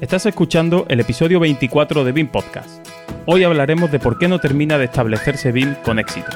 Estás 0.00 0.26
escuchando 0.26 0.86
el 0.88 1.00
episodio 1.00 1.40
24 1.40 2.04
de 2.04 2.12
BIM 2.12 2.28
Podcast. 2.28 2.86
Hoy 3.26 3.42
hablaremos 3.42 3.90
de 3.90 3.98
por 3.98 4.16
qué 4.16 4.28
no 4.28 4.38
termina 4.38 4.78
de 4.78 4.84
establecerse 4.84 5.50
BIM 5.50 5.74
con 5.82 5.98
éxito. 5.98 6.28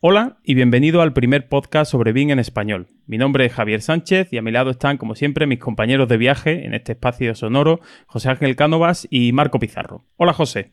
Hola 0.00 0.38
y 0.42 0.54
bienvenido 0.54 1.02
al 1.02 1.12
primer 1.12 1.48
podcast 1.48 1.92
sobre 1.92 2.12
BIM 2.12 2.30
en 2.30 2.40
español. 2.40 2.88
Mi 3.06 3.16
nombre 3.16 3.46
es 3.46 3.52
Javier 3.52 3.80
Sánchez 3.80 4.32
y 4.32 4.38
a 4.38 4.42
mi 4.42 4.50
lado 4.50 4.70
están, 4.70 4.98
como 4.98 5.14
siempre, 5.14 5.46
mis 5.46 5.60
compañeros 5.60 6.08
de 6.08 6.16
viaje 6.16 6.66
en 6.66 6.74
este 6.74 6.92
espacio 6.92 7.32
sonoro, 7.36 7.78
José 8.08 8.30
Ángel 8.30 8.56
Cánovas 8.56 9.06
y 9.08 9.30
Marco 9.30 9.60
Pizarro. 9.60 10.04
Hola 10.16 10.32
José. 10.32 10.72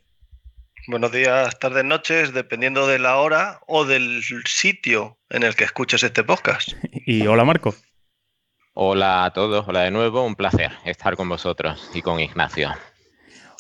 Buenos 0.86 1.14
días, 1.14 1.58
tardes, 1.60 1.86
noches, 1.86 2.34
dependiendo 2.34 2.88
de 2.88 3.00
la 3.00 3.16
hora 3.16 3.62
o 3.68 3.86
del 3.86 4.22
sitio 4.46 5.18
en 5.30 5.44
el 5.44 5.56
que 5.56 5.64
escuches 5.64 6.04
este 6.04 6.26
podcast. 6.26 6.74
Y 7.06 7.26
hola 7.26 7.46
Marco. 7.46 7.74
Hola 8.74 9.24
a 9.24 9.32
todos, 9.32 9.66
hola 9.66 9.84
de 9.84 9.92
nuevo, 9.92 10.26
un 10.26 10.36
placer 10.36 10.74
estar 10.84 11.16
con 11.16 11.30
vosotros 11.30 11.90
y 11.94 12.02
con 12.02 12.20
Ignacio. 12.20 12.70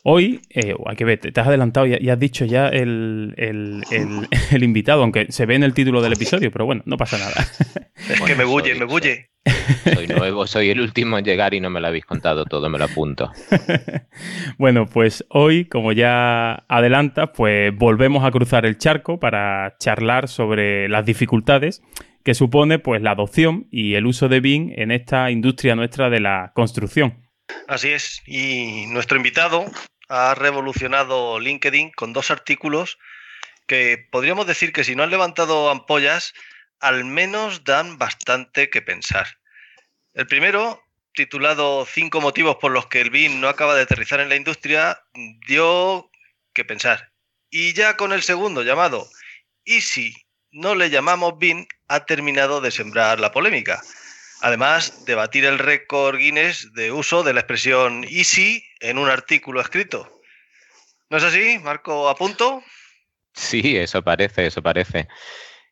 Hoy, 0.06 0.42
eh, 0.50 0.76
hay 0.86 0.96
que 0.98 1.06
ver, 1.06 1.20
te 1.20 1.40
has 1.40 1.48
adelantado 1.48 1.86
y, 1.86 2.10
has 2.10 2.20
dicho 2.20 2.44
ya 2.44 2.68
el, 2.68 3.34
el, 3.38 4.64
invitado, 4.64 5.02
aunque 5.02 5.32
se 5.32 5.46
ve 5.46 5.56
en 5.56 5.64
el 5.64 5.74
título 5.74 6.02
del 6.02 6.12
episodio, 6.12 6.52
pero 6.52 6.66
bueno, 6.66 6.82
no 6.86 6.98
pasa 6.98 7.18
nada. 7.18 7.48
Es 8.10 8.20
que 8.28 8.36
me 8.36 8.44
bulle, 8.44 8.76
me 8.76 8.84
bulle. 8.84 9.30
Soy 9.94 10.08
nuevo, 10.08 10.46
soy 10.46 10.72
el 10.72 10.82
último 10.82 11.18
en 11.18 11.24
llegar 11.24 11.54
y 11.54 11.62
no 11.62 11.70
me 11.70 11.80
lo 11.80 11.88
habéis 11.88 12.06
contado 12.06 12.44
todo, 12.44 12.70
me 12.70 12.78
lo 12.78 12.84
apunto. 12.84 13.32
bueno, 14.58 14.88
pues 14.88 15.24
hoy, 15.30 15.66
como 15.66 15.94
ya 15.94 16.66
adelanta, 16.68 17.32
pues 17.32 17.74
volvemos 17.74 18.26
a 18.26 18.32
cruzar 18.32 18.66
el 18.66 18.78
charco 18.78 19.22
para 19.22 19.78
charlar 19.80 20.28
sobre 20.28 20.90
las 20.90 21.06
dificultades 21.06 21.82
que 22.26 22.34
supone 22.34 22.78
pues 22.78 23.02
la 23.02 23.12
adopción 23.12 23.68
y 23.72 23.94
el 23.94 24.06
uso 24.06 24.28
de 24.28 24.42
BIM 24.42 24.74
en 24.76 24.92
esta 24.92 25.32
industria 25.32 25.76
nuestra 25.76 26.10
de 26.10 26.20
la 26.20 26.52
construcción. 26.56 27.24
Así 27.68 27.90
es, 27.90 28.22
y 28.26 28.86
nuestro 28.88 29.18
invitado 29.18 29.66
ha 30.14 30.36
revolucionado 30.36 31.40
LinkedIn 31.40 31.92
con 31.92 32.14
dos 32.14 32.30
artículos 32.30 33.00
que 33.66 34.08
podríamos 34.12 34.46
decir 34.46 34.72
que 34.72 34.84
si 34.84 34.96
no 34.96 35.02
han 35.02 35.10
levantado 35.10 35.72
ampollas, 35.72 36.36
al 36.80 37.04
menos 37.04 37.64
dan 37.64 37.98
bastante 37.98 38.70
que 38.70 38.84
pensar. 38.84 39.40
El 40.14 40.28
primero, 40.28 40.84
titulado 41.14 41.88
Cinco 41.88 42.22
motivos 42.22 42.58
por 42.58 42.72
los 42.72 42.86
que 42.86 43.02
el 43.02 43.10
BIM 43.10 43.42
no 43.42 43.48
acaba 43.48 43.74
de 43.74 43.82
aterrizar 43.82 44.20
en 44.20 44.30
la 44.30 44.36
industria, 44.36 45.02
dio 45.48 46.12
que 46.54 46.64
pensar. 46.64 47.12
Y 47.50 47.74
ya 47.74 47.98
con 47.98 48.14
el 48.14 48.22
segundo, 48.22 48.62
llamado 48.62 49.10
¿Y 49.66 49.82
si 49.82 50.14
no 50.52 50.76
le 50.76 50.92
llamamos 50.92 51.40
BIM? 51.40 51.66
ha 51.88 52.06
terminado 52.06 52.62
de 52.62 52.70
sembrar 52.70 53.20
la 53.20 53.32
polémica. 53.32 53.82
Además 54.42 55.06
de 55.06 55.16
batir 55.16 55.46
el 55.46 55.58
récord 55.58 56.18
Guinness 56.18 56.72
de 56.74 56.92
uso 56.92 57.24
de 57.24 57.34
la 57.34 57.40
expresión 57.40 58.04
easy 58.04 58.64
en 58.84 58.98
un 58.98 59.10
artículo 59.10 59.62
escrito. 59.62 60.12
¿No 61.10 61.18
es 61.18 61.24
así, 61.24 61.58
Marco? 61.60 62.10
¿Apunto? 62.10 62.62
Sí, 63.34 63.78
eso 63.78 64.04
parece, 64.04 64.46
eso 64.46 64.62
parece. 64.62 65.08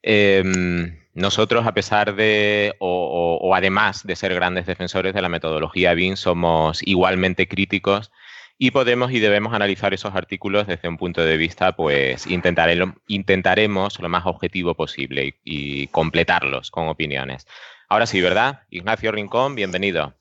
Em, 0.02 0.98
nosotros, 1.14 1.68
a 1.68 1.74
pesar 1.74 2.16
de, 2.16 2.74
o, 2.80 3.54
además 3.54 4.06
de 4.06 4.16
ser 4.16 4.34
grandes 4.34 4.66
defensores 4.66 5.14
de 5.14 5.22
la 5.22 5.30
metodología 5.30 5.94
BIM, 5.94 6.16
somos 6.16 6.82
igualmente 6.88 7.48
críticos 7.48 8.12
y 8.58 8.72
podemos 8.72 9.12
y 9.12 9.20
debemos 9.20 9.54
analizar 9.54 9.94
esos 9.94 10.16
artículos 10.16 10.68
desde 10.68 10.88
un 10.88 10.98
punto 10.98 11.24
de 11.24 11.36
vista, 11.36 11.76
pues 11.76 12.26
intentaremos 12.28 14.00
lo 14.00 14.10
más 14.10 14.26
objetivo 14.26 14.76
posible 14.76 15.40
y 15.44 15.88
completarlos 15.88 16.72
con 16.72 16.88
opiniones. 16.88 17.46
Ahora 17.90 18.06
sí, 18.06 18.22
¿verdad? 18.22 18.62
Ignacio 18.70 19.12
Rincón, 19.12 19.56
bienvenido. 19.56 20.21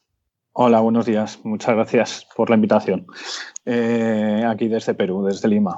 Hola, 0.52 0.80
buenos 0.80 1.06
días. 1.06 1.40
Muchas 1.44 1.74
gracias 1.74 2.26
por 2.36 2.50
la 2.50 2.56
invitación. 2.56 3.06
Eh, 3.64 4.44
aquí 4.46 4.68
desde 4.68 4.94
Perú, 4.94 5.24
desde 5.24 5.48
Lima. 5.48 5.76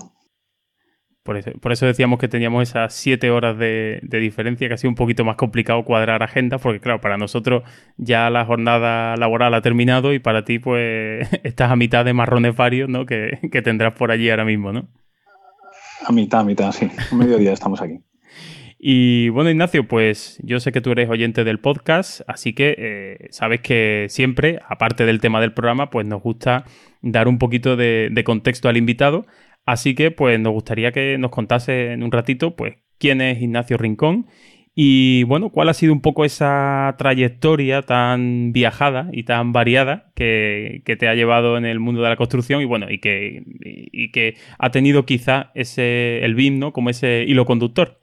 Por 1.24 1.36
eso, 1.36 1.86
decíamos 1.86 2.18
que 2.18 2.26
teníamos 2.26 2.68
esas 2.68 2.92
siete 2.94 3.30
horas 3.30 3.56
de, 3.56 4.00
diferencia, 4.02 4.66
que 4.66 4.74
ha 4.74 4.76
sido 4.76 4.88
un 4.88 4.96
poquito 4.96 5.24
más 5.24 5.36
complicado 5.36 5.84
cuadrar 5.84 6.20
agenda, 6.24 6.58
porque 6.58 6.80
claro, 6.80 7.00
para 7.00 7.16
nosotros 7.16 7.62
ya 7.96 8.28
la 8.28 8.44
jornada 8.44 9.16
laboral 9.16 9.54
ha 9.54 9.62
terminado 9.62 10.14
y 10.14 10.18
para 10.18 10.44
ti 10.44 10.58
pues 10.58 11.28
estás 11.44 11.70
a 11.70 11.76
mitad 11.76 12.04
de 12.04 12.12
marrones 12.12 12.56
varios, 12.56 12.88
¿no? 12.88 13.06
Que, 13.06 13.38
que 13.52 13.62
tendrás 13.62 13.94
por 13.94 14.10
allí 14.10 14.30
ahora 14.30 14.44
mismo, 14.44 14.72
¿no? 14.72 14.88
A 16.04 16.10
mitad, 16.10 16.40
a 16.40 16.44
mitad, 16.44 16.72
sí. 16.72 16.90
A 17.12 17.14
mediodía 17.14 17.52
estamos 17.52 17.80
aquí. 17.80 18.00
Y 18.84 19.28
bueno, 19.28 19.48
Ignacio, 19.48 19.87
pues 19.87 20.41
yo 20.43 20.59
sé 20.59 20.72
que 20.72 20.81
tú 20.81 20.91
eres 20.91 21.09
oyente 21.09 21.44
del 21.44 21.60
podcast, 21.60 22.22
así 22.26 22.53
que 22.53 22.75
eh, 22.76 23.28
sabes 23.31 23.60
que 23.60 24.06
siempre, 24.09 24.59
aparte 24.69 25.06
del 25.06 25.20
tema 25.20 25.41
del 25.41 25.53
programa, 25.53 25.88
pues 25.88 26.04
nos 26.04 26.20
gusta 26.20 26.65
dar 27.00 27.28
un 27.28 27.38
poquito 27.38 27.76
de, 27.76 28.22
contexto 28.26 28.69
al 28.69 28.76
invitado. 28.76 29.25
Así 29.66 29.94
que 29.94 30.10
pues 30.10 30.41
nos 30.41 30.53
gustaría 30.53 30.91
que 30.91 31.16
nos 31.16 31.31
contase 31.31 31.93
en 31.93 32.03
un 32.03 32.10
ratito, 32.10 32.56
pues, 32.56 32.75
quién 32.98 33.20
es 33.20 33.41
Ignacio 33.41 33.76
Rincón 33.78 34.26
y 34.75 35.22
bueno, 35.25 35.50
cuál 35.50 35.69
ha 35.69 35.75
sido 35.75 35.93
un 35.93 36.00
poco 36.00 36.25
esa 36.25 36.97
trayectoria 36.99 37.82
tan 37.82 38.53
viajada 38.53 39.10
y 39.12 39.22
tan 39.22 39.53
variada 39.53 40.10
que, 40.16 40.82
te 40.99 41.06
ha 41.06 41.14
llevado 41.14 41.56
en 41.56 41.66
el 41.66 41.78
mundo 41.78 42.03
de 42.03 42.09
la 42.09 42.16
construcción 42.16 42.60
y 42.62 42.64
bueno, 42.64 42.91
y 42.91 42.99
que, 42.99 43.44
y 43.60 44.10
que 44.10 44.34
ha 44.59 44.70
tenido 44.70 45.06
quizá 45.06 45.53
ese, 45.54 46.25
el 46.25 46.34
BIM, 46.34 46.59
¿no? 46.59 46.72
Como 46.72 46.91
ese 46.91 47.25
hilo 47.28 47.44
conductor. 47.44 48.01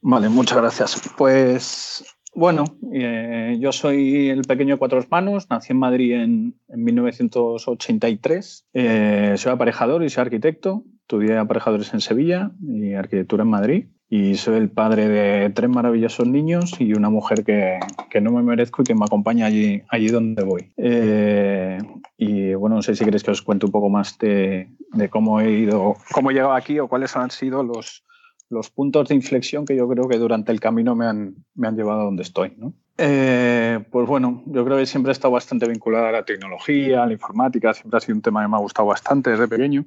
Vale, 0.00 0.28
muchas 0.28 0.58
gracias. 0.58 1.00
Pues 1.16 2.04
bueno, 2.34 2.64
eh, 2.92 3.56
yo 3.58 3.72
soy 3.72 4.28
el 4.28 4.42
pequeño 4.42 4.74
de 4.74 4.78
cuatro 4.78 4.98
hermanos, 4.98 5.48
nací 5.50 5.72
en 5.72 5.78
Madrid 5.78 6.12
en, 6.12 6.54
1983, 6.68 8.66
eh, 8.74 9.34
soy 9.36 9.52
aparejador 9.52 10.04
y 10.04 10.10
soy 10.10 10.22
arquitecto, 10.22 10.84
estudié 11.00 11.36
aparejadores 11.36 11.92
en 11.94 12.00
Sevilla 12.00 12.52
y 12.62 12.94
arquitectura 12.94 13.42
en 13.42 13.50
Madrid 13.50 13.86
y 14.10 14.36
soy 14.36 14.56
el 14.56 14.70
padre 14.70 15.08
de 15.08 15.50
tres 15.50 15.68
maravillosos 15.68 16.28
niños 16.28 16.72
y 16.78 16.92
una 16.92 17.10
mujer 17.10 17.44
que, 17.44 17.80
no 18.20 18.30
me 18.30 18.42
merezco 18.42 18.82
y 18.82 18.84
que 18.84 18.94
me 18.94 19.04
acompaña 19.04 19.46
allí, 19.46 19.82
allí 19.88 20.08
donde 20.08 20.44
voy. 20.44 20.72
Eh, 20.76 21.78
y 22.16 22.54
bueno, 22.54 22.76
no 22.76 22.82
sé 22.82 22.94
si 22.94 23.04
queréis 23.04 23.24
que 23.24 23.32
os 23.32 23.42
cuente 23.42 23.66
un 23.66 23.72
poco 23.72 23.90
más 23.90 24.16
de, 24.18 24.70
de 24.92 25.08
cómo 25.08 25.40
he 25.40 25.50
ido, 25.50 25.96
cómo 26.12 26.30
he 26.30 26.34
llegado 26.34 26.54
aquí 26.54 26.78
o 26.78 26.88
cuáles 26.88 27.16
han 27.16 27.30
sido 27.30 27.62
los, 27.62 28.04
los 28.50 28.70
puntos 28.70 29.08
de 29.08 29.14
inflexión 29.14 29.64
que 29.64 29.76
yo 29.76 29.88
creo 29.88 30.08
que 30.08 30.18
durante 30.18 30.52
el 30.52 30.60
camino 30.60 30.94
me 30.94 31.06
han, 31.06 31.34
me 31.54 31.68
han 31.68 31.76
llevado 31.76 32.00
a 32.00 32.04
donde 32.04 32.22
estoy. 32.22 32.54
¿no? 32.56 32.72
Eh, 32.96 33.78
pues 33.90 34.06
bueno, 34.08 34.42
yo 34.46 34.64
creo 34.64 34.78
que 34.78 34.86
siempre 34.86 35.10
he 35.10 35.12
estado 35.12 35.32
bastante 35.32 35.68
vinculada 35.68 36.08
a 36.08 36.12
la 36.12 36.24
tecnología, 36.24 37.02
a 37.02 37.06
la 37.06 37.12
informática, 37.12 37.74
siempre 37.74 37.98
ha 37.98 38.00
sido 38.00 38.16
un 38.16 38.22
tema 38.22 38.42
que 38.42 38.48
me 38.48 38.56
ha 38.56 38.60
gustado 38.60 38.88
bastante 38.88 39.30
desde 39.30 39.48
pequeño. 39.48 39.84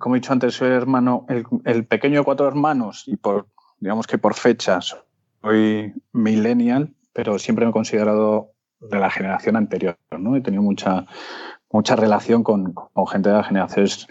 como 0.00 0.16
he 0.16 0.18
dicho 0.18 0.32
antes, 0.32 0.54
soy 0.54 0.70
hermano, 0.70 1.26
el, 1.64 1.86
pequeño 1.86 2.20
de 2.20 2.24
cuatro 2.24 2.48
hermanos 2.48 3.04
y 3.06 3.16
por, 3.16 3.46
digamos 3.78 4.06
que 4.06 4.18
por 4.18 4.34
fechas, 4.34 4.96
soy 5.42 5.94
millennial, 6.12 6.92
pero 7.12 7.38
siempre 7.38 7.64
me 7.64 7.70
he 7.70 7.72
considerado 7.72 8.52
de 8.80 8.98
la 8.98 9.10
generación 9.10 9.56
anterior. 9.56 9.96
¿no? 10.18 10.36
He 10.36 10.40
tenido 10.40 10.62
mucha, 10.62 11.06
mucha 11.70 11.94
relación 11.94 12.42
con, 12.42 12.72
con 12.72 13.06
gente 13.06 13.28
de 13.28 13.36
las 13.36 13.46
generaciones 13.46 14.08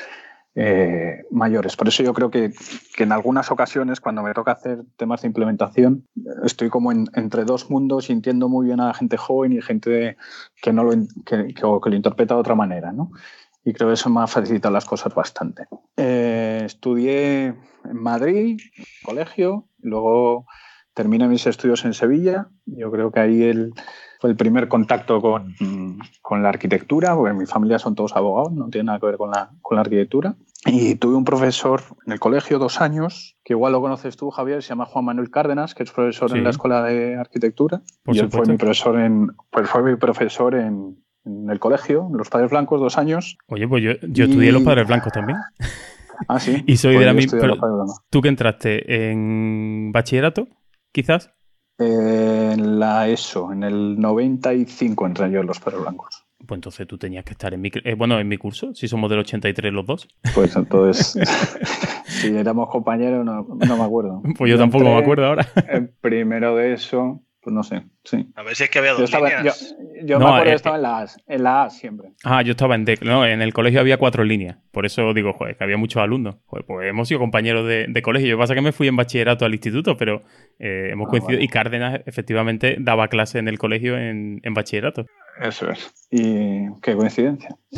eh, 0.59 1.23
mayores. 1.29 1.75
Por 1.75 1.87
eso 1.87 2.01
yo 2.01 2.15
creo 2.15 2.31
que, 2.31 2.51
en 2.97 3.11
algunas 3.11 3.51
ocasiones, 3.51 4.01
cuando 4.01 4.23
me 4.23 4.33
toca 4.33 4.53
hacer 4.53 4.79
temas 4.95 5.21
de 5.21 5.27
implementación, 5.27 6.07
estoy 6.43 6.69
como 6.69 6.91
entre 6.91 7.45
dos 7.45 7.69
mundos, 7.69 8.05
sintiendo 8.05 8.49
muy 8.49 8.65
bien 8.65 8.79
a 8.79 8.91
gente 8.95 9.17
joven 9.17 9.53
y 9.53 9.61
gente 9.61 10.17
que, 10.59 10.73
no 10.73 10.83
lo, 10.83 10.93
que, 11.25 11.53
lo 11.61 11.95
interpreta 11.95 12.33
de 12.33 12.39
otra 12.39 12.55
manera. 12.55 12.91
¿no? 12.91 13.11
Y 13.63 13.73
creo 13.73 13.89
que 13.89 13.93
eso 13.93 14.09
me 14.09 14.21
ha 14.21 14.25
facilitado 14.25 14.73
las 14.73 14.85
cosas 14.85 15.13
bastante. 15.13 15.67
Eh, 15.95 16.63
estudié 16.65 17.53
en 17.85 18.01
Madrid, 18.01 18.59
colegio, 19.03 19.67
luego 19.79 20.47
terminé 20.95 21.27
mis 21.27 21.45
estudios 21.45 21.85
en 21.85 21.93
Sevilla. 21.93 22.47
Yo 22.65 22.89
creo 22.89 23.11
que 23.11 23.19
ahí 23.19 23.43
el, 23.43 23.73
fue 24.19 24.31
el 24.31 24.35
primer 24.35 24.67
contacto 24.67 25.21
con, 25.21 25.53
con, 26.21 26.41
la 26.41 26.49
arquitectura, 26.49 27.15
porque 27.15 27.33
mi 27.33 27.45
familia 27.45 27.77
son 27.77 27.93
todos 27.93 28.15
abogados, 28.15 28.51
no 28.51 28.69
tiene 28.69 28.85
nada 28.85 28.99
que 28.99 29.05
ver 29.05 29.17
con 29.17 29.29
la, 29.29 29.51
con 29.61 29.75
la 29.75 29.81
arquitectura. 29.81 30.35
Y 30.65 30.95
tuve 30.95 31.15
un 31.15 31.23
profesor 31.23 31.81
en 32.05 32.13
el 32.13 32.19
colegio 32.19 32.57
dos 32.57 32.81
años, 32.81 33.37
que 33.43 33.53
igual 33.53 33.73
lo 33.73 33.81
conoces 33.81 34.17
tú, 34.17 34.31
Javier, 34.31 34.63
se 34.63 34.69
llama 34.69 34.85
Juan 34.85 35.05
Manuel 35.05 35.29
Cárdenas, 35.29 35.75
que 35.75 35.83
es 35.83 35.91
profesor 35.91 36.35
en 36.35 36.43
la 36.43 36.49
Escuela 36.49 36.83
de 36.83 37.15
Arquitectura. 37.15 37.81
y 38.07 38.19
él 38.19 38.29
fue 38.29 38.45
mi 38.47 38.57
profesor 38.57 38.99
en, 38.99 39.31
pues 39.51 39.69
fue 39.69 39.83
mi 39.83 39.95
profesor 39.95 40.55
en, 40.55 40.97
en, 41.25 41.49
el 41.49 41.59
colegio, 41.59 42.07
en 42.11 42.17
los 42.17 42.29
Padres 42.29 42.49
Blancos, 42.49 42.81
dos 42.81 42.97
años. 42.97 43.37
Oye, 43.47 43.67
pues 43.67 43.83
yo, 43.83 43.91
yo 44.09 44.25
estudié 44.25 44.51
los 44.51 44.63
Padres 44.63 44.87
Blancos 44.87 45.13
también. 45.13 45.37
Ah, 46.27 46.39
sí. 46.39 46.63
y 46.67 46.77
soy 46.77 46.97
de 46.97 47.05
la 47.05 47.13
misma. 47.13 47.39
¿Tú 48.09 48.21
que 48.21 48.29
entraste 48.29 49.11
en 49.11 49.91
bachillerato, 49.91 50.47
quizás? 50.91 51.31
en 51.79 52.79
la 52.79 53.07
ESO, 53.07 53.51
en 53.51 53.63
el 53.63 53.99
95 53.99 55.05
entré 55.05 55.31
yo 55.31 55.41
en 55.41 55.47
los 55.47 55.59
Padres 55.59 55.81
Blancos. 55.81 56.16
Pues 56.47 56.59
entonces 56.59 56.87
tú 56.87 56.97
tenías 56.97 57.25
que 57.25 57.31
estar 57.31 57.53
en 57.53 57.59
mi, 57.59 57.69
eh, 57.83 57.93
bueno, 57.93 58.19
en 58.19 58.27
mi 58.27 58.37
curso, 58.37 58.73
si 58.73 58.87
somos 58.87 59.09
del 59.09 59.19
83 59.19 59.73
los 59.73 59.85
dos. 59.85 60.07
Pues 60.33 60.55
entonces, 60.55 61.19
si 62.05 62.35
éramos 62.35 62.69
compañeros, 62.69 63.25
no, 63.25 63.43
me 63.43 63.83
acuerdo. 63.83 64.21
Pues 64.37 64.49
yo, 64.49 64.57
tampoco 64.57 64.85
me 64.85 64.97
acuerdo 64.97 65.25
ahora. 65.25 65.45
El 65.69 65.89
primero 65.89 66.55
de 66.55 66.71
eso, 66.73 67.21
pues 67.41 67.53
no 67.53 67.63
sé, 67.63 67.83
sí. 68.05 68.29
A 68.35 68.43
ver 68.43 68.55
si 68.55 68.63
es 68.63 68.69
que 68.69 68.79
había 68.79 68.93
dos 68.93 69.11
yo 69.11 69.19
líneas. 69.19 69.75
Yo, 70.05 70.19
me 70.19 70.25
acuerdo 70.25 70.43
que 70.45 70.49
eh, 70.51 70.55
estaba 70.55 70.77
en 70.77 70.81
la, 70.83 70.99
A, 70.99 71.07
en 71.27 71.43
la 71.43 71.63
A 71.63 71.69
siempre. 71.69 72.13
Ah, 72.23 72.41
yo 72.43 72.51
estaba 72.51 72.75
en 72.75 72.85
D. 72.85 72.97
No, 73.01 73.25
en 73.25 73.41
el 73.41 73.53
colegio 73.53 73.81
había 73.81 73.97
cuatro 73.97 74.23
líneas. 74.23 74.57
Por 74.71 74.85
eso 74.85 75.13
digo, 75.13 75.33
joder, 75.33 75.57
que 75.57 75.65
había 75.65 75.75
muchos 75.75 76.01
alumnos. 76.01 76.35
pues 76.47 76.63
hemos 76.87 77.09
sido 77.09 77.19
compañeros 77.19 77.67
de, 77.67 78.01
colegio. 78.01 78.29
Yo 78.29 78.37
pasa 78.37 78.55
que 78.55 78.61
me 78.61 78.71
fui 78.71 78.87
en 78.87 78.95
bachillerato 78.95 79.43
al 79.43 79.51
instituto, 79.51 79.97
pero 79.97 80.23
eh, 80.59 80.91
hemos 80.93 81.07
ah, 81.07 81.11
coincidido. 81.11 81.41
Y 81.41 81.49
Cárdenas 81.49 82.01
efectivamente 82.05 82.77
daba 82.79 83.09
clase 83.09 83.39
en 83.39 83.49
el 83.49 83.57
colegio 83.59 83.97
en, 83.97 84.39
en 84.43 84.53
bachillerato. 84.53 85.05
Eso 85.39 85.69
es. 85.69 85.93
Y 86.09 86.71
qué 86.81 86.95
coincidencia. 86.95 87.55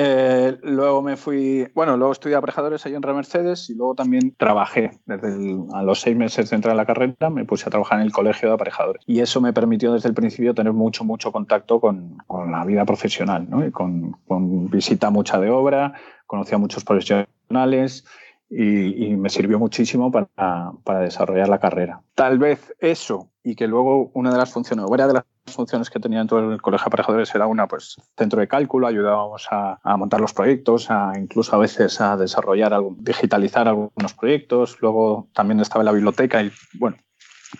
Eh, 0.00 0.56
luego 0.62 1.02
me 1.02 1.16
fui, 1.16 1.68
bueno, 1.74 1.96
luego 1.96 2.12
estudié 2.12 2.36
aparejadores 2.36 2.86
ahí 2.86 2.94
en 2.94 3.02
Remercedes 3.02 3.68
y 3.68 3.74
luego 3.74 3.94
también 3.94 4.34
trabajé. 4.36 4.92
Desde 5.06 5.56
a 5.74 5.82
los 5.82 6.00
seis 6.00 6.16
meses 6.16 6.50
de 6.50 6.56
entrar 6.56 6.72
a 6.72 6.76
la 6.76 6.86
carrera 6.86 7.30
me 7.30 7.44
puse 7.44 7.66
a 7.66 7.70
trabajar 7.70 7.98
en 7.98 8.06
el 8.06 8.12
colegio 8.12 8.48
de 8.48 8.54
aparejadores. 8.54 9.02
Y 9.06 9.20
eso 9.20 9.40
me 9.40 9.52
permitió 9.52 9.92
desde 9.92 10.08
el 10.08 10.14
principio 10.14 10.54
tener 10.54 10.72
mucho, 10.72 11.04
mucho 11.04 11.32
contacto 11.32 11.80
con, 11.80 12.18
con 12.26 12.52
la 12.52 12.64
vida 12.64 12.84
profesional, 12.84 13.48
¿no? 13.50 13.66
Y 13.66 13.70
con, 13.70 14.12
con 14.26 14.70
visita 14.70 15.10
mucha 15.10 15.38
de 15.40 15.50
obra, 15.50 15.94
conocí 16.26 16.54
a 16.54 16.58
muchos 16.58 16.84
profesionales. 16.84 18.04
Y, 18.50 19.04
y, 19.04 19.16
me 19.16 19.28
sirvió 19.28 19.58
muchísimo 19.58 20.10
para, 20.10 20.72
para, 20.82 21.00
desarrollar 21.00 21.50
la 21.50 21.58
carrera. 21.58 22.00
Tal 22.14 22.38
vez 22.38 22.74
eso 22.80 23.28
y 23.48 23.56
que 23.56 23.66
luego 23.66 24.10
una 24.14 24.30
de 24.30 24.38
las 24.38 24.52
funciones, 24.52 24.86
era 24.92 25.06
de 25.06 25.14
las 25.14 25.24
funciones 25.50 25.90
que 25.90 26.00
tenía 26.00 26.26
todo 26.26 26.52
el 26.52 26.62
colegio 26.62 26.84
de 26.84 26.88
aparejadores 26.88 27.34
era 27.34 27.46
una, 27.46 27.66
pues, 27.66 27.96
centro 28.16 28.40
de 28.40 28.48
cálculo, 28.48 28.86
ayudábamos 28.86 29.46
a, 29.50 29.78
montar 29.96 30.20
los 30.20 30.32
proyectos, 30.32 30.90
a 30.90 31.12
incluso 31.16 31.54
a 31.54 31.58
veces 31.58 32.00
a 32.00 32.16
desarrollar, 32.16 32.72
digitalizar 32.98 33.68
algunos 33.68 34.14
proyectos. 34.14 34.78
Luego 34.80 35.28
también 35.32 35.60
estaba 35.60 35.82
en 35.82 35.86
la 35.86 35.92
biblioteca 35.92 36.42
y, 36.42 36.52
bueno, 36.74 36.96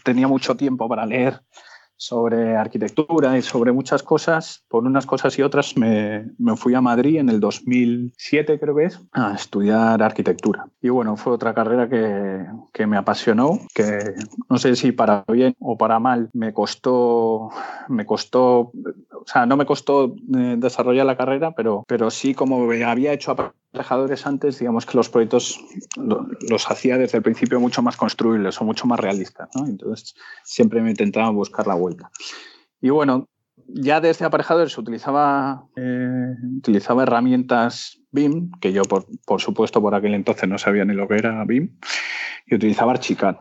tenía 0.03 0.29
mucho 0.29 0.57
tiempo 0.57 0.89
para 0.89 1.07
leer 1.07 1.41
sobre 1.99 2.57
arquitectura 2.57 3.37
y 3.37 3.43
sobre 3.43 3.73
muchas 3.73 4.03
cosas. 4.03 4.65
Por 4.69 4.85
unas 4.85 5.05
cosas 5.05 5.39
y 5.39 5.43
otras 5.43 5.77
me, 5.77 6.31
me, 6.39 6.57
fui 6.57 6.75
a 6.75 6.81
Madrid 6.81 7.19
en 7.19 7.29
el 7.29 7.41
2007, 7.41 8.59
creo 8.59 8.77
que 8.77 8.85
es, 8.85 9.01
a 9.13 9.35
estudiar 9.35 10.03
arquitectura. 10.03 10.67
Y 10.81 10.89
bueno, 10.89 11.17
fue 11.17 11.35
otra 11.35 11.53
carrera 11.53 11.89
que, 11.89 12.47
que 12.73 12.87
me 12.87 12.97
apasionó, 12.97 13.59
que 13.75 14.15
no 14.49 14.59
sé 14.59 14.77
si 14.77 14.93
para 14.93 15.25
bien 15.29 15.55
o 15.59 15.77
para 15.77 15.99
mal 15.99 16.31
me 16.33 16.55
costó, 16.55 17.51
me 17.89 18.07
costó, 18.07 18.61
o 18.61 19.27
sea, 19.27 19.45
no 19.45 19.57
me 19.57 19.67
costó 19.67 20.15
eh, 20.37 20.55
desarrollar 20.57 21.05
la 21.05 21.17
carrera, 21.17 21.53
pero, 21.55 21.85
pero 21.87 22.11
sí 22.11 22.35
como 22.35 22.71
había 22.87 23.13
hecho 23.13 23.33
aparejadores 23.71 24.27
antes, 24.27 24.59
digamos 24.59 24.87
que 24.87 24.97
los 24.97 25.09
proyectos 25.09 25.61
los 25.97 26.71
hacía 26.71 26.97
desde 26.97 27.19
el 27.19 27.23
principio 27.23 27.61
mucho 27.61 27.83
más 27.83 27.97
construibles 27.97 28.61
o 28.61 28.65
mucho 28.65 28.87
más 28.87 28.99
realistas. 28.99 29.51
Entonces 29.67 30.15
siempre 30.45 30.81
me 30.81 30.91
intentaba 30.91 31.31
buscar 31.31 31.67
la 31.67 31.75
vuelta. 31.75 32.11
Y 32.81 32.91
bueno, 32.91 33.29
ya 33.67 34.01
desde 34.01 34.25
aparejadores 34.25 34.77
utilizaba, 34.79 35.67
eh, 35.77 36.35
utilizaba 36.57 37.03
herramientas 37.03 38.01
BIM, 38.11 38.53
que 38.61 38.73
yo 38.73 38.83
por, 38.83 39.07
por, 39.27 39.41
supuesto 39.41 39.83
por 39.83 39.95
aquel 39.95 40.15
entonces 40.15 40.49
no 40.49 40.57
sabía 40.57 40.85
ni 40.85 40.95
lo 40.95 41.07
que 41.07 41.17
era 41.17 41.45
BIM, 41.45 41.77
y 42.47 42.55
utilizaba 42.55 42.93
Archicad. 42.93 43.37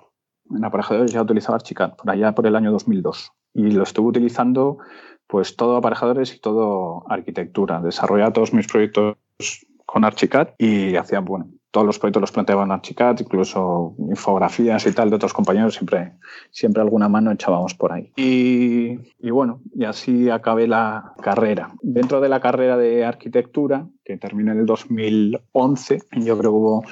En 0.49 0.65
aparejadores 0.65 1.11
ya 1.11 1.21
utilizaba 1.21 1.55
Archicad, 1.55 1.95
por 1.95 2.09
allá 2.09 2.33
por 2.33 2.47
el 2.47 2.55
año 2.55 2.71
2002. 2.71 3.31
Y 3.53 3.71
lo 3.71 3.83
estuve 3.83 4.09
utilizando 4.09 4.77
pues 5.27 5.55
todo 5.55 5.77
aparejadores 5.77 6.33
y 6.35 6.39
todo 6.39 7.03
arquitectura. 7.09 7.81
Desarrollaba 7.81 8.33
todos 8.33 8.53
mis 8.53 8.67
proyectos 8.67 9.17
con 9.87 10.03
Archicad 10.03 10.49
y 10.59 10.97
hacía, 10.97 11.21
bueno, 11.21 11.49
todos 11.71 11.87
los 11.87 11.97
proyectos 11.97 12.21
los 12.21 12.31
planteaban 12.31 12.71
Archicad, 12.71 13.17
incluso 13.19 13.95
infografías 13.99 14.85
y 14.85 14.91
tal 14.91 15.09
de 15.09 15.15
otros 15.15 15.33
compañeros, 15.33 15.75
siempre, 15.75 16.13
siempre 16.51 16.81
alguna 16.81 17.07
mano 17.07 17.31
echábamos 17.31 17.73
por 17.73 17.93
ahí. 17.93 18.11
Y, 18.17 18.99
y 19.19 19.29
bueno, 19.31 19.61
y 19.73 19.85
así 19.85 20.29
acabé 20.29 20.67
la 20.67 21.13
carrera. 21.21 21.71
Dentro 21.81 22.19
de 22.19 22.29
la 22.29 22.41
carrera 22.41 22.77
de 22.77 23.05
arquitectura, 23.05 23.87
que 24.03 24.17
terminé 24.17 24.51
en 24.51 24.59
el 24.59 24.65
2011, 24.65 25.99
yo 26.17 26.37
creo 26.37 26.51
que 26.51 26.57
hubo 26.57 26.83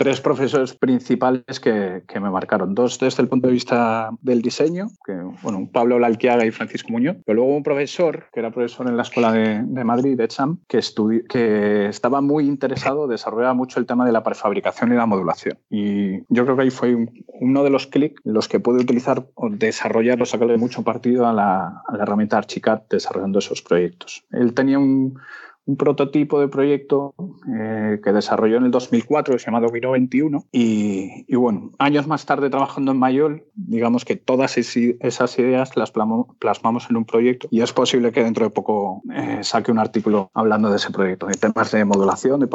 tres 0.00 0.22
profesores 0.22 0.72
principales 0.72 1.60
que, 1.60 2.04
que, 2.08 2.20
me 2.20 2.30
marcaron. 2.30 2.74
Dos 2.74 2.98
desde 2.98 3.22
el 3.22 3.28
punto 3.28 3.48
de 3.48 3.52
vista 3.52 4.08
del 4.22 4.40
diseño, 4.40 4.88
que, 5.04 5.12
bueno, 5.42 5.68
Pablo 5.70 5.98
Lalquiaga 5.98 6.46
y 6.46 6.50
Francisco 6.50 6.90
Muñoz, 6.90 7.18
pero 7.26 7.36
luego 7.36 7.54
un 7.54 7.62
profesor, 7.62 8.24
que 8.32 8.40
era 8.40 8.50
profesor 8.50 8.88
en 8.88 8.96
la 8.96 9.02
Escuela 9.02 9.30
de, 9.30 9.62
de 9.62 9.84
Madrid, 9.84 10.16
de 10.16 10.24
Echam, 10.24 10.60
que, 10.66 10.80
que 11.28 11.86
estaba 11.88 12.22
muy 12.22 12.46
interesado, 12.46 13.08
desarrollaba 13.08 13.52
mucho 13.52 13.78
el 13.78 13.84
tema 13.84 14.06
de 14.06 14.12
la 14.12 14.22
prefabricación 14.22 14.90
y 14.90 14.96
la 14.96 15.04
modulación. 15.04 15.58
Y 15.68 16.20
yo 16.34 16.44
creo 16.44 16.56
que 16.56 16.62
ahí 16.62 16.70
fue 16.70 16.96
uno 17.38 17.62
de 17.62 17.68
los 17.68 17.86
clics 17.86 18.22
los 18.24 18.48
que 18.48 18.58
pude 18.58 18.80
utilizar 18.80 19.26
o 19.34 19.50
desarrollar 19.50 20.22
o 20.22 20.24
sacarle 20.24 20.56
mucho 20.56 20.82
partido 20.82 21.26
a 21.26 21.34
la, 21.34 21.82
a 21.86 21.94
la 21.94 22.04
herramienta 22.04 22.38
Archicad 22.38 22.80
desarrollando 22.88 23.38
esos 23.38 23.60
proyectos. 23.60 24.24
Él 24.30 24.54
tenía 24.54 24.78
un 24.78 25.18
un 25.66 25.76
prototipo 25.76 26.40
de 26.40 26.48
proyecto 26.48 27.14
eh, 27.48 28.00
que 28.02 28.12
desarrolló 28.12 28.56
en 28.56 28.64
el 28.64 28.70
2004 28.70 29.36
llamado 29.36 29.68
Viro 29.70 29.92
21 29.92 30.46
y, 30.52 31.24
y, 31.28 31.36
bueno, 31.36 31.70
años 31.78 32.06
más 32.06 32.26
tarde 32.26 32.50
trabajando 32.50 32.92
en 32.92 32.98
Mayol, 32.98 33.44
digamos 33.54 34.04
que 34.04 34.16
todas 34.16 34.56
esas 34.58 35.38
ideas 35.38 35.76
las 35.76 35.92
plasmamos 35.92 36.90
en 36.90 36.96
un 36.96 37.04
proyecto 37.04 37.48
y 37.50 37.62
es 37.62 37.72
posible 37.72 38.12
que 38.12 38.24
dentro 38.24 38.44
de 38.44 38.50
poco 38.50 39.02
eh, 39.14 39.40
saque 39.42 39.70
un 39.70 39.78
artículo 39.78 40.30
hablando 40.34 40.70
de 40.70 40.76
ese 40.76 40.90
proyecto, 40.90 41.26
de 41.26 41.34
temas 41.34 41.70
de 41.70 41.84
modulación, 41.84 42.40
de 42.40 42.48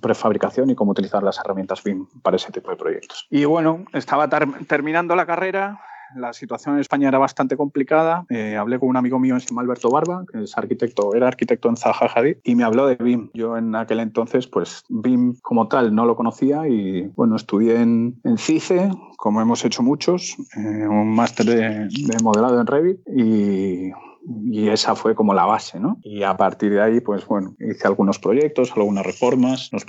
prefabricación 0.00 0.70
y 0.70 0.74
cómo 0.74 0.92
utilizar 0.92 1.22
las 1.22 1.38
herramientas 1.38 1.82
BIM 1.82 2.06
para 2.22 2.36
ese 2.36 2.52
tipo 2.52 2.70
de 2.70 2.76
proyectos. 2.76 3.26
Y 3.30 3.44
bueno, 3.44 3.84
estaba 3.92 4.28
terminando 4.28 5.16
la 5.16 5.26
carrera, 5.26 5.80
la 6.14 6.32
situación 6.32 6.74
en 6.74 6.80
España 6.80 7.08
era 7.08 7.18
bastante 7.18 7.56
complicada. 7.56 8.24
Eh, 8.28 8.56
hablé 8.56 8.78
con 8.78 8.88
un 8.88 8.96
amigo 8.96 9.18
mío, 9.18 9.36
llama 9.38 9.62
Alberto 9.62 9.90
Barba, 9.90 10.24
que 10.30 10.42
es 10.44 10.56
arquitecto, 10.56 11.14
era 11.14 11.28
arquitecto 11.28 11.68
en 11.68 11.76
Zaha 11.76 12.10
Hadid, 12.14 12.36
y 12.44 12.54
me 12.54 12.64
habló 12.64 12.86
de 12.86 12.96
BIM. 12.96 13.30
Yo 13.34 13.56
en 13.56 13.74
aquel 13.74 14.00
entonces, 14.00 14.46
pues 14.46 14.84
BIM 14.88 15.36
como 15.42 15.68
tal 15.68 15.94
no 15.94 16.06
lo 16.06 16.16
conocía 16.16 16.68
y 16.68 17.08
bueno, 17.16 17.36
estudié 17.36 17.80
en, 17.80 18.20
en 18.24 18.38
CICE, 18.38 18.90
como 19.16 19.40
hemos 19.40 19.64
hecho 19.64 19.82
muchos, 19.82 20.36
eh, 20.56 20.86
un 20.86 21.14
máster 21.14 21.46
de, 21.46 21.88
de 21.88 22.22
modelado 22.22 22.60
en 22.60 22.66
Revit 22.66 23.00
y 23.08 23.90
y 24.26 24.68
esa 24.68 24.94
fue 24.94 25.14
como 25.14 25.34
la 25.34 25.44
base, 25.44 25.80
¿no? 25.80 25.98
Y 26.02 26.22
a 26.22 26.36
partir 26.36 26.72
de 26.72 26.82
ahí, 26.82 27.00
pues 27.00 27.26
bueno, 27.26 27.54
hice 27.58 27.86
algunos 27.86 28.18
proyectos, 28.18 28.72
algunas 28.76 29.04
reformas, 29.04 29.70
nos, 29.72 29.86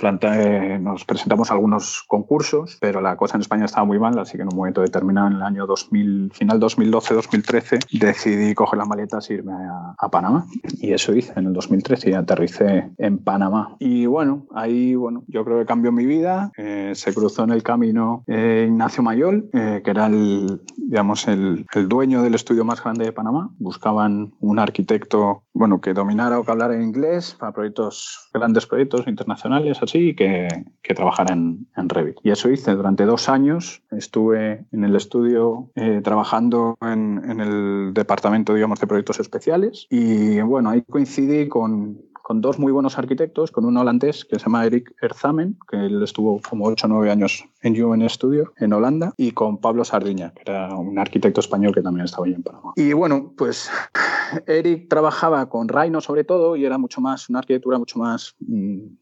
nos 0.80 1.04
presentamos 1.04 1.50
algunos 1.50 2.04
concursos, 2.06 2.78
pero 2.80 3.00
la 3.00 3.16
cosa 3.16 3.36
en 3.36 3.42
España 3.42 3.64
estaba 3.64 3.84
muy 3.84 3.98
mal, 3.98 4.18
así 4.18 4.36
que 4.36 4.42
en 4.42 4.48
un 4.48 4.56
momento 4.56 4.80
determinado, 4.80 5.28
en 5.28 5.34
el 5.34 5.42
año 5.42 5.66
2000, 5.66 6.32
final 6.32 6.60
2012-2013, 6.60 7.98
decidí 7.98 8.54
coger 8.54 8.78
las 8.78 8.88
maletas 8.88 9.28
e 9.30 9.34
irme 9.34 9.52
a, 9.52 10.08
Panamá. 10.12 10.46
Y 10.78 10.92
eso 10.92 11.14
hice 11.14 11.32
en 11.36 11.46
el 11.46 11.52
2013 11.54 12.10
y 12.10 12.12
aterricé 12.12 12.90
en 12.98 13.18
Panamá. 13.18 13.76
Y 13.78 14.04
bueno, 14.04 14.46
ahí, 14.54 14.94
bueno, 14.94 15.24
yo 15.26 15.42
creo 15.42 15.58
que 15.58 15.64
cambió 15.64 15.90
mi 15.90 16.04
vida. 16.04 16.52
Eh, 16.58 16.92
se 16.94 17.14
cruzó 17.14 17.44
en 17.44 17.50
el 17.50 17.62
camino 17.62 18.22
eh, 18.26 18.66
Ignacio 18.68 19.02
Mayol, 19.02 19.48
eh, 19.54 19.80
que 19.82 19.90
era 19.90 20.06
el, 20.06 20.60
digamos, 20.76 21.28
el, 21.28 21.64
el 21.72 21.88
dueño 21.88 22.22
del 22.22 22.34
estudio 22.34 22.64
más 22.66 22.82
grande 22.84 23.06
de 23.06 23.12
Panamá. 23.12 23.50
Buscaban 23.58 24.21
un, 24.40 24.58
arquitecto 24.58 25.42
bueno, 25.52 25.80
que 25.80 25.94
dominara 25.94 26.38
o 26.38 26.44
que 26.44 26.50
hablara 26.50 26.74
en 26.74 26.82
inglés 26.82 27.36
para 27.38 27.52
proyectos, 27.52 28.28
grandes 28.32 28.66
proyectos 28.66 29.06
internacionales, 29.06 29.78
así, 29.82 30.14
que, 30.14 30.48
que 30.82 30.94
trabajara 30.94 31.34
en, 31.34 31.66
en, 31.76 31.88
Revit. 31.88 32.16
Y 32.22 32.30
eso 32.30 32.50
hice 32.50 32.74
durante 32.74 33.04
dos 33.04 33.28
años. 33.28 33.82
Estuve 33.90 34.64
en 34.72 34.84
el 34.84 34.96
estudio 34.96 35.70
eh, 35.74 36.00
trabajando 36.02 36.76
en, 36.80 37.22
en 37.28 37.40
el 37.40 37.94
departamento, 37.94 38.54
digamos, 38.54 38.80
de 38.80 38.86
proyectos 38.86 39.20
especiales. 39.20 39.86
Y 39.90 40.40
bueno, 40.40 40.70
ahí 40.70 40.82
coincidí 40.82 41.48
con, 41.48 41.98
con 42.32 42.40
dos 42.40 42.58
muy 42.58 42.72
buenos 42.72 42.96
arquitectos, 42.96 43.50
con 43.50 43.66
un 43.66 43.76
holandés 43.76 44.24
que 44.24 44.38
se 44.38 44.46
llama 44.46 44.64
Eric 44.64 44.94
Erzamen, 45.02 45.58
que 45.70 45.76
él 45.76 46.02
estuvo 46.02 46.40
como 46.40 46.64
8 46.64 46.86
o 46.86 46.88
9 46.88 47.10
años 47.10 47.44
en 47.60 47.84
UN 47.84 48.08
Studio 48.08 48.54
en 48.56 48.72
Holanda, 48.72 49.12
y 49.18 49.32
con 49.32 49.58
Pablo 49.58 49.84
Sardiña, 49.84 50.32
que 50.32 50.50
era 50.50 50.74
un 50.74 50.98
arquitecto 50.98 51.40
español 51.40 51.74
que 51.74 51.82
también 51.82 52.06
estaba 52.06 52.24
ahí 52.24 52.32
en 52.32 52.42
Panamá. 52.42 52.72
Y 52.76 52.94
bueno, 52.94 53.34
pues 53.36 53.70
Eric 54.46 54.88
trabajaba 54.88 55.46
con 55.50 55.68
Rhino 55.68 56.00
sobre 56.00 56.24
todo 56.24 56.56
y 56.56 56.64
era 56.64 56.78
mucho 56.78 57.02
más, 57.02 57.28
una 57.28 57.40
arquitectura 57.40 57.76
mucho 57.76 57.98
más... 57.98 58.34
Mm, 58.40 59.01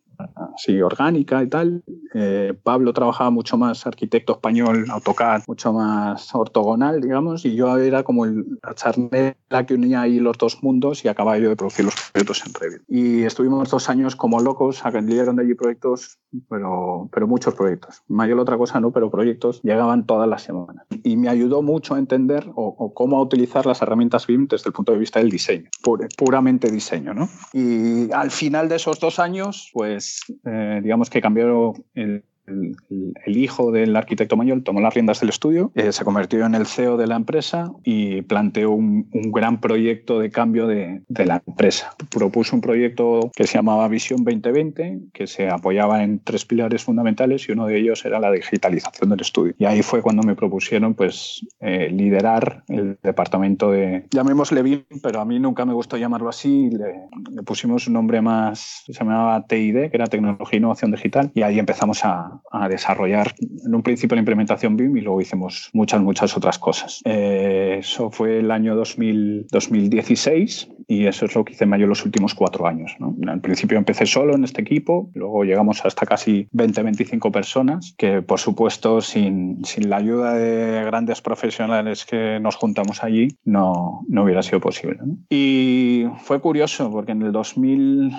así 0.54 0.80
orgánica 0.80 1.42
y 1.42 1.48
tal. 1.48 1.82
Eh, 2.14 2.54
Pablo 2.62 2.92
trabajaba 2.92 3.30
mucho 3.30 3.56
más 3.56 3.86
arquitecto 3.86 4.34
español, 4.34 4.86
AutoCAD, 4.90 5.42
mucho 5.46 5.72
más 5.72 6.34
ortogonal, 6.34 7.00
digamos, 7.00 7.44
y 7.44 7.54
yo 7.54 7.76
era 7.76 8.02
como 8.02 8.24
el, 8.24 8.58
la 8.62 8.74
charnela 8.74 9.66
que 9.66 9.74
unía 9.74 10.02
ahí 10.02 10.20
los 10.20 10.38
dos 10.38 10.62
mundos 10.62 11.04
y 11.04 11.08
acababa 11.08 11.38
yo 11.38 11.48
de 11.48 11.56
producir 11.56 11.84
los 11.84 11.94
proyectos 12.12 12.42
en 12.46 12.54
Revit. 12.54 12.82
Y 12.88 13.22
estuvimos 13.22 13.70
dos 13.70 13.88
años 13.88 14.16
como 14.16 14.40
locos, 14.40 14.76
salieron 14.78 15.36
de 15.36 15.42
allí 15.42 15.54
proyectos, 15.54 16.18
pero, 16.48 17.08
pero 17.12 17.26
muchos 17.26 17.54
proyectos. 17.54 18.02
Mayor 18.08 18.38
otra 18.38 18.56
cosa 18.56 18.80
no, 18.80 18.90
pero 18.90 19.10
proyectos 19.10 19.60
llegaban 19.62 20.06
todas 20.06 20.28
las 20.28 20.42
semanas. 20.42 20.86
Y 21.02 21.16
me 21.16 21.28
ayudó 21.28 21.62
mucho 21.62 21.94
a 21.94 21.98
entender 21.98 22.50
o, 22.54 22.92
cómo 22.94 23.20
utilizar 23.20 23.66
las 23.66 23.82
herramientas 23.82 24.26
BIM 24.26 24.46
desde 24.48 24.68
el 24.68 24.72
punto 24.72 24.92
de 24.92 24.98
vista 24.98 25.20
del 25.20 25.30
diseño, 25.30 25.70
puramente 26.16 26.70
diseño, 26.70 27.14
¿no? 27.14 27.28
Y 27.52 28.12
al 28.12 28.30
final 28.30 28.68
de 28.68 28.76
esos 28.76 29.00
dos 29.00 29.18
años, 29.18 29.70
pues 29.72 30.09
eh, 30.44 30.80
digamos 30.82 31.10
que 31.10 31.20
cambió 31.20 31.74
el, 31.94 32.24
el, 32.50 33.37
hijo 33.37 33.71
del 33.71 33.97
arquitecto 33.97 34.37
mayor 34.37 34.62
tomó 34.62 34.80
las 34.80 34.95
riendas 34.95 35.21
del 35.21 35.28
estudio, 35.28 35.73
eh, 35.75 35.92
se 35.92 36.04
convirtió 36.04 36.45
en 36.45 36.54
el 36.54 36.66
CEO 36.66 36.97
de 36.97 37.07
la 37.07 37.16
empresa 37.16 37.73
y 37.85 38.23
planteó 38.23 38.71
un, 38.71 39.09
gran 39.12 39.61
proyecto 39.61 40.19
de 40.19 40.30
cambio 40.30 40.66
de, 40.66 41.02
la 41.09 41.42
empresa. 41.47 41.95
Propuso 42.11 42.57
un 42.57 42.62
proyecto 42.62 43.30
que 43.35 43.47
se 43.47 43.59
llamaba 43.59 43.87
Visión 43.88 44.25
2020, 44.25 45.00
que 45.12 45.26
se 45.26 45.49
apoyaba 45.49 46.02
en 46.02 46.21
tres 46.21 46.45
pilares 46.45 46.85
fundamentales 46.85 47.49
y 47.49 47.52
uno 47.52 47.66
de 47.66 47.78
ellos 47.78 48.04
era 48.04 48.19
la 48.19 48.30
digitalización 48.30 49.11
del 49.11 49.21
estudio. 49.21 49.54
Y 49.59 49.64
ahí 49.64 49.83
fue 49.83 50.02
cuando 50.02 50.23
me 50.23 50.35
propusieron 50.35 50.95
pues, 50.95 51.47
eh, 51.61 51.90
liderar 51.90 52.64
el 52.69 52.99
departamento 53.02 53.71
de, 53.71 54.07
llamémosle 54.11 54.62
BIM, 54.62 54.85
pero 55.02 55.21
a 55.21 55.25
mí 55.25 55.38
nunca 55.38 55.64
me 55.64 55.73
gustó 55.73 55.97
llamarlo 55.97 56.28
así, 56.28 56.71
le, 56.71 57.09
le 57.30 57.42
pusimos 57.42 57.87
un 57.87 57.95
nombre 57.95 58.21
más, 58.21 58.83
se 58.87 58.92
llamaba 58.92 59.47
TID, 59.47 59.90
que 59.90 59.90
era 59.92 60.07
Tecnología 60.07 60.57
e 60.57 60.59
Innovación 60.59 60.90
Digital, 60.90 61.30
y 61.35 61.42
ahí 61.42 61.59
empezamos 61.59 62.04
a, 62.04 62.39
a 62.50 62.68
desarrollar 62.68 63.35
en 63.38 63.75
un 63.75 63.82
principio 63.82 64.16
la 64.16 64.20
implementación 64.20 64.76
BIM 64.76 64.97
y 64.97 65.00
luego 65.00 65.20
hicimos 65.20 65.70
muchas, 65.73 66.00
muchas 66.00 66.37
otras 66.37 66.59
cosas. 66.59 67.00
Eh, 67.04 67.76
eso 67.80 68.11
fue 68.11 68.38
el 68.38 68.50
año 68.50 68.75
2000, 68.75 69.47
2016 69.50 70.68
y 70.90 71.06
eso 71.06 71.26
es 71.26 71.35
lo 71.37 71.44
que 71.44 71.52
hice 71.52 71.64
en 71.64 71.70
mayo 71.70 71.87
los 71.87 72.04
últimos 72.04 72.35
cuatro 72.35 72.66
años. 72.66 72.97
¿no? 72.99 73.14
Al 73.30 73.40
principio 73.40 73.78
empecé 73.78 74.06
solo 74.06 74.35
en 74.35 74.42
este 74.42 74.61
equipo, 74.61 75.11
luego 75.14 75.44
llegamos 75.44 75.85
hasta 75.85 76.04
casi 76.04 76.49
20-25 76.52 77.30
personas, 77.30 77.94
que 77.97 78.23
por 78.23 78.40
supuesto 78.40 79.00
sin, 79.00 79.64
sin, 79.64 79.88
la 79.88 79.99
ayuda 79.99 80.35
de 80.35 80.85
grandes 80.85 81.20
profesionales 81.23 82.04
que 82.04 82.40
nos 82.40 82.56
juntamos 82.56 83.04
allí 83.04 83.28
no, 83.44 84.02
no 84.09 84.25
hubiera 84.25 84.42
sido 84.42 84.61
posible. 84.61 84.99
Y 85.28 86.06
fue 86.18 86.40
curioso 86.40 86.90
porque 86.90 87.12
en 87.12 87.23
el 87.23 87.32
2000 87.32 88.12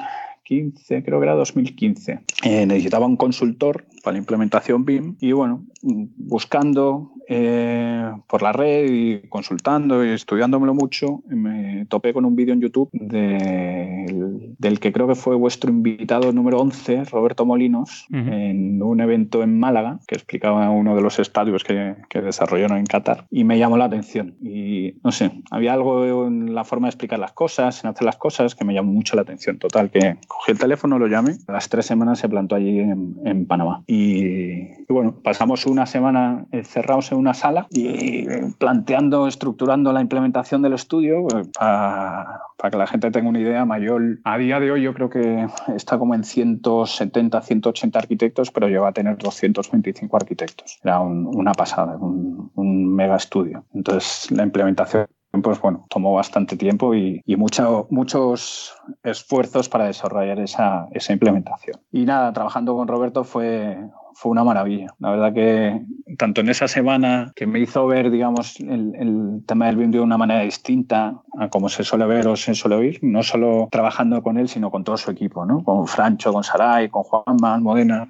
creo 1.03 1.19
que 1.19 1.25
era 1.25 1.35
2015. 1.35 2.19
Eh, 2.43 2.65
necesitaba 2.65 3.05
un 3.05 3.15
consultor 3.15 3.85
para 4.03 4.13
la 4.13 4.19
implementación 4.19 4.83
BIM 4.83 5.15
y 5.19 5.31
bueno, 5.31 5.63
buscando 5.81 7.11
eh, 7.27 8.11
por 8.27 8.41
la 8.41 8.51
red 8.51 8.91
y 8.91 9.27
consultando 9.29 10.03
y 10.03 10.09
estudiándomelo 10.09 10.73
mucho, 10.73 11.21
me 11.27 11.85
topé 11.87 12.13
con 12.13 12.25
un 12.25 12.35
vídeo 12.35 12.53
en 12.53 12.61
YouTube 12.61 12.89
del 12.91 14.79
que 14.79 14.91
creo 14.91 15.07
que 15.07 15.15
fue 15.15 15.35
vuestro 15.35 15.69
invitado 15.71 16.31
número 16.31 16.59
11, 16.59 17.05
Roberto 17.05 17.45
Molinos, 17.45 18.07
en 18.11 18.81
un 18.81 19.01
evento 19.01 19.43
en 19.43 19.57
Málaga 19.59 19.99
que 20.07 20.15
explicaba 20.15 20.69
uno 20.69 20.95
de 20.95 21.01
los 21.01 21.19
estadios 21.19 21.63
que, 21.63 21.95
que 22.09 22.21
desarrollaron 22.21 22.77
en 22.77 22.85
Qatar 22.85 23.25
y 23.29 23.43
me 23.43 23.57
llamó 23.57 23.77
la 23.77 23.85
atención. 23.85 24.35
Y 24.41 24.95
no 25.03 25.11
sé, 25.11 25.31
había 25.51 25.73
algo 25.73 26.27
en 26.27 26.53
la 26.53 26.63
forma 26.63 26.87
de 26.87 26.91
explicar 26.91 27.19
las 27.19 27.33
cosas, 27.33 27.83
en 27.83 27.89
hacer 27.89 28.03
las 28.03 28.17
cosas, 28.17 28.55
que 28.55 28.65
me 28.65 28.73
llamó 28.73 28.91
mucho 28.91 29.15
la 29.15 29.21
atención. 29.21 29.57
Total, 29.57 29.89
que 29.89 30.17
cogí 30.41 30.53
el 30.53 30.57
teléfono, 30.57 30.97
lo 30.97 31.05
llamé, 31.05 31.37
a 31.47 31.51
las 31.51 31.69
tres 31.69 31.85
semanas 31.85 32.17
se 32.17 32.27
plantó 32.27 32.55
allí 32.55 32.79
en, 32.79 33.15
en 33.25 33.45
Panamá. 33.45 33.83
Y, 33.85 34.83
bueno, 34.91 35.13
pasamos 35.23 35.67
una 35.67 35.85
semana 35.85 36.45
encerrados 36.51 37.11
en 37.11 37.19
una 37.19 37.35
sala 37.35 37.67
y 37.69 38.25
planteando, 38.57 39.27
estructurando 39.27 39.93
la 39.93 40.01
implementación 40.01 40.63
del 40.63 40.73
estudio 40.73 41.27
eh, 41.27 41.43
para, 41.57 42.41
para 42.57 42.71
que 42.71 42.77
la 42.77 42.87
gente 42.87 43.11
tenga 43.11 43.29
una 43.29 43.39
idea. 43.39 43.65
mayor. 43.65 44.19
a 44.23 44.37
día 44.39 44.59
de 44.59 44.71
hoy 44.71 44.81
yo 44.81 44.95
creo 44.95 45.11
que 45.11 45.47
está 45.75 45.99
como 45.99 46.15
en 46.15 46.23
170, 46.23 47.39
180 47.39 47.99
arquitectos, 47.99 48.49
pero 48.49 48.67
lleva 48.67 48.89
a 48.89 48.93
tener 48.93 49.17
225 49.19 50.17
arquitectos. 50.17 50.79
Era 50.83 51.01
una 51.01 51.51
pasada, 51.51 51.97
un, 51.97 52.51
un 52.55 52.95
mega 52.95 53.15
estudio. 53.15 53.63
Entonces 53.75 54.31
la 54.31 54.41
implementación 54.41 55.05
pues 55.41 55.61
bueno, 55.61 55.85
tomó 55.89 56.13
bastante 56.13 56.57
tiempo 56.57 56.93
y, 56.93 57.21
y 57.25 57.35
muchos 57.37 58.75
esfuerzos 59.03 59.69
para 59.69 59.85
desarrollar 59.85 60.39
esa, 60.39 60.87
esa 60.91 61.13
implementación. 61.13 61.79
Y 61.91 62.05
nada, 62.05 62.33
trabajando 62.33 62.75
con 62.75 62.87
Roberto 62.87 63.23
fue, 63.23 63.77
fue 64.13 64.31
una 64.31 64.43
maravilla. 64.43 64.93
La 64.99 65.11
verdad 65.11 65.33
que 65.33 65.81
tanto 66.17 66.41
en 66.41 66.49
esa 66.49 66.67
semana 66.67 67.31
que 67.35 67.47
me 67.47 67.59
hizo 67.59 67.87
ver, 67.87 68.11
digamos, 68.11 68.59
el, 68.59 69.41
tema 69.47 69.67
del 69.67 69.77
BIM 69.77 69.91
de 69.91 69.99
una 69.99 70.17
manera 70.17 70.41
distinta 70.41 71.21
a 71.39 71.49
como 71.49 71.69
se 71.69 71.83
suele 71.83 72.05
ver 72.05 72.27
o 72.27 72.35
se 72.35 72.53
suele 72.53 72.75
oír, 72.75 72.99
no 73.01 73.23
solo 73.23 73.67
trabajando 73.71 74.21
con 74.21 74.37
él, 74.37 74.49
sino 74.49 74.69
con 74.69 74.83
todo 74.83 74.97
su 74.97 75.11
equipo, 75.11 75.45
¿no? 75.45 75.63
Con 75.63 75.87
Francho, 75.87 76.33
con 76.33 76.43
Saray, 76.43 76.89
con 76.89 77.03
Juanma, 77.03 77.57
Modena. 77.59 78.07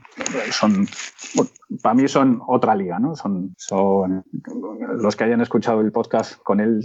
Son, 0.51 0.87
para 1.81 1.95
mí 1.95 2.07
son 2.07 2.41
otra 2.47 2.75
liga, 2.75 2.99
¿no? 2.99 3.15
Son, 3.15 3.53
son 3.57 4.23
los 4.97 5.15
que 5.15 5.23
hayan 5.23 5.41
escuchado 5.41 5.81
el 5.81 5.91
podcast 5.91 6.41
con 6.43 6.59
él, 6.59 6.81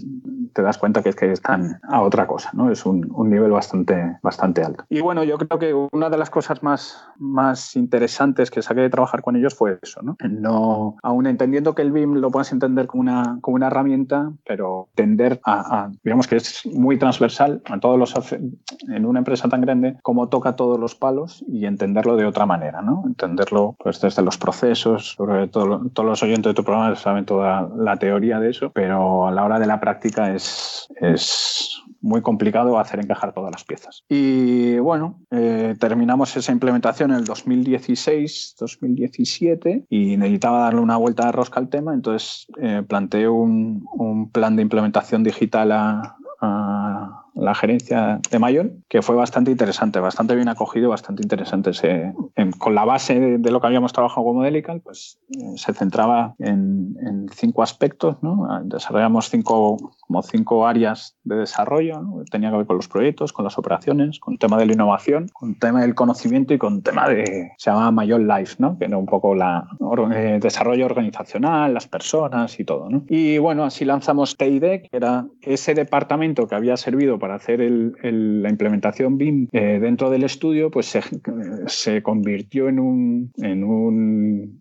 te 0.53 0.63
das 0.63 0.79
cuenta 0.79 1.03
que 1.03 1.11
es 1.11 1.17
que 1.17 1.31
están 1.33 1.81
a 1.89 2.03
otra 2.03 2.27
cosa, 2.27 2.51
¿no? 2.53 2.71
Es 2.71 2.87
un, 2.87 3.11
un 3.15 3.31
nivel 3.31 3.51
bastante, 3.51 4.19
bastante 4.23 4.63
alto. 4.63 4.85
Y 4.89 5.01
bueno, 5.01 5.25
yo 5.25 5.39
creo 5.39 5.59
que 5.59 5.75
una 5.93 6.11
de 6.11 6.19
las 6.19 6.31
cosas 6.31 6.63
más, 6.63 7.05
más 7.19 7.77
interesantes 7.77 8.51
que 8.51 8.63
saqué 8.63 8.83
de 8.83 8.91
trabajar 8.91 9.23
con 9.23 9.37
ellos 9.37 9.55
fue 9.55 9.79
eso, 9.83 10.03
¿no? 10.03 10.17
No, 10.29 10.97
aún 11.03 11.27
entendiendo 11.27 11.75
que 11.75 11.83
el 11.83 11.93
BIM 11.93 12.15
lo 12.15 12.31
puedas 12.31 12.53
entender 12.53 12.87
como 12.87 13.01
una, 13.01 13.39
como 13.41 13.57
una 13.57 13.67
herramienta, 13.69 14.33
pero 14.47 14.89
tender 14.95 15.41
a, 15.45 15.91
digamos 16.05 16.27
que 16.27 16.37
es 16.37 16.67
muy 16.67 16.99
transversal 16.99 17.63
a 17.65 17.79
todos 17.81 17.99
los, 17.99 18.15
en 18.33 19.07
una 19.07 19.19
empresa 19.19 19.49
tan 19.49 19.61
grande, 19.61 19.97
como 20.03 20.29
toca 20.29 20.57
todos 20.57 20.79
los 20.79 20.95
palos 20.95 21.45
y 21.49 21.67
entenderlo 21.67 22.17
de 22.17 22.27
otra 22.27 22.47
manera, 22.47 22.83
¿no? 22.83 23.05
Entenderlo 23.07 23.77
pues 23.79 24.01
desde 24.01 24.23
los 24.23 24.39
procesos, 24.39 24.76
sobre 24.79 25.49
todo, 25.49 25.83
todos 25.93 26.09
los 26.09 26.23
oyentes 26.23 26.51
de 26.51 26.55
tu 26.55 26.65
programa 26.65 26.95
saben 26.97 27.25
toda 27.25 27.69
la 27.77 27.97
teoría 27.97 28.39
de 28.41 28.51
eso, 28.51 28.71
pero 28.71 29.27
a 29.27 29.33
la 29.33 29.45
hora 29.45 29.59
de 29.59 29.67
la 29.67 29.81
práctica 29.81 30.35
es, 30.35 30.89
es 31.01 31.83
muy 32.01 32.23
complicado 32.23 32.79
hacer 32.79 33.01
encajar 33.01 33.33
todas 33.33 33.51
las 33.51 33.65
piezas. 33.65 34.05
Y 34.09 34.79
bueno, 34.79 35.21
eh, 35.31 35.75
terminamos 35.79 36.37
esa 36.37 36.53
implementación 36.53 37.11
en 37.11 37.19
el 37.19 37.25
2016, 37.25 38.57
2017 38.59 39.87
y 39.91 40.17
necesitaba 40.17 40.61
darle 40.61 40.81
una 40.81 40.97
vuelta 40.97 41.27
de 41.27 41.33
rosca 41.33 41.61
al 41.61 41.69
tema, 41.69 41.95
entonces 41.95 42.47
eh, 42.61 42.83
planteé 42.87 43.29
un, 43.29 43.85
un, 43.93 44.31
plan 44.31 44.57
de 44.57 44.63
implementación 44.63 45.23
digital 45.23 45.73
a, 45.73 46.17
a 46.41 47.26
la 47.37 47.55
gerencia 47.55 48.21
de 48.31 48.39
Mayor, 48.39 48.73
que 48.89 49.03
fue 49.03 49.15
bastante 49.15 49.51
interesante, 49.51 50.01
bastante 50.01 50.35
bien 50.35 50.49
acogido, 50.49 50.91
bastante 50.91 51.23
interesante. 51.23 51.71
con 52.59 52.75
la 52.75 52.85
base 52.85 53.39
de, 53.39 53.51
lo 53.51 53.61
que 53.61 53.67
habíamos 53.67 53.93
trabajado 53.93 54.25
como 54.25 54.43
Delical, 54.43 54.81
pues 54.81 55.19
eh, 55.31 55.57
se 55.57 55.75
centraba 55.75 56.35
en, 56.39 56.97
cinco 57.35 57.63
aspectos. 57.63 58.17
¿no? 58.23 58.49
Desarrollamos 58.65 59.29
cinco, 59.29 59.77
como 60.01 60.23
cinco 60.23 60.67
áreas 60.67 61.17
de 61.25 61.37
desarrollo. 61.37 62.01
Tenía 62.31 62.51
que 62.51 62.57
ver 62.59 62.67
con 62.67 62.77
los 62.77 62.89
proyectos, 62.89 63.33
con 63.33 63.45
las 63.45 63.59
operaciones, 63.59 64.19
con 64.19 64.35
el 64.35 64.39
tema 64.39 64.57
de 64.57 64.67
la 64.67 64.73
innovación, 64.73 65.29
con 65.33 65.51
el 65.51 65.59
tema 65.59 65.83
del 65.83 65.95
conocimiento 65.95 66.55
y 66.55 66.59
con 66.59 66.77
el 66.77 66.83
tema 66.83 67.09
de, 67.09 67.53
se 67.59 67.71
llama 67.71 67.91
Mayor 67.91 68.21
Life, 68.21 68.57
¿no? 68.59 68.79
que 68.79 68.87
era 68.87 68.97
un 68.97 69.07
poco 69.07 69.35
la 69.35 69.69
eh, 70.13 70.39
desarrollo 70.41 70.87
organizacional, 70.87 71.75
las 71.75 71.87
personas 71.87 72.59
y 72.59 72.65
todo. 72.65 72.89
¿no? 72.89 73.03
Y 73.09 73.39
bueno, 73.39 73.65
así 73.65 73.85
lanzamos 73.85 74.37
TID, 74.37 74.61
que 74.61 74.89
era 74.93 75.27
ese 75.43 75.75
departamento 75.75 76.47
que 76.47 76.55
había 76.55 76.77
servido 76.77 77.19
para 77.19 77.26
para 77.27 77.39
hacer 77.39 77.59
la 77.59 78.49
implementación 78.49 79.19
BIM 79.19 79.49
eh, 79.51 79.81
dentro 79.81 80.11
del 80.11 80.23
estudio, 80.23 80.71
pues 80.71 80.97
se, 81.67 82.03
convirtió 82.05 82.69
en 82.69 82.79
un, 82.79 83.33
en 83.39 83.65
un 83.65 84.61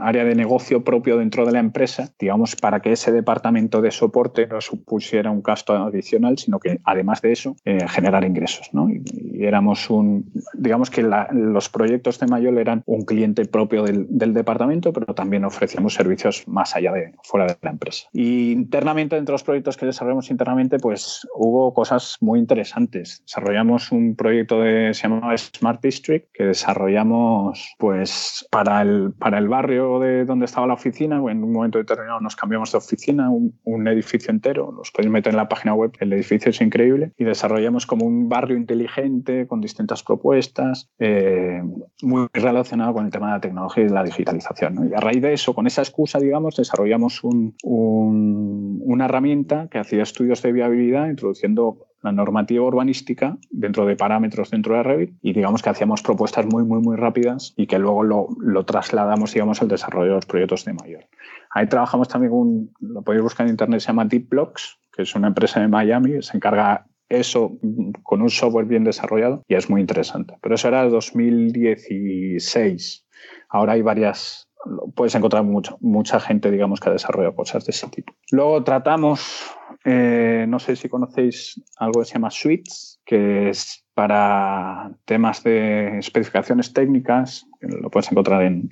área 0.00 0.24
de 0.24 0.34
negocio 0.34 0.84
propio 0.84 1.16
dentro 1.16 1.46
de 1.46 1.52
la 1.52 1.60
empresa, 1.60 2.10
digamos, 2.18 2.56
para 2.56 2.80
que 2.80 2.92
ese 2.92 3.12
departamento 3.12 3.80
de 3.80 3.90
soporte 3.90 4.46
no 4.46 4.60
supusiera 4.60 5.30
un 5.30 5.42
gasto 5.42 5.74
adicional, 5.74 6.38
sino 6.38 6.58
que 6.58 6.80
además 6.84 7.22
de 7.22 7.32
eso, 7.32 7.56
eh, 7.64 7.86
generar 7.88 8.24
ingresos. 8.24 8.68
¿no? 8.72 8.88
Y, 8.90 9.02
éramos 9.44 9.90
un, 9.90 10.30
digamos 10.54 10.90
que 10.90 11.02
los 11.02 11.68
proyectos 11.68 12.18
de 12.20 12.26
Mayol 12.26 12.58
eran 12.58 12.82
un 12.86 13.04
cliente 13.04 13.44
propio 13.44 13.82
del, 13.82 14.06
departamento, 14.32 14.92
pero 14.92 15.14
también 15.14 15.44
ofrecíamos 15.44 15.94
servicios 15.94 16.46
más 16.46 16.76
allá 16.76 16.92
de 16.92 17.12
fuera 17.22 17.46
de 17.46 17.56
la 17.60 17.70
empresa. 17.70 18.08
Y 18.12 18.52
internamente, 18.52 19.16
dentro 19.16 19.32
de 19.32 19.34
los 19.34 19.42
proyectos 19.42 19.76
que 19.76 19.86
desarrollamos 19.86 20.30
internamente, 20.30 20.78
pues 20.78 21.26
hubo 21.34 21.74
cosas 21.74 22.01
muy 22.20 22.38
interesantes. 22.38 23.22
Desarrollamos 23.26 23.92
un 23.92 24.16
proyecto 24.16 24.60
de, 24.60 24.94
se 24.94 25.08
llamaba 25.08 25.36
Smart 25.36 25.82
District, 25.82 26.28
que 26.32 26.44
desarrollamos 26.44 27.74
pues 27.78 28.46
para 28.50 28.82
el, 28.82 29.12
para 29.18 29.38
el 29.38 29.48
barrio 29.48 30.00
de 30.00 30.24
donde 30.24 30.46
estaba 30.46 30.66
la 30.66 30.74
oficina, 30.74 31.16
en 31.16 31.42
un 31.42 31.52
momento 31.52 31.78
determinado 31.78 32.20
nos 32.20 32.36
cambiamos 32.36 32.72
de 32.72 32.78
oficina, 32.78 33.30
un, 33.30 33.52
edificio 33.88 34.30
entero, 34.30 34.72
los 34.72 34.90
podéis 34.92 35.10
meter 35.10 35.32
en 35.32 35.36
la 35.36 35.48
página 35.48 35.74
web, 35.74 35.92
el 35.98 36.12
edificio 36.12 36.50
es 36.50 36.60
increíble, 36.60 37.12
y 37.18 37.24
desarrollamos 37.24 37.84
como 37.86 38.06
un 38.06 38.28
barrio 38.28 38.56
inteligente 38.56 39.46
con 39.46 39.60
distintas 39.60 40.02
propuestas, 40.02 40.88
eh, 40.98 41.62
muy 42.02 42.28
relacionado 42.32 42.94
con 42.94 43.06
el 43.06 43.10
tema 43.10 43.26
de 43.26 43.32
la 43.32 43.40
tecnología 43.40 43.84
y 43.84 43.88
la 43.88 44.04
digitalización. 44.04 44.90
Y 44.90 44.94
a 44.94 45.00
raíz 45.00 45.20
de 45.20 45.32
eso, 45.32 45.54
con 45.54 45.66
esa 45.66 45.82
excusa, 45.82 46.18
digamos, 46.18 46.56
desarrollamos 46.56 47.22
una 47.24 49.04
herramienta 49.04 49.68
que 49.68 49.78
hacía 49.78 50.02
estudios 50.02 50.42
de 50.42 50.52
viabilidad 50.52 51.08
introduciendo 51.08 51.86
la 52.02 52.12
normativa 52.12 52.64
urbanística 52.64 53.38
dentro 53.50 53.86
de 53.86 53.96
parámetros 53.96 54.50
dentro 54.50 54.74
de 54.74 54.82
Revit 54.82 55.14
y 55.22 55.32
digamos 55.32 55.62
que 55.62 55.70
hacíamos 55.70 56.02
propuestas 56.02 56.46
muy, 56.46 56.64
muy, 56.64 56.80
muy 56.80 56.96
rápidas 56.96 57.54
y 57.56 57.66
que 57.66 57.78
luego 57.78 58.02
lo, 58.02 58.28
lo 58.40 58.64
trasladamos, 58.64 59.32
digamos, 59.32 59.62
al 59.62 59.68
desarrollo 59.68 60.08
de 60.08 60.14
los 60.16 60.26
proyectos 60.26 60.64
de 60.64 60.74
mayor. 60.74 61.04
Ahí 61.50 61.68
trabajamos 61.68 62.08
también 62.08 62.32
con, 62.32 62.70
lo 62.80 63.02
podéis 63.02 63.22
buscar 63.22 63.46
en 63.46 63.52
internet, 63.52 63.80
se 63.80 63.88
llama 63.88 64.04
DeepBlocks, 64.04 64.78
que 64.92 65.02
es 65.02 65.14
una 65.14 65.28
empresa 65.28 65.60
de 65.60 65.68
Miami, 65.68 66.22
se 66.22 66.36
encarga 66.36 66.86
eso 67.08 67.58
con 68.02 68.22
un 68.22 68.30
software 68.30 68.66
bien 68.66 68.84
desarrollado 68.84 69.44
y 69.46 69.54
es 69.54 69.68
muy 69.68 69.80
interesante. 69.80 70.34
Pero 70.40 70.54
eso 70.54 70.68
era 70.68 70.88
2016. 70.88 73.06
Ahora 73.50 73.74
hay 73.74 73.82
varias, 73.82 74.48
puedes 74.94 75.14
encontrar 75.14 75.44
mucha 75.44 76.20
gente, 76.20 76.50
digamos, 76.50 76.80
que 76.80 76.88
ha 76.88 76.92
desarrollado 76.92 77.34
cosas 77.34 77.64
de 77.64 77.70
ese 77.70 77.88
tipo. 77.88 78.14
Luego 78.30 78.62
tratamos 78.62 79.52
eh, 79.84 80.46
no 80.48 80.58
sé 80.58 80.76
si 80.76 80.88
conocéis 80.88 81.60
algo 81.76 82.00
que 82.00 82.06
se 82.06 82.14
llama 82.14 82.30
Suites, 82.30 83.00
que 83.04 83.48
es 83.48 83.84
para 83.94 84.92
temas 85.04 85.42
de 85.42 85.98
especificaciones 85.98 86.72
técnicas, 86.72 87.46
lo 87.60 87.90
puedes 87.90 88.10
encontrar 88.10 88.42
en, 88.42 88.70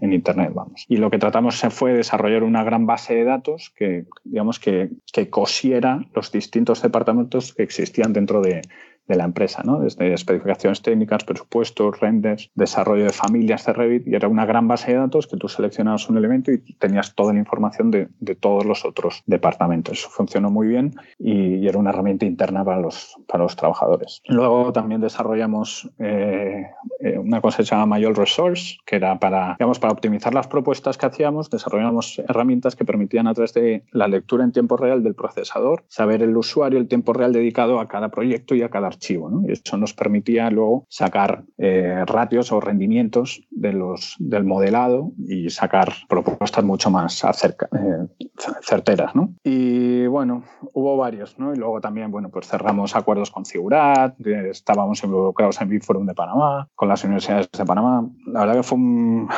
internet, 0.00 0.52
vamos. 0.54 0.84
Y 0.88 0.96
lo 0.96 1.10
que 1.10 1.18
tratamos 1.18 1.60
fue 1.70 1.92
desarrollar 1.92 2.42
una 2.42 2.64
gran 2.64 2.86
base 2.86 3.14
de 3.14 3.24
datos 3.24 3.72
que, 3.76 4.06
digamos, 4.24 4.58
que, 4.58 4.90
que 5.12 5.28
cosiera 5.30 6.00
los 6.14 6.32
distintos 6.32 6.80
departamentos 6.80 7.54
que 7.54 7.62
existían 7.62 8.12
dentro 8.12 8.40
de, 8.40 8.62
de 9.06 9.16
la 9.16 9.24
empresa, 9.24 9.62
¿no? 9.64 9.80
desde 9.80 10.12
especificaciones 10.12 10.82
técnicas, 10.82 11.24
presupuestos, 11.24 12.00
renders, 12.00 12.50
desarrollo 12.54 13.04
de 13.04 13.12
familias 13.12 13.64
de 13.66 13.72
Revit, 13.72 14.06
y 14.06 14.14
era 14.14 14.28
una 14.28 14.46
gran 14.46 14.68
base 14.68 14.92
de 14.92 14.98
datos 14.98 15.26
que 15.26 15.36
tú 15.36 15.48
seleccionabas 15.48 16.08
un 16.08 16.16
elemento 16.18 16.52
y 16.52 16.58
tenías 16.74 17.14
toda 17.14 17.32
la 17.32 17.38
información 17.38 17.90
de, 17.90 18.08
de 18.20 18.34
todos 18.34 18.64
los 18.64 18.84
otros 18.84 19.22
departamentos. 19.26 19.98
Eso 19.98 20.10
funcionó 20.10 20.50
muy 20.50 20.68
bien 20.68 20.94
y, 21.18 21.66
era 21.66 21.78
una 21.78 21.90
herramienta 21.90 22.24
interna 22.26 22.64
para 22.64 22.80
los, 22.80 23.16
para 23.26 23.42
los 23.42 23.56
trabajadores. 23.56 24.22
Luego 24.28 24.72
también 24.72 25.00
desarrollamos 25.00 25.90
eh, 25.98 26.64
eh, 27.00 27.18
una 27.18 27.40
cosa 27.40 27.58
que 27.58 27.64
se 27.64 27.70
llama 27.74 27.86
Mayor 27.86 28.16
Resource, 28.16 28.76
que 28.86 28.96
era 28.96 29.18
para, 29.18 29.56
digamos, 29.58 29.80
para 29.80 29.92
optimizar 29.92 30.32
las 30.32 30.46
propuestas 30.46 30.96
que 30.96 31.06
hacíamos, 31.06 31.50
desarrollamos 31.50 32.20
herramientas 32.28 32.76
que 32.76 32.84
permitían 32.84 33.26
a 33.26 33.34
través 33.34 33.52
de 33.54 33.82
la 33.90 34.06
lectura 34.06 34.44
en 34.44 34.52
tiempo 34.52 34.76
real 34.76 35.02
del 35.02 35.16
procesador, 35.16 35.82
saber 35.88 36.22
el 36.22 36.36
usuario 36.36 36.78
el 36.78 36.88
tiempo 36.88 37.12
real 37.12 37.32
dedicado 37.32 37.80
a 37.80 37.88
cada 37.88 38.10
proyecto 38.10 38.54
y 38.54 38.62
a 38.62 38.68
cada 38.68 38.88
archivo. 38.96 39.30
Y 39.46 39.52
eso 39.52 39.76
nos 39.76 39.94
permitía 39.94 40.50
luego 40.50 40.86
sacar 40.88 41.44
eh, 41.58 42.04
ratios 42.06 42.52
o 42.52 42.60
rendimientos 42.60 43.42
de 43.50 43.72
los, 43.72 44.16
del 44.18 44.44
modelado 44.44 45.12
y 45.18 45.50
sacar 45.50 45.92
propuestas 46.08 46.64
mucho 46.64 46.90
más 46.90 47.24
acerca, 47.24 47.68
eh, 47.72 48.26
certeras. 48.62 49.14
¿no? 49.14 49.34
Y 49.44 50.06
bueno, 50.06 50.44
hubo 50.72 50.96
varios. 50.96 51.38
¿no? 51.38 51.52
Y 51.52 51.56
luego 51.56 51.80
también 51.80 52.10
bueno, 52.10 52.30
pues 52.30 52.48
cerramos 52.48 52.96
acuerdos 52.96 53.30
con 53.30 53.44
Figurat, 53.44 54.14
estábamos 54.26 55.02
involucrados 55.04 55.60
en 55.60 55.68
Biforum 55.68 56.06
de 56.06 56.14
Panamá, 56.14 56.68
con 56.74 56.88
las 56.88 57.04
universidades 57.04 57.50
de 57.50 57.64
Panamá. 57.64 58.08
La 58.26 58.40
verdad 58.40 58.54
que 58.56 58.62
fue 58.62 58.78
un 58.78 59.28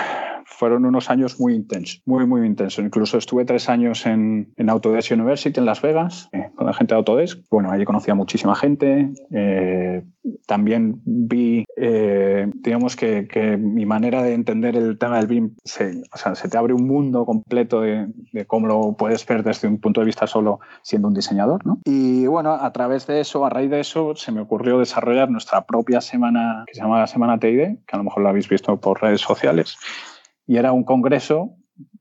fueron 0.49 0.87
unos 0.87 1.11
años 1.11 1.39
muy 1.39 1.55
intensos, 1.55 2.03
muy, 2.07 2.27
muy 2.27 2.47
intensos. 2.47 2.85
Incluso 2.85 3.19
estuve 3.19 3.45
tres 3.45 3.69
años 3.69 4.07
en, 4.07 4.53
en 4.57 4.71
Autodesk 4.71 5.13
University 5.13 5.61
en 5.61 5.67
Las 5.67 5.83
Vegas, 5.83 6.29
eh, 6.33 6.51
con 6.57 6.67
la 6.67 6.73
gente 6.73 6.95
de 6.95 6.99
Autodesk. 6.99 7.41
Bueno, 7.51 7.71
allí 7.71 7.85
conocía 7.85 8.15
muchísima 8.15 8.57
gente. 8.57 9.13
Eh, 9.31 10.03
también 10.47 11.01
vi, 11.05 11.65
eh, 11.77 12.51
digamos 12.55 12.97
que, 12.97 13.29
que, 13.29 13.57
mi 13.57 13.87
manera 13.87 14.23
de 14.23 14.35
entender 14.35 14.75
el 14.75 14.99
tema 14.99 15.19
del 15.19 15.27
BIM, 15.27 15.55
se, 15.65 16.03
o 16.13 16.19
sea, 16.19 16.35
se 16.35 16.49
te 16.49 16.57
abre 16.57 16.73
un 16.73 16.87
mundo 16.87 17.25
completo 17.25 17.83
de, 17.83 18.09
de, 18.33 18.47
cómo 18.47 18.67
lo 18.67 18.97
puedes 18.97 19.27
ver 19.27 19.43
desde 19.43 19.69
un 19.69 19.79
punto 19.79 20.01
de 20.01 20.07
vista 20.07 20.27
solo 20.27 20.61
siendo 20.83 21.09
un 21.09 21.15
diseñador. 21.15 21.65
¿no? 21.67 21.81
Y 21.85 22.27
bueno, 22.27 22.55
a 22.55 22.73
través 22.73 23.07
de 23.07 23.21
eso, 23.21 23.45
a 23.45 23.51
raíz 23.51 23.71
de 23.71 23.81
eso, 23.81 24.17
se 24.17 24.33
me 24.33 24.41
ocurrió 24.41 24.79
desarrollar 24.79 25.31
nuestra 25.31 25.67
propia 25.67 26.01
semana, 26.01 26.65
que 26.67 26.75
se 26.75 26.81
llama 26.81 27.01
la 27.01 27.07
Semana 27.07 27.39
TID, 27.39 27.79
que 27.87 27.93
a 27.93 27.99
lo 27.99 28.05
mejor 28.05 28.23
lo 28.23 28.31
habéis 28.31 28.49
visto 28.49 28.79
por 28.79 29.01
redes 29.03 29.21
sociales 29.21 29.77
y 30.49 30.57
era 30.57 30.73
un 30.73 30.83
congreso, 30.83 31.51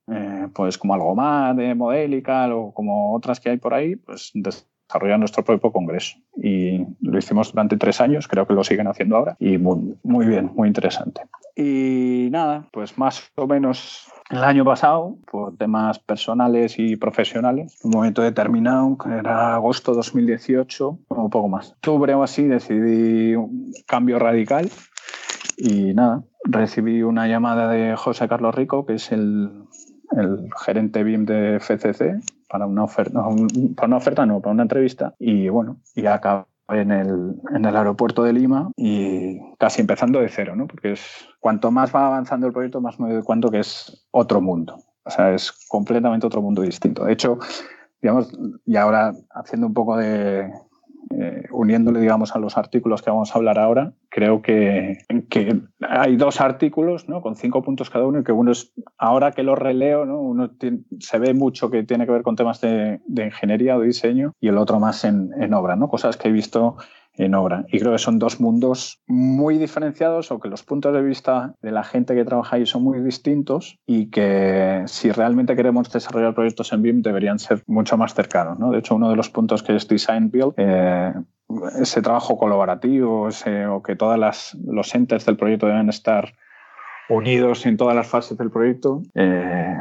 eh, 0.07 0.47
pues 0.55 0.77
como 0.77 0.93
algo 0.93 1.13
más 1.13 1.55
de 1.57 1.75
Modelical 1.75 2.53
o 2.53 2.71
como 2.73 3.13
otras 3.13 3.41
que 3.41 3.49
hay 3.49 3.57
por 3.57 3.73
ahí, 3.73 3.97
pues 3.97 4.31
desarrollar 4.33 5.19
nuestro 5.19 5.43
propio 5.43 5.71
congreso. 5.71 6.15
Y 6.41 6.85
lo 7.01 7.17
hicimos 7.17 7.51
durante 7.51 7.75
tres 7.75 7.99
años, 7.99 8.25
creo 8.27 8.47
que 8.47 8.53
lo 8.53 8.63
siguen 8.63 8.87
haciendo 8.87 9.17
ahora, 9.17 9.35
y 9.37 9.57
muy, 9.57 9.97
muy 10.01 10.25
bien, 10.25 10.51
muy 10.55 10.69
interesante. 10.69 11.21
Y 11.57 12.29
nada, 12.31 12.69
pues 12.71 12.97
más 12.97 13.29
o 13.35 13.47
menos 13.47 14.07
el 14.29 14.43
año 14.43 14.63
pasado, 14.63 15.17
por 15.29 15.57
temas 15.57 15.99
personales 15.99 16.79
y 16.79 16.95
profesionales, 16.95 17.77
un 17.83 17.91
momento 17.91 18.21
determinado, 18.21 18.97
que 18.97 19.09
era 19.09 19.55
agosto 19.55 19.93
2018, 19.93 20.99
o 21.09 21.21
un 21.21 21.29
poco 21.29 21.49
más. 21.49 21.71
Octubre 21.71 22.13
o 22.13 22.23
así, 22.23 22.43
decidí 22.43 23.35
un 23.35 23.73
cambio 23.85 24.19
radical 24.19 24.69
y 25.57 25.93
nada, 25.93 26.23
recibí 26.49 27.03
una 27.03 27.27
llamada 27.27 27.69
de 27.69 27.95
José 27.95 28.27
Carlos 28.27 28.55
Rico, 28.55 28.85
que 28.85 28.95
es 28.95 29.11
el, 29.11 29.63
gerente 30.65 31.03
BIM 31.03 31.25
de 31.25 31.59
FCC, 31.59 32.21
para 32.49 32.65
una 32.65 32.85
oferta, 32.85 33.21
para 33.75 33.87
una 33.87 33.97
oferta 33.97 34.25
no, 34.25 34.39
para 34.39 34.53
una 34.53 34.63
entrevista. 34.63 35.13
Y 35.19 35.49
bueno, 35.49 35.77
y 35.95 36.05
acabé 36.05 36.45
en 36.69 36.91
el, 36.91 37.35
en 37.53 37.65
el 37.65 37.75
aeropuerto 37.75 38.23
de 38.23 38.33
Lima 38.33 38.71
y 38.75 39.39
casi 39.57 39.81
empezando 39.81 40.19
de 40.19 40.29
cero, 40.29 40.55
¿no? 40.55 40.67
Porque 40.67 40.93
es, 40.93 41.01
cuanto 41.39 41.71
más 41.71 41.93
va 41.93 42.07
avanzando 42.07 42.47
el 42.47 42.53
proyecto, 42.53 42.81
más 42.81 42.99
me 42.99 43.13
doy 43.13 43.23
cuenta 43.23 43.49
que 43.49 43.59
es 43.59 44.07
otro 44.11 44.41
mundo. 44.41 44.79
O 45.03 45.09
sea, 45.09 45.33
es 45.33 45.51
completamente 45.67 46.27
otro 46.27 46.41
mundo 46.41 46.61
distinto. 46.61 47.05
De 47.05 47.13
hecho, 47.13 47.39
digamos, 48.01 48.31
y 48.65 48.75
ahora 48.75 49.13
haciendo 49.31 49.67
un 49.67 49.73
poco 49.73 49.97
de, 49.97 50.51
eh, 51.09 51.45
uniéndole, 51.51 51.99
digamos, 51.99 52.35
a 52.35 52.39
los 52.39 52.57
artículos 52.57 53.01
que 53.01 53.09
vamos 53.09 53.31
a 53.31 53.37
hablar 53.37 53.59
ahora, 53.59 53.93
creo 54.09 54.41
que, 54.41 54.97
hay 55.81 56.15
dos 56.15 56.41
artículos 56.41 57.07
¿no? 57.07 57.21
con 57.21 57.35
cinco 57.35 57.63
puntos 57.63 57.89
cada 57.89 58.05
uno 58.05 58.19
y 58.19 58.23
que 58.23 58.31
uno 58.31 58.51
es, 58.51 58.73
ahora 58.97 59.31
que 59.31 59.43
lo 59.43 59.55
releo, 59.55 60.05
¿no? 60.05 60.19
uno 60.19 60.51
se 60.99 61.19
ve 61.19 61.33
mucho 61.33 61.69
que 61.69 61.83
tiene 61.83 62.05
que 62.05 62.11
ver 62.11 62.23
con 62.23 62.35
temas 62.35 62.61
de, 62.61 62.99
ingeniería 63.07 63.77
o 63.77 63.81
diseño 63.81 64.33
y 64.39 64.47
el 64.47 64.57
otro 64.57 64.79
más 64.79 65.03
en, 65.03 65.31
en 65.39 65.53
obra, 65.53 65.75
¿no? 65.75 65.87
cosas 65.87 66.17
que 66.17 66.29
he 66.29 66.31
visto 66.31 66.77
en 67.17 67.35
obra. 67.35 67.65
Y 67.71 67.79
creo 67.79 67.91
que 67.91 67.97
son 67.97 68.19
dos 68.19 68.39
mundos 68.39 69.01
muy 69.07 69.57
diferenciados 69.57 70.31
o 70.31 70.39
que 70.39 70.49
los 70.49 70.63
puntos 70.63 70.93
de 70.93 71.01
vista 71.01 71.55
de 71.61 71.71
la 71.71 71.83
gente 71.83 72.15
que 72.15 72.25
trabaja 72.25 72.55
ahí 72.55 72.65
son 72.65 72.83
muy 72.83 73.01
distintos 73.01 73.79
y 73.85 74.09
que 74.09 74.83
si 74.85 75.11
realmente 75.11 75.55
queremos 75.55 75.91
desarrollar 75.91 76.33
proyectos 76.33 76.71
en 76.73 76.81
BIM 76.81 77.01
deberían 77.01 77.39
ser 77.39 77.63
mucho 77.67 77.97
más 77.97 78.13
cercanos. 78.13 78.59
¿no? 78.59 78.71
De 78.71 78.79
hecho, 78.79 78.95
uno 78.95 79.09
de 79.09 79.15
los 79.15 79.29
puntos 79.29 79.63
que 79.63 79.75
es 79.75 79.87
Design 79.87 80.29
Build, 80.31 80.53
eh, 80.57 81.13
ese 81.79 82.01
trabajo 82.01 82.37
colaborativo 82.37 83.29
ese, 83.29 83.65
o 83.67 83.81
que 83.81 83.95
todos 83.95 84.53
los 84.65 84.95
entes 84.95 85.25
del 85.25 85.37
proyecto 85.37 85.67
deben 85.67 85.89
estar 85.89 86.33
unidos 87.09 87.65
en 87.65 87.77
todas 87.77 87.95
las 87.95 88.07
fases 88.07 88.37
del 88.37 88.51
proyecto. 88.51 89.01
Eh, 89.15 89.77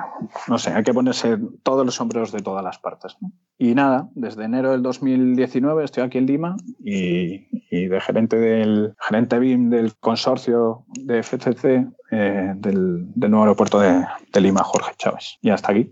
no 0.49 0.59
sé, 0.59 0.71
hay 0.71 0.83
que 0.83 0.95
ponerse 0.95 1.39
todos 1.63 1.85
los 1.85 1.95
sombreros 1.95 2.33
de 2.33 2.41
todas 2.41 2.63
las 2.63 2.79
partes. 2.79 3.17
Y 3.59 3.75
nada, 3.75 4.09
desde 4.15 4.45
enero 4.45 4.73
del 4.73 4.83
2019 4.83 5.85
estoy 5.85 6.03
aquí 6.05 6.19
en 6.19 6.27
Lima 6.27 6.57
y, 6.81 7.47
de 7.71 8.01
gerente 8.01 8.37
del 8.37 8.95
gerente 9.01 9.39
BIM 9.39 9.71
del 9.71 9.97
consorcio 9.97 10.85
de 10.89 11.23
FCC 11.23 11.87
eh, 12.11 12.53
del, 12.57 13.07
nuevo 13.15 13.43
aeropuerto 13.43 13.81
de, 13.81 14.05
de 14.33 14.41
Lima, 14.41 14.63
Jorge 14.63 14.93
Chávez. 14.97 15.39
Y 15.43 15.51
hasta 15.51 15.73
aquí. 15.73 15.91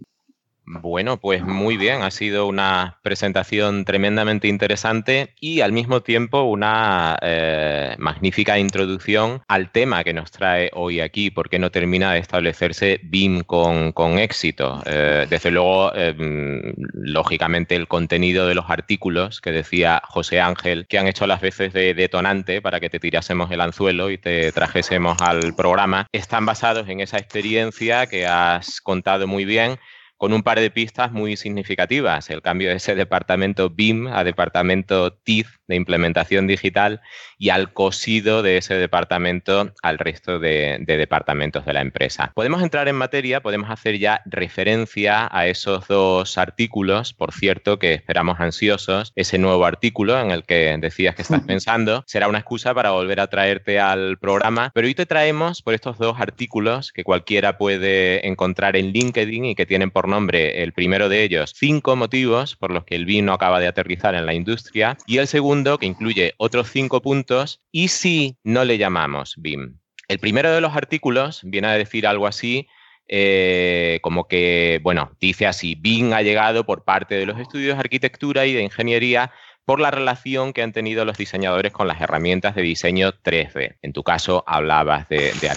Bueno, 0.66 1.18
pues 1.18 1.42
muy 1.44 1.76
bien, 1.76 2.02
ha 2.02 2.10
sido 2.10 2.46
una 2.46 2.98
presentación 3.02 3.84
tremendamente 3.84 4.48
interesante 4.48 5.34
y 5.38 5.60
al 5.60 5.72
mismo 5.72 6.02
tiempo 6.02 6.42
una 6.42 7.18
eh, 7.20 7.94
magnífica 7.98 8.58
introducción 8.58 9.42
al 9.46 9.70
tema 9.72 10.04
que 10.04 10.14
nos 10.14 10.30
trae 10.30 10.70
hoy 10.72 11.00
aquí, 11.00 11.30
porque 11.30 11.58
no 11.58 11.70
termina 11.70 12.12
de 12.12 12.20
establecerse 12.20 13.00
BIM 13.02 13.42
con, 13.42 14.18
éxito. 14.18 14.82
Eh, 14.86 15.26
desde 15.28 15.50
luego, 15.50 15.94
em, 15.94 16.74
lógicamente, 16.94 17.74
el 17.74 17.86
contenido 17.86 18.46
de 18.46 18.54
los 18.54 18.70
artículos 18.70 19.40
que 19.40 19.52
decía 19.52 20.00
José 20.06 20.40
Ángel, 20.40 20.86
que 20.86 20.98
han 20.98 21.08
hecho 21.08 21.26
las 21.26 21.40
veces 21.40 21.72
de 21.72 21.92
detonante 21.92 22.62
para 22.62 22.80
que 22.80 22.88
te 22.88 23.00
tirásemos 23.00 23.50
el 23.50 23.60
anzuelo 23.60 24.10
y 24.10 24.18
te 24.18 24.50
trajésemos 24.52 25.20
al 25.20 25.54
programa, 25.54 26.06
están 26.12 26.46
basados 26.46 26.88
en 26.88 27.00
esa 27.00 27.18
experiencia 27.18 28.06
que 28.06 28.26
has 28.26 28.80
contado 28.80 29.26
muy 29.26 29.44
bien 29.44 29.78
con 30.16 30.32
un 30.32 30.42
par 30.42 30.60
de 30.60 30.70
pistas 30.70 31.12
muy 31.12 31.36
significativas. 31.36 32.30
El 32.30 32.42
cambio 32.42 32.70
de 32.70 32.76
ese 32.76 32.94
departamento 32.94 33.70
BIM 33.70 34.06
a 34.08 34.24
departamento 34.24 35.12
TIF 35.12 35.56
de 35.68 35.76
implementación 35.76 36.46
digital 36.46 37.00
y 37.38 37.50
al 37.50 37.72
cosido 37.72 38.42
de 38.42 38.58
ese 38.58 38.74
departamento 38.74 39.72
al 39.82 39.98
resto 39.98 40.38
de, 40.38 40.82
departamentos 40.86 41.64
de 41.64 41.72
la 41.72 41.80
empresa. 41.80 42.32
Podemos 42.34 42.62
entrar 42.62 42.88
en 42.88 42.96
materia, 42.96 43.42
podemos 43.42 43.70
hacer 43.70 43.98
ya 43.98 44.22
referencia 44.26 45.28
a 45.30 45.46
esos 45.46 45.86
dos 45.88 46.38
artículos, 46.38 47.12
por 47.12 47.32
cierto, 47.32 47.78
que 47.78 47.94
esperamos 47.94 48.40
ansiosos, 48.40 49.12
ese 49.16 49.38
nuevo 49.38 49.64
artículo 49.64 50.18
en 50.18 50.30
el 50.30 50.44
que 50.44 50.76
decías 50.80 51.14
que 51.14 51.22
estás 51.22 51.42
pensando, 51.42 52.04
será 52.06 52.28
una 52.28 52.38
excusa 52.38 52.74
para 52.74 52.90
volver 52.90 53.20
a 53.20 53.26
traerte 53.26 53.80
al 53.80 54.18
programa, 54.18 54.70
pero 54.74 54.86
hoy 54.86 54.94
te 54.94 55.06
traemos 55.06 55.62
por 55.62 55.74
estos 55.74 55.98
dos 55.98 56.16
artículos 56.20 56.92
que 56.92 57.04
cualquiera 57.04 57.58
puede 57.58 58.26
encontrar 58.26 58.76
en 58.76 58.92
LinkedIn 58.92 59.44
y 59.44 59.54
que 59.54 59.66
tienen 59.66 59.90
por 59.90 60.08
nombre 60.08 60.62
el 60.62 60.72
primero 60.72 61.08
de 61.08 61.22
ellos, 61.22 61.52
cinco 61.56 61.96
motivos 61.96 62.56
por 62.56 62.70
los 62.70 62.84
que 62.84 62.94
el 62.94 63.04
vino 63.04 63.32
acaba 63.32 63.60
de 63.60 63.66
aterrizar 63.66 64.14
en 64.14 64.26
la 64.26 64.34
industria, 64.34 64.96
y 65.06 65.18
el 65.18 65.26
segundo, 65.26 65.53
que 65.78 65.86
incluye 65.86 66.34
otros 66.38 66.70
cinco 66.70 67.00
puntos, 67.00 67.60
y 67.70 67.88
si 67.88 68.36
no 68.42 68.64
le 68.64 68.78
llamamos 68.78 69.34
BIM. 69.38 69.78
El 70.08 70.18
primero 70.18 70.50
de 70.52 70.60
los 70.60 70.74
artículos 70.74 71.40
viene 71.44 71.68
a 71.68 71.72
decir 71.72 72.06
algo 72.06 72.26
así 72.26 72.66
eh, 73.06 73.98
como 74.02 74.26
que, 74.26 74.80
bueno, 74.82 75.12
dice 75.20 75.46
así, 75.46 75.74
BIM 75.74 76.12
ha 76.12 76.22
llegado 76.22 76.64
por 76.64 76.84
parte 76.84 77.14
de 77.14 77.26
los 77.26 77.38
estudios 77.38 77.76
de 77.76 77.80
arquitectura 77.80 78.46
y 78.46 78.52
de 78.52 78.62
ingeniería 78.62 79.30
por 79.64 79.80
la 79.80 79.90
relación 79.90 80.52
que 80.52 80.62
han 80.62 80.72
tenido 80.72 81.04
los 81.04 81.16
diseñadores 81.16 81.72
con 81.72 81.88
las 81.88 82.00
herramientas 82.00 82.54
de 82.54 82.62
diseño 82.62 83.12
3D. 83.12 83.76
En 83.82 83.92
tu 83.92 84.02
caso, 84.02 84.44
hablabas 84.46 85.08
de, 85.08 85.32
de 85.40 85.50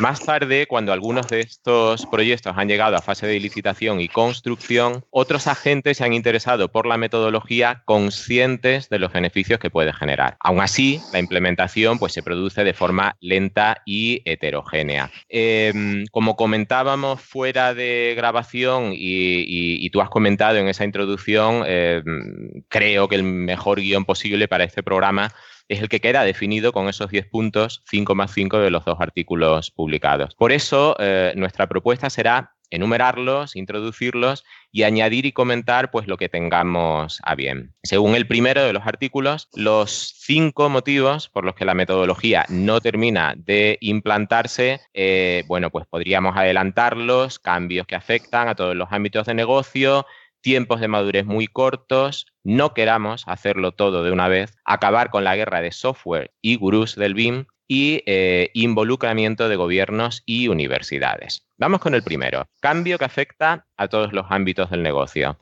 más 0.00 0.24
tarde, 0.24 0.66
cuando 0.66 0.92
algunos 0.92 1.28
de 1.28 1.40
estos 1.40 2.06
proyectos 2.06 2.54
han 2.56 2.68
llegado 2.68 2.96
a 2.96 3.02
fase 3.02 3.26
de 3.26 3.38
licitación 3.38 4.00
y 4.00 4.08
construcción, 4.08 5.04
otros 5.10 5.46
agentes 5.46 5.98
se 5.98 6.04
han 6.04 6.12
interesado 6.12 6.70
por 6.70 6.86
la 6.86 6.96
metodología 6.96 7.82
conscientes 7.84 8.88
de 8.88 8.98
los 8.98 9.12
beneficios 9.12 9.60
que 9.60 9.70
puede 9.70 9.92
generar. 9.92 10.36
Aún 10.40 10.60
así, 10.60 11.00
la 11.12 11.18
implementación 11.18 11.98
pues, 11.98 12.12
se 12.12 12.22
produce 12.22 12.64
de 12.64 12.74
forma 12.74 13.16
lenta 13.20 13.82
y 13.86 14.22
heterogénea. 14.24 15.10
Em, 15.28 16.06
como 16.10 16.36
comentábamos 16.36 17.20
fuera 17.20 17.74
de 17.74 18.14
grabación 18.16 18.92
y, 18.94 19.88
tú 19.90 20.00
has 20.00 20.08
comentado 20.08 20.56
en 20.56 20.68
esa 20.68 20.84
introducción, 20.84 21.64
em, 21.66 22.62
creo 22.68 23.08
que 23.08 23.16
el 23.16 23.24
mejor 23.24 23.80
guion 23.80 24.04
posible 24.04 24.48
para 24.48 24.64
este 24.64 24.82
programa 24.82 25.32
es 25.72 25.80
el 25.80 25.88
que 25.88 26.00
queda 26.00 26.22
definido 26.24 26.72
con 26.72 26.88
esos 26.88 27.10
10 27.10 27.26
puntos, 27.28 27.82
5 27.86 28.14
más 28.14 28.32
5 28.32 28.58
de 28.58 28.70
los 28.70 28.84
dos 28.84 29.00
artículos 29.00 29.70
publicados. 29.70 30.34
Por 30.34 30.52
eso, 30.52 30.96
eh, 30.98 31.32
nuestra 31.36 31.66
propuesta 31.66 32.10
será 32.10 32.52
enumerarlos, 32.72 33.54
introducirlos 33.54 34.44
y 34.70 34.82
añadir 34.82 35.26
y 35.26 35.32
comentar 35.32 35.90
pues 35.90 36.08
lo 36.08 36.16
que 36.16 36.28
tengamos 36.28 37.20
a 37.22 37.34
bien. 37.34 37.74
Según 37.82 38.14
el 38.14 38.26
primero 38.26 38.64
de 38.64 38.72
los 38.72 38.86
artículos, 38.86 39.48
los 39.54 40.14
cinco 40.16 40.70
motivos 40.70 41.28
por 41.28 41.44
los 41.44 41.54
que 41.54 41.66
la 41.66 41.74
metodología 41.74 42.46
no 42.48 42.80
termina 42.80 43.34
de 43.36 43.76
implantarse, 43.80 44.80
eh, 44.94 45.44
bueno, 45.46 45.70
pues 45.70 45.86
podríamos 45.86 46.36
adelantarlos, 46.36 47.38
cambios 47.38 47.86
que 47.86 47.94
afectan 47.94 48.48
a 48.48 48.54
todos 48.54 48.74
los 48.74 48.88
ámbitos 48.90 49.26
de 49.26 49.34
negocio, 49.34 50.06
tiempos 50.42 50.80
de 50.80 50.88
madurez 50.88 51.24
muy 51.24 51.46
cortos, 51.46 52.26
no 52.44 52.74
queramos 52.74 53.24
hacerlo 53.26 53.72
todo 53.72 54.04
de 54.04 54.10
una 54.10 54.28
vez, 54.28 54.54
acabar 54.64 55.10
con 55.10 55.24
la 55.24 55.36
guerra 55.36 55.62
de 55.62 55.72
software 55.72 56.32
y 56.42 56.56
gurús 56.56 56.96
del 56.96 57.14
BIM 57.14 57.46
y 57.68 58.02
eh, 58.04 58.50
involucramiento 58.52 59.48
de 59.48 59.56
gobiernos 59.56 60.22
y 60.26 60.48
universidades. 60.48 61.46
Vamos 61.56 61.80
con 61.80 61.94
el 61.94 62.02
primero, 62.02 62.46
cambio 62.60 62.98
que 62.98 63.06
afecta 63.06 63.66
a 63.76 63.88
todos 63.88 64.12
los 64.12 64.26
ámbitos 64.28 64.70
del 64.70 64.82
negocio. 64.82 65.38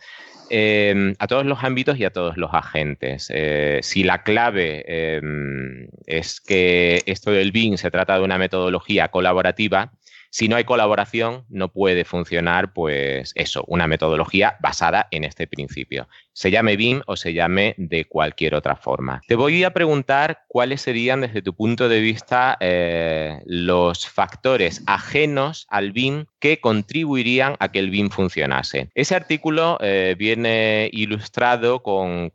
Em, 0.53 1.15
a 1.21 1.29
todos 1.29 1.47
los 1.47 1.63
ámbitos 1.63 1.97
y 1.99 2.05
a 2.05 2.11
todos 2.11 2.37
los 2.37 2.53
agentes. 2.53 3.29
Eh, 3.33 3.79
si 3.83 4.03
la 4.03 4.25
clave 4.25 4.85
em, 4.87 5.87
es 6.07 6.41
que 6.41 7.03
esto 7.07 7.31
del 7.31 7.53
BIM 7.53 7.77
se 7.77 7.93
trata 7.93 8.19
de 8.19 8.25
una 8.25 8.37
metodología 8.37 9.09
colaborativa, 9.09 9.93
si 10.31 10.49
no 10.49 10.57
hay 10.57 10.65
colaboración, 10.65 11.45
no 11.49 11.73
puede 11.73 12.05
funcionar, 12.05 12.73
pues 12.73 13.33
eso, 13.35 13.65
una 13.67 13.89
metodología 13.89 14.57
basada 14.61 15.09
en 15.11 15.25
este 15.25 15.47
principio. 15.49 16.09
Se 16.41 16.51
llame 16.51 16.79
BIM 16.79 17.03
o 17.05 17.17
se 17.17 17.35
llame 17.35 17.75
de 17.77 18.07
cualquier 18.07 18.55
otra 18.55 18.75
forma. 18.75 19.21
Te 19.29 19.35
voy 19.35 19.63
a 19.63 19.75
preguntar 19.75 20.45
cuáles 20.49 20.81
serían, 20.81 21.21
desde 21.21 21.43
tu 21.43 21.55
punto 21.55 21.87
de 21.87 22.01
vista, 22.01 22.57
eh, 22.61 23.43
los 23.45 24.09
factores 24.09 24.83
ajenos 24.87 25.67
al 25.69 25.93
BIM 25.93 26.25
que 26.39 26.59
contribuirían 26.59 27.57
a 27.59 27.71
que 27.71 27.79
el 27.79 27.91
BIM 27.91 28.09
funcionase. 28.09 28.89
Ese 28.95 29.15
artículo 29.15 29.77
eh, 29.83 30.17
viene 30.19 30.89
ilustrado 30.95 31.83
con, 31.83 32.33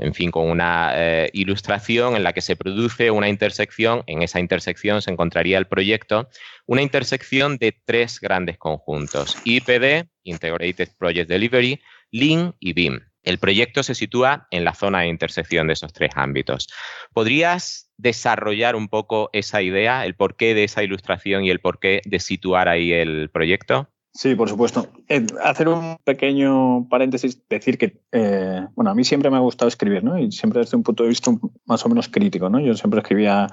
en 0.00 0.12
fin, 0.12 0.30
con 0.30 0.50
una 0.50 0.92
eh, 0.94 1.30
ilustración 1.32 2.16
en 2.16 2.22
la 2.22 2.34
que 2.34 2.42
se 2.42 2.54
produce 2.54 3.10
una 3.10 3.30
intersección. 3.30 4.02
En 4.06 4.20
esa 4.20 4.40
intersección 4.40 5.00
se 5.00 5.10
encontraría 5.10 5.56
el 5.56 5.66
proyecto 5.68 6.28
una 6.68 6.82
intersección 6.82 7.56
de 7.56 7.72
tres 7.72 8.20
grandes 8.20 8.58
conjuntos, 8.58 9.38
IPD, 9.44 10.06
Integrated 10.24 10.90
Project 10.98 11.30
Delivery, 11.30 11.80
Lean 12.10 12.54
y 12.60 12.72
BIM. 12.72 13.00
El 13.22 13.38
proyecto 13.38 13.82
se 13.82 13.94
sitúa 13.94 14.46
en 14.50 14.64
la 14.64 14.74
zona 14.74 15.00
de 15.00 15.08
intersección 15.08 15.66
de 15.66 15.74
esos 15.74 15.92
tres 15.92 16.10
ámbitos. 16.14 16.68
¿Podrías 17.12 17.90
desarrollar 17.98 18.74
un 18.76 18.88
poco 18.88 19.28
esa 19.32 19.60
idea, 19.60 20.06
el 20.06 20.14
porqué 20.14 20.54
de 20.54 20.64
esa 20.64 20.82
ilustración 20.82 21.44
y 21.44 21.50
el 21.50 21.60
porqué 21.60 22.00
de 22.04 22.20
situar 22.20 22.68
ahí 22.68 22.92
el 22.92 23.28
proyecto? 23.30 23.90
Sí, 24.14 24.34
por 24.34 24.48
supuesto. 24.48 24.88
Eh, 25.08 25.26
hacer 25.44 25.68
un 25.68 25.96
pequeño 26.02 26.88
paréntesis, 26.88 27.46
decir 27.48 27.78
que, 27.78 28.00
eh, 28.12 28.66
bueno, 28.74 28.90
a 28.90 28.94
mí 28.94 29.04
siempre 29.04 29.30
me 29.30 29.36
ha 29.36 29.40
gustado 29.40 29.68
escribir, 29.68 30.02
¿no? 30.02 30.18
Y 30.18 30.32
siempre 30.32 30.60
desde 30.60 30.76
un 30.76 30.82
punto 30.82 31.02
de 31.02 31.10
vista 31.10 31.30
más 31.66 31.84
o 31.84 31.88
menos 31.88 32.08
crítico, 32.08 32.48
¿no? 32.48 32.58
Yo 32.58 32.74
siempre 32.74 33.00
escribía 33.00 33.46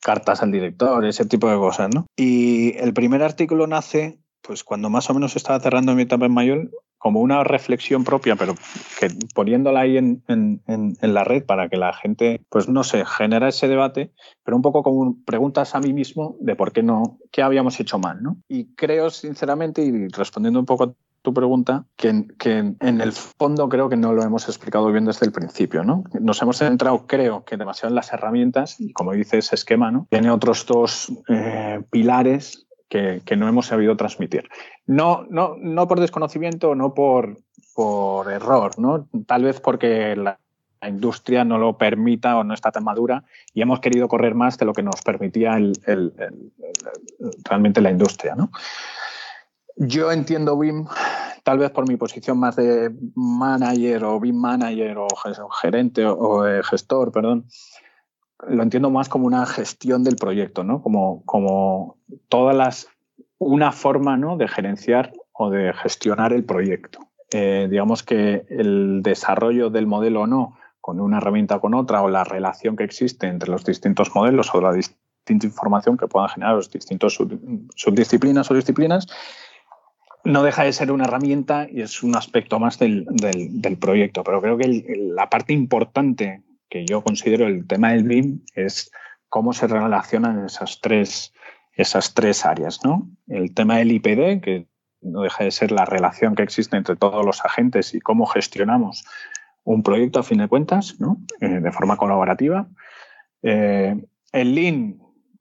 cartas 0.00 0.42
al 0.42 0.50
director, 0.50 1.04
ese 1.04 1.26
tipo 1.26 1.48
de 1.50 1.56
cosas, 1.56 1.90
¿no? 1.94 2.06
Y 2.16 2.76
el 2.78 2.94
primer 2.94 3.22
artículo 3.22 3.66
nace, 3.66 4.18
pues 4.42 4.64
cuando 4.64 4.90
más 4.90 5.08
o 5.10 5.14
menos 5.14 5.36
estaba 5.36 5.60
cerrando 5.60 5.94
mi 5.94 6.02
etapa 6.02 6.26
en 6.26 6.32
Mayol, 6.32 6.70
como 6.98 7.20
una 7.20 7.44
reflexión 7.44 8.04
propia, 8.04 8.36
pero 8.36 8.54
que 8.98 9.08
poniéndola 9.34 9.80
ahí 9.80 9.96
en, 9.96 10.22
la 11.00 11.24
red 11.24 11.44
para 11.44 11.68
que 11.68 11.76
la 11.76 11.92
gente, 11.92 12.42
pues 12.48 12.68
no 12.68 12.84
sé, 12.84 13.04
genera 13.06 13.48
ese 13.48 13.68
debate, 13.68 14.12
pero 14.44 14.56
un 14.56 14.62
poco 14.62 14.82
como 14.82 15.16
preguntas 15.24 15.74
a 15.74 15.80
mí 15.80 15.92
mismo 15.92 16.36
de 16.40 16.56
por 16.56 16.72
qué 16.72 16.82
no, 16.82 17.18
qué 17.30 17.42
habíamos 17.42 17.78
hecho 17.80 17.98
mal, 17.98 18.22
¿no? 18.22 18.38
Y 18.48 18.74
creo 18.74 19.10
sinceramente, 19.10 19.82
y 19.82 20.08
respondiendo 20.08 20.60
un 20.60 20.66
poco 20.66 20.84
a 20.84 20.92
tu 21.22 21.34
pregunta, 21.34 21.84
que, 21.96 22.26
que, 22.38 22.58
en 22.58 23.00
el 23.00 23.12
fondo 23.12 23.68
creo 23.68 23.88
que 23.88 23.96
no 23.96 24.12
lo 24.12 24.22
hemos 24.22 24.48
explicado 24.48 24.90
bien 24.90 25.04
desde 25.04 25.26
el 25.26 25.32
principio, 25.32 25.84
¿no? 25.84 26.04
Nos 26.20 26.40
hemos 26.42 26.58
centrado, 26.58 27.06
creo, 27.06 27.44
que 27.44 27.56
demasiado 27.56 27.90
en 27.90 27.96
las 27.96 28.12
herramientas 28.12 28.80
y 28.80 28.92
como 28.92 29.12
dice 29.12 29.38
ese 29.38 29.56
esquema, 29.56 29.90
¿no? 29.90 30.06
Tiene 30.10 30.30
otros 30.30 30.64
dos 30.66 31.12
eh, 31.28 31.80
pilares 31.90 32.67
que, 32.88 33.22
no 33.36 33.48
hemos 33.48 33.66
sabido 33.66 33.96
transmitir. 33.96 34.48
No, 34.86 35.26
no, 35.28 35.56
no 35.58 35.86
por 35.86 36.00
desconocimiento, 36.00 36.74
no 36.74 36.94
por, 36.94 37.38
por 37.74 38.30
error, 38.30 38.78
¿no? 38.78 39.08
Tal 39.26 39.44
vez 39.44 39.60
porque 39.60 40.16
la, 40.16 40.38
industria 40.80 41.44
no 41.44 41.58
lo 41.58 41.76
permita 41.76 42.36
o 42.36 42.44
no 42.44 42.54
está 42.54 42.70
tan 42.70 42.84
madura 42.84 43.24
y 43.52 43.62
hemos 43.62 43.80
querido 43.80 44.06
correr 44.06 44.36
más 44.36 44.56
de 44.58 44.64
lo 44.64 44.72
que 44.72 44.84
nos 44.84 45.02
permitía 45.02 45.58
realmente 47.44 47.80
la 47.80 47.90
industria, 47.90 48.36
¿no? 48.36 48.52
Yo 49.74 50.10
entiendo 50.10 50.58
BIM, 50.58 50.86
tal 51.44 51.58
vez 51.58 51.70
por 51.70 51.88
mi 51.88 51.96
posición 51.96 52.38
más 52.38 52.56
de 52.56 52.92
manager 53.14 54.04
o 54.04 54.20
BIM 54.20 54.36
manager 54.36 54.98
o 54.98 55.08
gerente 55.60 56.04
o, 56.04 56.44
gestor, 56.64 57.12
perdón, 57.12 57.46
lo 58.46 58.62
entiendo 58.62 58.90
más 58.90 59.08
como 59.08 59.26
una 59.26 59.46
gestión 59.46 60.04
del 60.04 60.16
proyecto, 60.16 60.64
¿no? 60.64 60.82
Como, 60.82 61.24
como 61.24 61.96
todas 62.28 62.54
las, 62.54 62.88
una 63.38 63.72
forma 63.72 64.16
¿no? 64.16 64.36
de 64.36 64.48
gerenciar 64.48 65.12
o 65.32 65.50
de 65.50 65.72
gestionar 65.72 66.32
el 66.32 66.44
proyecto. 66.44 67.00
Eh, 67.30 67.68
digamos 67.70 68.02
que 68.02 68.46
el 68.48 69.02
desarrollo 69.02 69.70
del 69.70 69.86
modelo 69.86 70.22
o 70.22 70.26
no, 70.26 70.56
con 70.80 71.00
una 71.00 71.18
herramienta 71.18 71.56
o 71.56 71.60
con 71.60 71.74
otra, 71.74 72.02
o 72.02 72.08
la 72.08 72.24
relación 72.24 72.76
que 72.76 72.84
existe 72.84 73.26
entre 73.26 73.50
los 73.50 73.64
distintos 73.64 74.14
modelos 74.14 74.54
o 74.54 74.60
la 74.60 74.72
distinta 74.72 75.46
información 75.46 75.98
que 75.98 76.06
puedan 76.06 76.30
generar 76.30 76.54
los 76.54 76.70
distintos 76.70 77.18
subdisciplinas 77.76 78.50
o 78.50 78.54
disciplinas, 78.54 79.06
no 80.24 80.42
deja 80.42 80.64
de 80.64 80.72
ser 80.72 80.90
una 80.90 81.04
herramienta 81.04 81.66
y 81.70 81.82
es 81.82 82.02
un 82.02 82.16
aspecto 82.16 82.58
más 82.58 82.78
del, 82.78 83.06
del, 83.06 83.76
proyecto. 83.76 84.24
Pero 84.24 84.40
creo 84.40 84.56
que 84.56 84.82
la 85.14 85.28
parte 85.28 85.52
importante 85.52 86.42
que 86.68 86.84
yo 86.86 87.02
considero 87.02 87.46
el 87.46 87.66
tema 87.66 87.92
del 87.92 88.04
BIM 88.04 88.40
es 88.54 88.90
cómo 89.28 89.52
se 89.52 89.66
relacionan 89.66 90.44
esas 90.44 90.80
tres, 90.80 91.32
esas 91.72 92.14
tres 92.14 92.44
áreas. 92.44 92.84
¿no? 92.84 93.08
El 93.26 93.54
tema 93.54 93.78
del 93.78 93.92
IPD, 93.92 94.40
que 94.42 94.66
no 95.00 95.22
deja 95.22 95.44
de 95.44 95.50
ser 95.50 95.72
la 95.72 95.84
relación 95.84 96.34
que 96.34 96.42
existe 96.42 96.76
entre 96.76 96.96
todos 96.96 97.24
los 97.24 97.44
agentes 97.44 97.94
y 97.94 98.00
cómo 98.00 98.26
gestionamos 98.26 99.04
un 99.64 99.82
proyecto 99.82 100.20
a 100.20 100.22
fin 100.22 100.38
de 100.38 100.48
cuentas, 100.48 100.98
¿no? 100.98 101.18
Eh, 101.40 101.60
de 101.60 101.72
forma 101.72 101.96
colaborativa. 101.96 102.68
Eh, 103.42 103.94
el 104.32 104.54
Lean, 104.54 104.98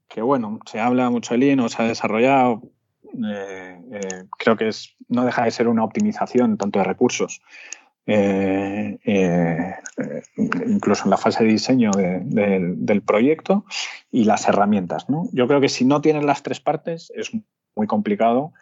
que 0.09 0.21
bueno, 0.21 0.59
se 0.65 0.79
habla 0.79 1.09
mucho 1.09 1.33
de 1.33 1.39
Lean 1.39 1.59
o 1.61 1.69
se 1.69 1.81
ha 1.81 1.87
desarrollado, 1.87 2.61
eh, 3.25 3.79
creo 4.37 4.57
que 4.57 4.67
es, 4.67 4.95
no 5.07 5.25
deja 5.25 5.45
de 5.45 5.51
ser 5.51 5.67
una 5.67 5.83
optimización 5.83 6.57
tanto 6.57 6.79
de 6.79 6.85
recursos 6.85 7.41
eh, 8.07 8.97
eh, 9.03 9.75
incluso 10.65 11.03
en 11.03 11.09
la 11.09 11.17
fase 11.17 11.43
de 11.43 11.51
diseño 11.51 11.91
del 11.91 13.01
proyecto 13.01 13.65
y 14.11 14.23
las 14.23 14.47
herramientas. 14.47 15.09
¿no? 15.09 15.29
Yo 15.33 15.47
creo 15.47 15.61
que 15.61 15.69
si 15.69 15.85
no 15.85 16.01
tienes 16.01 16.23
las 16.23 16.41
tres 16.41 16.59
partes 16.59 17.11
es 17.15 17.31
muy 17.75 17.87
complicado 17.87 18.53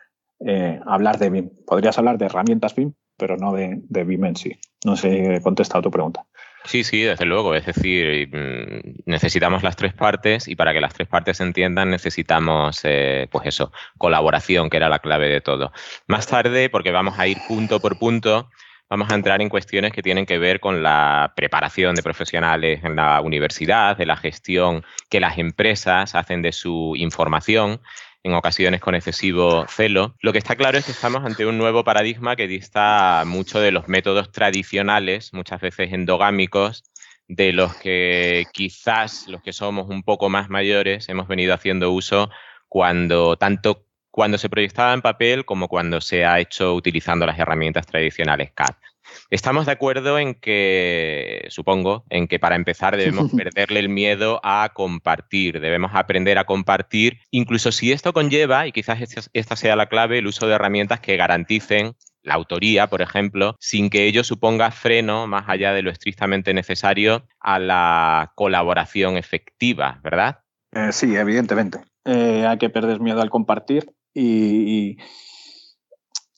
hablar 0.85 1.17
de 1.17 1.29
BIM. 1.29 1.49
Podrías 1.65 1.97
hablar 1.97 2.17
de 2.17 2.25
herramientas 2.25 2.75
BIM, 2.75 2.93
pero 3.17 3.37
no 3.37 3.53
de, 3.53 3.81
BIM 3.89 4.25
en 4.25 4.35
sí. 4.35 4.59
No 4.83 4.95
sé 4.95 5.09
si 5.09 5.17
he 5.17 5.41
contestado 5.41 5.83
tu 5.83 5.91
pregunta. 5.91 6.25
Sí, 6.65 6.83
sí, 6.83 7.01
desde 7.01 7.25
luego. 7.25 7.53
Es 7.55 7.65
decir, 7.65 8.27
mm, 8.27 9.03
necesitamos 9.05 9.63
las 9.63 9.75
tres 9.75 9.93
partes 9.93 10.47
y 10.47 10.55
para 10.55 10.73
que 10.73 10.81
las 10.81 10.93
tres 10.93 11.07
partes 11.07 11.37
se 11.37 11.43
entiendan 11.43 11.89
necesitamos, 11.91 12.81
eh, 12.83 13.27
pues 13.31 13.47
eso, 13.47 13.71
colaboración, 13.97 14.69
que 14.69 14.77
era 14.77 14.89
la 14.89 14.99
clave 14.99 15.29
de 15.29 15.41
todo. 15.41 15.71
Más 16.07 16.27
tarde, 16.27 16.69
porque 16.69 16.91
vamos 16.91 17.19
a 17.19 17.27
ir 17.27 17.37
punto 17.47 17.79
por 17.79 17.99
punto, 17.99 18.49
vamos 18.89 19.09
a 19.09 19.15
entrar 19.15 19.41
en 19.41 19.49
cuestiones 19.49 19.91
que 19.91 20.03
tienen 20.03 20.25
que 20.25 20.37
ver 20.37 20.59
con 20.59 20.83
la 20.83 21.33
preparación 21.35 21.95
de 21.95 22.03
profesionales 22.03 22.83
en 22.83 22.95
la 22.95 23.21
universidad, 23.21 23.97
de 23.97 24.05
la 24.05 24.15
gestión 24.15 24.83
que 25.09 25.19
las 25.19 25.37
empresas 25.37 26.15
hacen 26.15 26.41
de 26.41 26.51
su 26.51 26.93
información 26.95 27.81
en 28.23 28.33
ocasiones 28.33 28.81
con 28.81 28.95
excesivo 28.95 29.65
celo. 29.67 30.15
Lo 30.19 30.31
que 30.31 30.39
está 30.39 30.55
claro 30.55 30.77
es 30.77 30.85
que 30.85 30.91
estamos 30.91 31.23
ante 31.23 31.45
un 31.45 31.57
nuevo 31.59 31.83
paradigma 31.83 32.35
que 32.35 32.47
dista 32.47 33.23
mucho 33.25 33.59
de 33.59 33.71
los 33.71 33.87
métodos 33.87 34.31
tradicionales, 34.31 35.31
muchas 35.33 35.61
veces 35.61 35.93
endogámicos, 35.93 36.83
de 37.27 37.53
los 37.53 37.75
que 37.75 38.45
quizás 38.51 39.27
los 39.27 39.41
que 39.41 39.53
somos 39.53 39.89
un 39.89 40.03
poco 40.03 40.29
más 40.29 40.49
mayores 40.49 41.09
hemos 41.09 41.27
venido 41.27 41.53
haciendo 41.53 41.91
uso 41.91 42.29
cuando 42.67 43.35
tanto 43.37 43.84
cuando 44.15 44.37
se 44.37 44.47
proyectaba 44.47 44.93
en 44.93 45.01
papel 45.01 45.43
como 45.43 45.67
cuando 45.67 45.99
se 45.99 46.23
ha 46.23 46.39
hecho 46.39 46.73
utilizando 46.73 47.25
las 47.25 47.37
herramientas 47.37 47.85
tradicionales 47.85 48.53
CAD. 48.53 48.75
Estamos 49.29 49.65
de 49.65 49.73
acuerdo 49.73 50.17
en 50.17 50.35
que, 50.35 51.45
supongo, 51.49 52.05
en 52.09 52.29
que 52.29 52.39
para 52.39 52.55
empezar 52.55 52.95
debemos 52.95 53.29
perderle 53.35 53.81
el 53.81 53.89
miedo 53.89 54.39
a 54.41 54.71
compartir, 54.73 55.59
debemos 55.59 55.91
aprender 55.95 56.37
a 56.37 56.45
compartir, 56.45 57.19
incluso 57.29 57.73
si 57.73 57.91
esto 57.91 58.13
conlleva, 58.13 58.65
y 58.67 58.71
quizás 58.71 58.99
esta 59.33 59.55
sea 59.57 59.75
la 59.75 59.87
clave, 59.87 60.19
el 60.19 60.27
uso 60.27 60.47
de 60.47 60.55
herramientas 60.55 61.01
que 61.01 61.17
garanticen 61.17 61.97
la 62.23 62.35
autoría, 62.35 62.87
por 62.87 63.01
ejemplo, 63.01 63.57
sin 63.59 63.89
que 63.89 64.05
ello 64.05 64.23
suponga 64.23 64.71
freno 64.71 65.27
más 65.27 65.43
allá 65.49 65.73
de 65.73 65.81
lo 65.81 65.91
estrictamente 65.91 66.53
necesario 66.53 67.27
a 67.41 67.59
la 67.59 68.31
colaboración 68.35 69.17
efectiva, 69.17 69.99
¿verdad? 70.05 70.39
Eh, 70.71 70.93
sí, 70.93 71.17
evidentemente. 71.17 71.79
Eh, 72.05 72.45
hay 72.47 72.57
que 72.59 72.69
perder 72.69 73.01
miedo 73.01 73.21
al 73.21 73.29
compartir 73.29 73.91
y 74.15 74.97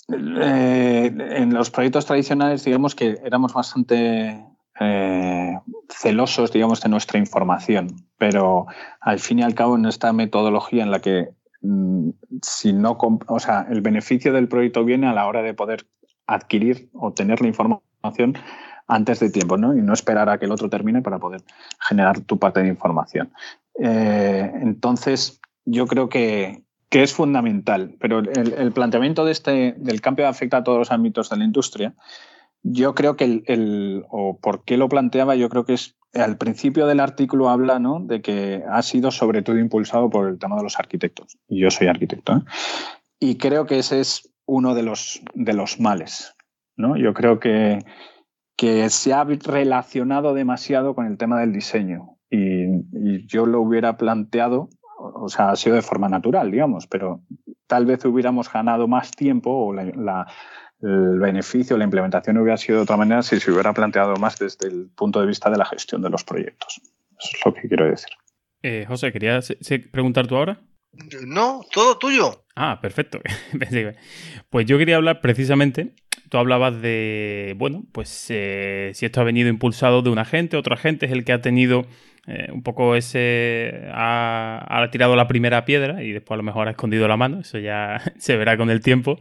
eh, 0.10 1.12
en 1.16 1.54
los 1.54 1.70
proyectos 1.70 2.06
tradicionales, 2.06 2.64
digamos 2.64 2.96
que 2.96 3.18
éramos 3.24 3.54
bastante 3.54 4.44
eh, 4.80 5.60
celosos, 5.90 6.52
digamos, 6.52 6.82
de 6.82 6.90
nuestra 6.90 7.20
información, 7.20 8.06
pero 8.18 8.68
al 9.02 9.20
fin 9.20 9.40
y 9.40 9.44
al 9.44 9.56
cabo 9.56 9.76
en 9.76 9.86
esta 9.86 10.14
metodología 10.14 10.84
en 10.84 10.92
la 10.92 11.00
que 11.00 11.30
mm, 11.62 12.10
si 12.42 12.74
no, 12.74 12.98
o 13.28 13.40
sea, 13.40 13.68
el 13.70 13.82
beneficio 13.82 14.32
del 14.32 14.48
proyecto 14.48 14.86
viene 14.86 15.08
a 15.08 15.14
la 15.14 15.28
hora 15.28 15.42
de 15.42 15.54
poder 15.54 15.88
adquirir 16.26 16.90
o 16.94 17.12
tener 17.14 17.42
la 17.42 17.48
información 17.48 18.38
antes 18.88 19.20
de 19.20 19.30
tiempo, 19.30 19.58
¿no? 19.58 19.76
Y 19.76 19.82
no 19.82 19.94
esperar 19.94 20.30
a 20.30 20.38
que 20.38 20.46
el 20.46 20.52
otro 20.52 20.70
termine 20.70 21.02
para 21.02 21.20
poder 21.20 21.44
generar 21.80 22.22
tu 22.22 22.40
parte 22.40 22.62
de 22.62 22.70
información. 22.70 23.34
Eh, 23.82 24.52
entonces, 24.62 25.42
yo 25.66 25.88
creo 25.88 26.08
que, 26.08 26.64
que 26.90 27.04
es 27.04 27.14
fundamental, 27.14 27.96
pero 28.00 28.20
el, 28.20 28.72
planteamiento 28.72 29.26
de 29.26 29.32
este, 29.34 29.76
del 29.78 30.00
cambio 30.00 30.28
afecta 30.28 30.58
a 30.58 30.64
todos 30.64 30.80
los 30.80 30.92
ámbitos 30.92 31.30
de 31.30 31.38
la 31.38 31.44
industria. 31.44 31.96
Yo 32.64 32.96
creo 32.96 33.18
que 33.18 33.44
el, 33.46 34.06
o 34.10 34.40
por 34.40 34.64
qué 34.64 34.78
lo 34.78 34.88
planteaba, 34.88 35.36
yo 35.36 35.50
creo 35.50 35.66
que 35.66 35.74
es 35.74 35.98
al 36.14 36.38
principio 36.38 36.88
del 36.88 37.02
artículo 37.02 37.50
habla 37.50 37.80
¿no? 37.80 38.00
de 38.00 38.22
que 38.22 38.64
ha 38.70 38.82
sido 38.82 39.12
sobre 39.12 39.42
todo 39.42 39.58
impulsado 39.58 40.10
por 40.10 40.30
el 40.30 40.40
tema 40.40 40.56
de 40.56 40.64
los 40.64 40.80
arquitectos. 40.80 41.38
Y 41.48 41.62
yo 41.62 41.70
soy 41.70 41.88
arquitecto. 41.88 42.38
¿eh? 42.38 42.42
Y 43.20 43.38
creo 43.38 43.66
que 43.66 43.80
ese 43.80 44.00
es 44.00 44.34
uno 44.46 44.74
de 44.74 44.84
los, 44.84 45.22
de 45.34 45.54
los 45.54 45.80
males. 45.80 46.36
¿no? 46.78 46.96
Yo 46.96 47.14
creo 47.14 47.40
que, 47.40 47.80
que 48.56 48.90
se 48.90 49.14
ha 49.14 49.26
relacionado 49.26 50.34
demasiado 50.34 50.96
con 50.96 51.06
el 51.06 51.18
tema 51.18 51.40
del 51.40 51.52
diseño. 51.52 52.18
Y, 52.30 52.66
y 52.92 53.26
yo 53.28 53.46
lo 53.46 53.62
hubiera 53.62 53.98
planteado 53.98 54.70
o 54.98 55.30
sea, 55.30 55.52
ha 55.52 55.56
sido 55.56 55.76
de 55.76 55.82
forma 55.82 56.10
natural, 56.10 56.52
digamos, 56.52 56.88
pero 56.88 57.22
tal 57.68 57.86
vez 57.86 58.04
hubiéramos 58.06 58.52
ganado 58.52 58.88
más 58.88 59.12
tiempo 59.12 59.52
o 59.52 59.80
el 59.80 61.20
beneficio, 61.20 61.78
la 61.78 61.84
implementación 61.84 62.38
hubiera 62.38 62.58
sido 62.58 62.78
de 62.78 62.84
otra 62.84 62.98
manera 62.98 63.22
si 63.24 63.40
se 63.40 63.52
hubiera 63.52 63.74
planteado 63.74 64.16
más 64.16 64.38
desde 64.38 64.68
el 64.68 64.90
punto 64.96 65.20
de 65.20 65.28
vista 65.28 65.50
de 65.50 65.58
la 65.58 65.66
gestión 65.66 66.02
de 66.02 66.10
los 66.10 66.24
proyectos. 66.24 66.82
Eso 67.20 67.30
es 67.34 67.46
lo 67.46 67.54
que 67.54 67.68
quiero 67.68 67.86
decir. 67.86 68.10
Eh, 68.62 68.86
José, 68.88 69.12
¿querías 69.12 69.54
preguntar 69.92 70.28
tú 70.28 70.36
ahora? 70.36 70.60
No, 71.26 71.62
todo 71.72 71.98
tuyo. 71.98 72.44
Ah, 72.56 72.80
perfecto. 72.82 73.20
pues 74.50 74.66
yo 74.66 74.78
quería 74.78 74.96
hablar 74.96 75.22
precisamente, 75.22 75.94
tú 76.30 76.38
hablabas 76.38 76.82
de, 76.82 77.56
bueno, 77.58 77.84
pues 77.92 78.28
eh, 78.30 78.92
si 78.94 79.06
esto 79.06 79.22
ha 79.22 79.24
venido 79.24 79.50
impulsado 79.50 80.02
de 80.02 80.10
un 80.10 80.20
agente, 80.20 80.58
otro 80.58 80.74
agente 80.74 81.06
es 81.06 81.12
el 81.12 81.24
que 81.24 81.34
ha 81.34 81.42
tenido 81.42 81.86
eh, 82.30 82.50
un 82.52 82.62
poco 82.62 82.96
ese 82.98 83.88
ha, 83.94 84.86
tirado 84.92 85.16
la 85.16 85.30
primera 85.30 85.64
piedra 85.64 86.04
y 86.04 86.12
después 86.12 86.36
a 86.36 86.38
lo 86.38 86.44
mejor 86.44 86.68
ha 86.68 86.72
escondido 86.72 87.08
la 87.08 87.16
mano, 87.16 87.40
eso 87.40 87.58
ya 87.58 88.02
se 88.18 88.36
verá 88.36 88.58
con 88.58 88.70
el 88.70 88.82
tiempo. 88.82 89.18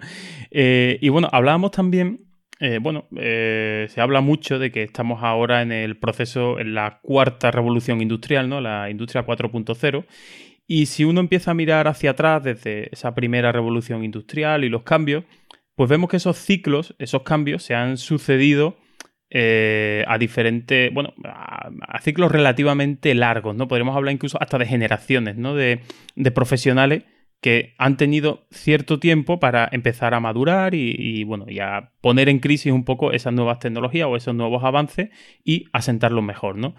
Eh, 0.50 0.98
y 1.00 1.08
bueno, 1.08 1.28
hablábamos 1.30 1.70
también, 1.70 2.26
eh, 2.58 2.78
bueno, 2.80 3.06
se 3.12 4.00
habla 4.00 4.20
mucho 4.22 4.58
de 4.58 4.72
que 4.72 4.82
estamos 4.82 5.22
ahora 5.22 5.62
en 5.62 5.70
el 5.70 5.98
proceso, 5.98 6.58
en 6.58 6.74
la 6.74 6.98
cuarta 7.00 7.52
revolución 7.52 8.02
industrial, 8.02 8.48
¿no? 8.48 8.60
La 8.60 8.90
industria 8.90 9.24
4.0. 9.24 10.04
Y 10.66 10.86
si 10.86 11.04
uno 11.04 11.20
empieza 11.20 11.52
a 11.52 11.54
mirar 11.54 11.86
hacia 11.86 12.10
atrás 12.10 12.42
desde 12.42 12.88
esa 12.92 13.14
primera 13.14 13.52
revolución 13.52 14.02
industrial 14.02 14.64
y 14.64 14.68
los 14.68 14.82
cambios, 14.82 15.22
pues 15.76 15.88
vemos 15.88 16.10
que 16.10 16.16
esos 16.16 16.38
ciclos, 16.38 16.96
esos 16.98 17.22
cambios 17.22 17.62
se 17.62 17.74
han 17.74 17.98
sucedido 17.98 18.76
eh, 19.28 20.04
a 20.06 20.18
diferentes, 20.18 20.92
bueno, 20.94 21.12
a, 21.24 21.70
ciclos 22.00 22.30
relativamente 22.30 23.14
largos, 23.14 23.56
¿no? 23.56 23.66
Podríamos 23.66 23.96
hablar 23.96 24.12
incluso 24.12 24.40
hasta 24.40 24.58
de 24.58 24.66
generaciones, 24.66 25.36
¿no? 25.36 25.54
De, 25.54 25.80
profesionales 26.34 27.04
que 27.40 27.74
han 27.78 27.96
tenido 27.96 28.46
cierto 28.50 28.98
tiempo 28.98 29.40
para 29.40 29.68
empezar 29.72 30.14
a 30.14 30.20
madurar 30.20 30.74
y, 30.74 31.24
bueno, 31.24 31.46
y 31.48 31.58
a 31.58 31.92
poner 32.00 32.28
en 32.28 32.38
crisis 32.38 32.72
un 32.72 32.84
poco 32.84 33.12
esas 33.12 33.32
nuevas 33.32 33.58
tecnologías 33.58 34.06
o 34.08 34.16
esos 34.16 34.34
nuevos 34.34 34.64
avances 34.64 35.10
y 35.44 35.66
asentarlos 35.72 36.24
mejor, 36.24 36.56
¿no? 36.56 36.74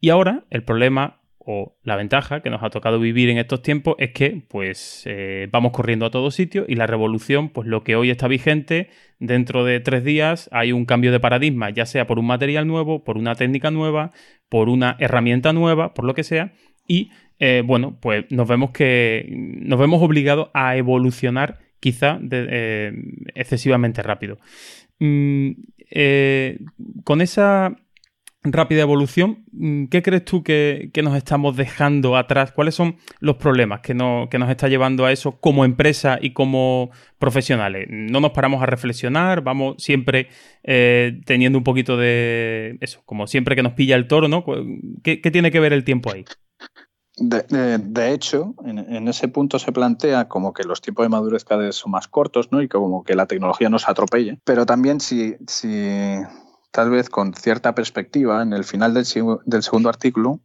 Y 0.00 0.08
ahora 0.08 0.44
el 0.50 0.62
problema 0.64 1.19
o 1.52 1.76
la 1.82 1.96
ventaja 1.96 2.42
que 2.42 2.50
nos 2.50 2.62
ha 2.62 2.70
tocado 2.70 3.00
vivir 3.00 3.28
en 3.28 3.36
estos 3.38 3.60
tiempos 3.60 3.96
es 3.98 4.12
que 4.12 4.40
pues 4.46 5.02
eh, 5.06 5.48
vamos 5.50 5.72
corriendo 5.72 6.06
a 6.06 6.10
todos 6.12 6.32
sitios 6.32 6.64
y 6.68 6.76
la 6.76 6.86
revolución, 6.86 7.48
pues 7.48 7.66
lo 7.66 7.82
que 7.82 7.96
hoy 7.96 8.10
está 8.10 8.28
vigente, 8.28 8.88
dentro 9.18 9.64
de 9.64 9.80
tres 9.80 10.04
días 10.04 10.48
hay 10.52 10.70
un 10.70 10.84
cambio 10.84 11.10
de 11.10 11.18
paradigma, 11.18 11.70
ya 11.70 11.86
sea 11.86 12.06
por 12.06 12.20
un 12.20 12.26
material 12.26 12.68
nuevo, 12.68 13.02
por 13.02 13.18
una 13.18 13.34
técnica 13.34 13.72
nueva, 13.72 14.12
por 14.48 14.68
una 14.68 14.96
herramienta 15.00 15.52
nueva, 15.52 15.92
por 15.92 16.04
lo 16.04 16.14
que 16.14 16.22
sea, 16.22 16.52
y 16.86 17.10
eh, 17.40 17.64
bueno, 17.66 17.98
pues 18.00 18.26
nos 18.30 18.46
vemos 18.46 18.70
que 18.70 19.26
nos 19.28 19.78
vemos 19.80 20.00
obligados 20.02 20.50
a 20.54 20.76
evolucionar 20.76 21.58
quizá 21.80 22.20
eh, 22.30 22.92
excesivamente 23.34 24.04
rápido. 24.04 24.38
Mm, 25.00 25.50
con 27.02 27.20
esa 27.20 27.74
rápida 28.42 28.82
evolución, 28.82 29.44
mm, 29.52 29.86
¿qué 29.86 30.02
crees 30.02 30.24
tú 30.24 30.42
que, 30.42 30.90
nos 31.02 31.16
estamos 31.16 31.56
dejando 31.56 32.16
atrás? 32.16 32.52
¿Cuáles 32.52 32.74
son 32.74 32.96
los 33.20 33.36
problemas 33.36 33.80
que, 33.80 33.94
nos 33.94 34.28
está 34.32 34.68
llevando 34.68 35.04
a 35.04 35.12
eso 35.12 35.32
como 35.40 35.64
empresa 35.64 36.18
y 36.20 36.32
como 36.32 36.90
profesionales? 37.18 37.86
No 37.90 38.20
nos 38.20 38.30
paramos 38.30 38.62
a 38.62 38.66
reflexionar, 38.66 39.42
vamos 39.42 39.82
siempre 39.82 40.28
eh, 40.62 41.20
teniendo 41.26 41.58
un 41.58 41.64
poquito 41.64 41.96
de 41.96 42.78
eso, 42.80 43.02
como 43.04 43.26
siempre 43.26 43.54
que 43.54 43.62
nos 43.62 43.74
pilla 43.74 43.96
el 43.96 44.08
toro, 44.08 44.28
¿no? 44.28 44.44
¿Qué, 45.02 45.16
tiene 45.18 45.50
que 45.50 45.60
ver 45.60 45.72
el 45.72 45.84
tiempo 45.84 46.10
ahí? 46.12 46.24
De, 47.16 48.14
hecho, 48.14 48.54
en, 48.64 49.06
ese 49.08 49.28
punto 49.28 49.58
se 49.58 49.72
plantea 49.72 50.28
como 50.28 50.54
que 50.54 50.64
los 50.64 50.80
tiempos 50.80 51.04
de 51.04 51.10
madurez 51.10 51.44
cada 51.44 51.64
vez 51.64 51.76
son 51.76 51.92
más 51.92 52.08
cortos, 52.08 52.50
¿no? 52.50 52.62
Y 52.62 52.68
como 52.68 53.04
que 53.04 53.14
la 53.14 53.26
tecnología 53.26 53.68
nos 53.68 53.86
atropelle. 53.86 54.38
Pero 54.44 54.64
también 54.64 55.00
si, 55.00 55.36
si 55.46 56.22
tal 56.70 56.90
vez 56.90 57.08
con 57.08 57.34
cierta 57.34 57.74
perspectiva, 57.74 58.42
en 58.42 58.52
el 58.52 58.64
final 58.64 58.94
del, 58.94 59.04
segundo 59.04 59.88
artículo, 59.88 60.40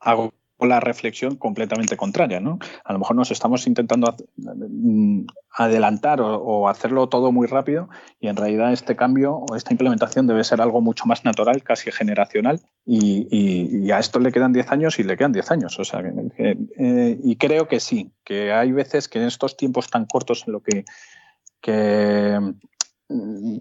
hago 0.00 0.32
la 0.60 0.80
reflexión 0.80 1.36
completamente 1.36 1.96
contraria. 1.96 2.40
¿no? 2.40 2.58
A 2.84 2.92
lo 2.92 2.98
mejor 2.98 3.16
nos 3.16 3.30
estamos 3.30 3.66
intentando 3.66 4.14
mm, 4.36 5.26
adelantar 5.50 6.20
o, 6.20 6.68
hacerlo 6.68 7.08
todo 7.08 7.32
muy 7.32 7.46
rápido 7.46 7.88
y 8.20 8.28
en 8.28 8.36
realidad 8.36 8.72
este 8.72 8.96
cambio 8.96 9.34
o 9.34 9.56
esta 9.56 9.72
implementación 9.72 10.26
debe 10.26 10.42
ser 10.44 10.60
algo 10.60 10.80
mucho 10.80 11.06
más 11.06 11.24
natural, 11.24 11.62
casi 11.62 11.90
generacional 11.92 12.60
y, 12.86 13.90
a 13.90 13.98
esto 13.98 14.18
le 14.18 14.32
quedan 14.32 14.52
10 14.52 14.72
años 14.72 14.98
y 14.98 15.04
le 15.04 15.16
quedan 15.16 15.32
10 15.32 15.50
años. 15.50 15.78
O 15.78 15.84
sea, 15.84 16.02
eh, 16.38 17.18
y 17.22 17.36
creo 17.36 17.68
que 17.68 17.78
sí, 17.78 18.10
que 18.24 18.52
hay 18.52 18.72
veces 18.72 19.08
que 19.08 19.20
en 19.20 19.26
estos 19.26 19.56
tiempos 19.56 19.88
tan 19.88 20.06
cortos 20.06 20.44
en 20.46 20.52
lo 20.52 20.60
que, 20.60 20.84
que 21.60 22.38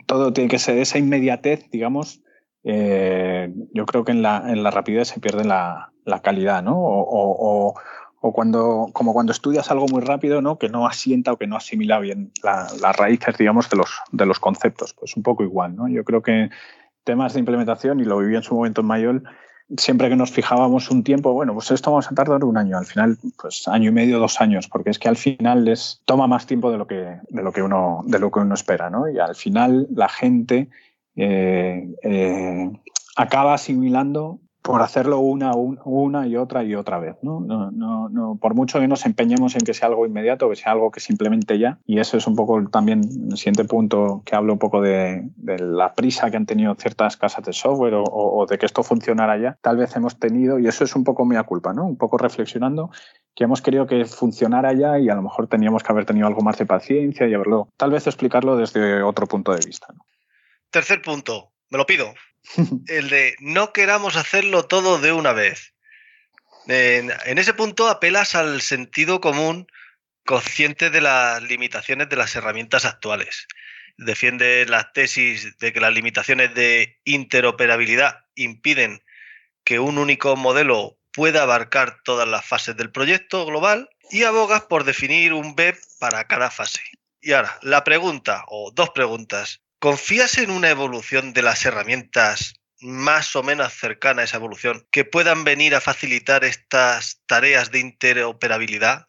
todo 0.05 0.33
tiene 0.33 0.49
que 0.49 0.59
ser 0.59 0.77
esa 0.77 0.97
inmediatez, 0.97 1.69
digamos. 1.71 2.21
Eh, 2.63 3.53
yo 3.73 3.85
creo 3.85 4.05
que 4.05 4.11
en 4.11 4.21
la, 4.21 4.43
en 4.47 4.63
la 4.63 4.71
rapidez 4.71 5.09
se 5.09 5.19
pierde 5.19 5.43
la, 5.43 5.91
la 6.05 6.21
calidad, 6.21 6.63
¿no? 6.63 6.77
O, 6.77 7.73
o, 8.21 8.31
cuando, 8.31 8.89
como 8.93 9.13
cuando 9.13 9.33
estudias 9.33 9.69
algo 9.69 9.85
muy 9.87 10.01
rápido, 10.01 10.41
¿no? 10.41 10.57
Que 10.57 10.69
no 10.69 10.87
asienta 10.87 11.33
o 11.33 11.37
que 11.37 11.45
no 11.45 11.57
asimila 11.57 11.99
bien 11.99 12.31
las 12.41 12.95
raíces, 12.95 13.37
digamos, 13.37 13.69
de 13.69 13.75
los, 13.75 13.99
de 14.13 14.25
los 14.25 14.39
conceptos. 14.39 14.93
Pues 14.93 15.17
un 15.17 15.23
poco 15.23 15.43
igual, 15.43 15.75
¿no? 15.75 15.89
Yo 15.89 16.05
creo 16.05 16.21
que 16.21 16.49
temas 17.03 17.33
de 17.33 17.39
implementación, 17.39 17.99
y 17.99 18.05
lo 18.05 18.17
viví 18.19 18.37
en 18.37 18.43
su 18.43 18.55
momento 18.55 18.79
en 18.79 18.87
Mayol, 18.87 19.23
siempre 19.77 20.09
que 20.09 20.15
nos 20.15 20.31
fijábamos 20.31 20.89
un 20.91 21.03
tiempo, 21.03 21.33
bueno, 21.33 21.53
pues 21.53 21.71
esto 21.71 21.91
vamos 21.91 22.11
a 22.11 22.15
tardar 22.15 22.43
un 22.43 22.57
año, 22.57 22.77
al 22.77 22.85
final, 22.85 23.17
pues 23.41 23.67
año 23.67 23.89
y 23.89 23.93
medio, 23.93 24.19
dos 24.19 24.39
años, 24.41 24.67
porque 24.67 24.89
es 24.89 24.99
que 24.99 25.09
al 25.09 25.17
final 25.17 25.65
les 25.65 26.01
toma 26.05 26.27
más 26.27 26.45
tiempo 26.45 26.71
de 26.71 26.77
lo 26.77 26.87
que, 26.87 27.19
de 27.29 27.43
lo 27.43 27.51
que, 27.51 27.61
uno, 27.61 28.01
de 28.05 28.19
lo 28.19 28.31
que 28.31 28.39
uno 28.39 28.53
espera, 28.53 28.89
¿no? 28.89 29.09
Y 29.09 29.19
al 29.19 29.35
final 29.35 29.87
la 29.93 30.09
gente 30.09 30.69
eh, 31.15 31.87
eh, 32.03 32.71
acaba 33.15 33.53
asimilando 33.53 34.39
por 34.63 34.81
hacerlo 34.81 35.19
una, 35.19 36.25
y 36.25 36.37
otra 36.37 36.63
y 36.63 36.73
otra 36.73 36.97
vez. 36.97 37.17
¿no? 37.21 37.41
No, 37.41 37.69
no, 37.69 38.07
no, 38.07 38.37
por 38.41 38.55
mucho 38.55 38.79
que 38.79 38.87
nos 38.87 39.05
empeñemos 39.05 39.55
en 39.55 39.61
que 39.61 39.73
sea 39.73 39.89
algo 39.89 40.05
inmediato, 40.05 40.49
que 40.49 40.55
sea 40.55 40.71
algo 40.71 40.89
que 40.89 41.01
simplemente 41.01 41.59
ya, 41.59 41.79
y 41.85 41.99
eso 41.99 42.15
es 42.17 42.25
un 42.27 42.35
poco 42.35 42.63
también 42.69 43.01
el 43.29 43.37
siguiente 43.37 43.65
punto 43.65 44.23
que 44.25 44.35
hablo 44.35 44.53
un 44.53 44.59
poco 44.59 44.81
de, 44.81 45.29
la 45.37 45.93
prisa 45.93 46.31
que 46.31 46.37
han 46.37 46.45
tenido 46.45 46.73
ciertas 46.75 47.17
casas 47.17 47.43
de 47.43 47.51
software 47.51 47.95
o, 47.95 48.45
de 48.49 48.57
que 48.57 48.65
esto 48.65 48.83
funcionara 48.83 49.37
ya, 49.37 49.57
tal 49.61 49.75
vez 49.75 49.95
hemos 49.97 50.17
tenido, 50.17 50.57
y 50.57 50.67
eso 50.67 50.85
es 50.85 50.95
un 50.95 51.03
poco 51.03 51.25
mi 51.25 51.35
culpa, 51.43 51.73
¿no? 51.73 51.85
un 51.85 51.97
poco 51.97 52.17
reflexionando, 52.17 52.89
que 53.35 53.43
hemos 53.43 53.61
querido 53.61 53.85
que 53.85 54.05
funcionara 54.05 54.71
ya 54.71 54.97
y 54.97 55.09
a 55.09 55.15
lo 55.15 55.23
mejor 55.23 55.47
teníamos 55.47 55.83
que 55.83 55.91
haber 55.91 56.05
tenido 56.05 56.25
algo 56.25 56.41
más 56.41 56.57
de 56.57 56.65
paciencia 56.65 57.27
y 57.27 57.33
haberlo, 57.33 57.67
tal 57.75 57.91
vez 57.91 58.07
explicarlo 58.07 58.55
desde 58.55 59.03
otro 59.03 59.27
punto 59.27 59.51
de 59.51 59.59
vista. 59.65 59.87
Tercer 60.69 61.01
punto, 61.01 61.51
me 61.69 61.77
lo 61.77 61.85
pido. 61.85 62.13
el 62.87 63.09
de 63.09 63.35
no 63.39 63.73
queramos 63.73 64.15
hacerlo 64.15 64.65
todo 64.65 64.99
de 64.99 65.11
una 65.11 65.33
vez. 65.33 65.73
En, 66.67 67.37
ese 67.37 67.53
punto 67.53 67.89
apelas 67.89 68.35
al 68.35 68.61
sentido 68.61 69.19
común 69.19 69.67
consciente 70.25 70.89
de 70.89 71.01
las 71.01 71.43
limitaciones 71.43 72.07
de 72.09 72.15
las 72.15 72.35
herramientas 72.35 72.85
actuales. 72.85 73.47
Defiende 73.97 74.65
las 74.67 74.93
tesis 74.93 75.57
de 75.57 75.73
que 75.73 75.81
las 75.81 75.93
limitaciones 75.93 76.53
de 76.55 76.99
interoperabilidad 77.03 78.25
impiden 78.35 79.03
que 79.65 79.79
un 79.79 79.97
único 79.97 80.35
modelo 80.35 80.97
pueda 81.11 81.43
abarcar 81.43 81.97
todas 82.03 82.27
las 82.27 82.45
fases 82.45 82.75
del 82.75 82.91
proyecto 82.91 83.45
global 83.45 83.89
y 84.09 84.23
abogas 84.23 84.63
por 84.63 84.83
definir 84.83 85.33
un 85.33 85.55
BEP 85.55 85.77
para 85.99 86.25
cada 86.27 86.49
fase. 86.49 86.81
Y 87.21 87.33
ahora, 87.33 87.57
la 87.61 87.83
pregunta, 87.83 88.43
o 88.47 88.71
dos 88.71 88.89
preguntas. 88.89 89.62
¿Confías 89.83 90.37
en 90.37 90.49
una 90.49 90.69
evolución 90.69 91.33
de 91.33 91.41
las 91.41 91.65
herramientas 91.65 92.53
más 92.79 93.35
o 93.35 93.43
menos 93.43 93.73
cercana 93.73 94.21
a 94.21 94.23
esa 94.23 94.37
evolución 94.37 94.87
que 94.91 95.03
puedan 95.03 95.43
venir 95.43 95.75
a 95.75 95.81
facilitar 95.81 96.45
estas 96.45 97.19
tareas 97.25 97.69
de 97.69 97.79
interoperabilidad? 97.79 99.07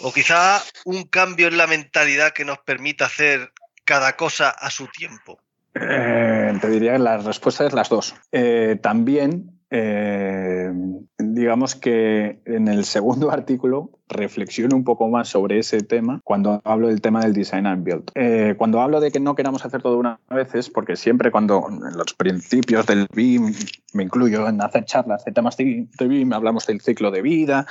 ¿O 0.00 0.12
quizá 0.12 0.60
un 0.84 1.04
cambio 1.04 1.46
en 1.46 1.56
la 1.56 1.68
mentalidad 1.68 2.32
que 2.32 2.44
nos 2.44 2.58
permita 2.58 3.04
hacer 3.04 3.52
cada 3.84 4.16
cosa 4.16 4.50
a 4.50 4.70
su 4.70 4.88
tiempo? 4.88 5.40
Eh, 5.76 6.52
te 6.60 6.68
diría 6.68 6.94
que 6.94 6.98
la 6.98 7.18
respuesta 7.18 7.64
es 7.64 7.72
las 7.72 7.88
dos. 7.88 8.16
Eh, 8.32 8.80
también 8.82 9.61
eh, 9.74 10.70
digamos 11.18 11.74
que 11.74 12.42
en 12.44 12.68
el 12.68 12.84
segundo 12.84 13.30
artículo 13.32 13.90
reflexiono 14.06 14.76
un 14.76 14.84
poco 14.84 15.08
más 15.08 15.28
sobre 15.28 15.58
ese 15.58 15.80
tema 15.82 16.20
cuando 16.24 16.60
hablo 16.64 16.88
del 16.88 17.00
tema 17.00 17.20
del 17.20 17.32
design 17.32 17.66
and 17.66 17.82
build. 17.82 18.10
Eh, 18.14 18.54
cuando 18.58 18.82
hablo 18.82 19.00
de 19.00 19.10
que 19.10 19.18
no 19.18 19.34
queramos 19.34 19.64
hacer 19.64 19.80
todo 19.80 19.96
una 19.96 20.20
vez 20.28 20.54
es 20.54 20.68
porque 20.68 20.96
siempre 20.96 21.30
cuando 21.30 21.66
en 21.68 21.96
los 21.96 22.12
principios 22.12 22.86
del 22.86 23.06
BIM 23.14 23.54
me 23.94 24.02
incluyo 24.02 24.46
en 24.46 24.60
hacer 24.60 24.84
charlas 24.84 25.24
de 25.24 25.32
temas 25.32 25.56
de, 25.56 25.88
BIM, 25.98 26.34
hablamos 26.34 26.66
del 26.66 26.82
ciclo 26.82 27.10
de 27.10 27.22
vida, 27.22 27.66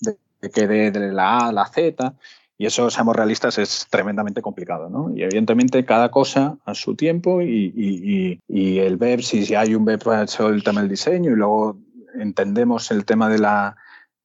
de, 0.00 0.18
que 0.50 0.66
de, 0.66 0.90
de 0.90 1.12
la 1.12 1.38
A 1.38 1.48
a 1.48 1.52
la 1.52 1.66
Z. 1.66 2.14
Y 2.58 2.66
eso, 2.66 2.88
seamos 2.90 3.14
realistas, 3.14 3.58
es 3.58 3.86
tremendamente 3.90 4.40
complicado, 4.40 4.88
¿no? 4.88 5.12
Y 5.14 5.22
evidentemente 5.22 5.84
cada 5.84 6.10
cosa 6.10 6.56
a 6.64 6.74
su 6.74 6.96
tiempo 6.96 7.42
y, 7.42 7.72
y, 7.76 8.40
y 8.48 8.78
el 8.78 8.96
BEP, 8.96 9.20
si 9.20 9.54
hay 9.54 9.74
un 9.74 9.84
BEP 9.84 10.02
para 10.02 10.22
el 10.22 10.64
tema 10.64 10.80
del 10.80 10.88
diseño 10.88 11.32
y 11.32 11.36
luego 11.36 11.78
entendemos 12.14 12.90
el 12.90 13.04
tema 13.04 13.28
de 13.28 13.38
la, 13.38 13.76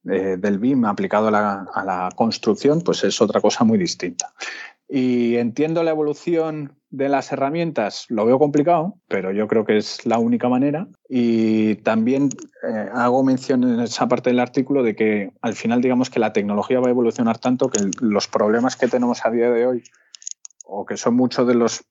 eh, 0.04 0.36
del 0.36 0.58
BIM 0.58 0.84
aplicado 0.84 1.28
a 1.28 1.30
la, 1.30 1.66
a 1.72 1.84
la, 1.84 2.08
construcción, 2.16 2.80
pues 2.80 3.04
es 3.04 3.20
otra 3.20 3.40
cosa 3.40 3.62
muy 3.62 3.78
distinta. 3.78 4.32
Y 4.94 5.36
entiendo 5.36 5.82
la 5.84 5.90
evolución 5.90 6.76
de 6.90 7.08
las 7.08 7.32
herramientas, 7.32 8.04
lo 8.10 8.26
veo 8.26 8.38
complicado, 8.38 8.98
pero 9.08 9.32
yo 9.32 9.48
creo 9.48 9.64
que 9.64 9.78
es 9.78 10.04
la 10.04 10.18
única 10.18 10.50
manera. 10.50 10.86
Y 11.08 11.76
también 11.76 12.28
eh, 12.68 12.90
hago 12.92 13.24
mención 13.24 13.64
en 13.64 13.80
esa 13.80 14.06
parte 14.06 14.28
del 14.28 14.38
artículo 14.38 14.82
de 14.82 14.94
que 14.94 15.30
al 15.40 15.54
final 15.54 15.80
digamos 15.80 16.10
que 16.10 16.20
la 16.20 16.34
tecnología 16.34 16.78
va 16.78 16.88
a 16.88 16.90
evolucionar 16.90 17.38
tanto 17.38 17.70
que 17.70 17.80
los 18.02 18.28
problemas 18.28 18.76
que 18.76 18.86
tenemos 18.86 19.24
a 19.24 19.30
día 19.30 19.50
de 19.50 19.66
hoy 19.66 19.82
o 20.74 20.86
que 20.86 20.96
son 20.96 21.14
muchos 21.14 21.46
de 21.46 21.54
los 21.54 21.84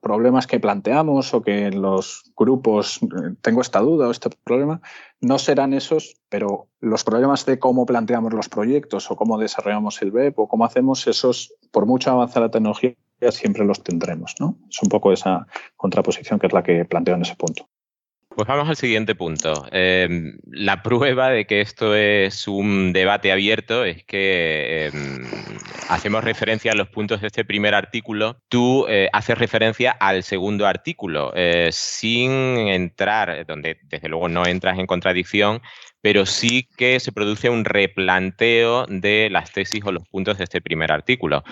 problemas 0.00 0.46
que 0.46 0.60
planteamos 0.60 1.34
o 1.34 1.42
que 1.42 1.70
los 1.72 2.32
grupos, 2.36 3.00
tengo 3.42 3.60
esta 3.60 3.80
duda 3.80 4.06
o 4.06 4.12
este 4.12 4.30
problema, 4.44 4.80
no 5.20 5.36
serán 5.38 5.74
esos, 5.74 6.14
pero 6.28 6.68
los 6.80 7.02
problemas 7.02 7.44
de 7.44 7.58
cómo 7.58 7.86
planteamos 7.86 8.32
los 8.32 8.48
proyectos 8.48 9.10
o 9.10 9.16
cómo 9.16 9.36
desarrollamos 9.36 10.00
el 10.02 10.12
web 10.12 10.34
o 10.36 10.46
cómo 10.46 10.64
hacemos 10.64 11.08
esos, 11.08 11.52
por 11.72 11.86
mucho 11.86 12.12
avanzar 12.12 12.42
la 12.42 12.50
tecnología, 12.52 12.94
siempre 13.32 13.64
los 13.64 13.82
tendremos. 13.82 14.36
¿no? 14.38 14.56
Es 14.70 14.80
un 14.80 14.88
poco 14.88 15.12
esa 15.12 15.48
contraposición 15.76 16.38
que 16.38 16.46
es 16.46 16.52
la 16.52 16.62
que 16.62 16.84
planteo 16.84 17.16
en 17.16 17.22
ese 17.22 17.34
punto. 17.34 17.68
Pues 18.34 18.46
vamos 18.46 18.68
al 18.68 18.76
siguiente 18.76 19.16
punto. 19.16 19.66
Eh, 19.72 20.08
la 20.46 20.82
prueba 20.82 21.30
de 21.30 21.46
que 21.46 21.60
esto 21.60 21.96
es 21.96 22.46
un 22.46 22.92
debate 22.92 23.32
abierto 23.32 23.84
es 23.84 24.04
que 24.04 24.86
eh, 24.86 24.90
hacemos 25.88 26.22
referencia 26.22 26.70
a 26.70 26.76
los 26.76 26.88
puntos 26.88 27.20
de 27.20 27.26
este 27.26 27.44
primer 27.44 27.74
artículo. 27.74 28.40
Tú 28.48 28.86
eh, 28.88 29.08
haces 29.12 29.36
referencia 29.36 29.90
al 29.90 30.22
segundo 30.22 30.68
artículo, 30.68 31.32
eh, 31.34 31.70
sin 31.72 32.30
entrar, 32.30 33.44
donde 33.46 33.78
desde 33.82 34.08
luego 34.08 34.28
no 34.28 34.46
entras 34.46 34.78
en 34.78 34.86
contradicción, 34.86 35.60
pero 36.02 36.26
sí 36.26 36.68
que 36.76 36.98
se 37.00 37.12
produce 37.12 37.50
un 37.50 37.64
replanteo 37.64 38.86
de 38.86 39.28
las 39.30 39.52
tesis 39.52 39.82
o 39.84 39.92
los 39.92 40.08
puntos 40.08 40.38
de 40.38 40.44
este 40.44 40.60
primer 40.60 40.92
artículo. 40.92 41.44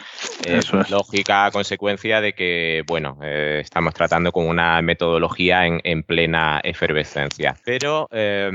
Eso 0.45 0.81
es. 0.81 0.91
Lógica 0.91 1.51
consecuencia 1.51 2.21
de 2.21 2.33
que, 2.33 2.83
bueno, 2.87 3.19
eh, 3.23 3.61
estamos 3.63 3.95
tratando 3.95 4.33
con 4.33 4.47
una 4.47 4.81
metodología 4.83 5.67
en, 5.67 5.81
en 5.85 6.03
plena 6.03 6.61
efervescencia. 6.63 7.57
Pero 7.65 8.09
eh, 8.11 8.51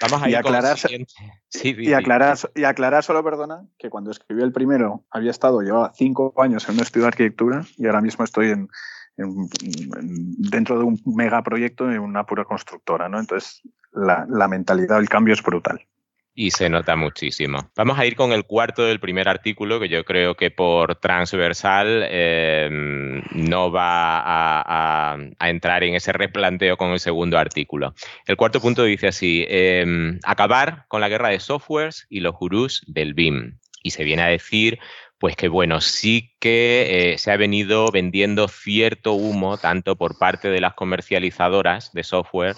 vamos 0.00 0.22
a 0.22 0.28
ir 0.28 0.32
y 0.32 0.34
aclarar, 0.36 0.76
con 0.80 1.06
sí, 1.48 1.74
y, 1.78 1.92
aclarar, 1.92 2.38
y 2.54 2.64
aclarar 2.64 3.02
solo, 3.02 3.24
perdona, 3.24 3.64
que 3.78 3.90
cuando 3.90 4.10
escribí 4.10 4.42
el 4.42 4.52
primero 4.52 5.04
había 5.10 5.30
estado 5.30 5.62
yo 5.62 5.90
cinco 5.94 6.32
años 6.36 6.68
en 6.68 6.76
un 6.76 6.82
estudio 6.82 7.04
de 7.04 7.08
arquitectura 7.08 7.64
y 7.76 7.86
ahora 7.86 8.00
mismo 8.00 8.24
estoy 8.24 8.50
en, 8.50 8.68
en, 9.16 9.48
dentro 10.38 10.78
de 10.78 10.84
un 10.84 11.00
megaproyecto 11.04 11.90
en 11.90 12.00
una 12.00 12.24
pura 12.24 12.44
constructora, 12.44 13.08
¿no? 13.08 13.18
Entonces, 13.18 13.62
la, 13.92 14.48
mentalidad, 14.48 14.98
el 14.98 15.08
cambio 15.08 15.34
es 15.34 15.42
brutal. 15.42 15.80
Y 16.34 16.50
se 16.50 16.70
nota 16.70 16.96
muchísimo. 16.96 17.58
Vamos 17.76 17.98
a 17.98 18.06
ir 18.06 18.16
con 18.16 18.32
el 18.32 18.44
cuarto 18.44 18.84
del 18.84 19.00
primer 19.00 19.28
artículo, 19.28 19.78
que 19.78 19.90
yo 19.90 20.02
creo 20.04 20.34
que 20.34 20.50
por 20.50 20.96
transversal 20.96 22.06
eh, 22.08 22.70
no 23.32 23.70
va 23.70 24.22
a, 24.24 25.18
entrar 25.40 25.84
en 25.84 25.94
ese 25.94 26.12
replanteo 26.12 26.78
con 26.78 26.92
el 26.92 27.00
segundo 27.00 27.36
artículo. 27.36 27.94
El 28.26 28.38
cuarto 28.38 28.62
punto 28.62 28.84
dice 28.84 29.08
así, 29.08 29.44
eh, 29.46 30.18
acabar 30.24 30.86
con 30.88 31.02
la 31.02 31.10
guerra 31.10 31.28
de 31.28 31.38
softwares 31.38 32.06
y 32.08 32.20
los 32.20 32.34
gurús 32.34 32.82
del 32.86 33.12
BIM. 33.12 33.58
Y 33.82 33.90
se 33.90 34.04
viene 34.04 34.22
a 34.22 34.28
decir 34.28 34.78
pues 35.22 35.36
que 35.36 35.46
bueno, 35.46 35.80
sí 35.80 36.34
que 36.40 37.12
eh, 37.12 37.18
se 37.18 37.30
ha 37.30 37.36
venido 37.36 37.92
vendiendo 37.92 38.48
cierto 38.48 39.12
humo 39.12 39.56
tanto 39.56 39.94
por 39.94 40.18
parte 40.18 40.48
de 40.48 40.60
las 40.60 40.74
comercializadoras 40.74 41.92
de 41.92 42.02
software 42.02 42.56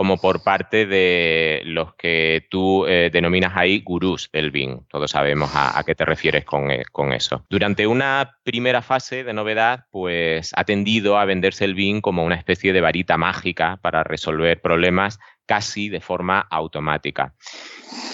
como 0.00 0.16
por 0.16 0.42
parte 0.42 0.86
de 0.86 1.60
los 1.66 1.94
que 1.94 2.46
tú 2.48 2.86
eh, 2.86 3.10
denominas 3.12 3.52
ahí 3.54 3.82
gurús 3.82 4.30
del 4.32 4.50
BIM. 4.50 4.86
Todos 4.88 5.10
sabemos 5.10 5.50
a, 5.52 5.84
qué 5.84 5.94
te 5.94 6.06
refieres 6.06 6.46
con, 6.46 6.70
eh, 6.70 6.84
con, 6.90 7.12
eso. 7.12 7.44
Durante 7.50 7.86
una 7.86 8.38
primera 8.42 8.80
fase 8.80 9.24
de 9.24 9.34
novedad, 9.34 9.84
pues 9.90 10.52
ha 10.56 10.64
tendido 10.64 11.18
a 11.18 11.26
venderse 11.26 11.66
el 11.66 11.74
BIM 11.74 12.00
como 12.00 12.24
una 12.24 12.36
especie 12.36 12.72
de 12.72 12.80
varita 12.80 13.18
mágica 13.18 13.78
para 13.82 14.02
resolver 14.02 14.62
problemas 14.62 15.18
casi 15.44 15.90
de 15.90 16.00
forma 16.00 16.40
automática. 16.40 17.34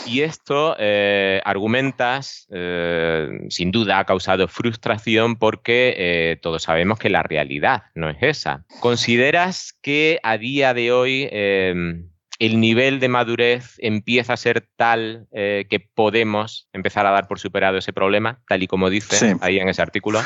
Y 0.07 0.23
esto, 0.23 0.77
eh, 0.79 1.41
argumentas, 1.45 2.47
eh, 2.51 3.29
sin 3.51 3.73
duda 3.73 3.99
ha 3.99 4.05
causado 4.05 4.47
frustración 4.47 5.37
porque 5.37 5.95
eh, 5.97 6.39
todos 6.41 6.63
sabemos 6.63 6.99
que 6.99 7.11
la 7.11 7.23
realidad 7.23 7.85
no 7.95 8.09
es 8.09 8.19
esa. 8.21 8.65
¿Consideras 8.81 9.77
que 9.83 10.21
a 10.23 10.39
día 10.39 10.75
de 10.75 10.93
hoy 10.93 11.29
em, 11.33 12.09
el 12.39 12.61
nivel 12.61 13.01
de 13.01 13.09
madurez 13.09 13.75
empieza 13.79 14.35
a 14.35 14.37
ser 14.37 14.69
tal 14.77 15.27
que 15.33 15.89
podemos 15.95 16.69
empezar 16.73 17.07
a 17.07 17.11
dar 17.11 17.29
por 17.29 17.39
superado 17.39 17.79
ese 17.79 17.93
problema, 17.93 18.41
tal 18.49 18.63
y 18.63 18.67
como 18.67 18.91
dice 18.91 19.17
sí. 19.17 19.37
ahí 19.41 19.59
en 19.59 19.69
ese 19.69 19.83
artículo? 19.83 20.21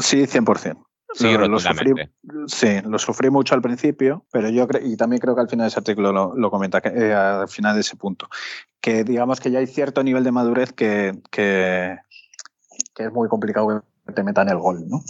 Sí, 0.00 0.22
100%. 0.22 0.86
Sí, 1.14 1.30
lo, 1.36 1.58
sufrí, 1.58 1.92
sí, 2.46 2.80
lo 2.84 2.98
sufrí 2.98 3.30
mucho 3.30 3.54
al 3.54 3.62
principio, 3.62 4.24
pero 4.32 4.48
yo 4.48 4.66
creo, 4.66 4.86
y 4.86 4.96
también 4.96 5.20
creo 5.20 5.34
que 5.34 5.42
al 5.42 5.48
final 5.48 5.64
de 5.64 5.68
ese 5.68 5.78
artículo 5.78 6.34
lo, 6.34 6.50
comenta, 6.50 6.80
que, 6.80 6.88
eh, 6.88 7.14
al 7.14 7.48
final 7.48 7.74
de 7.74 7.82
ese 7.82 7.96
punto, 7.96 8.28
que 8.80 9.04
digamos 9.04 9.40
que 9.40 9.50
ya 9.50 9.58
hay 9.58 9.66
cierto 9.66 10.02
nivel 10.02 10.24
de 10.24 10.32
madurez 10.32 10.72
que, 10.72 11.20
que, 11.30 11.98
que 12.94 13.04
es 13.04 13.12
muy 13.12 13.28
complicado 13.28 13.84
que 14.06 14.12
te 14.12 14.22
metan 14.22 14.48
el 14.48 14.58
gol, 14.58 14.88
¿no? 14.88 15.02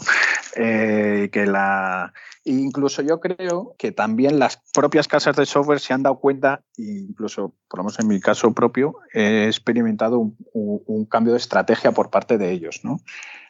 Eh, 0.57 1.31
que 1.33 1.47
la 1.47 2.12
incluso 2.45 3.03
yo 3.03 3.20
creo 3.20 3.74
que 3.79 3.93
también 3.93 4.39
las 4.39 4.61
propias 4.72 5.09
casas 5.09 5.37
de 5.37 5.47
software 5.47 5.81
se 5.81 5.93
han 5.93 6.03
dado 6.03 6.18
cuenta, 6.18 6.62
incluso 6.77 7.55
por 7.68 7.79
lo 7.79 7.85
menos 7.85 7.99
en 8.01 8.09
mi 8.09 8.20
caso 8.20 8.53
propio, 8.53 8.97
he 9.12 9.47
experimentado 9.47 10.18
un, 10.18 11.07
cambio 11.07 11.33
de 11.33 11.39
estrategia 11.39 11.93
por 11.93 12.11
parte 12.11 12.39
de 12.39 12.51
ellos. 12.53 12.81
¿no? 12.85 13.01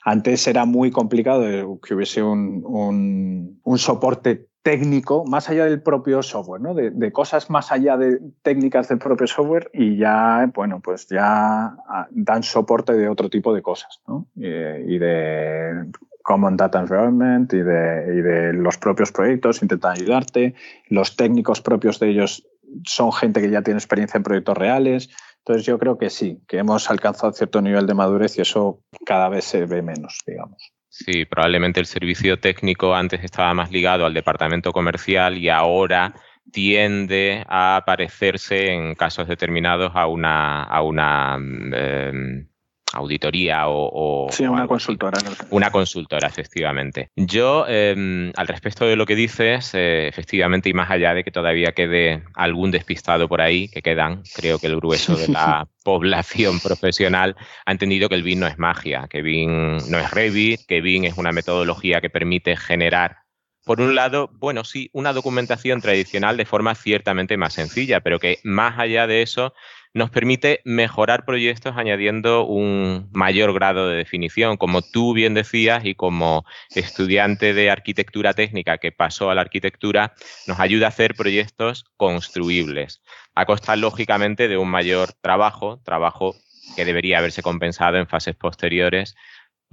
Antes 0.04 0.46
era 0.48 0.64
muy 0.64 0.90
complicado 0.90 1.80
que 1.80 1.94
hubiese 1.94 2.22
un, 2.22 3.60
soporte 3.76 4.48
técnico 4.62 5.24
más 5.24 5.48
allá 5.48 5.64
del 5.64 5.82
propio 5.82 6.22
software, 6.22 6.60
¿no? 6.60 6.74
De, 6.74 7.12
cosas 7.12 7.50
más 7.50 7.72
allá 7.72 7.96
de 7.96 8.20
técnicas 8.42 8.88
del 8.88 8.98
propio 8.98 9.26
software 9.26 9.70
y 9.72 9.96
ya, 9.96 10.50
bueno, 10.54 10.80
pues 10.80 11.08
ya 11.08 11.76
ah, 11.88 12.08
dan 12.10 12.42
soporte 12.42 12.92
de 12.94 13.08
otro 13.08 13.28
tipo 13.28 13.54
de 13.54 13.62
cosas, 13.62 14.00
¿no? 14.06 14.26
Eh, 14.40 14.84
y 14.88 14.98
de 14.98 15.86
Common 16.22 16.56
Data 16.56 16.80
Environment 16.80 17.52
y 17.52 17.58
de, 17.58 18.22
de 18.22 18.52
los 18.52 18.78
propios 18.78 19.12
proyectos, 19.12 19.62
intentan 19.62 19.92
ayudarte. 19.92 20.54
Los 20.88 21.16
técnicos 21.16 21.60
propios 21.60 21.98
de 21.98 22.10
ellos 22.10 22.46
son 22.84 23.12
gente 23.12 23.40
que 23.40 23.50
ya 23.50 23.62
tiene 23.62 23.78
experiencia 23.78 24.18
en 24.18 24.24
proyectos 24.24 24.56
reales. 24.56 25.10
Entonces 25.44 25.66
yo 25.66 25.78
creo 25.78 25.98
que 25.98 26.08
sí, 26.08 26.38
que 26.46 26.58
hemos 26.58 26.88
alcanzado 26.88 27.32
cierto 27.32 27.60
nivel 27.60 27.86
de 27.86 27.94
madurez 27.94 28.38
y 28.38 28.42
eso 28.42 28.84
cada 29.04 29.28
vez 29.28 29.44
se 29.44 29.66
ve 29.66 29.82
menos, 29.82 30.20
digamos. 30.24 30.72
Sí, 30.88 31.24
probablemente 31.24 31.80
el 31.80 31.86
servicio 31.86 32.38
técnico 32.38 32.94
antes 32.94 33.24
estaba 33.24 33.52
más 33.54 33.72
ligado 33.72 34.06
al 34.06 34.14
departamento 34.14 34.72
comercial 34.72 35.38
y 35.38 35.48
ahora 35.48 36.14
tiende 36.52 37.44
a 37.48 37.82
parecerse 37.84 38.72
en 38.72 38.94
casos 38.94 39.26
determinados 39.26 39.90
a 39.94 40.06
una, 40.06 40.62
a 40.62 40.82
una 40.82 41.36
em, 41.36 42.46
auditoría 42.92 43.68
o... 43.68 44.28
sí, 44.30 44.44
una 44.44 44.66
consultora. 44.66 45.18
Una 45.50 45.70
consultora, 45.70 46.28
efectivamente. 46.28 47.10
Yo, 47.16 47.66
em, 47.66 48.32
al 48.36 48.48
respecto 48.48 48.84
de 48.84 48.96
lo 48.96 49.06
que 49.06 49.14
dices, 49.14 49.72
eh, 49.74 50.08
efectivamente, 50.08 50.68
y 50.68 50.74
más 50.74 50.90
allá 50.90 51.14
de 51.14 51.24
que 51.24 51.30
todavía 51.30 51.72
quede 51.72 52.22
algún 52.34 52.70
despistado 52.70 53.28
por 53.28 53.40
ahí, 53.40 53.68
que 53.68 53.82
quedan, 53.82 54.22
creo 54.34 54.58
que 54.58 54.66
el 54.66 54.76
grueso 54.76 55.16
de 55.16 55.28
la 55.28 55.66
población 55.84 56.60
profesional 56.60 57.36
ha 57.66 57.72
entendido 57.72 58.08
que 58.08 58.14
el 58.14 58.22
BIM 58.22 58.40
no 58.40 58.46
es 58.46 58.58
magia, 58.58 59.06
que 59.08 59.22
BIM 59.22 59.78
no 59.88 59.98
es 59.98 60.10
Revit, 60.10 60.60
que 60.66 60.80
BIM 60.80 61.04
es 61.04 61.16
una 61.16 61.32
metodología 61.32 62.00
que 62.00 62.10
permite 62.10 62.56
generar 62.56 63.22
por 63.64 63.80
un 63.80 63.94
lado, 63.94 64.28
bueno, 64.32 64.64
sí, 64.64 64.90
una 64.92 65.12
documentación 65.12 65.80
tradicional 65.80 66.36
de 66.36 66.46
forma 66.46 66.74
ciertamente 66.74 67.36
más 67.36 67.54
sencilla, 67.54 68.00
pero 68.00 68.18
que 68.18 68.40
más 68.42 68.78
allá 68.78 69.06
de 69.06 69.22
eso 69.22 69.54
nos 69.94 70.10
permite 70.10 70.60
mejorar 70.64 71.24
proyectos 71.24 71.76
añadiendo 71.76 72.44
un 72.46 73.08
mayor 73.12 73.52
grado 73.52 73.88
de 73.88 73.96
definición. 73.96 74.56
Como 74.56 74.82
tú 74.82 75.12
bien 75.12 75.34
decías 75.34 75.84
y 75.84 75.94
como 75.94 76.44
estudiante 76.74 77.52
de 77.52 77.70
arquitectura 77.70 78.32
técnica 78.32 78.78
que 78.78 78.92
pasó 78.92 79.30
a 79.30 79.34
la 79.34 79.42
arquitectura, 79.42 80.14
nos 80.46 80.60
ayuda 80.60 80.86
a 80.86 80.88
hacer 80.88 81.14
proyectos 81.14 81.84
construibles, 81.96 83.02
a 83.34 83.44
costa 83.44 83.76
lógicamente 83.76 84.48
de 84.48 84.56
un 84.56 84.70
mayor 84.70 85.12
trabajo, 85.12 85.80
trabajo 85.84 86.34
que 86.76 86.84
debería 86.84 87.18
haberse 87.18 87.42
compensado 87.42 87.98
en 87.98 88.06
fases 88.06 88.34
posteriores 88.34 89.14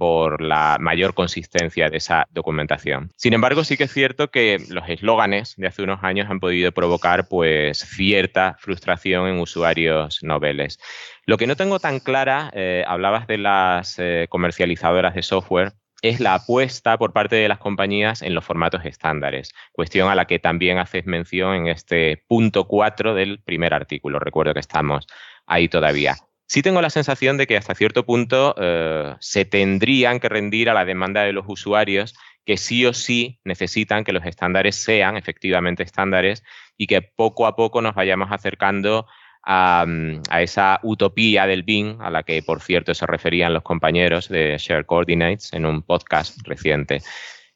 por 0.00 0.40
la 0.40 0.78
mayor 0.80 1.12
consistencia 1.12 1.90
de 1.90 1.98
esa 1.98 2.26
documentación. 2.30 3.12
Sin 3.16 3.34
embargo, 3.34 3.64
sí 3.64 3.76
que 3.76 3.84
es 3.84 3.92
cierto 3.92 4.30
que 4.30 4.56
los 4.70 4.88
eslóganes 4.88 5.56
de 5.58 5.66
hace 5.66 5.82
unos 5.82 6.02
años 6.02 6.30
han 6.30 6.40
podido 6.40 6.72
provocar 6.72 7.28
pues 7.28 7.80
cierta 7.80 8.56
frustración 8.58 9.28
en 9.28 9.40
usuarios 9.40 10.22
noveles. 10.22 10.78
Lo 11.26 11.36
que 11.36 11.46
no 11.46 11.54
tengo 11.54 11.80
tan 11.80 12.00
clara, 12.00 12.50
eh, 12.54 12.82
hablabas 12.86 13.26
de 13.26 13.36
las 13.36 13.98
eh, 13.98 14.26
comercializadoras 14.30 15.14
de 15.14 15.22
software, 15.22 15.74
es 16.00 16.18
la 16.18 16.32
apuesta 16.32 16.96
por 16.96 17.12
parte 17.12 17.36
de 17.36 17.48
las 17.48 17.58
compañías 17.58 18.22
en 18.22 18.34
los 18.34 18.42
formatos 18.42 18.86
estándares, 18.86 19.52
cuestión 19.70 20.08
a 20.08 20.14
la 20.14 20.24
que 20.24 20.38
también 20.38 20.78
haces 20.78 21.04
mención 21.04 21.54
en 21.56 21.66
este 21.66 22.24
punto 22.26 22.66
4 22.66 23.12
del 23.12 23.42
primer 23.42 23.74
artículo. 23.74 24.18
Recuerdo 24.18 24.54
que 24.54 24.60
estamos 24.60 25.06
ahí 25.44 25.68
todavía 25.68 26.16
sí 26.50 26.62
tengo 26.62 26.82
la 26.82 26.90
sensación 26.90 27.36
de 27.36 27.46
que 27.46 27.56
hasta 27.56 27.76
cierto 27.76 28.04
punto 28.04 28.56
eh, 28.58 29.14
se 29.20 29.44
tendrían 29.44 30.18
que 30.18 30.28
rendir 30.28 30.68
a 30.68 30.74
la 30.74 30.84
demanda 30.84 31.22
de 31.22 31.32
los 31.32 31.44
usuarios 31.46 32.12
que 32.44 32.56
sí 32.56 32.84
o 32.86 32.92
sí 32.92 33.38
necesitan 33.44 34.02
que 34.02 34.12
los 34.12 34.26
estándares 34.26 34.74
sean 34.74 35.16
efectivamente 35.16 35.84
estándares 35.84 36.42
y 36.76 36.88
que 36.88 37.02
poco 37.02 37.46
a 37.46 37.54
poco 37.54 37.80
nos 37.82 37.94
vayamos 37.94 38.32
acercando 38.32 39.06
a, 39.44 39.84
mm, 39.86 40.22
esa 40.40 40.80
utopía 40.82 41.46
del 41.46 41.62
BIM, 41.62 42.00
a 42.00 42.10
la 42.10 42.24
que 42.24 42.42
por 42.42 42.60
cierto 42.60 42.94
se 42.94 43.06
referían 43.06 43.54
los 43.54 43.62
compañeros 43.62 44.28
de 44.28 44.56
Share 44.58 44.86
Coordinates 44.86 45.52
en 45.52 45.66
un 45.66 45.82
podcast 45.82 46.40
reciente. 46.48 47.00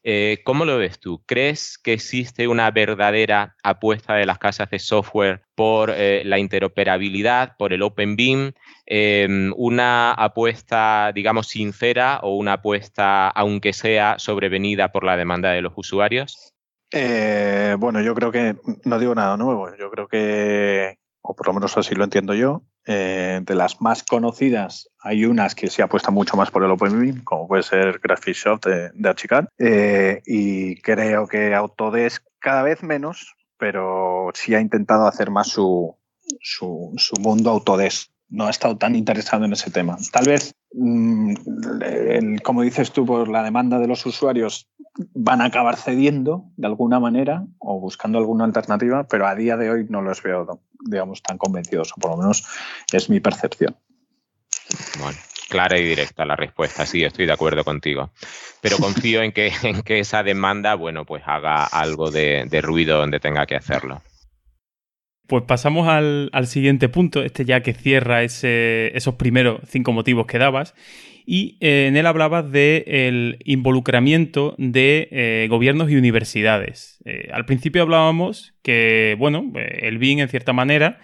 Eh, 0.07 0.43
¿Cómo 0.45 0.65
lo 0.65 0.77
ves 0.77 0.99
tú? 0.99 1.23
¿Crees 1.25 1.79
que 1.79 1.91
existe 1.91 2.47
una 2.47 2.69
verdadera 2.69 3.55
apuesta 3.63 4.13
de 4.13 4.27
las 4.27 4.37
casas 4.37 4.69
de 4.69 4.77
software 4.77 5.41
por 5.55 5.89
eh, 5.89 6.21
la 6.23 6.37
interoperabilidad, 6.37 7.57
por 7.57 7.73
el 7.73 7.81
Open 7.81 8.15
BIM? 8.15 8.51
Em, 8.85 9.51
¿Una 9.57 10.13
apuesta, 10.13 11.11
digamos, 11.11 11.47
sincera 11.47 12.19
o 12.21 12.35
una 12.35 12.53
apuesta, 12.53 13.29
aunque 13.29 13.73
sea 13.73 14.19
sobrevenida 14.19 14.91
por 14.91 15.03
la 15.03 15.17
demanda 15.17 15.49
de 15.49 15.63
los 15.63 15.73
usuarios? 15.75 16.53
Eh, 16.91 17.75
bueno, 17.79 17.99
yo 17.99 18.13
creo 18.13 18.31
que 18.31 18.57
no 18.83 18.99
digo 18.99 19.15
nada 19.15 19.37
nuevo. 19.37 19.75
Yo 19.75 19.89
creo 19.89 20.07
que, 20.07 20.99
o 21.21 21.35
por 21.35 21.47
lo 21.47 21.53
menos 21.53 21.75
así 21.77 21.95
lo 21.95 22.03
entiendo 22.03 22.35
yo, 22.35 22.61
eh, 22.85 23.41
de 23.43 23.55
las 23.55 23.81
más 23.81 24.03
conocidas, 24.03 24.89
hay 24.99 25.25
unas 25.25 25.55
que 25.55 25.69
se 25.69 25.81
apuestan 25.81 26.13
mucho 26.13 26.37
más 26.37 26.51
por 26.51 26.63
el 26.63 26.71
OpenBeam, 26.71 27.23
como 27.23 27.47
puede 27.47 27.63
ser 27.63 27.99
Graphisoft 27.99 28.65
de, 28.65 28.91
de 28.93 29.09
Archicad, 29.09 29.45
eh, 29.57 30.21
y 30.25 30.79
creo 30.81 31.27
que 31.27 31.55
Autodesk 31.55 32.23
cada 32.39 32.63
vez 32.63 32.83
menos, 32.83 33.35
pero 33.57 34.29
sí 34.33 34.53
ha 34.53 34.59
intentado 34.59 35.07
hacer 35.07 35.31
más 35.31 35.47
su, 35.47 35.95
su, 36.41 36.93
su 36.97 37.15
mundo 37.21 37.49
Autodesk. 37.49 38.11
No 38.27 38.47
ha 38.47 38.49
estado 38.49 38.75
tan 38.77 38.95
interesado 38.95 39.45
en 39.45 39.53
ese 39.53 39.69
tema. 39.69 39.97
Tal 40.11 40.25
vez, 40.25 40.55
mm, 40.75 42.37
como 42.43 42.61
dices 42.61 42.91
tú, 42.91 43.05
por 43.05 43.27
la 43.27 43.43
demanda 43.43 43.79
de 43.79 43.87
los 43.87 44.05
usuarios, 44.05 44.69
van 45.13 45.41
a 45.41 45.45
acabar 45.45 45.77
cediendo 45.77 46.45
de 46.57 46.67
alguna 46.67 46.99
manera 46.99 47.45
o 47.59 47.79
buscando 47.79 48.17
alguna 48.17 48.45
alternativa, 48.45 49.07
pero 49.07 49.27
a 49.27 49.35
día 49.35 49.57
de 49.57 49.69
hoy 49.69 49.85
no 49.89 50.01
los 50.01 50.21
veo, 50.21 50.61
digamos, 50.79 51.21
tan 51.21 51.37
convencidos, 51.37 51.93
o 51.93 51.99
por 51.99 52.11
lo 52.11 52.17
menos 52.17 52.47
es 52.91 53.09
mi 53.09 53.19
percepción. 53.19 53.75
Bueno, 54.99 55.17
clara 55.49 55.77
y 55.77 55.83
directa 55.83 56.25
la 56.25 56.35
respuesta, 56.35 56.85
sí, 56.85 57.03
estoy 57.03 57.25
de 57.25 57.33
acuerdo 57.33 57.63
contigo. 57.63 58.11
Pero 58.61 58.77
confío 58.77 59.21
en 59.21 59.31
que, 59.31 59.51
en 59.63 59.83
que 59.83 59.99
esa 59.99 60.23
demanda, 60.23 60.75
bueno, 60.75 61.05
pues 61.05 61.23
haga 61.25 61.65
algo 61.65 62.11
de, 62.11 62.47
ruido 62.61 62.97
donde 62.97 63.19
tenga 63.19 63.45
que 63.45 63.55
hacerlo. 63.55 64.01
Pues 65.27 65.43
pasamos 65.43 65.87
al, 65.87 66.29
siguiente 66.47 66.87
punto, 66.87 67.23
este 67.23 67.45
ya 67.45 67.61
que 67.61 67.73
cierra 67.73 68.23
esos 68.23 69.15
primeros 69.15 69.61
cinco 69.67 69.91
motivos 69.91 70.27
que 70.27 70.37
dabas, 70.37 70.75
y 71.25 71.57
eh, 71.59 71.87
en 71.87 71.97
él 71.97 72.05
hablabas 72.05 72.51
del 72.51 73.39
involucramiento 73.43 74.53
de 74.59 75.07
eh, 75.11 75.47
gobiernos 75.49 75.89
y 75.89 75.95
universidades. 75.95 76.99
Eh, 77.05 77.29
al 77.33 77.45
principio 77.45 77.81
hablábamos 77.81 78.53
que, 78.61 79.15
bueno, 79.17 79.51
el 79.55 79.97
BIN 79.97 80.19
en 80.19 80.29
cierta 80.29 80.53
manera, 80.53 80.99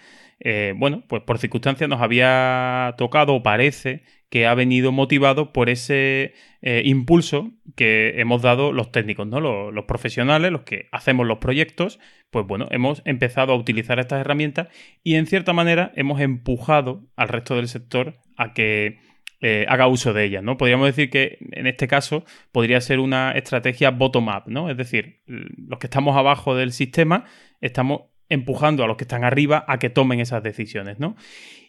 bueno, 0.76 1.04
pues 1.08 1.22
por 1.22 1.38
circunstancias 1.38 1.88
nos 1.88 2.00
había 2.00 2.94
tocado, 2.98 3.34
o 3.34 3.42
parece 3.42 4.02
que 4.28 4.46
ha 4.46 4.54
venido 4.54 4.92
motivado 4.92 5.52
por 5.52 5.68
ese 5.68 6.34
impulso 6.62 7.52
que 7.76 8.14
hemos 8.20 8.42
dado 8.42 8.72
los 8.72 8.90
técnicos, 8.90 9.26
¿no? 9.26 9.40
Los, 9.40 9.72
los, 9.74 9.84
profesionales, 9.84 10.50
los 10.50 10.62
que 10.62 10.88
hacemos 10.90 11.26
los 11.26 11.38
proyectos, 11.38 12.00
pues 12.30 12.46
bueno, 12.46 12.66
hemos 12.70 13.02
empezado 13.04 13.52
a 13.52 13.56
utilizar 13.56 13.98
estas 13.98 14.20
herramientas 14.20 14.68
y 15.04 15.16
en 15.16 15.26
cierta 15.26 15.52
manera 15.52 15.92
hemos 15.96 16.20
empujado 16.20 17.04
al 17.14 17.28
resto 17.28 17.56
del 17.56 17.68
sector 17.68 18.14
a 18.36 18.54
que 18.54 18.98
eh, 19.44 19.66
haga 19.68 19.88
uso 19.88 20.12
de 20.12 20.22
ellas, 20.24 20.44
¿no? 20.44 20.56
Podríamos 20.56 20.86
decir 20.86 21.10
que 21.10 21.38
en 21.50 21.66
este 21.66 21.88
caso 21.88 22.24
podría 22.52 22.80
ser 22.80 23.00
una 23.00 23.32
estrategia 23.32 23.90
bottom-up, 23.90 24.44
¿no? 24.46 24.70
Es 24.70 24.76
decir, 24.76 25.20
los 25.26 25.80
que 25.80 25.88
estamos 25.88 26.16
abajo 26.16 26.54
del 26.54 26.70
sistema 26.70 27.24
estamos 27.60 28.02
empujando 28.32 28.84
a 28.84 28.86
los 28.86 28.96
que 28.96 29.04
están 29.04 29.24
arriba 29.24 29.64
a 29.68 29.78
que 29.78 29.90
tomen 29.90 30.20
esas 30.20 30.42
decisiones, 30.42 30.98
¿no? 30.98 31.16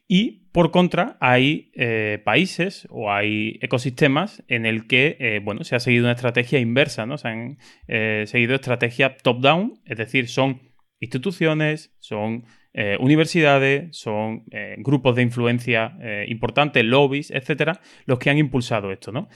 Y 0.07 0.49
por 0.51 0.71
contra, 0.71 1.17
hay 1.21 1.71
eh, 1.75 2.21
países 2.23 2.87
o 2.89 3.11
hay 3.11 3.57
ecosistemas 3.61 4.43
en 4.47 4.65
el 4.65 4.87
que, 4.87 5.17
eh, 5.19 5.39
bueno, 5.43 5.63
se 5.63 5.75
ha 5.75 5.79
seguido 5.79 6.05
una 6.05 6.13
estrategia 6.13 6.59
inversa, 6.59 7.05
¿no? 7.05 7.17
Se 7.17 7.27
han 7.27 7.57
seguido 7.87 8.55
estrategia 8.55 9.17
top-down, 9.17 9.79
es 9.85 9.97
decir, 9.97 10.27
son 10.27 10.61
instituciones, 10.99 11.93
son 11.99 12.45
eh, 12.75 12.97
universidades, 12.99 13.95
son 13.95 14.45
eh, 14.49 14.75
grupos 14.79 15.15
de 15.15 15.21
influencia 15.21 15.95
eh, 16.01 16.25
importantes, 16.29 16.83
lobbies, 16.83 17.29
etcétera, 17.29 17.79
los 18.05 18.17
que 18.17 18.31
han 18.31 18.39
impulsado 18.39 18.91
esto, 18.91 19.11
¿no? 19.11 19.29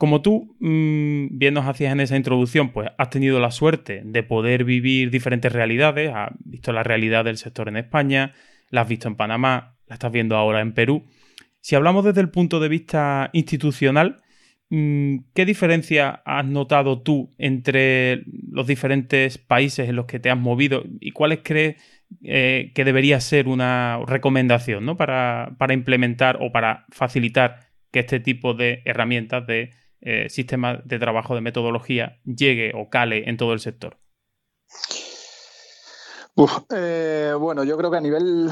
Como 0.00 0.22
tú 0.22 0.56
mm, 0.60 1.36
bien 1.36 1.52
nos 1.52 1.66
hacías 1.66 1.92
en 1.92 2.00
esa 2.00 2.16
introducción, 2.16 2.70
pues 2.70 2.88
has 2.96 3.10
tenido 3.10 3.38
la 3.38 3.50
suerte 3.50 4.00
de 4.02 4.22
poder 4.22 4.64
vivir 4.64 5.10
diferentes 5.10 5.52
realidades, 5.52 6.10
has 6.14 6.30
visto 6.42 6.72
la 6.72 6.82
realidad 6.82 7.26
del 7.26 7.36
sector 7.36 7.68
en 7.68 7.76
España, 7.76 8.32
la 8.70 8.80
has 8.80 8.88
visto 8.88 9.08
en 9.08 9.16
Panamá, 9.16 9.76
la 9.88 9.96
estás 9.96 10.10
viendo 10.10 10.38
ahora 10.38 10.62
en 10.62 10.72
Perú. 10.72 11.04
Si 11.60 11.74
hablamos 11.74 12.06
desde 12.06 12.22
el 12.22 12.30
punto 12.30 12.60
de 12.60 12.70
vista 12.70 13.28
institucional, 13.34 14.22
mm, 14.70 15.16
¿qué 15.34 15.44
diferencia 15.44 16.22
has 16.24 16.46
notado 16.46 17.02
tú 17.02 17.34
entre 17.36 18.22
los 18.50 18.66
diferentes 18.66 19.36
países 19.36 19.86
en 19.86 19.96
los 19.96 20.06
que 20.06 20.18
te 20.18 20.30
has 20.30 20.38
movido 20.38 20.82
y 20.98 21.10
cuáles 21.10 21.40
crees 21.42 21.76
eh, 22.24 22.72
que 22.74 22.86
debería 22.86 23.20
ser 23.20 23.48
una 23.48 24.00
recomendación 24.06 24.86
¿no? 24.86 24.96
para, 24.96 25.56
para 25.58 25.74
implementar 25.74 26.38
o 26.40 26.52
para 26.52 26.86
facilitar 26.88 27.68
que 27.92 27.98
este 27.98 28.18
tipo 28.18 28.54
de 28.54 28.80
herramientas 28.86 29.46
de 29.46 29.78
eh, 30.00 30.28
sistema 30.28 30.80
de 30.84 30.98
trabajo 30.98 31.34
de 31.34 31.40
metodología 31.40 32.18
llegue 32.24 32.72
o 32.74 32.88
cale 32.88 33.28
en 33.28 33.36
todo 33.36 33.52
el 33.52 33.60
sector? 33.60 33.98
Eh, 36.74 37.34
bueno, 37.38 37.64
yo 37.64 37.76
creo 37.76 37.90
que 37.90 37.96
a 37.98 38.00
nivel, 38.00 38.48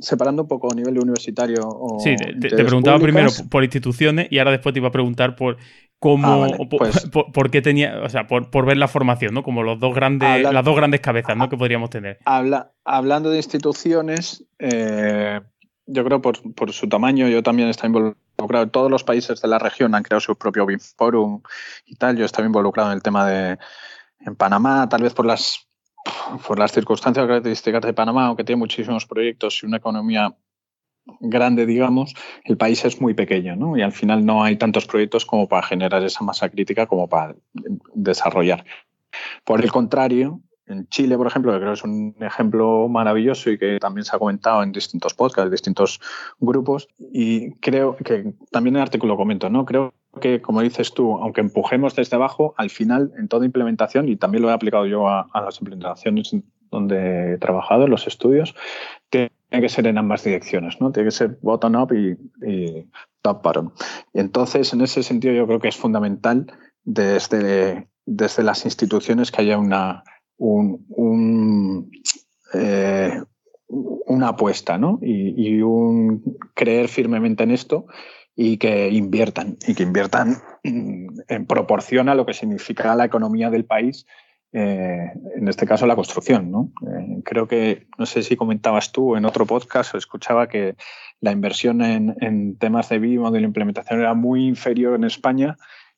separando 0.00 0.42
un 0.42 0.48
poco 0.48 0.72
a 0.72 0.74
nivel 0.74 0.98
universitario. 0.98 1.60
O 1.64 2.00
sí, 2.00 2.16
te, 2.16 2.50
preguntaba 2.50 2.98
primero 2.98 3.30
por 3.50 3.62
instituciones 3.62 4.28
y 4.30 4.38
ahora 4.38 4.50
después 4.50 4.72
te 4.72 4.80
iba 4.80 4.88
a 4.88 4.92
preguntar 4.92 5.36
por 5.36 5.56
cómo, 5.98 6.44
ah, 6.44 6.48
pues 6.68 7.08
por, 7.32 7.50
qué 7.50 7.62
tenía, 7.62 8.02
o 8.02 8.08
sea, 8.08 8.26
por, 8.26 8.66
ver 8.66 8.76
la 8.76 8.88
formación, 8.88 9.34
¿no? 9.34 9.42
Como 9.42 9.62
los 9.62 9.78
dos 9.80 9.94
grandes, 9.94 10.42
las 10.42 10.64
dos 10.64 10.76
grandes 10.76 11.00
cabezas, 11.00 11.36
¿no? 11.36 11.48
Que 11.48 11.56
podríamos 11.56 11.90
tener. 11.90 12.18
Habla, 12.24 12.72
hablando 12.84 13.30
de 13.30 13.38
instituciones, 13.38 14.44
eh, 14.58 15.40
yo 15.86 16.04
creo 16.04 16.20
por, 16.20 16.54
por 16.54 16.72
su 16.72 16.88
tamaño, 16.88 17.28
yo 17.28 17.42
también 17.42 17.68
estoy 17.68 17.88
involucrado. 17.88 18.23
Todos 18.36 18.90
los 18.90 19.04
países 19.04 19.40
de 19.40 19.48
la 19.48 19.58
región 19.58 19.94
han 19.94 20.02
creado 20.02 20.20
su 20.20 20.36
propio 20.36 20.66
BIM 20.66 20.80
Forum 20.80 21.42
y 21.86 21.96
tal. 21.96 22.16
Yo 22.16 22.24
estaba 22.24 22.46
involucrado 22.46 22.90
en 22.90 22.96
el 22.96 23.02
tema 23.02 23.26
de 23.26 23.58
en 24.20 24.36
Panamá, 24.36 24.88
tal 24.88 25.02
vez 25.02 25.14
por 25.14 25.26
las 25.26 25.66
por 26.46 26.58
las 26.58 26.72
circunstancias 26.72 27.26
características 27.26 27.82
de 27.82 27.94
Panamá, 27.94 28.26
aunque 28.26 28.44
tiene 28.44 28.58
muchísimos 28.58 29.06
proyectos 29.06 29.62
y 29.62 29.66
una 29.66 29.78
economía 29.78 30.36
grande, 31.20 31.66
digamos, 31.66 32.14
el 32.44 32.56
país 32.56 32.84
es 32.84 33.00
muy 33.00 33.14
pequeño, 33.14 33.56
¿no? 33.56 33.76
Y 33.76 33.82
al 33.82 33.92
final 33.92 34.24
no 34.24 34.42
hay 34.42 34.56
tantos 34.56 34.86
proyectos 34.86 35.26
como 35.26 35.48
para 35.48 35.66
generar 35.66 36.02
esa 36.02 36.24
masa 36.24 36.48
crítica 36.48 36.86
como 36.86 37.08
para 37.08 37.34
desarrollar. 37.94 38.64
Por 39.44 39.62
el 39.62 39.70
contrario, 39.70 40.40
en 40.66 40.88
Chile, 40.88 41.16
por 41.16 41.26
ejemplo, 41.26 41.52
que 41.52 41.58
creo 41.58 41.72
que 41.72 41.78
es 41.78 41.84
un 41.84 42.14
ejemplo 42.20 42.88
maravilloso 42.88 43.50
y 43.50 43.58
que 43.58 43.78
también 43.78 44.04
se 44.04 44.16
ha 44.16 44.18
comentado 44.18 44.62
en 44.62 44.72
distintos 44.72 45.14
podcasts, 45.14 45.50
distintos 45.50 46.00
grupos, 46.38 46.88
y 46.98 47.52
creo 47.56 47.96
que 47.96 48.34
también 48.50 48.74
en 48.74 48.80
el 48.80 48.82
artículo 48.82 49.16
comento, 49.16 49.50
¿no? 49.50 49.64
Creo 49.64 49.94
que, 50.20 50.40
como 50.40 50.62
dices 50.62 50.94
tú, 50.94 51.16
aunque 51.16 51.40
empujemos 51.40 51.94
desde 51.94 52.16
abajo, 52.16 52.54
al 52.56 52.70
final, 52.70 53.12
en 53.18 53.28
toda 53.28 53.44
implementación, 53.44 54.08
y 54.08 54.16
también 54.16 54.42
lo 54.42 54.50
he 54.50 54.52
aplicado 54.52 54.86
yo 54.86 55.08
a, 55.08 55.28
las 55.34 55.60
implementaciones 55.60 56.34
donde 56.70 57.34
he 57.34 57.38
trabajado, 57.38 57.84
en 57.84 57.90
los 57.90 58.06
estudios, 58.06 58.54
tiene 59.10 59.30
que 59.50 59.68
ser 59.68 59.86
en 59.86 59.98
ambas 59.98 60.24
direcciones, 60.24 60.80
¿no? 60.80 60.92
Tiene 60.92 61.08
que 61.08 61.14
ser 61.14 61.38
bottom-up 61.42 61.92
y, 61.92 62.86
top-bottom. 63.22 63.70
Y 64.12 64.20
entonces, 64.20 64.72
en 64.72 64.80
ese 64.80 65.02
sentido, 65.02 65.34
yo 65.34 65.46
creo 65.46 65.60
que 65.60 65.68
es 65.68 65.76
fundamental 65.76 66.46
desde, 66.84 67.88
desde 68.06 68.42
las 68.42 68.64
instituciones 68.64 69.30
que 69.30 69.42
haya 69.42 69.56
una 69.56 70.04
un, 70.38 71.90
eh, 72.52 73.20
una 73.68 74.28
apuesta 74.28 74.78
¿no? 74.78 74.98
y, 75.02 75.60
un 75.62 76.36
creer 76.54 76.88
firmemente 76.88 77.44
en 77.44 77.50
esto 77.50 77.86
y 78.36 78.56
que 78.56 78.90
inviertan 78.90 79.56
y 79.66 79.74
que 79.74 79.84
inviertan 79.84 80.38
en 80.62 81.46
proporción 81.46 82.08
a 82.08 82.14
lo 82.14 82.26
que 82.26 82.34
significará 82.34 82.94
la 82.94 83.04
economía 83.04 83.50
del 83.50 83.64
país 83.64 84.06
eh, 84.56 85.10
en 85.34 85.48
este 85.48 85.66
caso 85.66 85.84
la 85.84 85.96
construcción. 85.96 86.52
¿no? 86.52 86.70
Eh, 86.86 87.22
creo 87.24 87.48
que, 87.48 87.88
no 87.98 88.06
sé 88.06 88.22
si 88.22 88.36
comentabas 88.36 88.92
tú 88.92 89.16
en 89.16 89.24
otro 89.24 89.46
podcast 89.46 89.92
o 89.94 89.98
escuchaba 89.98 90.48
que 90.48 90.76
la 91.20 91.32
inversión 91.32 91.82
en, 91.82 92.56
temas 92.58 92.88
de 92.88 93.00
BIM 93.00 93.24
o 93.24 93.30
de 93.32 93.40
la 93.40 93.46
implementación 93.46 93.98
era 93.98 94.14
muy 94.14 94.46
inferior 94.46 94.94
en 94.94 95.04
España 95.04 95.56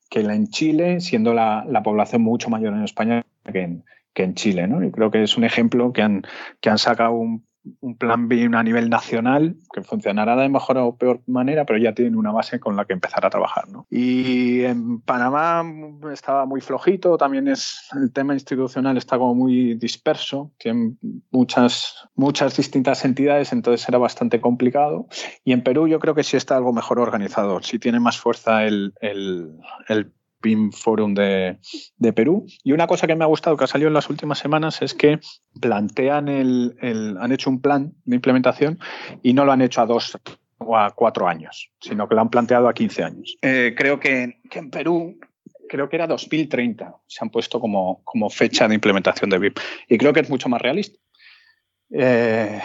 que 0.09 0.23
la 0.23 0.35
en 0.35 0.49
Chile, 0.49 1.01
siendo 1.01 1.35
la, 1.35 1.67
la 1.69 1.83
población 1.83 2.23
mucho 2.23 2.49
mayor 2.49 2.73
en 2.73 2.85
España 2.85 3.27
que 3.53 3.61
en, 3.61 3.85
que 4.17 4.25
en 4.25 4.35
Chile. 4.35 4.67
¿no? 4.67 4.83
Y 4.83 4.91
creo 4.91 5.13
que 5.13 5.23
es 5.23 5.37
un 5.37 5.45
ejemplo 5.45 5.93
que 5.93 6.03
han, 6.03 6.23
que 6.61 6.71
han 6.71 6.79
sacado 6.79 7.13
un, 7.13 7.45
plan 7.99 8.29
B 8.29 8.49
a 8.55 8.63
nivel 8.63 8.89
nacional 8.89 9.57
que 9.75 9.83
funcionará 9.83 10.37
de 10.37 10.49
mejor 10.49 10.79
o 10.79 10.97
peor 10.97 11.21
manera, 11.27 11.67
pero 11.67 11.81
ya 11.81 11.93
tienen 11.95 12.15
una 12.15 12.31
base 12.31 12.61
con 12.61 12.77
la 12.77 12.85
que 12.85 12.93
empezar 12.93 13.27
a 13.27 13.31
trabajar. 13.31 13.69
¿no? 13.69 13.89
Y 13.91 14.63
en 14.63 15.01
Panamá 15.01 15.65
estaba 16.13 16.47
muy 16.47 16.61
flojito, 16.61 17.19
también 17.19 17.49
es 17.49 17.89
el 18.01 18.13
tema 18.13 18.35
institucional 18.35 18.97
está 18.97 19.19
como 19.19 19.35
muy 19.35 19.75
disperso, 19.75 20.53
tienen 20.59 20.97
muchas, 21.33 22.09
muchas 22.15 22.57
distintas 22.57 23.05
entidades, 23.05 23.53
entonces 23.53 23.89
era 23.89 23.99
bastante 23.99 24.41
complicado. 24.41 25.09
Y 25.45 25.53
en 25.53 25.65
Perú 25.65 25.89
yo 25.89 25.99
creo 25.99 26.15
que 26.15 26.23
sí 26.23 26.37
está 26.37 26.57
algo 26.57 26.73
mejor 26.73 27.01
organizado, 27.01 27.61
sí 27.63 27.81
tiene 27.81 27.99
más 27.99 28.17
fuerza 28.17 28.63
el, 28.63 28.95
el, 29.01 29.59
el 29.89 30.13
BIM 30.47 30.71
Forum 30.71 31.15
de, 31.15 31.59
Perú. 32.15 32.47
Y 32.63 32.73
una 32.73 32.87
cosa 32.87 33.07
que 33.09 33.17
me 33.17 33.25
ha 33.25 33.27
gustado 33.27 33.57
que 33.57 33.65
ha 33.65 33.67
salido 33.67 33.89
en 33.89 33.95
las 33.95 34.09
últimas 34.09 34.39
semanas 34.39 34.81
es 34.81 34.95
que 34.95 35.19
plantean 35.61 36.29
el, 36.29 36.77
han 37.21 37.33
hecho 37.33 37.51
un 37.51 37.61
plan 37.61 37.93
de 38.05 38.15
implementación 38.15 38.79
y 39.23 39.33
no 39.33 39.45
lo 39.45 39.53
han 39.53 39.63
hecho 39.63 39.81
a 39.81 39.87
dos 39.87 40.17
o 40.59 40.77
a 40.77 40.93
cuatro 40.93 41.27
años, 41.27 41.73
sino 41.81 42.09
que 42.09 42.15
lo 42.15 42.21
han 42.21 42.31
planteado 42.31 42.69
a 42.69 42.75
15 42.75 43.03
años. 43.03 43.37
Eh, 43.43 43.75
creo 43.77 43.99
que, 43.99 44.41
en 44.53 44.71
Perú 44.71 45.19
creo 45.69 45.89
que 45.89 45.97
era 45.97 46.07
2030, 46.07 46.95
se 47.07 47.25
han 47.25 47.31
puesto 47.31 47.59
como, 47.59 48.05
fecha 48.31 48.69
de 48.69 48.77
implementación 48.77 49.29
de 49.31 49.39
BIM. 49.39 49.53
Y 49.89 49.99
creo 49.99 50.13
que 50.13 50.21
es 50.21 50.31
mucho 50.31 50.49
más 50.49 50.63
realista. 50.63 50.99
Eh, 51.91 52.61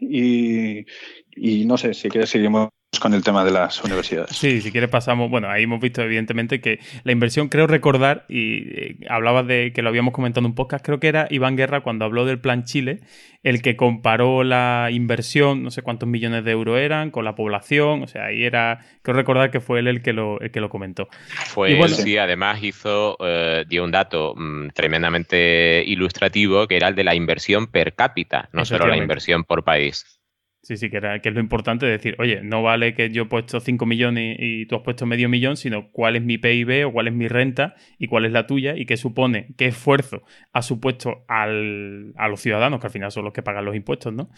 y, 0.00 1.64
no 1.66 1.76
sé, 1.76 1.92
si 1.92 2.08
quieres 2.08 2.30
seguimos 2.30 2.70
con 3.00 3.14
el 3.14 3.24
tema 3.24 3.44
de 3.44 3.50
las 3.50 3.82
universidades. 3.82 4.36
Sí, 4.36 4.60
si 4.60 4.70
quieres 4.70 4.90
pasamos, 4.90 5.30
bueno, 5.30 5.48
ahí 5.48 5.64
hemos 5.64 5.80
visto 5.80 6.02
evidentemente 6.02 6.60
que 6.60 6.78
la 7.04 7.12
inversión, 7.12 7.48
creo 7.48 7.66
recordar, 7.66 8.24
y 8.28 8.58
eh, 8.68 8.96
hablabas 9.08 9.46
de 9.46 9.72
que 9.74 9.82
lo 9.82 9.88
habíamos 9.88 10.12
comentado 10.12 10.46
en 10.46 10.50
un 10.50 10.54
podcast, 10.54 10.84
creo 10.84 11.00
que 11.00 11.08
era 11.08 11.26
Iván 11.30 11.56
Guerra 11.56 11.80
cuando 11.80 12.04
habló 12.04 12.26
del 12.26 12.38
plan 12.38 12.64
Chile, 12.64 13.00
el 13.42 13.62
que 13.62 13.76
comparó 13.76 14.44
la 14.44 14.90
inversión, 14.92 15.62
no 15.62 15.70
sé 15.70 15.82
cuántos 15.82 16.08
millones 16.08 16.44
de 16.44 16.52
euros 16.52 16.78
eran, 16.78 17.10
con 17.10 17.24
la 17.24 17.34
población, 17.34 18.02
o 18.02 18.06
sea, 18.06 18.26
ahí 18.26 18.44
era, 18.44 18.80
creo 19.02 19.16
recordar 19.16 19.50
que 19.50 19.60
fue 19.60 19.80
él 19.80 19.88
el 19.88 20.02
que 20.02 20.12
lo, 20.12 20.38
el 20.40 20.50
que 20.50 20.60
lo 20.60 20.68
comentó. 20.68 21.08
Fue 21.46 21.72
él, 21.72 21.88
sí, 21.88 22.18
además 22.18 22.62
hizo, 22.62 23.16
eh, 23.20 23.64
dio 23.68 23.84
un 23.84 23.90
dato 23.90 24.34
mm, 24.36 24.68
tremendamente 24.74 25.82
ilustrativo, 25.86 26.68
que 26.68 26.76
era 26.76 26.88
el 26.88 26.94
de 26.94 27.04
la 27.04 27.14
inversión 27.14 27.66
per 27.66 27.94
cápita, 27.94 28.48
no 28.52 28.64
solo 28.64 28.86
la 28.86 28.96
inversión 28.96 29.44
por 29.44 29.64
país. 29.64 30.21
Sí, 30.62 30.76
sí, 30.76 30.90
que, 30.90 30.98
era, 30.98 31.20
que 31.20 31.28
es 31.28 31.34
lo 31.34 31.40
importante 31.40 31.86
de 31.86 31.92
decir, 31.92 32.14
oye, 32.20 32.40
no 32.40 32.62
vale 32.62 32.94
que 32.94 33.10
yo 33.10 33.22
he 33.22 33.26
puesto 33.26 33.58
5 33.58 33.84
millones 33.84 34.36
y, 34.38 34.64
tú 34.66 34.76
has 34.76 34.82
puesto 34.82 35.06
medio 35.06 35.28
millón, 35.28 35.56
sino 35.56 35.90
cuál 35.90 36.14
es 36.14 36.22
mi 36.22 36.38
PIB 36.38 36.86
o 36.86 36.92
cuál 36.92 37.08
es 37.08 37.14
mi 37.14 37.26
renta 37.26 37.74
y 37.98 38.06
cuál 38.06 38.26
es 38.26 38.32
la 38.32 38.46
tuya 38.46 38.76
y 38.76 38.86
qué 38.86 38.96
supone, 38.96 39.48
qué 39.58 39.66
esfuerzo 39.66 40.22
ha 40.52 40.62
supuesto 40.62 41.24
al, 41.26 42.12
a 42.16 42.28
los 42.28 42.40
ciudadanos, 42.40 42.78
que 42.78 42.86
al 42.86 42.92
final 42.92 43.10
son 43.10 43.24
los 43.24 43.32
que 43.32 43.42
pagan 43.42 43.64
los 43.64 43.74
impuestos, 43.74 44.12
¿no? 44.12 44.30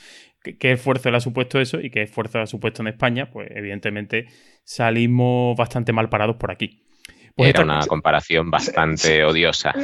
¿Qué, 0.42 0.56
¿Qué, 0.56 0.72
esfuerzo 0.72 1.10
le 1.10 1.18
ha 1.18 1.20
supuesto 1.20 1.60
eso 1.60 1.78
y 1.78 1.90
qué 1.90 2.00
esfuerzo 2.02 2.40
ha 2.40 2.46
supuesto 2.46 2.80
en 2.80 2.88
España? 2.88 3.30
Pues 3.30 3.50
evidentemente 3.54 4.26
salimos 4.64 5.54
bastante 5.58 5.92
mal 5.92 6.08
parados 6.08 6.36
por 6.36 6.50
aquí. 6.50 6.83
Pues 7.36 7.50
Era 7.50 7.64
una 7.64 7.84
comparación 7.86 8.48
bastante 8.48 9.24
odiosa. 9.24 9.74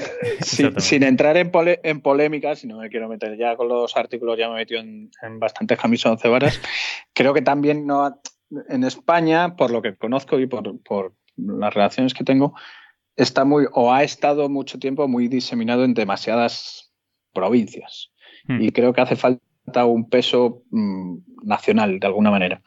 sin 0.40 1.02
entrar 1.02 1.36
en, 1.36 1.50
en 1.82 2.00
polémicas, 2.00 2.60
si 2.60 2.68
no 2.68 2.78
me 2.78 2.88
quiero 2.88 3.08
meter 3.08 3.36
ya 3.36 3.56
con 3.56 3.68
los 3.68 3.96
artículos, 3.96 4.38
ya 4.38 4.48
me 4.48 4.54
he 4.54 4.58
metido 4.58 4.80
en, 4.80 5.10
bastantes 5.40 5.76
camisas 5.76 6.12
once 6.12 6.28
varas. 6.28 6.60
Creo 7.12 7.34
que 7.34 7.42
también 7.42 7.86
no 7.86 8.20
en 8.68 8.84
España, 8.84 9.56
por 9.56 9.72
lo 9.72 9.82
que 9.82 9.96
conozco 9.96 10.38
y 10.38 10.46
por, 10.46 11.14
las 11.36 11.74
relaciones 11.74 12.14
que 12.14 12.22
tengo, 12.22 12.54
está 13.16 13.44
muy 13.44 13.66
o 13.72 13.92
ha 13.92 14.04
estado 14.04 14.48
mucho 14.48 14.78
tiempo 14.78 15.08
muy 15.08 15.26
diseminado 15.26 15.84
en 15.84 15.94
demasiadas 15.94 16.92
provincias. 17.32 18.12
Hmm. 18.44 18.62
Y 18.62 18.70
creo 18.70 18.92
que 18.92 19.00
hace 19.00 19.16
falta 19.16 19.84
un 19.86 20.08
peso 20.08 20.62
mm, 20.70 21.18
nacional 21.42 21.98
de 21.98 22.06
alguna 22.06 22.30
manera. 22.30 22.62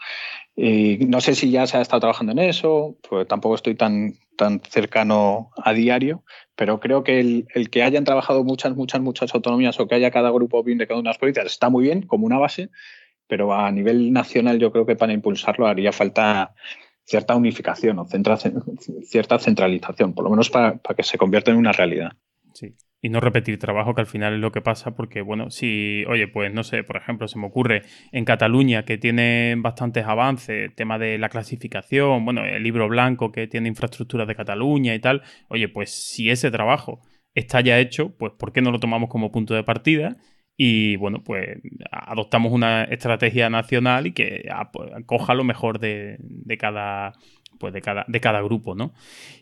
No 0.55 1.21
sé 1.21 1.35
si 1.35 1.49
ya 1.49 1.65
se 1.65 1.77
ha 1.77 1.81
estado 1.81 2.01
trabajando 2.01 2.31
en 2.31 2.39
eso, 2.39 2.97
pues 3.07 3.27
tampoco 3.27 3.55
estoy 3.55 3.75
tan, 3.75 4.13
tan 4.37 4.61
cercano 4.61 5.49
a 5.57 5.73
diario, 5.73 6.23
pero 6.55 6.79
creo 6.79 7.03
que 7.03 7.19
el, 7.19 7.69
que 7.71 7.83
hayan 7.83 8.03
trabajado 8.03 8.43
muchas, 8.43 8.75
muchas, 8.75 9.01
muchas 9.01 9.33
autonomías 9.33 9.79
o 9.79 9.87
que 9.87 9.95
haya 9.95 10.11
cada 10.11 10.29
grupo 10.29 10.63
BIM 10.63 10.77
de 10.77 10.87
cada 10.87 10.99
una 10.99 11.09
de 11.09 11.13
las 11.13 11.17
provincias 11.17 11.47
está 11.47 11.69
muy 11.69 11.85
bien 11.85 12.03
como 12.03 12.25
una 12.25 12.37
base, 12.37 12.69
pero 13.27 13.53
a 13.53 13.71
nivel 13.71 14.13
nacional 14.13 14.59
yo 14.59 14.71
creo 14.71 14.85
que 14.85 14.95
para 14.95 15.13
impulsarlo 15.13 15.65
haría 15.65 15.91
falta 15.91 16.53
cierta 17.05 17.35
unificación 17.35 17.99
o 17.99 18.05
cierta 18.05 19.39
centralización, 19.39 20.13
por 20.13 20.23
lo 20.23 20.29
menos 20.29 20.49
para, 20.49 20.77
para 20.77 20.95
que 20.95 21.03
se 21.03 21.17
convierta 21.17 21.51
en 21.51 21.57
una 21.57 21.71
realidad. 21.71 22.11
Sí. 22.53 22.75
Y 23.03 23.09
no 23.09 23.19
repetir 23.19 23.59
trabajo, 23.59 23.93
que 23.93 23.99
al 23.99 24.07
final 24.07 24.35
es 24.35 24.39
lo 24.39 24.53
que 24.53 24.61
pasa, 24.61 24.95
porque, 24.95 25.21
bueno, 25.21 25.49
si, 25.49 26.05
oye, 26.07 26.29
pues 26.29 26.53
no 26.53 26.63
sé, 26.63 26.85
por 26.85 26.95
ejemplo, 26.95 27.27
se 27.27 27.37
me 27.37 27.47
ocurre 27.47 27.81
en 28.13 28.23
Cataluña 28.23 28.85
que 28.85 28.97
tiene 28.97 29.55
bastantes 29.57 30.05
avances, 30.05 30.73
tema 30.73 30.97
de 30.97 31.17
la 31.17 31.27
clasificación, 31.27 32.23
bueno, 32.23 32.45
el 32.45 32.63
libro 32.63 32.87
blanco 32.87 33.33
que 33.33 33.45
tiene 33.47 33.67
infraestructuras 33.67 34.25
de 34.25 34.35
Cataluña 34.35 34.95
y 34.95 34.99
tal, 34.99 35.21
oye, 35.49 35.67
pues 35.67 35.91
si 35.91 36.29
ese 36.29 36.49
trabajo 36.49 37.01
está 37.35 37.59
ya 37.59 37.77
hecho, 37.77 38.15
pues 38.17 38.31
¿por 38.39 38.53
qué 38.53 38.61
no 38.61 38.71
lo 38.71 38.79
tomamos 38.79 39.09
como 39.09 39.33
punto 39.33 39.53
de 39.53 39.63
partida? 39.63 40.15
Y 40.55 40.95
bueno, 40.95 41.23
pues 41.25 41.57
adoptamos 41.91 42.53
una 42.53 42.85
estrategia 42.85 43.49
nacional 43.49 44.07
y 44.07 44.13
que 44.13 44.45
ah, 44.49 44.71
pues, 44.71 44.91
coja 45.05 45.33
lo 45.33 45.43
mejor 45.43 45.79
de, 45.79 46.15
de 46.19 46.57
cada 46.57 47.13
pues 47.63 47.71
de 47.73 47.81
cada, 47.81 48.03
de 48.09 48.19
cada 48.19 48.41
grupo, 48.41 48.75
¿no? 48.75 48.93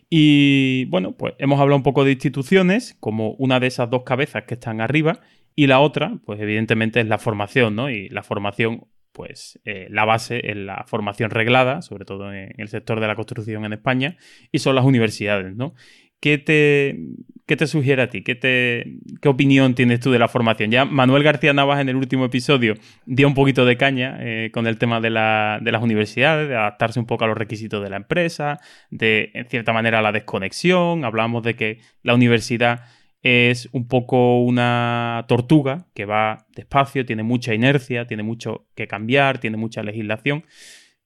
Y 0.08 0.84
bueno, 0.84 1.16
pues 1.16 1.34
hemos 1.38 1.58
hablado 1.58 1.76
un 1.76 1.82
poco 1.82 2.04
de 2.04 2.12
instituciones, 2.12 2.96
como 3.00 3.32
una 3.32 3.58
de 3.58 3.66
esas 3.66 3.90
dos 3.90 4.04
cabezas 4.04 4.44
que 4.44 4.54
están 4.54 4.80
arriba, 4.80 5.18
y 5.56 5.66
la 5.66 5.80
otra, 5.80 6.20
pues 6.24 6.40
evidentemente 6.40 7.00
es 7.00 7.08
la 7.08 7.18
formación, 7.18 7.74
¿no? 7.74 7.90
Y 7.90 8.08
la 8.10 8.22
formación, 8.22 8.86
pues 9.10 9.58
eh, 9.64 9.88
la 9.90 10.04
base 10.04 10.52
es 10.52 10.56
la 10.56 10.84
formación 10.86 11.30
reglada, 11.30 11.82
sobre 11.82 12.04
todo 12.04 12.32
en 12.32 12.54
el 12.58 12.68
sector 12.68 13.00
de 13.00 13.08
la 13.08 13.16
construcción 13.16 13.64
en 13.64 13.72
España, 13.72 14.16
y 14.52 14.60
son 14.60 14.76
las 14.76 14.84
universidades, 14.84 15.56
¿no? 15.56 15.74
¿Qué 16.22 16.38
te, 16.38 17.00
¿qué 17.46 17.56
te 17.56 17.66
sugiere 17.66 18.00
a 18.00 18.08
ti? 18.08 18.22
¿Qué, 18.22 18.36
te, 18.36 18.98
¿Qué 19.20 19.28
opinión 19.28 19.74
tienes 19.74 19.98
tú 19.98 20.12
de 20.12 20.20
la 20.20 20.28
formación? 20.28 20.70
Ya 20.70 20.84
Manuel 20.84 21.24
García 21.24 21.52
Navas 21.52 21.80
en 21.80 21.88
el 21.88 21.96
último 21.96 22.24
episodio 22.24 22.74
dio 23.06 23.26
un 23.26 23.34
poquito 23.34 23.64
de 23.64 23.76
caña 23.76 24.18
eh, 24.20 24.50
con 24.54 24.68
el 24.68 24.78
tema 24.78 25.00
de, 25.00 25.10
la, 25.10 25.58
de, 25.60 25.72
las 25.72 25.82
universidades, 25.82 26.48
de 26.48 26.54
adaptarse 26.54 27.00
un 27.00 27.06
poco 27.06 27.24
a 27.24 27.26
los 27.26 27.36
requisitos 27.36 27.82
de 27.82 27.90
la 27.90 27.96
empresa, 27.96 28.60
de, 28.90 29.32
en 29.34 29.48
cierta 29.48 29.72
manera, 29.72 30.00
la 30.00 30.12
desconexión. 30.12 31.04
Hablamos 31.04 31.42
de 31.42 31.56
que 31.56 31.80
la 32.04 32.14
universidad 32.14 32.84
es 33.24 33.68
un 33.72 33.88
poco 33.88 34.44
una 34.44 35.24
tortuga 35.26 35.86
que 35.94 36.04
va 36.04 36.46
despacio, 36.54 37.04
tiene 37.04 37.24
mucha 37.24 37.52
inercia, 37.52 38.06
tiene 38.06 38.22
mucho 38.22 38.68
que 38.76 38.86
cambiar, 38.86 39.38
tiene 39.38 39.56
mucha 39.56 39.82
legislación. 39.82 40.44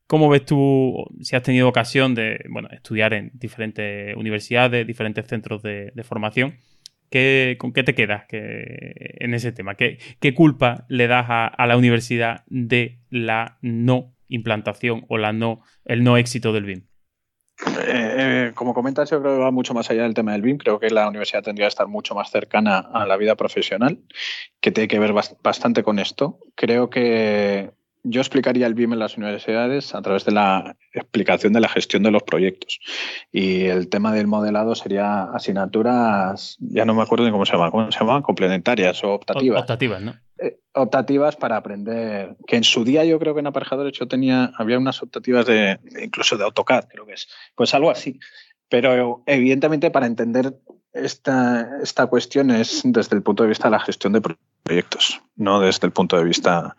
¿Cómo 0.07 0.29
ves 0.29 0.45
tú, 0.45 1.05
si 1.21 1.35
has 1.35 1.43
tenido 1.43 1.69
ocasión 1.69 2.15
de 2.15 2.45
bueno, 2.49 2.69
estudiar 2.71 3.13
en 3.13 3.31
diferentes 3.35 4.17
universidades, 4.17 4.87
diferentes 4.87 5.27
centros 5.27 5.63
de, 5.63 5.93
formación? 6.05 6.59
¿qué, 7.11 7.57
¿Con 7.59 7.73
qué 7.73 7.83
te 7.83 7.95
quedas 7.95 8.25
en 8.31 9.35
ese 9.35 9.51
tema? 9.53 9.75
¿Qué, 9.75 9.99
culpa 10.35 10.85
le 10.89 11.09
das 11.09 11.27
a, 11.29 11.67
la 11.67 11.77
universidad 11.77 12.45
de 12.47 13.01
la 13.11 13.59
no 13.63 14.15
implantación 14.29 15.05
o 15.09 15.19
la 15.19 15.33
no, 15.33 15.63
el 15.85 16.05
no 16.05 16.17
éxito 16.17 16.53
del 16.53 16.65
BIM? 16.65 16.87
Eh, 17.67 18.15
eh, 18.49 18.53
como 18.55 18.75
comentas, 18.75 19.11
yo 19.11 19.21
creo 19.21 19.37
que 19.37 19.43
va 19.43 19.51
mucho 19.51 19.73
más 19.75 19.91
allá 19.91 20.03
del 20.03 20.15
tema 20.15 20.33
del 20.33 20.43
BIM. 20.43 20.59
Creo 20.59 20.79
que 20.79 20.91
la 20.91 21.09
universidad 21.09 21.43
tendría 21.43 21.67
que 21.67 21.71
estar 21.71 21.89
mucho 21.89 22.15
más 22.15 22.31
cercana 22.31 22.79
a 22.79 23.07
la 23.07 23.17
vida 23.17 23.35
profesional, 23.35 23.99
que 24.61 24.71
tiene 24.71 24.89
que 24.89 24.99
ver 24.99 25.13
bastante 25.13 25.83
con 25.83 25.99
esto. 25.99 26.39
Creo 26.55 26.91
que 26.91 27.73
yo 28.09 28.21
explicaría 28.21 28.67
el 28.67 28.75
BIM 28.75 28.93
en 28.93 28.99
las 29.01 29.17
universidades 29.17 29.95
a 29.95 30.01
través 30.01 30.25
de 30.25 30.33
la 30.33 30.77
explicación 30.93 31.53
de 31.53 31.61
la 31.61 31.69
gestión 31.69 32.03
de 32.05 32.13
los 32.13 32.23
proyectos. 32.23 32.79
Y 33.33 33.65
el 33.65 33.89
tema 33.89 34.13
del 34.13 34.29
modelado 34.29 34.75
sería 34.75 35.25
asignaturas, 35.25 36.57
ya 36.61 36.85
no 36.85 36.95
me 36.95 37.03
acuerdo 37.03 37.25
ni 37.25 37.33
cómo 37.33 37.45
se 37.45 37.53
llama, 37.53 37.71
¿cómo 37.71 37.91
se 37.91 37.99
llama? 37.99 38.23
Complementarias 38.23 39.03
o 39.03 39.13
optativas. 39.13 39.63
Optativas, 39.63 40.03
¿no? 40.03 40.15
Eh, 40.39 40.59
optativas 40.75 41.35
para 41.37 41.57
aprender, 41.57 42.37
que 42.47 42.57
en 42.57 42.65
su 42.65 42.85
día 42.85 43.05
yo 43.05 43.19
creo 43.19 43.35
que 43.35 43.41
en 43.41 43.49
aparejadores 43.49 43.93
yo 43.99 44.07
tenía, 44.07 44.53
había 44.57 44.79
unas 44.79 45.03
optativas 45.03 45.47
de, 45.47 45.81
incluso 46.01 46.37
de 46.37 46.45
AutoCAD, 46.45 46.85
creo 46.89 47.07
que 47.07 47.15
es, 47.15 47.29
pues 47.55 47.75
algo 47.75 47.91
así. 47.91 48.21
Pero 48.69 49.23
evidentemente 49.27 49.91
para 49.91 50.07
entender 50.07 50.55
esta, 51.03 51.79
esta 51.83 52.07
cuestión 52.07 52.51
es 52.51 52.83
desde 52.85 53.17
el 53.17 53.23
punto 53.23 53.43
de 53.43 53.51
vista 53.51 53.69
de 53.69 53.73
la 53.73 53.81
gestión 53.81 54.13
de 54.13 54.23
proyectos, 54.65 55.21
no 55.37 55.61
desde 55.61 55.87
el 55.87 55.93
punto 55.93 56.17
de 56.17 56.25
vista 56.25 56.77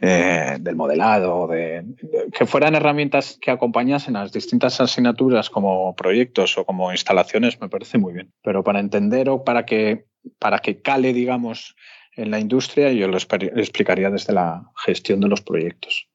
eh, 0.00 0.56
del 0.60 0.76
modelado, 0.76 1.46
de, 1.48 1.84
que 2.32 2.46
fueran 2.46 2.74
herramientas 2.74 3.38
que 3.40 3.50
acompañasen 3.50 4.14
las 4.14 4.32
distintas 4.32 4.80
asignaturas 4.80 5.50
como 5.50 5.94
proyectos 5.94 6.58
o 6.58 6.64
como 6.64 6.92
instalaciones, 6.92 7.60
me 7.60 7.68
parece 7.68 7.98
muy 7.98 8.12
bien. 8.12 8.32
Pero 8.42 8.64
para 8.64 8.80
entender 8.80 9.28
o 9.28 9.44
para 9.44 9.64
que, 9.64 10.06
para 10.38 10.58
que 10.58 10.80
cale, 10.82 11.12
digamos, 11.12 11.76
en 12.14 12.30
la 12.30 12.38
industria, 12.38 12.92
yo 12.92 13.08
lo 13.08 13.16
explicaría 13.16 14.10
desde 14.10 14.32
la 14.32 14.70
gestión 14.84 15.20
de 15.20 15.28
los 15.28 15.40
proyectos. 15.40 16.08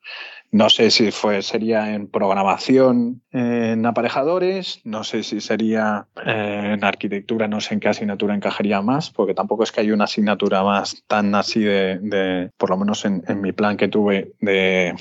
No 0.52 0.70
sé 0.70 0.91
si 0.91 1.12
fue, 1.12 1.41
sería 1.41 1.93
en 1.93 2.08
programación 2.08 3.22
en 3.32 3.86
aparejadores, 3.86 4.80
no 4.86 5.04
sé 5.04 5.24
si 5.24 5.41
sería 5.41 6.08
eh, 6.26 6.72
en 6.74 6.84
arquitectura, 6.86 7.50
no 7.50 7.60
sé 7.60 7.74
en 7.74 7.82
qué 7.82 7.89
asignatura 7.89 8.34
encajaría 8.34 8.82
más, 8.82 9.10
porque 9.10 9.34
tampoco 9.34 9.64
es 9.64 9.72
que 9.74 9.82
haya 9.82 9.93
una 9.93 10.06
asignatura 10.06 10.64
más 10.64 11.04
tan 11.08 11.36
así 11.36 11.60
de, 11.60 12.50
por 12.58 12.70
lo 12.70 12.78
menos 12.78 13.04
en, 13.04 13.24
mi 13.41 13.52
plan 13.52 13.76
que 13.76 13.89
tuve 13.89 14.34
de, 14.39 14.95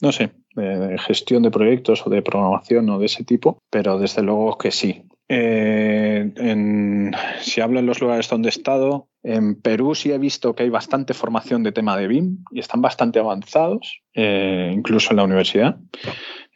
no 0.00 0.12
sé, 0.12 0.30
de 0.54 0.98
gestión 0.98 1.42
de 1.42 1.50
proyectos 1.50 2.06
o 2.06 2.10
de 2.10 2.22
programación 2.22 2.88
o 2.90 2.98
de 3.00 3.06
ese 3.06 3.24
tipo, 3.24 3.58
pero 3.70 3.98
desde 3.98 4.22
luego 4.22 4.56
que 4.56 4.70
sí. 4.70 5.02
Eh, 5.28 6.32
en, 6.36 7.12
si 7.40 7.60
hablo 7.60 7.80
en 7.80 7.86
los 7.86 8.00
lugares 8.00 8.28
donde 8.28 8.48
he 8.48 8.50
estado, 8.50 9.09
en 9.22 9.60
Perú 9.60 9.94
sí 9.94 10.12
he 10.12 10.18
visto 10.18 10.54
que 10.54 10.62
hay 10.62 10.70
bastante 10.70 11.12
formación 11.14 11.62
de 11.62 11.72
tema 11.72 11.96
de 11.96 12.08
BIM 12.08 12.44
y 12.50 12.60
están 12.60 12.80
bastante 12.80 13.18
avanzados, 13.18 14.02
eh, 14.14 14.70
incluso 14.72 15.10
en 15.10 15.16
la 15.18 15.24
universidad. 15.24 15.76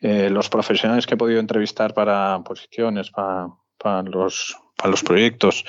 Eh, 0.01 0.31
los 0.31 0.49
profesionales 0.49 1.07
que 1.07 1.15
he 1.15 1.19
podido 1.19 1.41
entrevistar 1.41 1.93
para 1.93 2.43
posiciones, 2.45 3.11
para, 3.11 4.03
los, 4.03 4.57
para 4.77 4.91
los 4.91 5.03
proyectos, 5.03 5.65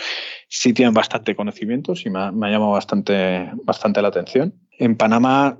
sí 0.47 0.73
tienen 0.73 0.93
bastante 0.93 1.35
conocimientos 1.35 2.05
y 2.05 2.09
me 2.09 2.19
ha, 2.19 2.31
llamado 2.31 2.71
bastante, 2.71 3.49
bastante 3.63 4.01
la 4.01 4.07
atención. 4.07 4.53
En 4.77 4.95
Panamá, 4.95 5.57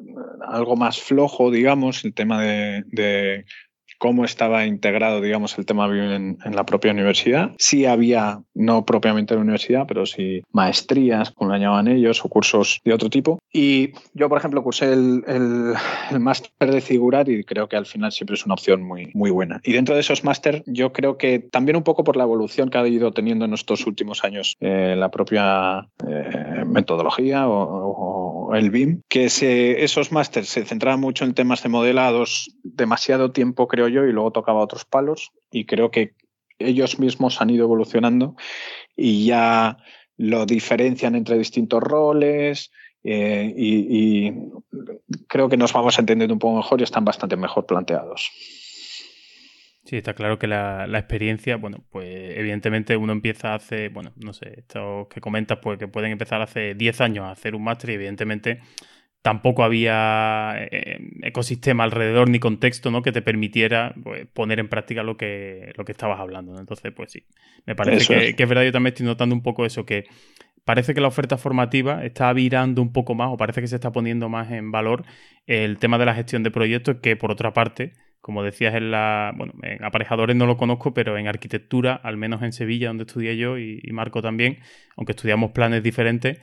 algo 0.47 0.75
más 0.75 0.99
flojo, 1.01 1.51
digamos, 1.51 2.05
el 2.05 2.13
tema 2.13 2.41
de 2.41 3.45
cómo 4.05 4.23
estaba 4.23 4.67
integrado, 4.67 5.19
digamos, 5.19 5.57
el 5.57 5.65
tema 5.65 5.87
en, 5.87 6.37
la 6.53 6.63
propia 6.63 6.91
universidad. 6.91 7.53
Sí 7.57 7.87
había, 7.87 8.43
no 8.53 8.85
propiamente 8.85 9.33
en 9.33 9.39
la 9.39 9.43
universidad, 9.45 9.87
pero 9.87 10.05
sí 10.05 10.43
maestrías, 10.51 11.31
como 11.31 11.49
lo 11.49 11.57
llamaban 11.57 11.87
ellos, 11.87 12.23
o 12.23 12.29
cursos 12.29 12.81
de 12.85 12.93
otro 12.93 13.09
tipo. 13.09 13.39
Y 13.51 13.93
yo, 14.13 14.29
por 14.29 14.37
ejemplo, 14.37 14.61
cursé 14.61 14.93
el, 14.93 15.23
máster 16.19 16.71
de 16.71 16.81
figurar 16.81 17.27
y 17.29 17.43
creo 17.43 17.67
que 17.67 17.77
al 17.77 17.87
final 17.87 18.11
siempre 18.11 18.35
es 18.35 18.45
una 18.45 18.53
opción 18.53 18.83
muy, 18.83 19.31
buena. 19.31 19.59
Y 19.63 19.73
dentro 19.73 19.95
de 19.95 20.01
esos 20.01 20.23
máster, 20.23 20.61
yo 20.67 20.93
creo 20.93 21.17
que 21.17 21.39
también 21.39 21.75
un 21.75 21.83
poco 21.83 22.03
por 22.03 22.15
la 22.15 22.25
evolución 22.25 22.69
que 22.69 22.77
ha 22.77 22.87
ido 22.87 23.11
teniendo 23.11 23.45
en 23.45 23.55
estos 23.55 23.87
últimos 23.87 24.23
años 24.23 24.55
eh, 24.59 24.93
la 24.95 25.09
propia 25.09 25.87
eh, 26.07 26.63
metodología 26.63 27.47
o, 27.47 28.24
el 28.53 28.69
BIM, 28.69 29.01
que 29.09 29.25
esos 29.83 30.11
másters 30.11 30.49
se 30.49 30.65
centraban 30.65 30.99
mucho 30.99 31.25
en 31.25 31.33
temas 31.33 31.63
de 31.63 31.69
modelados 31.69 32.51
demasiado 32.63 33.31
tiempo, 33.31 33.67
creo 33.67 33.87
yo, 33.87 34.05
y 34.05 34.11
luego 34.11 34.31
tocaba 34.31 34.61
otros 34.61 34.85
palos. 34.85 35.31
Y 35.51 35.65
creo 35.65 35.91
que 35.91 36.13
ellos 36.59 36.99
mismos 36.99 37.41
han 37.41 37.49
ido 37.49 37.65
evolucionando 37.65 38.35
y 38.95 39.25
ya 39.25 39.77
lo 40.17 40.45
diferencian 40.45 41.15
entre 41.15 41.37
distintos 41.37 41.81
roles. 41.81 42.71
Eh, 43.03 43.53
y, 43.55 44.33
creo 45.27 45.49
que 45.49 45.57
nos 45.57 45.73
vamos 45.73 45.99
entendiendo 45.99 46.33
un 46.33 46.39
poco 46.39 46.57
mejor 46.57 46.81
y 46.81 46.83
están 46.83 47.05
bastante 47.05 47.35
mejor 47.35 47.65
planteados. 47.65 48.31
Sí, 49.85 49.97
está 49.97 50.15
claro 50.15 50.39
que 50.39 50.47
la, 50.47 50.87
la, 50.87 50.97
experiencia, 50.97 51.57
bueno, 51.57 51.85
pues 51.91 52.07
evidentemente 52.07 52.97
uno 52.97 53.13
empieza 53.13 53.53
hace, 53.53 53.89
bueno, 53.89 54.13
no 54.15 54.33
sé, 54.33 54.53
estos 54.57 55.07
que 55.07 55.21
comentas, 55.21 55.59
pues 55.61 55.77
que 55.77 55.87
pueden 55.87 56.11
empezar 56.11 56.41
hace 56.41 56.73
10 56.73 57.01
años 57.01 57.25
a 57.25 57.31
hacer 57.31 57.53
un 57.53 57.63
máster 57.63 57.91
y 57.91 57.93
evidentemente 57.93 58.61
tampoco 59.25 59.63
había 59.63 60.53
eh, 60.71 60.99
ecosistema 61.23 61.83
alrededor 61.83 62.29
ni 62.29 62.37
contexto 62.37 62.91
¿no? 62.91 63.01
que 63.01 63.11
te 63.11 63.23
permitiera 63.23 63.95
pues, 64.03 64.27
poner 64.27 64.59
en 64.59 64.69
práctica 64.69 65.01
lo 65.01 65.17
que, 65.17 65.73
lo 65.75 65.83
que 65.83 65.93
estabas 65.93 66.19
hablando. 66.19 66.59
Entonces, 66.59 66.93
pues 66.95 67.11
sí, 67.11 67.25
me 67.65 67.75
parece 67.75 68.35
que 68.35 68.43
es. 68.43 68.49
verdad, 68.49 68.63
yo 68.63 68.71
también 68.71 68.93
estoy 68.93 69.07
notando 69.07 69.33
un 69.33 69.41
poco 69.41 69.65
eso, 69.65 69.83
que 69.83 70.03
parece 70.63 70.93
que 70.93 71.01
la 71.01 71.07
oferta 71.07 71.37
formativa 71.37 72.05
está 72.05 72.31
virando 72.33 72.83
un 72.83 72.93
poco 72.93 73.15
más 73.15 73.29
o 73.31 73.37
parece 73.37 73.61
que 73.61 73.67
se 73.67 73.73
está 73.75 73.91
poniendo 73.91 74.29
más 74.29 74.51
en 74.51 74.71
valor 74.71 75.05
el 75.47 75.79
tema 75.79 75.97
de 75.97 76.05
la 76.05 76.13
gestión 76.13 76.43
de 76.43 76.51
proyectos 76.51 76.97
que 77.01 77.15
por 77.15 77.31
otra 77.31 77.51
parte, 77.51 77.93
como 78.25 78.41
decías 78.41 78.73
en 78.73 78.89
la, 78.89 79.33
bueno, 79.37 79.53
en 79.61 79.83
aparejadores 79.83 80.35
no 80.35 80.47
lo 80.47 80.57
conozco, 80.57 80.95
pero 80.95 81.15
en 81.15 81.27
arquitectura, 81.27 81.93
al 81.93 82.17
menos 82.17 82.41
en 82.41 82.53
Sevilla 82.53 82.87
donde 82.87 83.03
estudié 83.03 83.37
yo 83.37 83.59
y 83.59 83.87
Marco 83.91 84.23
también, 84.23 84.57
aunque 84.97 85.11
estudiamos 85.11 85.51
planes 85.51 85.83
diferentes, 85.83 86.39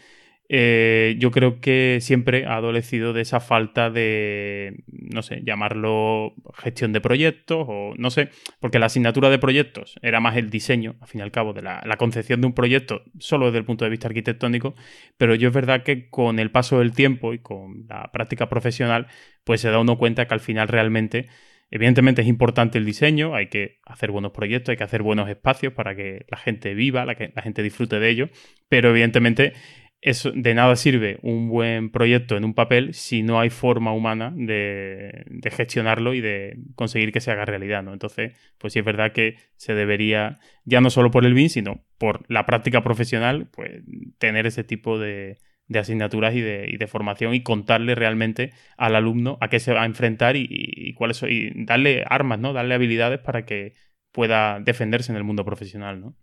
eh, 0.55 1.16
yo 1.18 1.30
creo 1.30 1.61
que 1.61 1.99
siempre 2.03 2.45
ha 2.45 2.57
adolecido 2.57 3.14
de 3.14 3.22
esa 3.22 3.41
falta 3.41 3.89
de, 3.89 4.85
no 4.87 5.22
sé, 5.22 5.41
llamarlo 5.45 6.35
gestión 6.55 6.93
de 6.93 7.01
proyectos 7.01 7.64
o 7.68 7.95
no 7.97 8.11
sé, 8.11 8.28
porque 8.61 8.78
la 8.78 8.87
asignatura 8.87 9.30
de 9.30 9.39
proyectos 9.39 9.99
era 10.03 10.20
más 10.20 10.37
el 10.37 10.51
diseño, 10.51 10.97
al 11.01 11.09
fin 11.09 11.20
y 11.20 11.22
al 11.22 11.30
cabo, 11.30 11.55
de 11.55 11.62
la, 11.62 11.80
concepción 11.97 12.43
de 12.43 12.49
un 12.49 12.53
proyecto 12.53 13.03
solo 13.18 13.47
desde 13.47 13.61
el 13.61 13.64
punto 13.64 13.87
de 13.87 13.91
vista 13.91 14.09
arquitectónico, 14.09 14.74
pero 15.16 15.35
yo 15.35 15.49
es 15.49 15.55
verdad 15.55 15.85
que 15.85 16.11
con 16.11 16.39
el 16.39 16.51
paso 16.51 16.80
del 16.80 16.93
tiempo 16.93 17.33
y 17.33 17.39
con 17.39 17.87
la 17.89 18.12
práctica 18.12 18.51
profesional, 18.51 19.07
pues 19.45 19.62
se 19.62 19.70
da 19.70 19.78
uno 19.78 19.97
cuenta 19.97 20.28
que 20.28 20.35
al 20.35 20.41
final 20.41 20.68
realmente 20.68 21.28
Evidentemente 21.75 22.23
es 22.23 22.29
importante 22.29 22.79
el 22.79 22.85
diseño, 22.85 23.35
hay 23.35 23.49
que 23.49 23.81
hacer 23.87 24.11
buenos 24.11 24.33
proyectos, 24.33 24.70
hay 24.70 24.77
que 24.77 24.85
hacer 24.85 25.03
buenos 25.03 25.29
espacios 25.29 25.73
para 25.73 25.97
que 25.97 26.27
la 26.29 26.37
gente 26.37 26.75
viva, 26.75 27.05
la 27.07 27.43
gente 27.43 27.62
disfrute 27.62 27.99
de 27.99 28.11
ello, 28.11 28.29
pero 28.68 28.91
evidentemente 28.91 29.55
eso, 30.03 30.33
de 30.35 30.53
nada 30.55 30.75
sirve 30.75 31.20
un 31.23 31.49
buen 31.49 31.91
proyecto 31.91 32.37
en 32.37 32.45
un 32.45 32.55
papel 32.55 32.93
si 32.93 33.23
no 33.23 33.39
hay 33.39 33.51
forma 33.51 33.93
humana 33.95 34.33
de, 34.37 35.25
gestionarlo 35.53 36.12
y 36.12 36.20
de 36.20 36.59
conseguir 36.75 37.12
que 37.12 37.20
se 37.20 37.31
haga 37.31 37.45
realidad, 37.45 37.85
¿no? 37.85 37.93
Entonces, 37.93 38.37
pues 38.59 38.73
sí 38.73 38.81
es 38.81 38.85
verdad 38.85 39.12
que 39.12 39.37
se 39.55 39.75
debería, 39.75 40.41
ya 40.64 40.81
no 40.81 40.91
solo 40.91 41.12
por 41.12 41.25
el 41.25 41.35
BIM, 41.35 41.49
sino 41.49 41.85
por 41.99 42.25
la 42.29 42.47
práctica 42.47 42.83
profesional, 42.83 43.49
pues 43.53 43.85
tener 44.18 44.45
ese 44.45 44.64
tipo 44.64 44.99
de, 44.99 45.39
asignaturas 45.74 46.34
y 46.34 46.40
de, 46.40 46.86
formación 46.86 47.34
y 47.34 47.42
contarle 47.42 47.94
realmente 47.94 48.52
al 48.76 48.96
alumno 48.96 49.38
a 49.40 49.48
qué 49.48 49.60
se 49.60 49.72
va 49.72 49.82
a 49.82 49.86
enfrentar 49.86 50.36
y, 50.36 50.94
cuáles 50.94 51.16
son, 51.16 51.30
y 51.30 51.64
darle 51.64 52.04
armas, 52.08 52.38
¿no? 52.38 52.52
Darle 52.52 52.74
habilidades 52.74 53.20
para 53.20 53.44
que 53.44 53.74
pueda 54.12 54.60
defenderse 54.60 55.12
en 55.12 55.16
el 55.16 55.24
mundo 55.24 55.44
profesional, 55.44 56.00
¿no? 56.00 56.14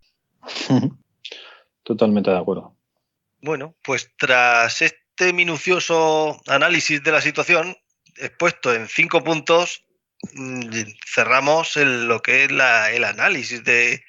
Totalmente 1.82 2.30
de 2.30 2.38
acuerdo. 2.38 2.76
Bueno, 3.42 3.74
pues 3.82 4.12
tras 4.16 4.82
este 4.82 5.32
minucioso 5.32 6.40
análisis 6.46 7.02
de 7.02 7.12
la 7.12 7.20
situación, 7.20 7.76
expuesto 8.16 8.74
en 8.74 8.86
cinco 8.86 9.24
puntos, 9.24 9.84
mm, 10.34 10.70
cerramos 11.06 11.76
lo 11.76 12.20
que 12.20 12.44
es 12.44 12.50
el 12.50 13.04
análisis 13.04 13.64
de, 13.64 14.04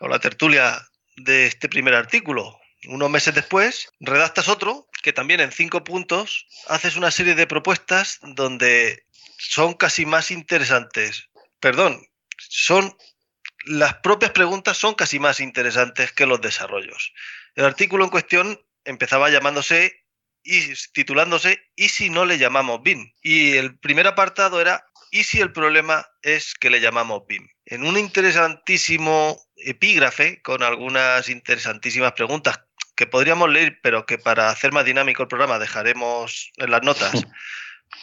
o 0.00 0.08
la 0.08 0.18
tertulia 0.18 0.86
de 1.16 1.46
este 1.46 1.68
primer 1.68 1.94
artículo. 1.94 2.58
Unos 2.88 3.10
meses 3.10 3.34
después, 3.34 3.88
redactas 4.00 4.48
otro 4.48 4.88
que 5.02 5.12
también 5.12 5.40
en 5.40 5.52
cinco 5.52 5.84
puntos 5.84 6.46
haces 6.66 6.96
una 6.96 7.10
serie 7.10 7.34
de 7.34 7.46
propuestas 7.46 8.18
donde 8.22 9.04
son 9.38 9.74
casi 9.74 10.06
más 10.06 10.30
interesantes. 10.30 11.28
Perdón, 11.60 12.06
son 12.38 12.96
las 13.66 13.94
propias 13.96 14.32
preguntas 14.32 14.76
son 14.76 14.94
casi 14.94 15.18
más 15.18 15.40
interesantes 15.40 16.12
que 16.12 16.26
los 16.26 16.40
desarrollos. 16.40 17.12
El 17.54 17.64
artículo 17.64 18.04
en 18.04 18.10
cuestión 18.10 18.60
empezaba 18.84 19.30
llamándose 19.30 20.04
y 20.42 20.74
titulándose 20.92 21.58
¿Y 21.74 21.88
si 21.88 22.10
no 22.10 22.26
le 22.26 22.38
llamamos 22.38 22.82
BIM? 22.82 23.12
Y 23.22 23.56
el 23.56 23.78
primer 23.78 24.06
apartado 24.06 24.60
era 24.60 24.84
¿Y 25.10 25.24
si 25.24 25.40
el 25.40 25.52
problema 25.52 26.06
es 26.22 26.54
que 26.54 26.70
le 26.70 26.80
llamamos 26.80 27.22
BIM? 27.26 27.46
En 27.66 27.84
un 27.86 27.96
interesantísimo 27.96 29.40
epígrafe 29.56 30.42
con 30.42 30.62
algunas 30.62 31.28
interesantísimas 31.28 32.12
preguntas 32.12 32.60
que 32.94 33.06
podríamos 33.06 33.50
leer, 33.50 33.78
pero 33.82 34.06
que 34.06 34.18
para 34.18 34.50
hacer 34.50 34.72
más 34.72 34.84
dinámico 34.84 35.22
el 35.22 35.28
programa 35.28 35.58
dejaremos 35.58 36.50
en 36.56 36.70
las 36.70 36.82
notas. 36.82 37.12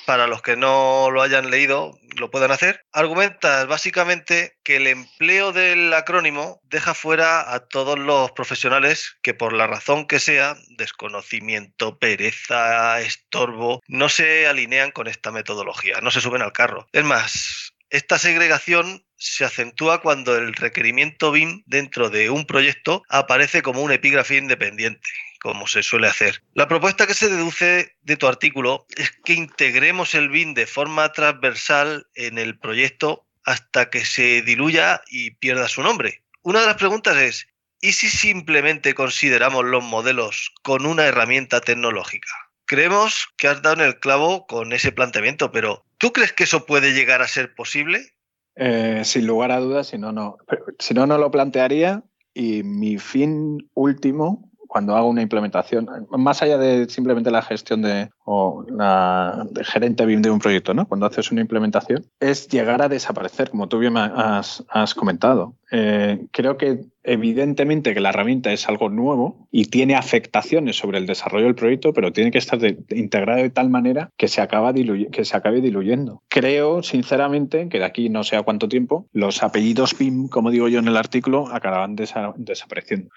para 0.05 0.27
los 0.27 0.41
que 0.41 0.55
no 0.55 1.09
lo 1.11 1.21
hayan 1.21 1.49
leído, 1.49 1.97
lo 2.17 2.31
puedan 2.31 2.51
hacer. 2.51 2.85
Argumentas 2.91 3.67
básicamente 3.67 4.57
que 4.63 4.77
el 4.77 4.87
empleo 4.87 5.51
del 5.51 5.93
acrónimo 5.93 6.61
deja 6.63 6.93
fuera 6.93 7.53
a 7.53 7.67
todos 7.67 7.97
los 7.97 8.31
profesionales 8.31 9.17
que 9.21 9.33
por 9.33 9.53
la 9.53 9.67
razón 9.67 10.07
que 10.07 10.19
sea, 10.19 10.55
desconocimiento, 10.77 11.97
pereza, 11.97 12.99
estorbo, 13.01 13.81
no 13.87 14.09
se 14.09 14.47
alinean 14.47 14.91
con 14.91 15.07
esta 15.07 15.31
metodología, 15.31 15.99
no 16.01 16.11
se 16.11 16.21
suben 16.21 16.41
al 16.41 16.53
carro. 16.53 16.87
Es 16.91 17.03
más, 17.03 17.73
esta 17.91 18.17
segregación 18.17 19.05
se 19.17 19.45
acentúa 19.45 20.01
cuando 20.01 20.35
el 20.35 20.53
requerimiento 20.53 21.31
BIM 21.31 21.63
dentro 21.65 22.09
de 22.09 22.29
un 22.29 22.45
proyecto 22.45 23.03
aparece 23.09 23.61
como 23.61 23.81
un 23.81 23.91
epígrafe 23.91 24.37
independiente 24.37 25.07
como 25.41 25.67
se 25.67 25.81
suele 25.83 26.07
hacer. 26.07 26.43
La 26.53 26.67
propuesta 26.67 27.07
que 27.07 27.15
se 27.15 27.27
deduce 27.27 27.95
de 28.01 28.17
tu 28.17 28.27
artículo 28.27 28.85
es 28.95 29.11
que 29.25 29.33
integremos 29.33 30.13
el 30.13 30.29
BIM 30.29 30.53
de 30.53 30.67
forma 30.67 31.11
transversal 31.11 32.07
en 32.13 32.37
el 32.37 32.59
proyecto 32.59 33.25
hasta 33.43 33.89
que 33.89 34.05
se 34.05 34.43
diluya 34.43 35.01
y 35.07 35.31
pierda 35.31 35.67
su 35.67 35.81
nombre. 35.81 36.23
Una 36.43 36.61
de 36.61 36.67
las 36.67 36.77
preguntas 36.77 37.17
es, 37.17 37.47
¿y 37.81 37.93
si 37.93 38.09
simplemente 38.09 38.93
consideramos 38.93 39.65
los 39.65 39.83
modelos 39.83 40.53
con 40.61 40.85
una 40.85 41.05
herramienta 41.05 41.59
tecnológica? 41.59 42.31
Creemos 42.65 43.27
que 43.35 43.47
has 43.47 43.61
dado 43.63 43.81
en 43.81 43.87
el 43.87 43.99
clavo 43.99 44.45
con 44.45 44.73
ese 44.73 44.91
planteamiento, 44.91 45.51
pero 45.51 45.85
¿tú 46.01 46.11
crees 46.11 46.33
que 46.33 46.43
eso 46.43 46.65
puede 46.65 46.93
llegar 46.93 47.21
a 47.21 47.27
ser 47.27 47.55
posible? 47.55 48.13
Eh, 48.55 49.03
sin 49.05 49.27
lugar 49.27 49.51
a 49.51 49.59
dudas, 49.59 49.87
si 49.87 49.97
no, 49.97 50.11
no. 50.11 50.37
Si 50.79 50.93
no, 50.93 51.07
no 51.07 51.17
lo 51.17 51.31
plantearía. 51.31 52.03
Y 52.33 52.63
mi 52.63 52.97
fin 52.97 53.69
último 53.73 54.50
cuando 54.71 54.95
hago 54.95 55.09
una 55.09 55.21
implementación, 55.21 55.89
más 56.11 56.41
allá 56.41 56.57
de 56.57 56.87
simplemente 56.87 57.29
la 57.29 57.41
gestión 57.41 57.81
de, 57.81 58.09
o 58.23 58.63
la 58.69 59.45
de 59.51 59.65
gerente 59.65 60.05
BIM 60.05 60.21
de 60.21 60.31
un 60.31 60.39
proyecto, 60.39 60.73
¿no? 60.73 60.87
Cuando 60.87 61.05
haces 61.05 61.29
una 61.29 61.41
implementación, 61.41 62.05
es 62.21 62.47
llegar 62.47 62.81
a 62.81 62.87
desaparecer, 62.87 63.49
como 63.49 63.67
tú 63.67 63.79
bien 63.79 63.97
has, 63.97 64.63
has 64.69 64.95
comentado. 64.95 65.55
Eh, 65.73 66.25
creo 66.31 66.55
que 66.55 66.85
evidentemente 67.03 67.93
que 67.93 67.99
la 67.99 68.11
herramienta 68.11 68.53
es 68.53 68.69
algo 68.69 68.87
nuevo 68.87 69.45
y 69.51 69.65
tiene 69.65 69.95
afectaciones 69.95 70.77
sobre 70.77 70.99
el 70.99 71.05
desarrollo 71.05 71.47
del 71.47 71.55
proyecto, 71.55 71.91
pero 71.91 72.13
tiene 72.13 72.31
que 72.31 72.37
estar 72.37 72.57
integrado 72.91 73.41
de 73.41 73.49
tal 73.49 73.69
manera 73.69 74.09
que 74.15 74.29
se, 74.29 74.39
acaba 74.39 74.73
que 74.73 75.25
se 75.25 75.35
acabe 75.35 75.59
diluyendo. 75.59 76.23
Creo, 76.29 76.81
sinceramente, 76.81 77.67
que 77.67 77.79
de 77.79 77.85
aquí 77.85 78.07
no 78.07 78.23
sé 78.23 78.37
a 78.37 78.43
cuánto 78.43 78.69
tiempo, 78.69 79.05
los 79.11 79.43
apellidos 79.43 79.97
BIM, 79.97 80.29
como 80.29 80.49
digo 80.49 80.69
yo 80.69 80.79
en 80.79 80.87
el 80.87 80.95
artículo, 80.95 81.49
acabarán 81.51 81.97
desapareciendo. 81.97 83.09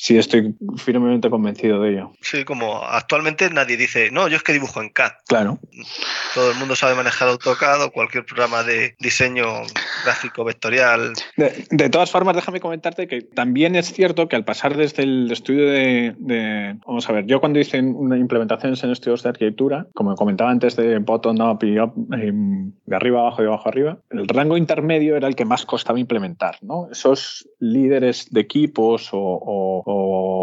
Sí, 0.00 0.16
estoy 0.16 0.54
firmemente 0.76 1.28
convencido 1.28 1.82
de 1.82 1.90
ello. 1.90 2.12
Sí, 2.20 2.44
como 2.44 2.84
actualmente 2.84 3.50
nadie 3.50 3.76
dice, 3.76 4.12
no, 4.12 4.28
yo 4.28 4.36
es 4.36 4.44
que 4.44 4.52
dibujo 4.52 4.80
en 4.80 4.90
CAD. 4.90 5.10
Claro. 5.26 5.58
Todo 6.34 6.52
el 6.52 6.56
mundo 6.56 6.76
sabe 6.76 6.94
manejar 6.94 7.26
AutoCAD 7.26 7.82
o 7.82 7.90
cualquier 7.90 8.24
programa 8.24 8.62
de 8.62 8.94
diseño 9.00 9.44
gráfico 10.04 10.44
vectorial. 10.44 11.14
De, 11.36 11.90
todas 11.90 12.12
formas, 12.12 12.36
déjame 12.36 12.60
comentarte 12.60 13.08
que 13.08 13.22
también 13.22 13.74
es 13.74 13.92
cierto 13.92 14.28
que 14.28 14.36
al 14.36 14.44
pasar 14.44 14.76
desde 14.76 15.02
el 15.02 15.32
estudio 15.32 15.68
de, 15.68 16.76
vamos 16.86 17.08
a 17.08 17.12
ver, 17.12 17.26
yo 17.26 17.40
cuando 17.40 17.58
hice 17.58 17.80
una 17.80 18.16
implementaciones 18.16 18.84
en 18.84 18.92
estudios 18.92 19.24
de 19.24 19.30
arquitectura, 19.30 19.88
como 19.94 20.14
comentaba 20.14 20.50
antes 20.50 20.76
de 20.76 20.96
bottom 21.00 21.40
up 21.40 21.64
y 21.64 21.76
up, 21.80 21.92
de 21.96 22.96
arriba 22.96 23.18
abajo 23.18 23.42
y 23.42 23.46
abajo 23.46 23.68
arriba, 23.68 23.98
el 24.10 24.28
rango 24.28 24.56
intermedio 24.56 25.16
era 25.16 25.26
el 25.26 25.34
que 25.34 25.44
más 25.44 25.66
costaba 25.66 25.98
implementar, 25.98 26.56
¿no? 26.62 26.88
Esos 26.92 27.48
líderes 27.58 28.28
de 28.30 28.42
equipos 28.42 29.08
o 29.10 29.87
o 29.87 29.87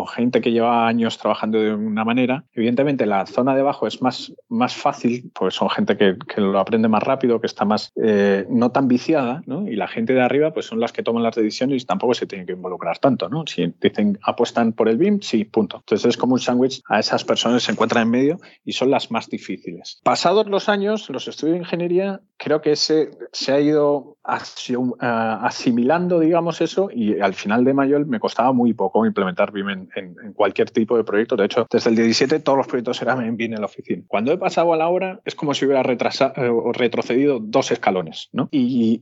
gente 0.08 0.42
que 0.42 0.52
lleva 0.52 0.88
años 0.88 1.18
trabajando 1.18 1.60
de 1.60 1.74
una 1.74 2.04
manera, 2.04 2.46
evidentemente 2.54 3.06
la 3.06 3.26
zona 3.26 3.56
de 3.56 3.62
abajo 3.62 3.88
es 3.88 4.02
más, 4.02 4.34
más 4.50 4.76
fácil, 4.76 5.32
pues 5.34 5.56
son 5.56 5.70
gente 5.70 5.98
que, 5.98 6.16
lo 6.38 6.60
aprende 6.60 6.88
más 6.88 7.04
rápido, 7.04 7.40
que 7.40 7.48
está 7.48 7.66
más 7.66 7.92
eh, 8.02 8.46
no 8.50 8.72
tan 8.72 8.88
viciada, 8.88 9.42
¿no? 9.46 9.68
Y 9.68 9.76
la 9.76 9.88
gente 9.88 10.14
de 10.14 10.22
arriba, 10.22 10.52
pues 10.54 10.66
son 10.66 10.80
las 10.80 10.92
que 10.92 11.04
toman 11.04 11.24
las 11.24 11.36
decisiones 11.36 11.84
y 11.84 11.86
tampoco 11.86 12.14
se 12.14 12.28
tienen 12.28 12.46
que 12.46 12.54
involucrar 12.54 12.98
tanto, 13.00 13.30
¿no? 13.30 13.46
Si 13.48 13.74
dicen 13.82 14.20
apuestan 14.24 14.74
por 14.74 14.90
el 14.90 14.98
BIM, 14.98 15.22
sí, 15.22 15.46
punto. 15.46 15.78
Entonces 15.78 16.10
es 16.10 16.18
como 16.18 16.34
un 16.34 16.40
sándwich, 16.40 16.82
a 16.88 17.00
esas 17.00 17.24
personas 17.24 17.64
se 17.64 17.72
encuentran 17.72 18.04
en 18.04 18.10
medio 18.10 18.38
y 18.64 18.74
son 18.74 18.92
las 18.92 19.12
más 19.12 19.30
difíciles. 19.30 20.02
Pasados 20.04 20.48
los 20.48 20.70
años, 20.70 21.10
los 21.10 21.28
estudios 21.28 21.56
de 21.56 21.60
ingeniería, 21.60 22.22
creo 22.38 22.62
que 22.62 22.76
se, 22.76 23.12
se 23.32 23.52
ha 23.52 23.60
ido 23.60 24.18
asimilando, 24.24 26.20
digamos, 26.20 26.62
eso, 26.62 26.90
y 26.92 27.20
al 27.20 27.34
final 27.34 27.64
de 27.64 27.74
mayo 27.74 28.00
me 28.06 28.20
costaba 28.20 28.52
muy 28.54 28.74
poco 28.74 29.06
implementar 29.06 29.35
BIM 29.52 29.90
en, 29.96 30.34
cualquier 30.34 30.70
tipo 30.72 30.98
de 30.98 31.04
proyecto. 31.04 31.36
De 31.36 31.46
hecho, 31.46 31.68
desde 31.72 31.90
el 31.90 31.96
17 31.96 32.40
todos 32.40 32.58
los 32.58 32.68
proyectos 32.68 33.02
eran 33.02 33.24
en 33.24 33.38
BIM 33.38 33.54
en 33.54 33.60
la 33.60 33.66
oficina. 33.66 34.04
Cuando 34.08 34.32
he 34.32 34.38
pasado 34.38 34.74
a 34.74 34.78
la 34.78 34.88
hora, 34.88 35.20
es 35.26 35.36
como 35.36 35.54
si 35.54 35.66
hubiera 35.66 35.84
retrasado, 35.84 36.34
eh, 36.38 36.72
retrocedido 36.74 37.40
dos 37.40 37.72
escalones, 37.72 38.30
¿no? 38.32 38.50
Y, 38.52 38.96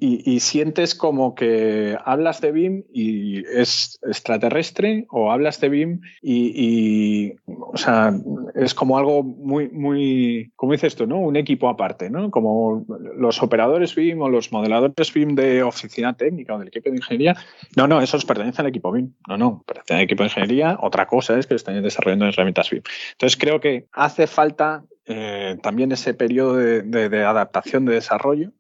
sientes 0.44 0.94
como 0.94 1.36
que 1.36 1.98
hablas 2.04 2.42
de 2.42 2.52
BIM 2.52 2.84
y 2.92 3.46
es 3.46 3.98
extraterrestre, 4.04 5.06
o 5.10 5.32
hablas 5.32 5.62
de 5.62 5.70
BIM 5.70 6.02
y, 6.22 7.34
o 7.48 7.78
sea, 7.78 8.14
es 8.56 8.74
como 8.74 8.98
algo 8.98 9.24
muy, 9.24 9.70
muy, 9.70 10.52
como 10.56 10.74
dices 10.74 10.96
tú, 10.96 11.08
¿no? 11.08 11.20
Un 11.20 11.36
equipo 11.36 11.70
aparte, 11.70 12.10
¿no? 12.10 12.30
Como 12.30 12.86
los 13.18 13.42
operadores 13.42 13.96
BIM 13.96 14.22
o 14.22 14.30
los 14.30 14.52
modeladores 14.52 15.14
BIM 15.14 15.36
de 15.36 15.64
oficina 15.64 16.14
técnica 16.16 16.56
o 16.56 16.60
del 16.60 16.68
equipo 16.68 16.90
de 16.90 16.98
ingeniería. 16.98 17.36
No, 17.76 17.88
no, 17.88 18.02
esos 18.02 18.26
pertenecen 18.26 18.66
al 18.66 18.70
equipo 18.70 18.92
BIM. 18.92 19.14
No, 19.28 19.38
no, 19.38 19.64
pertenecen 19.66 19.98
al 19.98 20.04
equipo 20.04 20.23
de 20.24 20.30
ingeniería. 20.30 20.78
Otra 20.82 21.06
cosa 21.06 21.38
es 21.38 21.48
que 21.48 21.56
están 21.56 21.82
desarrollando 21.82 22.26
herramientas 22.26 22.70
BIM. 22.70 22.84
Entonces 23.12 23.38
creo 23.38 23.60
que 23.60 23.86
hace 23.92 24.28
falta 24.28 24.84
eh, 25.06 25.58
también 25.62 25.92
ese 25.92 26.14
periodo 26.14 26.56
de 26.56 27.26
adaptación 27.26 27.86
de 27.86 27.96
desarrollo 27.96 28.52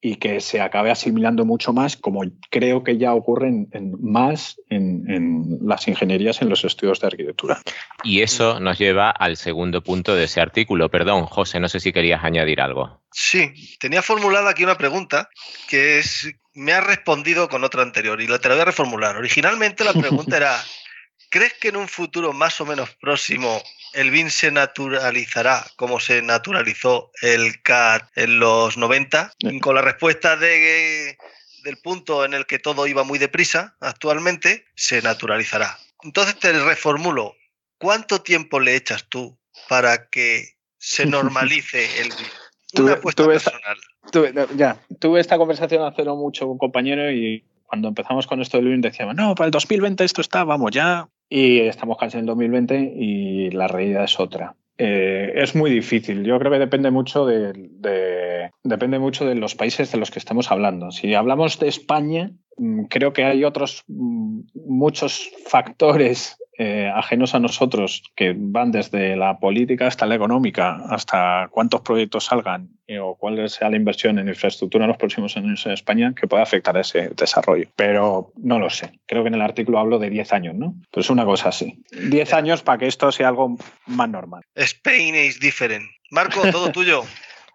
y 0.00 0.16
que 0.16 0.40
se 0.40 0.60
acabe 0.60 0.90
asimilando 0.90 1.44
mucho 1.44 1.72
más, 1.72 1.96
como 1.96 2.22
creo 2.50 2.84
que 2.84 2.98
ya 2.98 3.14
ocurre 3.14 3.48
en, 3.48 3.96
más 4.00 4.60
en, 4.68 5.58
las 5.62 5.88
ingenierías 5.88 6.40
en 6.40 6.48
los 6.48 6.64
estudios 6.64 7.00
de 7.00 7.08
arquitectura. 7.08 7.60
Y 8.04 8.22
eso 8.22 8.60
nos 8.60 8.78
lleva 8.78 9.10
al 9.10 9.36
segundo 9.36 9.82
punto 9.82 10.14
de 10.14 10.24
ese 10.24 10.40
artículo. 10.40 10.88
Perdón, 10.88 11.26
José, 11.26 11.58
no 11.58 11.68
sé 11.68 11.80
si 11.80 11.92
querías 11.92 12.22
añadir 12.22 12.60
algo. 12.60 13.02
Sí, 13.10 13.76
tenía 13.80 14.02
formulada 14.02 14.50
aquí 14.50 14.62
una 14.62 14.78
pregunta 14.78 15.28
que 15.68 15.98
es, 15.98 16.32
me 16.58 16.72
ha 16.72 16.80
respondido 16.80 17.48
con 17.48 17.62
otra 17.62 17.82
anterior 17.82 18.20
y 18.20 18.26
la 18.26 18.40
te 18.40 18.48
la 18.48 18.56
voy 18.56 18.62
a 18.62 18.66
reformular. 18.66 19.16
Originalmente 19.16 19.84
la 19.84 19.92
pregunta 19.92 20.36
era, 20.36 20.60
¿crees 21.30 21.54
que 21.54 21.68
en 21.68 21.76
un 21.76 21.86
futuro 21.86 22.32
más 22.32 22.60
o 22.60 22.66
menos 22.66 22.90
próximo 22.96 23.62
el 23.94 24.10
BIM 24.10 24.28
se 24.28 24.50
naturalizará 24.50 25.64
como 25.76 26.00
se 26.00 26.20
naturalizó 26.20 27.12
el 27.22 27.62
CAD 27.62 28.02
en 28.16 28.40
los 28.40 28.76
90? 28.76 29.34
Con 29.60 29.76
la 29.76 29.82
respuesta 29.82 30.36
de, 30.36 31.16
del 31.62 31.76
punto 31.78 32.24
en 32.24 32.34
el 32.34 32.44
que 32.44 32.58
todo 32.58 32.88
iba 32.88 33.04
muy 33.04 33.20
deprisa, 33.20 33.76
actualmente 33.80 34.66
se 34.74 35.00
naturalizará. 35.00 35.78
Entonces 36.02 36.40
te 36.40 36.52
reformulo, 36.52 37.36
¿cuánto 37.78 38.22
tiempo 38.22 38.58
le 38.58 38.74
echas 38.74 39.06
tú 39.08 39.38
para 39.68 40.08
que 40.08 40.56
se 40.76 41.06
normalice 41.06 42.00
el 42.00 42.08
BIM? 42.08 42.37
Una 42.78 42.92
apuesta 42.94 43.24
personal. 43.26 43.76
Tuve, 44.10 44.32
ya, 44.56 44.78
tuve 44.98 45.20
esta 45.20 45.38
conversación 45.38 45.82
hace 45.82 46.04
no 46.04 46.16
mucho 46.16 46.44
con 46.44 46.52
un 46.52 46.58
compañero 46.58 47.10
y 47.10 47.44
cuando 47.64 47.88
empezamos 47.88 48.26
con 48.26 48.40
esto 48.40 48.56
del 48.56 48.68
BIM 48.68 48.80
decíamos, 48.80 49.14
no, 49.14 49.34
para 49.34 49.46
el 49.46 49.50
2020 49.50 50.04
esto 50.04 50.20
está, 50.20 50.44
vamos 50.44 50.70
ya. 50.70 51.08
Y 51.28 51.60
estamos 51.60 51.98
casi 51.98 52.16
en 52.16 52.20
el 52.20 52.26
2020 52.26 52.94
y 52.96 53.50
la 53.50 53.68
realidad 53.68 54.04
es 54.04 54.18
otra. 54.18 54.54
Eh, 54.78 55.32
es 55.34 55.54
muy 55.54 55.70
difícil. 55.70 56.24
Yo 56.24 56.38
creo 56.38 56.52
que 56.52 56.58
depende 56.58 56.90
mucho 56.90 57.26
de, 57.26 58.50
depende 58.62 58.98
mucho 58.98 59.26
de 59.26 59.34
los 59.34 59.54
países 59.54 59.90
de 59.92 59.98
los 59.98 60.10
que 60.10 60.20
estemos 60.20 60.50
hablando. 60.50 60.92
Si 60.92 61.14
hablamos 61.14 61.58
de 61.58 61.68
España, 61.68 62.30
mm, 62.56 62.84
creo 62.84 63.12
que 63.12 63.24
hay 63.24 63.44
otros 63.44 63.82
mm, 63.88 64.40
muchos 64.54 65.30
factores 65.46 66.38
eh, 66.60 66.90
ajenos 66.92 67.36
a 67.36 67.38
nosotros, 67.38 68.02
que 68.16 68.34
van 68.36 68.72
desde 68.72 69.14
la 69.14 69.38
política 69.38 69.86
hasta 69.86 70.06
la 70.06 70.16
económica, 70.16 70.82
hasta 70.90 71.46
cuántos 71.52 71.82
proyectos 71.82 72.24
salgan 72.24 72.70
eh, 72.88 72.98
o 72.98 73.14
cuál 73.14 73.48
sea 73.48 73.70
la 73.70 73.76
inversión 73.76 74.18
en 74.18 74.26
infraestructura 74.26 74.84
en 74.84 74.88
los 74.88 74.96
próximos 74.96 75.36
años 75.36 75.64
en 75.66 75.72
España, 75.72 76.14
que 76.20 76.26
pueda 76.26 76.42
afectar 76.42 76.76
a 76.76 76.80
ese 76.80 77.10
desarrollo. 77.10 77.68
Pero 77.76 78.32
no 78.36 78.58
lo 78.58 78.70
sé. 78.70 78.98
Creo 79.06 79.22
que 79.22 79.28
en 79.28 79.34
el 79.34 79.42
artículo 79.42 79.78
hablo 79.78 80.00
de 80.00 80.10
10 80.10 80.32
años, 80.32 80.56
¿no? 80.56 80.74
Pues 80.90 81.06
es 81.06 81.10
una 81.10 81.24
cosa 81.24 81.50
así. 81.50 81.80
10 81.92 82.32
años 82.32 82.62
para 82.62 82.78
que 82.78 82.88
esto 82.88 83.12
sea 83.12 83.28
algo 83.28 83.56
más 83.86 84.08
normal. 84.08 84.42
Spain 84.56 85.14
is 85.14 85.38
different. 85.38 85.84
Marco, 86.10 86.42
todo 86.50 86.72
tuyo. 86.72 87.04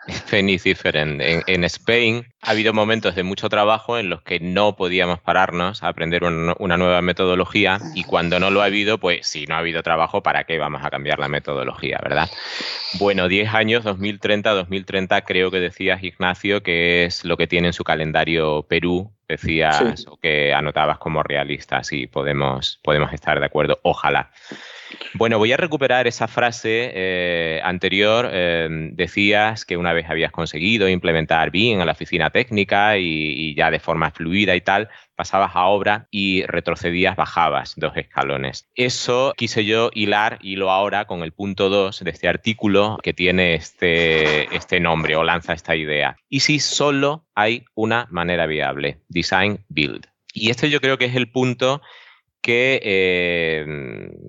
Spain 0.08 0.50
is 0.50 0.64
different. 0.64 1.22
En, 1.22 1.44
en, 1.48 1.64
Spain 1.64 2.26
ha 2.42 2.52
habido 2.52 2.74
momentos 2.74 3.16
de 3.16 3.24
mucho 3.24 3.50
trabajo 3.50 3.98
en 3.98 4.10
los 4.10 4.22
que 4.22 4.40
no 4.40 4.76
podíamos 4.76 5.20
pararnos 5.20 5.84
a 5.84 5.88
aprender 5.88 6.24
una 6.24 6.78
nueva 6.78 7.02
metodología 7.02 7.80
y 7.96 8.04
cuando 8.04 8.40
no 8.40 8.52
lo 8.52 8.62
ha 8.62 8.66
habido, 8.66 8.98
pues 8.98 9.26
si 9.28 9.46
no 9.46 9.56
ha 9.56 9.60
habido 9.60 9.82
trabajo, 9.82 10.22
¿para 10.22 10.44
qué 10.44 10.58
vamos 10.58 10.84
a 10.84 10.90
cambiar 10.90 11.20
la 11.20 11.30
metodología, 11.30 12.00
verdad? 12.04 12.30
Bueno, 13.00 13.28
10 13.28 13.54
años, 13.54 13.84
2030, 13.84 14.52
2030, 14.52 15.22
creo 15.22 15.52
que 15.52 15.60
decías, 15.60 16.04
Ignacio, 16.04 16.62
que 16.64 17.06
es 17.06 17.24
lo 17.24 17.38
que 17.38 17.48
tiene 17.48 17.68
en 17.68 17.74
su 17.74 17.84
calendario 17.84 18.64
Perú, 18.64 19.12
decías 19.28 20.06
o 20.08 20.18
que 20.18 20.54
anotabas 20.54 20.98
como 20.98 21.24
realista, 21.24 21.84
sí, 21.84 22.08
podemos, 22.08 22.80
podemos 22.84 23.14
estar 23.14 23.40
de 23.40 23.46
acuerdo, 23.46 23.80
ojalá. 23.84 24.32
Bueno, 25.16 25.38
voy 25.38 25.52
a 25.52 25.58
recuperar 25.58 26.08
esa 26.08 26.28
frase 26.28 26.92
eh, 26.94 27.62
anterior. 27.64 28.30
Eh, 28.32 28.68
decías 28.94 29.66
que 29.66 29.78
una 29.78 29.94
vez 29.94 30.10
habías 30.10 30.32
conseguido 30.32 30.90
implementar 30.90 31.52
bien 31.52 31.80
en 31.80 31.86
la 31.86 31.92
oficina 31.92 32.30
técnica 32.30 32.98
y, 32.98 33.56
ya 33.56 33.72
de 33.72 33.80
forma 33.80 34.12
fluida 34.12 34.56
y 34.56 34.62
tal, 34.62 34.90
pasabas 35.16 35.52
a 35.56 35.66
obra 35.66 36.08
y 36.12 36.44
retrocedías, 36.44 37.16
bajabas 37.16 37.74
dos 37.78 37.96
escalones. 37.96 38.68
Eso 38.76 39.34
quise 39.38 39.66
yo 39.66 39.92
hilar, 39.94 40.40
hilo 40.42 40.72
ahora 40.72 41.06
con 41.06 41.24
el 41.24 41.32
punto 41.32 41.70
2 41.70 42.04
de 42.04 42.10
este 42.10 42.28
artículo 42.28 42.98
que 43.04 43.14
tiene 43.14 43.56
este, 43.56 44.56
este 44.56 44.80
nombre 44.80 45.16
o 45.16 45.24
lanza 45.24 45.54
esta 45.54 45.76
idea. 45.76 46.18
Y 46.30 46.42
si 46.42 46.60
solo 46.60 47.26
hay 47.36 47.66
una 47.76 48.08
manera 48.10 48.46
viable, 48.48 49.00
design 49.08 49.64
build. 49.70 50.08
Y 50.34 50.50
este 50.50 50.70
yo 50.70 50.82
creo 50.82 50.98
que 50.98 51.06
es 51.06 51.16
el 51.16 51.30
punto 51.30 51.82
que 52.44 52.80
eh, 52.84 53.66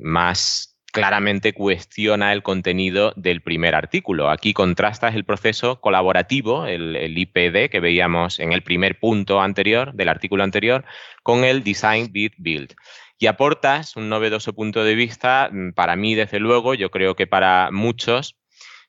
más 0.00 0.74
claramente 0.94 1.52
cuestiona 1.52 2.32
el 2.32 2.44
contenido 2.44 3.12
del 3.16 3.42
primer 3.42 3.74
artículo. 3.74 4.30
Aquí 4.30 4.54
contrastas 4.54 5.16
el 5.16 5.24
proceso 5.24 5.80
colaborativo, 5.80 6.66
el, 6.66 7.18
IPD 7.18 7.68
que 7.68 7.80
veíamos 7.80 8.38
en 8.38 8.52
el 8.52 8.62
primer 8.62 9.00
punto 9.00 9.40
anterior, 9.40 9.92
del 9.94 10.08
artículo 10.08 10.44
anterior, 10.44 10.84
con 11.24 11.42
el 11.42 11.64
Design 11.64 12.12
Bit 12.12 12.34
Build. 12.38 12.74
Y 13.18 13.26
aportas 13.26 13.96
un 13.96 14.08
novedoso 14.08 14.52
punto 14.52 14.84
de 14.84 14.94
vista, 14.94 15.50
mm, 15.50 15.72
para 15.72 15.96
mí 15.96 16.14
desde 16.14 16.38
luego, 16.38 16.74
yo 16.74 16.92
creo 16.92 17.16
que 17.16 17.26
para 17.26 17.70
muchos, 17.72 18.36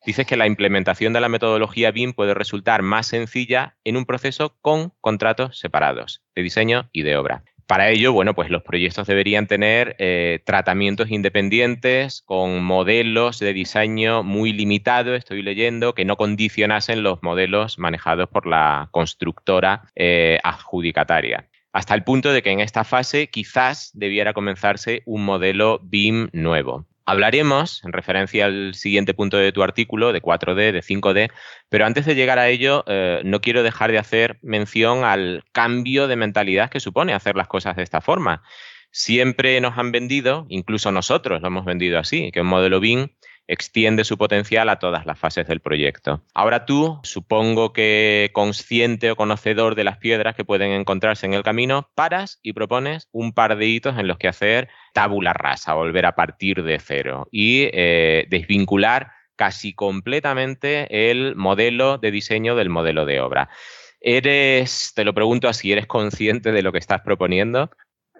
dices 0.05 0.27
que 0.27 0.37
la 0.37 0.45
implementación 0.45 1.11
de 1.11 1.21
la 1.21 1.29
metodología 1.29 1.89
BIM 1.89 2.13
puede 2.13 2.35
resultar 2.35 2.83
más 2.83 3.07
sencilla 3.07 3.77
en 3.83 3.97
un 3.97 4.05
proceso 4.05 4.55
con 4.61 4.93
contratos 5.01 5.57
separados 5.57 6.21
de 6.35 6.43
diseño 6.43 6.87
y 6.93 7.01
de 7.01 7.17
obra. 7.17 7.43
Para 7.67 7.89
ello, 7.89 8.13
bueno, 8.13 8.35
pues 8.35 8.51
los 8.51 8.61
proyectos 8.61 9.07
deberían 9.07 9.47
tener 9.47 9.95
eh, 9.97 10.39
tratamientos 10.45 11.09
independientes 11.09 12.21
con 12.21 12.63
modelos 12.63 13.39
de 13.39 13.53
diseño 13.53 14.21
muy 14.21 14.53
limitados, 14.53 15.17
estoy 15.17 15.41
leyendo, 15.41 15.95
que 15.95 16.05
no 16.05 16.15
condicionasen 16.15 17.01
los 17.01 17.23
modelos 17.23 17.79
manejados 17.79 18.29
por 18.29 18.45
la 18.45 18.89
constructora 18.91 19.89
eh, 19.95 20.39
adjudicataria. 20.43 21.49
Hasta 21.73 21.95
el 21.95 22.03
punto 22.03 22.31
de 22.31 22.43
que 22.43 22.51
en 22.51 22.59
esta 22.59 22.83
fase 22.83 23.29
quizás 23.29 23.89
debiera 23.95 24.33
comenzarse 24.33 25.01
un 25.05 25.25
modelo 25.25 25.79
BIM 25.83 26.29
nuevo. 26.33 26.85
Hablaremos, 27.07 27.83
en 27.83 27.93
referencia 27.93 28.45
al 28.45 28.73
siguiente 28.73 29.13
punto 29.13 29.37
de 29.37 29.51
tu 29.51 29.61
artículo, 29.61 30.11
de 30.11 30.21
4D, 30.21 30.71
de 30.71 30.81
5D, 30.81 31.31
pero 31.69 31.85
antes 31.85 32.05
de 32.05 32.15
llegar 32.15 32.39
a 32.39 32.49
ello, 32.49 32.83
eh, 32.87 33.21
no 33.23 33.41
quiero 33.41 33.61
dejar 33.61 33.91
de 33.91 33.99
hacer 33.99 34.39
mención 34.41 35.03
al 35.03 35.43
cambio 35.51 36.07
de 36.07 36.15
mentalidad 36.15 36.69
que 36.71 36.79
supone 36.79 37.13
hacer 37.13 37.35
las 37.35 37.47
cosas 37.47 37.75
de 37.75 37.83
esta 37.83 38.01
forma. 38.01 38.41
Siempre 38.89 39.61
nos 39.61 39.77
han 39.77 39.91
vendido, 39.91 40.47
incluso 40.49 40.91
nosotros 40.91 41.41
lo 41.41 41.47
hemos 41.47 41.65
vendido 41.65 41.99
así, 41.99 42.31
que 42.31 42.41
un 42.41 42.47
modelo 42.47 42.79
BIM 42.79 43.09
extiende 43.47 44.03
su 44.03 44.17
potencial 44.17 44.69
a 44.69 44.79
todas 44.79 45.05
las 45.05 45.19
fases 45.19 45.47
del 45.47 45.59
proyecto. 45.59 46.23
Ahora 46.33 46.65
tú, 46.65 46.99
supongo 47.03 47.73
que 47.73 48.31
consciente 48.33 49.11
o 49.11 49.15
conocedor 49.15 49.75
de 49.75 49.83
las 49.83 49.97
piedras 49.97 50.35
que 50.35 50.45
pueden 50.45 50.71
encontrarse 50.71 51.25
en 51.25 51.33
el 51.33 51.43
camino, 51.43 51.89
paras 51.95 52.39
y 52.41 52.53
propones 52.53 53.07
un 53.11 53.33
par 53.33 53.57
de 53.57 53.67
hitos 53.67 53.97
en 53.97 54.07
los 54.07 54.17
que 54.17 54.27
hacer 54.27 54.69
tabula 54.93 55.33
rasa, 55.33 55.73
volver 55.73 56.05
a 56.05 56.15
partir 56.15 56.63
de 56.63 56.79
cero 56.79 57.27
y 57.31 57.69
eh, 57.73 58.25
desvincular 58.29 59.11
casi 59.35 59.73
completamente 59.73 61.11
el 61.11 61.35
modelo 61.35 61.97
de 61.97 62.11
diseño 62.11 62.55
del 62.55 62.69
modelo 62.69 63.05
de 63.05 63.19
obra. 63.19 63.49
¿Eres, 63.99 64.93
te 64.95 65.03
lo 65.03 65.13
pregunto 65.13 65.47
así, 65.47 65.71
¿eres 65.71 65.87
consciente 65.87 66.51
de 66.51 66.61
lo 66.61 66.71
que 66.71 66.77
estás 66.77 67.01
proponiendo? 67.01 67.69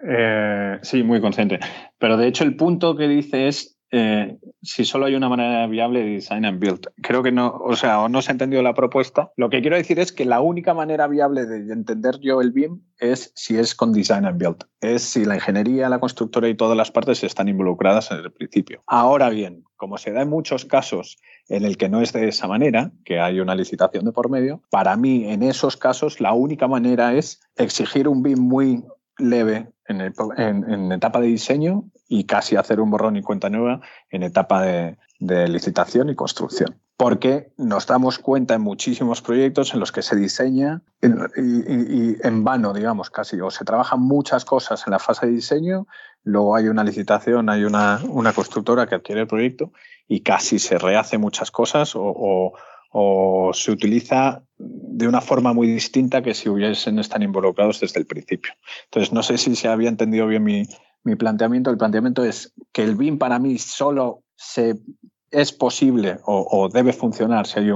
Eh, 0.06 0.78
sí, 0.82 1.02
muy 1.02 1.20
consciente. 1.20 1.58
Pero 1.98 2.16
de 2.16 2.28
hecho 2.28 2.44
el 2.44 2.56
punto 2.56 2.96
que 2.96 3.08
dice 3.08 3.48
es 3.48 3.75
eh, 3.90 4.38
si 4.62 4.84
solo 4.84 5.06
hay 5.06 5.14
una 5.14 5.28
manera 5.28 5.66
viable 5.66 6.00
de 6.00 6.10
design 6.10 6.44
and 6.44 6.58
build. 6.58 6.86
Creo 7.02 7.22
que 7.22 7.32
no, 7.32 7.56
o 7.64 7.76
sea, 7.76 8.08
no 8.08 8.20
se 8.22 8.30
ha 8.30 8.32
entendido 8.32 8.62
la 8.62 8.74
propuesta. 8.74 9.32
Lo 9.36 9.48
que 9.48 9.60
quiero 9.60 9.76
decir 9.76 9.98
es 9.98 10.12
que 10.12 10.24
la 10.24 10.40
única 10.40 10.74
manera 10.74 11.06
viable 11.06 11.46
de 11.46 11.72
entender 11.72 12.18
yo 12.20 12.40
el 12.40 12.52
BIM 12.52 12.80
es 12.98 13.32
si 13.34 13.56
es 13.56 13.74
con 13.74 13.92
design 13.92 14.24
and 14.24 14.38
build. 14.38 14.64
Es 14.80 15.02
si 15.02 15.24
la 15.24 15.36
ingeniería, 15.36 15.88
la 15.88 16.00
constructora 16.00 16.48
y 16.48 16.54
todas 16.54 16.76
las 16.76 16.90
partes 16.90 17.22
están 17.22 17.48
involucradas 17.48 18.10
en 18.10 18.18
el 18.18 18.32
principio. 18.32 18.82
Ahora 18.86 19.30
bien, 19.30 19.64
como 19.76 19.98
se 19.98 20.12
da 20.12 20.22
en 20.22 20.30
muchos 20.30 20.64
casos 20.64 21.18
en 21.48 21.64
el 21.64 21.76
que 21.76 21.88
no 21.88 22.00
es 22.00 22.12
de 22.12 22.28
esa 22.28 22.48
manera, 22.48 22.90
que 23.04 23.20
hay 23.20 23.40
una 23.40 23.54
licitación 23.54 24.04
de 24.04 24.12
por 24.12 24.30
medio, 24.30 24.62
para 24.70 24.96
mí 24.96 25.30
en 25.30 25.42
esos 25.42 25.76
casos 25.76 26.20
la 26.20 26.32
única 26.32 26.66
manera 26.66 27.14
es 27.14 27.40
exigir 27.56 28.08
un 28.08 28.22
BIM 28.22 28.40
muy 28.40 28.84
leve 29.18 29.72
en, 29.86 30.00
en, 30.00 30.92
etapa 30.92 31.20
de 31.20 31.28
diseño 31.28 31.84
y 32.08 32.24
casi 32.24 32.56
hacer 32.56 32.80
un 32.80 32.90
borrón 32.90 33.16
y 33.16 33.22
cuenta 33.22 33.48
nueva 33.48 33.80
en 34.10 34.22
etapa 34.22 34.62
de, 34.62 34.98
licitación 35.18 36.10
y 36.10 36.14
construcción. 36.14 36.78
Porque 36.98 37.52
nos 37.56 37.86
damos 37.86 38.18
cuenta 38.18 38.54
en 38.54 38.60
muchísimos 38.60 39.22
proyectos 39.22 39.72
en 39.72 39.80
los 39.80 39.92
que 39.92 40.02
se 40.02 40.16
diseña 40.16 40.82
y, 41.02 42.26
en 42.26 42.44
vano, 42.44 42.74
digamos, 42.74 43.10
casi, 43.10 43.40
o 43.40 43.50
se 43.50 43.64
trabajan 43.64 44.00
muchas 44.00 44.44
cosas 44.44 44.86
en 44.86 44.90
la 44.90 44.98
fase 44.98 45.26
de 45.26 45.32
diseño, 45.32 45.86
luego 46.22 46.54
hay 46.56 46.68
una 46.68 46.84
licitación, 46.84 47.48
hay 47.48 47.64
una, 47.64 48.00
una 48.08 48.32
constructora 48.34 48.86
que 48.86 48.94
adquiere 48.94 49.22
el 49.22 49.26
proyecto 49.26 49.72
y 50.06 50.20
casi 50.20 50.58
se 50.58 50.78
rehace 50.78 51.16
muchas 51.16 51.50
cosas 51.50 51.96
o, 51.96 52.02
o 52.04 52.52
se 53.52 53.70
utiliza 53.70 54.42
de 54.58 55.06
una 55.06 55.20
forma 55.20 55.52
muy 55.52 55.66
distinta 55.66 56.22
que 56.22 56.34
si 56.34 56.48
hubiesen 56.48 56.98
estado 56.98 57.24
involucrados 57.24 57.80
desde 57.80 58.00
el 58.00 58.06
principio. 58.06 58.52
Entonces, 58.84 59.12
no 59.12 59.22
sé 59.22 59.38
si 59.38 59.54
se 59.54 59.68
había 59.68 59.88
entendido 59.88 60.26
bien 60.26 60.44
mi, 60.44 60.66
planteamiento. 61.16 61.70
El 61.70 61.76
planteamiento 61.76 62.24
es 62.24 62.52
que 62.72 62.82
el 62.82 62.96
BIM 62.96 63.18
para 63.18 63.38
mí 63.38 63.58
solo 63.58 64.22
es 65.30 65.52
posible 65.52 66.18
o, 66.24 66.68
debe 66.72 66.92
funcionar 66.92 67.46
si 67.46 67.60
hay 67.60 67.70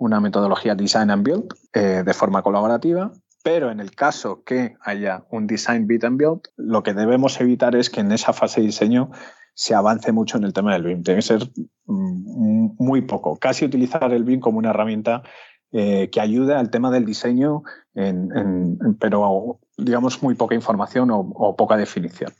una 0.00 0.20
metodología 0.20 0.74
design 0.74 1.10
and 1.10 1.24
build 1.24 1.54
eh, 1.72 2.02
de 2.04 2.14
forma 2.14 2.42
colaborativa, 2.42 3.12
pero 3.42 3.70
en 3.70 3.80
el 3.80 3.92
caso 3.92 4.42
que 4.44 4.76
haya 4.82 5.24
un 5.30 5.46
design, 5.46 5.86
build 5.86 6.04
and 6.04 6.18
build, 6.18 6.40
lo 6.56 6.82
que 6.82 6.92
debemos 6.92 7.40
evitar 7.40 7.74
es 7.76 7.88
que 7.88 8.00
en 8.00 8.12
esa 8.12 8.34
fase 8.34 8.60
de 8.60 8.66
diseño 8.66 9.10
se 9.58 9.74
avance 9.74 10.12
mucho 10.12 10.38
en 10.38 10.44
el 10.44 10.52
tema 10.52 10.72
del 10.72 10.84
BIM. 10.84 11.02
Tiene 11.02 11.18
que 11.18 11.26
ser 11.26 11.40
mm, 11.86 12.76
muy 12.78 13.02
poco, 13.02 13.36
casi 13.38 13.64
utilizar 13.64 14.12
el 14.12 14.22
BIM 14.22 14.38
como 14.38 14.58
una 14.58 14.70
herramienta 14.70 15.24
eh, 15.72 16.10
que 16.10 16.20
ayude 16.20 16.54
al 16.54 16.70
tema 16.70 16.92
del 16.92 17.04
diseño, 17.04 17.64
pero 19.00 19.58
digamos 19.76 20.22
muy 20.22 20.36
poca 20.36 20.54
información 20.54 21.10
o, 21.10 21.56
poca 21.56 21.76
definición. 21.76 22.32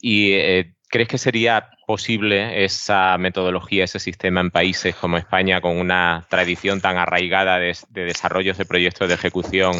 Y 0.00 0.32
eh, 0.34 0.74
¿Crees 0.88 1.08
que 1.08 1.18
sería 1.18 1.70
posible 1.88 2.64
esa 2.64 3.18
metodología, 3.18 3.82
ese 3.82 3.98
sistema 3.98 4.40
en 4.40 4.52
países 4.52 4.94
como 4.94 5.18
España 5.18 5.60
con 5.60 5.76
una 5.76 6.24
tradición 6.30 6.80
tan 6.80 6.98
arraigada 6.98 7.58
de, 7.58 7.76
desarrollos 7.90 8.58
de 8.58 8.64
proyectos 8.64 9.08
de 9.08 9.14
ejecución? 9.14 9.72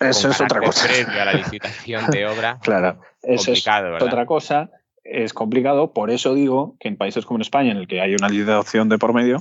Eso 0.00 0.30
es 0.30 0.40
otra 0.40 0.60
cosa. 0.60 0.88
a 0.88 1.24
la 1.26 1.34
licitación 1.34 2.10
de 2.10 2.26
obra. 2.26 2.58
claro, 2.62 2.98
eso 3.22 3.52
es 3.52 3.66
otra 4.00 4.24
cosa. 4.24 4.70
Es 5.02 5.32
complicado, 5.32 5.92
por 5.92 6.10
eso 6.10 6.34
digo 6.34 6.76
que 6.78 6.88
en 6.88 6.96
países 6.96 7.24
como 7.24 7.38
en 7.38 7.42
España, 7.42 7.72
en 7.72 7.78
el 7.78 7.88
que 7.88 8.00
hay 8.00 8.14
una 8.14 8.28
licitación 8.28 8.88
de 8.88 8.98
por 8.98 9.14
medio, 9.14 9.38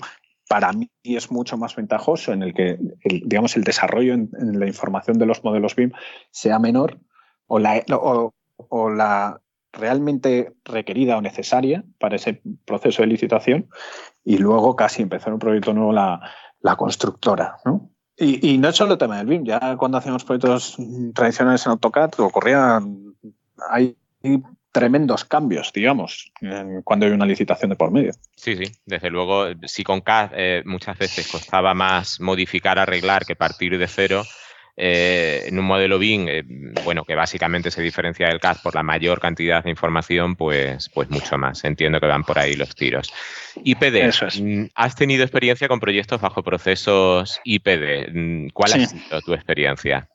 para 0.49 0.73
mí 0.73 0.89
es 1.03 1.31
mucho 1.31 1.57
más 1.57 1.75
ventajoso 1.75 2.33
en 2.33 2.41
el 2.41 2.55
que, 2.55 2.79
digamos, 3.03 3.55
el 3.55 3.63
desarrollo 3.63 4.13
en, 4.13 4.59
la 4.59 4.65
información 4.65 5.19
de 5.19 5.27
los 5.27 5.43
modelos 5.43 5.75
BIM 5.75 5.91
sea 6.31 6.57
menor 6.57 6.99
o 7.45 7.59
la, 7.59 7.83
o, 7.89 8.89
la 8.89 9.41
realmente 9.71 10.53
requerida 10.65 11.17
o 11.17 11.21
necesaria 11.21 11.83
para 11.99 12.15
ese 12.15 12.41
proceso 12.65 13.03
de 13.03 13.09
licitación 13.09 13.69
y 14.25 14.39
luego 14.39 14.75
casi 14.75 15.03
empezar 15.03 15.33
un 15.33 15.39
proyecto 15.39 15.71
nuevo 15.73 15.93
la, 15.93 16.19
constructora. 16.77 17.57
¿no? 17.63 17.91
Y, 18.17 18.49
y, 18.53 18.57
no 18.57 18.69
es 18.69 18.75
solo 18.75 18.93
el 18.93 18.97
tema 18.97 19.17
del 19.17 19.27
BIM, 19.27 19.45
ya 19.45 19.77
cuando 19.77 19.99
hacíamos 19.99 20.25
proyectos 20.25 20.77
tradicionales 21.13 21.63
en 21.67 21.73
AutoCAD 21.73 22.19
ocurría, 22.21 22.81
hay 23.69 23.95
tremendos 24.79 25.25
cambios, 25.25 25.73
digamos, 25.73 26.31
cuando 26.85 27.05
hay 27.05 27.11
una 27.11 27.25
licitación 27.25 27.69
de 27.69 27.75
por 27.75 27.91
medio. 27.91 28.13
Sí, 28.37 28.55
sí, 28.55 28.71
desde 28.85 29.09
luego, 29.09 29.47
si 29.65 29.83
con 29.83 29.99
CAD 29.99 30.31
eh, 30.35 30.63
muchas 30.65 30.97
veces 30.97 31.27
costaba 31.27 31.73
más 31.73 32.21
modificar, 32.21 32.79
arreglar 32.79 33.25
que 33.25 33.35
partir 33.35 33.77
de 33.77 33.87
cero, 33.87 34.23
eh, 34.77 35.43
en 35.47 35.59
un 35.59 35.65
modelo 35.65 35.99
BIM, 35.99 36.27
eh, 36.29 36.43
bueno, 36.85 37.03
que 37.03 37.13
básicamente 37.13 37.71
se 37.71 37.81
diferencia 37.81 38.29
del 38.29 38.39
CAD 38.39 38.59
por 38.63 38.73
la 38.73 38.83
mayor 38.83 39.19
cantidad 39.19 39.61
de 39.65 39.69
información, 39.69 40.37
pues, 40.37 40.89
pues 40.93 41.09
mucho 41.09 41.37
más. 41.37 41.65
Entiendo 41.65 41.99
que 41.99 42.07
van 42.07 42.23
por 42.23 42.39
ahí 42.39 42.55
los 42.55 42.73
tiros. 42.73 43.11
IPD, 43.61 44.39
mm, 44.41 44.67
¿has 44.75 44.95
tenido 44.95 45.23
experiencia 45.23 45.67
con 45.67 45.81
proyectos 45.81 46.21
bajo 46.21 46.41
procesos 46.41 47.41
IPD? 47.43 48.13
Mm, 48.13 48.47
¿Cuál 48.53 48.71
ha 48.71 48.85
sido 48.85 49.19
tu 49.21 49.33
experiencia? 49.33 50.07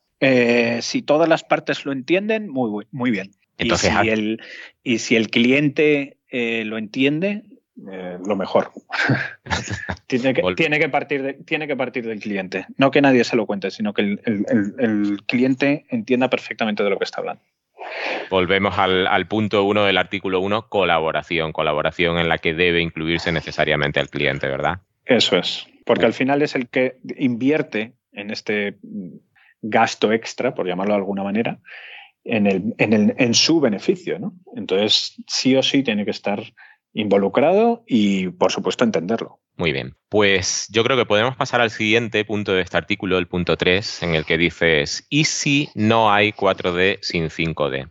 si 0.80 1.02
todas 1.02 1.28
las 1.28 1.44
partes 1.44 1.84
lo 1.84 1.92
entienden, 1.92 2.48
muy, 2.48 2.86
muy 2.90 3.10
bien 3.10 3.32
y, 3.59 3.70
si 3.76 4.09
el, 4.09 4.42
y 4.82 4.98
si 4.98 5.16
el 5.16 5.30
cliente 5.30 6.16
eh, 6.28 6.64
lo 6.64 6.78
entiende, 6.78 7.42
eh, 7.90 8.18
lo 8.24 8.36
mejor. 8.36 8.70
tiene, 10.07 10.34
que, 10.34 10.42
tiene, 10.57 10.78
que 10.78 10.88
partir 10.88 11.22
de, 11.22 11.34
tiene 11.34 11.66
que 11.66 11.76
partir 11.76 12.07
del 12.07 12.20
cliente. 12.20 12.66
No 12.76 12.90
que 12.90 13.00
nadie 13.00 13.24
se 13.24 13.36
lo 13.36 13.46
cuente, 13.46 13.70
sino 13.70 13.92
que 13.92 14.02
el, 14.02 15.22
cliente 15.26 15.86
entienda 15.90 16.30
perfectamente 16.30 16.84
de 16.84 16.90
lo 16.90 16.98
que 16.98 17.05
está 17.05 17.20
hablando. 17.20 17.42
Volvemos 18.30 18.78
al, 18.78 19.26
punto 19.26 19.64
uno 19.64 19.84
del 19.84 19.98
artículo 19.98 20.40
1, 20.40 20.68
colaboración. 20.68 21.52
Colaboración 21.52 22.18
en 22.18 22.28
la 22.28 22.38
que 22.38 22.55
debe 22.55 22.80
incluirse 22.80 23.32
necesariamente 23.32 24.00
el 24.00 24.09
cliente, 24.09 24.48
¿verdad? 24.48 24.80
Eso 25.05 25.36
es. 25.36 25.66
Porque 25.84 26.07
al 26.07 26.14
final 26.14 26.42
es 26.42 26.55
el 26.55 26.68
que 26.68 26.96
invierte 27.18 27.92
en 28.12 28.30
este 28.30 28.76
gasto 29.61 30.12
extra, 30.12 30.55
por 30.55 30.66
llamarlo 30.66 30.94
de 30.94 30.98
alguna 30.98 31.24
manera, 31.24 31.59
en, 32.24 32.46
el, 32.46 32.74
en, 32.78 32.92
el, 32.92 33.14
en 33.18 33.34
su 33.34 33.60
beneficio. 33.60 34.18
¿no? 34.18 34.34
Entonces, 34.56 35.14
sí 35.26 35.54
o 35.56 35.62
sí 35.62 35.82
tiene 35.82 36.04
que 36.04 36.10
estar 36.10 36.42
involucrado 36.92 37.84
y, 37.86 38.28
por 38.28 38.52
supuesto, 38.52 38.84
entenderlo. 38.84 39.40
Muy 39.56 39.72
bien. 39.72 39.94
Pues 40.08 40.66
yo 40.70 40.82
creo 40.82 40.96
que 40.96 41.06
podemos 41.06 41.36
pasar 41.36 41.60
al 41.60 41.70
siguiente 41.70 42.24
punto 42.24 42.52
de 42.52 42.62
este 42.62 42.76
artículo, 42.76 43.18
el 43.18 43.28
punto 43.28 43.56
3, 43.56 44.02
en 44.02 44.14
el 44.14 44.24
que 44.24 44.38
dices, 44.38 45.06
¿y 45.10 45.24
si 45.24 45.68
no 45.74 46.12
hay 46.12 46.32
4D 46.32 46.98
sin 47.02 47.28
5D? 47.28 47.90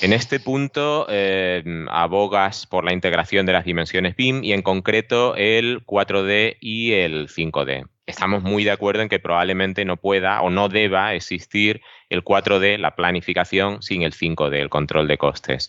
En 0.00 0.12
este 0.12 0.38
punto 0.38 1.06
eh, 1.08 1.64
abogas 1.90 2.66
por 2.66 2.84
la 2.84 2.92
integración 2.92 3.46
de 3.46 3.52
las 3.52 3.64
dimensiones 3.64 4.14
BIM 4.14 4.44
y 4.44 4.52
en 4.52 4.62
concreto 4.62 5.34
el 5.36 5.84
4D 5.84 6.56
y 6.60 6.92
el 6.92 7.28
5D. 7.28 7.88
Estamos 8.08 8.42
muy 8.42 8.64
de 8.64 8.70
acuerdo 8.70 9.02
en 9.02 9.10
que 9.10 9.18
probablemente 9.18 9.84
no 9.84 9.98
pueda 9.98 10.40
o 10.40 10.48
no 10.48 10.70
deba 10.70 11.12
existir 11.12 11.82
el 12.08 12.24
4D, 12.24 12.78
la 12.78 12.96
planificación, 12.96 13.82
sin 13.82 14.00
el 14.00 14.14
5D, 14.14 14.54
el 14.54 14.70
control 14.70 15.06
de 15.08 15.18
costes. 15.18 15.68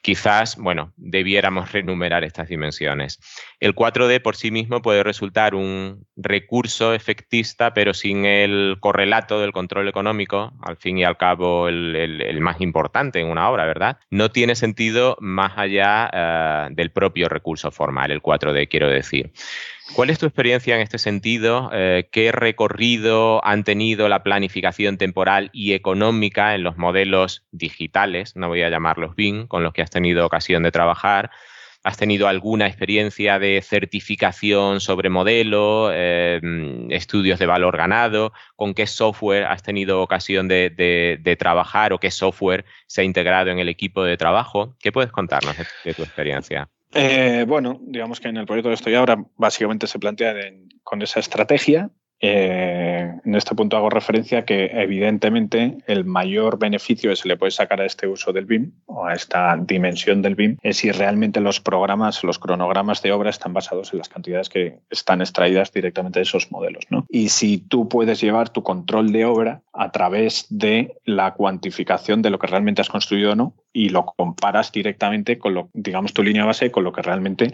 Quizás, 0.00 0.56
bueno, 0.56 0.92
debiéramos 0.96 1.72
renumerar 1.72 2.22
estas 2.22 2.48
dimensiones. 2.48 3.18
El 3.58 3.74
4D 3.74 4.22
por 4.22 4.36
sí 4.36 4.52
mismo 4.52 4.82
puede 4.82 5.02
resultar 5.02 5.56
un 5.56 6.06
recurso 6.14 6.94
efectista, 6.94 7.74
pero 7.74 7.92
sin 7.92 8.24
el 8.24 8.76
correlato 8.78 9.40
del 9.40 9.50
control 9.50 9.88
económico, 9.88 10.52
al 10.62 10.76
fin 10.76 10.96
y 10.96 11.02
al 11.02 11.16
cabo 11.16 11.66
el, 11.66 12.38
más 12.40 12.60
importante 12.60 13.18
en 13.18 13.26
una 13.26 13.50
obra, 13.50 13.66
¿verdad? 13.66 13.98
No 14.10 14.30
tiene 14.30 14.54
sentido 14.54 15.16
más 15.18 15.54
allá 15.56 16.08
eh, 16.12 16.68
del 16.70 16.92
propio 16.92 17.28
recurso 17.28 17.72
formal, 17.72 18.12
el 18.12 18.22
4D, 18.22 18.68
quiero 18.68 18.88
decir. 18.88 19.32
¿Cuál 19.94 20.10
es 20.10 20.18
tu 20.18 20.26
experiencia 20.26 20.76
en 20.76 20.82
este 20.82 20.98
sentido? 20.98 21.68
Eh, 21.72 22.08
¿Qué 22.12 22.30
recorrido 22.32 23.44
han 23.44 23.64
tenido 23.64 24.08
la 24.08 24.22
planificación 24.22 24.98
temporal 24.98 25.50
y 25.52 25.72
económica 25.72 26.54
en 26.54 26.62
los 26.62 26.78
modelos 26.78 27.44
digitales, 27.50 28.36
no 28.36 28.48
voy 28.48 28.62
a 28.62 28.70
llamarlos 28.70 29.16
BIM, 29.16 29.48
con 29.48 29.64
los 29.64 29.72
que 29.72 29.82
has 29.82 29.90
tenido 29.90 30.24
ocasión 30.24 30.62
de 30.62 30.70
trabajar? 30.70 31.30
¿Has 31.82 31.96
tenido 31.96 32.28
alguna 32.28 32.66
experiencia 32.66 33.38
de 33.38 33.60
certificación 33.62 34.80
sobre 34.80 35.08
modelo, 35.08 35.90
eh, 35.92 36.40
estudios 36.90 37.38
de 37.38 37.46
valor 37.46 37.76
ganado? 37.76 38.32
¿Con 38.54 38.74
qué 38.74 38.86
software 38.86 39.44
has 39.44 39.62
tenido 39.62 40.02
ocasión 40.02 40.46
de, 40.46 41.36
trabajar 41.38 41.92
o 41.92 41.98
qué 41.98 42.10
software 42.10 42.64
se 42.86 43.00
ha 43.00 43.04
integrado 43.04 43.50
en 43.50 43.58
el 43.58 43.68
equipo 43.68 44.04
de 44.04 44.16
trabajo? 44.16 44.76
¿Qué 44.78 44.92
puedes 44.92 45.10
contarnos 45.10 45.56
de 45.84 45.94
tu 45.94 46.02
experiencia? 46.02 46.68
Eh, 46.92 47.44
bueno, 47.46 47.78
digamos 47.82 48.20
que 48.20 48.28
en 48.28 48.36
el 48.36 48.46
proyecto 48.46 48.68
que 48.68 48.74
estoy 48.74 48.94
ahora 48.94 49.24
básicamente 49.36 49.86
se 49.86 49.98
plantea 49.98 50.34
con 50.82 51.02
esa 51.02 51.20
estrategia 51.20 51.90
eh, 52.20 53.14
en 53.24 53.34
este 53.34 53.54
punto 53.54 53.76
hago 53.76 53.88
referencia 53.88 54.44
que 54.44 54.66
evidentemente 54.66 55.78
el 55.86 56.04
mayor 56.04 56.58
beneficio 56.58 57.10
que 57.10 57.16
se 57.16 57.28
le 57.28 57.36
puede 57.36 57.50
sacar 57.50 57.80
a 57.80 57.86
este 57.86 58.06
uso 58.06 58.32
del 58.32 58.44
BIM 58.44 58.72
o 58.86 59.06
a 59.06 59.14
esta 59.14 59.56
dimensión 59.56 60.20
del 60.20 60.34
BIM 60.34 60.58
es 60.62 60.78
si 60.78 60.92
realmente 60.92 61.40
los 61.40 61.60
programas, 61.60 62.22
los 62.22 62.38
cronogramas 62.38 63.00
de 63.02 63.12
obra 63.12 63.30
están 63.30 63.54
basados 63.54 63.92
en 63.92 63.98
las 63.98 64.08
cantidades 64.08 64.50
que 64.50 64.80
están 64.90 65.22
extraídas 65.22 65.72
directamente 65.72 66.18
de 66.18 66.24
esos 66.24 66.50
modelos. 66.52 66.84
¿no? 66.90 67.06
Y 67.08 67.30
si 67.30 67.58
tú 67.58 67.88
puedes 67.88 68.20
llevar 68.20 68.50
tu 68.50 68.62
control 68.62 69.12
de 69.12 69.24
obra 69.24 69.62
a 69.72 69.90
través 69.90 70.46
de 70.50 70.96
la 71.04 71.32
cuantificación 71.34 72.20
de 72.20 72.30
lo 72.30 72.38
que 72.38 72.48
realmente 72.48 72.82
has 72.82 72.90
construido 72.90 73.32
o 73.32 73.34
no 73.34 73.54
y 73.72 73.88
lo 73.88 74.04
comparas 74.04 74.72
directamente 74.72 75.38
con 75.38 75.54
lo, 75.54 75.70
digamos, 75.72 76.12
tu 76.12 76.22
línea 76.22 76.44
base 76.44 76.70
con 76.70 76.84
lo 76.84 76.92
que 76.92 77.02
realmente 77.02 77.52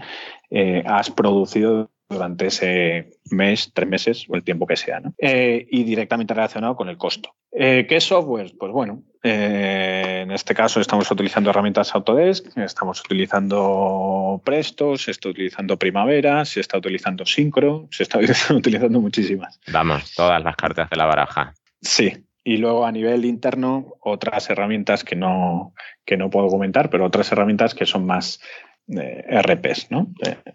eh, 0.50 0.82
has 0.86 1.10
producido 1.10 1.90
durante 2.08 2.46
ese 2.46 3.10
mes, 3.30 3.72
tres 3.74 3.88
meses 3.88 4.26
o 4.28 4.36
el 4.36 4.44
tiempo 4.44 4.66
que 4.66 4.76
sea, 4.76 5.00
¿no? 5.00 5.14
Eh, 5.18 5.66
y 5.70 5.84
directamente 5.84 6.34
relacionado 6.34 6.76
con 6.76 6.88
el 6.88 6.96
costo. 6.96 7.34
Eh, 7.50 7.86
¿Qué 7.88 8.00
software? 8.00 8.52
Pues 8.58 8.72
bueno, 8.72 9.02
eh, 9.22 10.20
en 10.22 10.30
este 10.30 10.54
caso 10.54 10.80
estamos 10.80 11.10
utilizando 11.10 11.50
herramientas 11.50 11.94
Autodesk, 11.94 12.56
estamos 12.58 13.00
utilizando 13.00 14.40
Presto, 14.44 14.96
se 14.96 15.10
está 15.10 15.30
utilizando 15.30 15.78
Primavera, 15.78 16.44
se 16.44 16.60
está 16.60 16.78
utilizando 16.78 17.24
Syncro, 17.26 17.88
se 17.90 18.04
está 18.04 18.18
utilizando 18.54 19.00
muchísimas. 19.00 19.58
Vamos, 19.72 20.14
todas 20.14 20.42
las 20.42 20.56
cartas 20.56 20.88
de 20.90 20.96
la 20.96 21.06
baraja. 21.06 21.54
Sí, 21.80 22.12
y 22.44 22.58
luego 22.58 22.86
a 22.86 22.92
nivel 22.92 23.24
interno, 23.24 23.94
otras 24.00 24.48
herramientas 24.50 25.02
que 25.02 25.16
no, 25.16 25.74
que 26.04 26.16
no 26.16 26.30
puedo 26.30 26.48
comentar, 26.48 26.90
pero 26.90 27.04
otras 27.04 27.32
herramientas 27.32 27.74
que 27.74 27.86
son 27.86 28.06
más 28.06 28.40
RPs 28.88 29.90
¿no? 29.90 30.06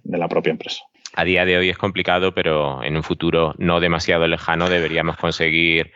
de 0.04 0.18
la 0.18 0.30
propia 0.30 0.52
empresa 0.52 0.86
a 1.14 1.24
día 1.24 1.46
de 1.46 1.58
hoy 1.58 1.70
es 1.70 1.78
complicado, 1.78 2.34
pero 2.34 2.84
en 2.84 2.96
un 2.96 3.04
futuro 3.04 3.54
no 3.58 3.80
demasiado 3.80 4.28
lejano 4.28 4.70
deberíamos 4.70 5.18
conseguir 5.18 5.92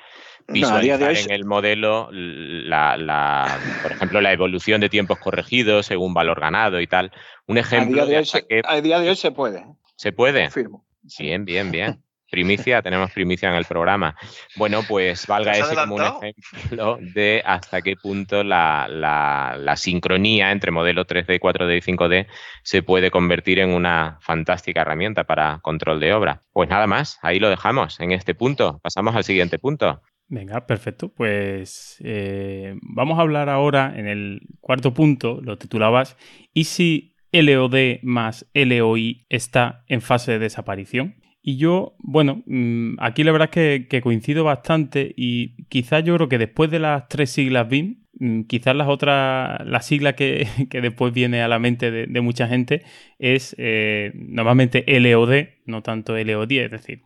visualizar 0.47 1.15
en 1.17 1.31
el 1.31 1.45
modelo 1.45 2.09
la, 2.11 3.59
por 3.81 3.91
ejemplo, 3.91 4.21
la 4.21 4.31
evolución 4.31 4.81
de 4.81 4.89
tiempos 4.89 5.19
corregidos 5.19 5.85
según 5.85 6.13
valor 6.13 6.39
ganado 6.39 6.79
y 6.81 6.87
tal. 6.87 7.11
Un 7.47 7.57
ejemplo. 7.57 8.03
A 8.03 8.05
día 8.05 8.13
de, 8.13 8.17
hoy, 8.19 8.25
se, 8.25 8.45
a 8.63 8.81
día 8.81 8.99
de 8.99 9.09
hoy 9.09 9.15
se 9.15 9.31
puede. 9.31 9.65
¿Se 9.95 10.11
puede? 10.11 10.49
Firmo. 10.49 10.85
Bien, 11.19 11.45
bien, 11.45 11.71
bien. 11.71 12.04
Primicia, 12.35 12.81
tenemos 12.81 13.13
primicia 13.13 13.47
en 13.47 13.55
el 13.55 13.63
programa. 13.63 14.13
Bueno, 14.57 14.81
pues 14.85 15.25
valga 15.25 15.53
ese 15.53 15.73
como 15.73 15.95
un 15.95 16.01
ejemplo 16.03 16.97
de 16.99 17.41
hasta 17.45 17.81
qué 17.81 17.95
punto 17.95 18.43
la, 18.43 18.89
la, 18.89 19.75
sincronía 19.77 20.51
entre 20.51 20.69
modelo 20.69 21.05
3D, 21.07 21.39
4D 21.39 21.77
y 21.77 21.93
5D 21.93 22.27
se 22.61 22.83
puede 22.83 23.09
convertir 23.09 23.59
en 23.59 23.69
una 23.69 24.17
fantástica 24.19 24.81
herramienta 24.81 25.23
para 25.23 25.59
control 25.61 26.01
de 26.01 26.11
obra. 26.11 26.41
Pues 26.51 26.67
nada 26.67 26.87
más, 26.87 27.19
ahí 27.21 27.39
lo 27.39 27.49
dejamos 27.49 28.01
en 28.01 28.11
este 28.11 28.35
punto. 28.35 28.81
Pasamos 28.83 29.15
al 29.15 29.23
siguiente 29.23 29.57
punto. 29.57 30.01
Venga, 30.27 30.67
perfecto. 30.67 31.13
Pues 31.13 31.95
eh, 32.03 32.75
vamos 32.81 33.17
a 33.17 33.21
hablar 33.21 33.47
ahora 33.47 33.93
en 33.95 34.09
el 34.09 34.41
cuarto 34.59 34.93
punto, 34.93 35.39
lo 35.41 35.57
titulabas, 35.57 36.17
¿y 36.53 36.65
si 36.65 37.15
LOD 37.31 37.99
más 38.01 38.45
LOI 38.53 39.25
está 39.29 39.85
en 39.87 40.01
fase 40.01 40.33
de 40.33 40.39
desaparición? 40.39 41.15
Y 41.47 41.57
yo, 41.57 41.95
bueno, 41.99 42.41
mm, 42.47 42.95
aquí 42.99 43.23
la 43.23 43.31
verdad 43.31 43.49
es 43.55 43.87
que, 43.87 44.01
coincido 44.01 44.43
bastante 44.43 45.13
y 45.15 45.63
quizás 45.65 46.03
yo 46.03 46.15
creo 46.15 46.27
que 46.27 46.39
después 46.39 46.71
de 46.71 46.79
las 46.79 47.07
tres 47.07 47.29
siglas 47.29 47.69
BIM, 47.69 48.05
Mm, 48.17 48.43
quizás 48.43 48.75
las 48.75 48.87
otras, 48.87 49.59
la 49.65 49.81
sigla 49.81 50.13
que, 50.15 50.47
después 50.71 51.13
viene 51.13 51.41
a 51.41 51.47
la 51.47 51.59
mente 51.59 51.91
de, 51.91 52.21
mucha 52.21 52.47
gente 52.47 52.83
es 53.19 53.55
eh, 53.57 54.11
normalmente 54.15 54.85
LOD, 54.99 55.47
no 55.65 55.81
tanto 55.81 56.17
LOD, 56.17 56.51
es 56.51 56.71
decir, 56.71 57.01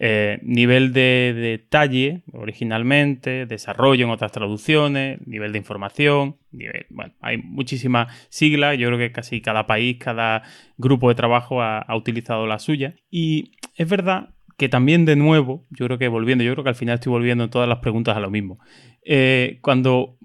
eh, 0.00 0.40
nivel 0.42 0.92
de, 0.92 1.34
detalle 1.36 2.22
originalmente, 2.32 3.46
desarrollo 3.46 4.06
en 4.06 4.10
otras 4.10 4.32
traducciones, 4.32 5.24
nivel 5.26 5.52
de 5.52 5.58
información, 5.58 6.36
nivel, 6.50 6.86
bueno, 6.88 7.12
hay 7.20 7.38
muchísimas 7.38 8.08
siglas, 8.30 8.78
yo 8.78 8.88
creo 8.88 8.98
que 8.98 9.12
casi 9.12 9.40
cada 9.42 9.66
país, 9.66 9.98
cada 9.98 10.42
grupo 10.78 11.10
de 11.10 11.14
trabajo 11.14 11.62
ha, 11.62 11.84
utilizado 11.94 12.46
la 12.46 12.58
suya. 12.58 12.94
Y 13.10 13.52
es 13.74 13.88
verdad 13.88 14.30
que 14.56 14.68
también 14.68 15.04
de 15.04 15.16
nuevo, 15.16 15.66
yo 15.70 15.86
creo 15.86 15.98
que 15.98 16.08
volviendo, 16.08 16.44
yo 16.44 16.52
creo 16.52 16.64
que 16.64 16.70
al 16.70 16.76
final 16.76 16.96
estoy 16.96 17.10
volviendo 17.10 17.44
en 17.44 17.50
todas 17.50 17.68
las 17.68 17.78
preguntas 17.78 18.16
a 18.16 18.20
lo 18.20 18.30
mismo. 18.30 18.58
Eh, 19.04 19.58
cuando 19.62 20.16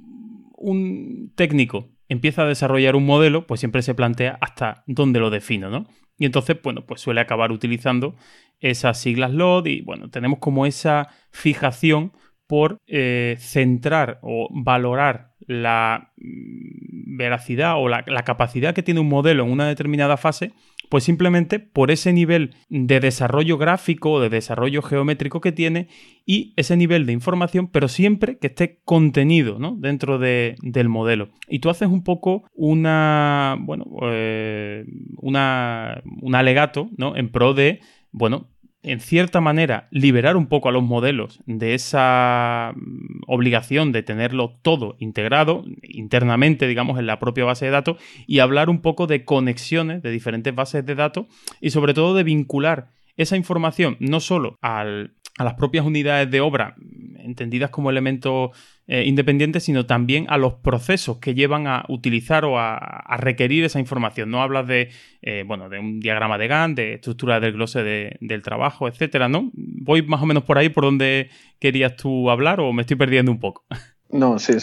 un 0.56 1.32
técnico 1.36 1.90
empieza 2.10 2.44
a 2.44 2.48
desarrollar 2.48 2.96
un 2.96 3.06
modelo, 3.06 3.48
pues 3.48 3.60
siempre 3.60 3.82
se 3.82 3.96
plantea 3.96 4.38
hasta 4.42 4.84
dónde 4.88 5.20
lo 5.20 5.30
defino, 5.30 5.70
¿no? 5.70 5.88
Y 6.18 6.26
entonces, 6.26 6.58
bueno, 6.62 6.86
pues 6.86 7.02
suele 7.02 7.22
acabar 7.22 7.52
utilizando 7.52 8.16
esas 8.60 9.00
siglas 9.00 9.32
LOD 9.32 9.68
y 9.68 9.82
bueno, 9.82 10.10
tenemos 10.10 10.40
como 10.40 10.66
esa 10.66 11.08
fijación 11.32 12.12
por 12.46 12.78
eh, 12.88 13.36
centrar 13.40 14.20
o 14.22 14.50
valorar 14.52 15.34
la 15.48 16.12
mm, 16.18 17.16
veracidad 17.18 17.76
o 17.78 17.88
la, 17.88 18.04
capacidad 18.24 18.74
que 18.74 18.84
tiene 18.84 19.00
un 19.00 19.08
modelo 19.08 19.44
en 19.44 19.52
una 19.52 19.68
determinada 19.68 20.18
fase, 20.18 20.52
pues 20.90 21.04
simplemente 21.04 21.60
por 21.60 21.92
ese 21.92 22.12
nivel 22.12 22.56
de 22.70 23.00
desarrollo 23.00 23.58
gráfico 23.58 24.20
de 24.20 24.30
desarrollo 24.30 24.82
geométrico 24.82 25.40
que 25.40 25.52
tiene 25.52 25.88
y 26.26 26.54
ese 26.58 26.76
nivel 26.76 27.06
de 27.06 27.14
información, 27.14 27.68
pero 27.68 27.88
siempre 27.88 28.38
que 28.38 28.48
esté 28.48 28.80
contenido 28.84 29.58
dentro 29.78 30.20
del 30.20 30.90
modelo. 30.90 31.30
Y 31.48 31.60
tú 31.60 31.70
haces 31.70 31.88
un 31.88 32.04
poco 32.04 32.44
una, 32.54 33.56
bueno, 33.60 33.86
eh, 34.12 34.86
una, 35.18 36.02
un 36.22 36.36
alegato 36.36 36.90
¿no? 36.98 37.16
en 37.16 37.30
pro 37.30 37.54
de 37.54 37.80
bueno, 38.12 38.48
en 38.82 39.00
cierta 39.02 39.42
manera, 39.42 39.88
liberar 39.92 40.38
un 40.38 40.48
poco 40.48 40.70
a 40.70 40.72
los 40.72 40.84
modelos 40.84 41.42
de 41.46 41.74
esa 41.74 42.74
mm, 42.76 43.22
obligación 43.28 43.92
de 43.92 44.04
tenerlo 44.04 44.58
todo 44.62 44.96
integrado 45.00 45.66
internamente, 45.82 46.68
digamos, 46.68 46.98
en 46.98 47.06
la 47.06 47.20
propia 47.20 47.46
base 47.46 47.66
de 47.66 47.72
datos 47.72 47.98
y 48.26 48.40
hablar 48.40 48.70
un 48.70 48.82
poco 48.82 49.06
de 49.08 49.26
conexiones 49.26 50.02
de 50.02 50.12
diferentes 50.12 50.56
bases 50.56 50.86
de 50.86 50.96
datos 50.96 51.26
y 51.60 51.72
sobre 51.72 51.94
todo 51.94 52.14
de 52.16 52.24
vincular 52.24 52.92
esa 53.18 53.36
información 53.36 53.98
no 54.00 54.22
solo 54.22 54.58
a 54.62 54.86
las 54.86 55.54
propias 55.56 55.86
unidades 55.86 56.32
de 56.32 56.40
obra, 56.40 56.76
entendidas 57.18 57.70
como 57.70 57.90
elementos 57.90 58.52
eh, 58.92 59.04
independientes, 59.06 59.66
sino 59.66 59.86
también 59.86 60.26
a 60.30 60.40
los 60.40 60.56
procesos 60.56 61.20
que 61.20 61.36
llevan 61.36 61.68
a 61.68 61.86
utilizar 61.90 62.44
o 62.44 62.58
a, 62.58 63.06
requerir 63.20 63.64
esa 63.64 63.80
información. 63.80 64.32
No 64.32 64.42
hablas 64.42 64.66
de, 64.66 64.90
eh, 65.22 65.44
bueno, 65.46 65.70
de 65.70 65.78
un 65.78 66.00
diagrama 66.00 66.40
de 66.40 66.48
Gantt, 66.48 66.76
de 66.76 66.94
estructura 66.96 67.40
del 67.40 67.54
glose 67.54 68.18
del 68.20 68.42
trabajo, 68.42 68.88
etcétera, 68.88 69.30
¿no? 69.30 69.52
¿Voy 69.54 70.02
más 70.02 70.24
o 70.24 70.26
menos 70.26 70.44
por 70.44 70.58
ahí 70.58 70.70
por 70.70 70.86
donde 70.86 71.30
querías 71.60 71.98
tú 71.98 72.32
hablar 72.32 72.60
o 72.60 72.74
me 72.74 72.82
estoy 72.82 72.98
perdiendo 72.98 73.32
un 73.32 73.40
poco? 73.40 73.64
No, 74.12 74.40
sí, 74.40 74.54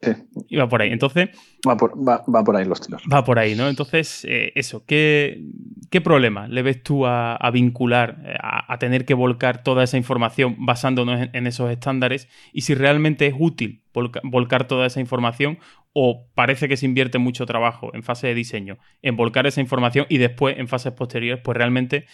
Sí. 0.00 0.12
Y 0.48 0.56
va 0.56 0.68
por 0.68 0.82
ahí. 0.82 0.92
Entonces. 0.92 1.30
Va 1.66 1.76
por, 1.76 1.96
va, 1.96 2.44
por 2.44 2.56
ahí 2.56 2.64
los 2.64 2.80
tiros. 2.80 3.02
Va 3.12 3.24
por 3.24 3.38
ahí, 3.38 3.54
¿no? 3.54 3.68
Entonces, 3.68 4.24
eh, 4.28 4.52
eso, 4.54 4.84
¿qué, 4.86 5.42
¿qué, 5.90 6.00
problema 6.00 6.48
le 6.48 6.62
ves 6.62 6.82
tú 6.82 7.06
a, 7.06 7.38
vincular, 7.52 8.22
eh, 8.24 8.36
a, 8.40 8.78
tener 8.78 9.04
que 9.04 9.14
volcar 9.14 9.62
toda 9.62 9.82
esa 9.84 9.96
información 9.96 10.56
basándonos 10.58 11.28
en, 11.32 11.46
esos 11.46 11.70
estándares? 11.70 12.28
Y 12.52 12.62
si 12.62 12.74
realmente 12.74 13.26
es 13.26 13.34
útil 13.38 13.82
volcar 14.22 14.68
toda 14.68 14.86
esa 14.86 15.00
información, 15.00 15.58
o 15.98 16.28
parece 16.34 16.68
que 16.68 16.76
se 16.76 16.84
invierte 16.84 17.16
mucho 17.16 17.46
trabajo 17.46 17.90
en 17.94 18.02
fase 18.02 18.26
de 18.26 18.34
diseño 18.34 18.76
en 19.00 19.16
volcar 19.16 19.46
esa 19.46 19.62
información 19.62 20.04
y 20.10 20.18
después 20.18 20.58
en 20.58 20.68
fases 20.68 20.92
posteriores, 20.92 21.42
pues 21.42 21.56
realmente 21.56 22.04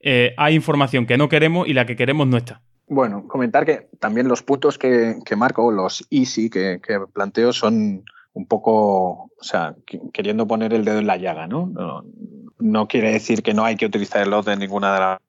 eh, 0.00 0.34
hay 0.36 0.54
información 0.54 1.06
que 1.06 1.16
no 1.16 1.30
queremos 1.30 1.66
y 1.66 1.72
la 1.72 1.86
que 1.86 1.96
queremos 1.96 2.26
no 2.26 2.36
está. 2.36 2.60
Bueno, 2.90 3.28
comentar 3.28 3.64
que 3.64 3.88
también 4.00 4.26
los 4.26 4.42
puntos 4.42 4.76
que, 4.76 5.22
marco, 5.36 5.70
los 5.70 6.04
easy 6.10 6.50
que, 6.50 6.80
que, 6.84 6.98
planteo, 7.12 7.52
son 7.52 8.04
un 8.32 8.46
poco, 8.46 9.30
o 9.30 9.42
sea, 9.42 9.76
queriendo 10.12 10.48
poner 10.48 10.74
el 10.74 10.84
dedo 10.84 10.98
en 10.98 11.06
la 11.06 11.16
llaga, 11.16 11.46
¿no? 11.46 12.02
No, 12.58 12.88
quiere 12.88 13.12
decir 13.12 13.44
que 13.44 13.54
no 13.54 13.64
hay 13.64 13.76
que 13.76 13.86
utilizar 13.86 14.22
el 14.22 14.44
de 14.44 14.56
ninguna 14.56 15.20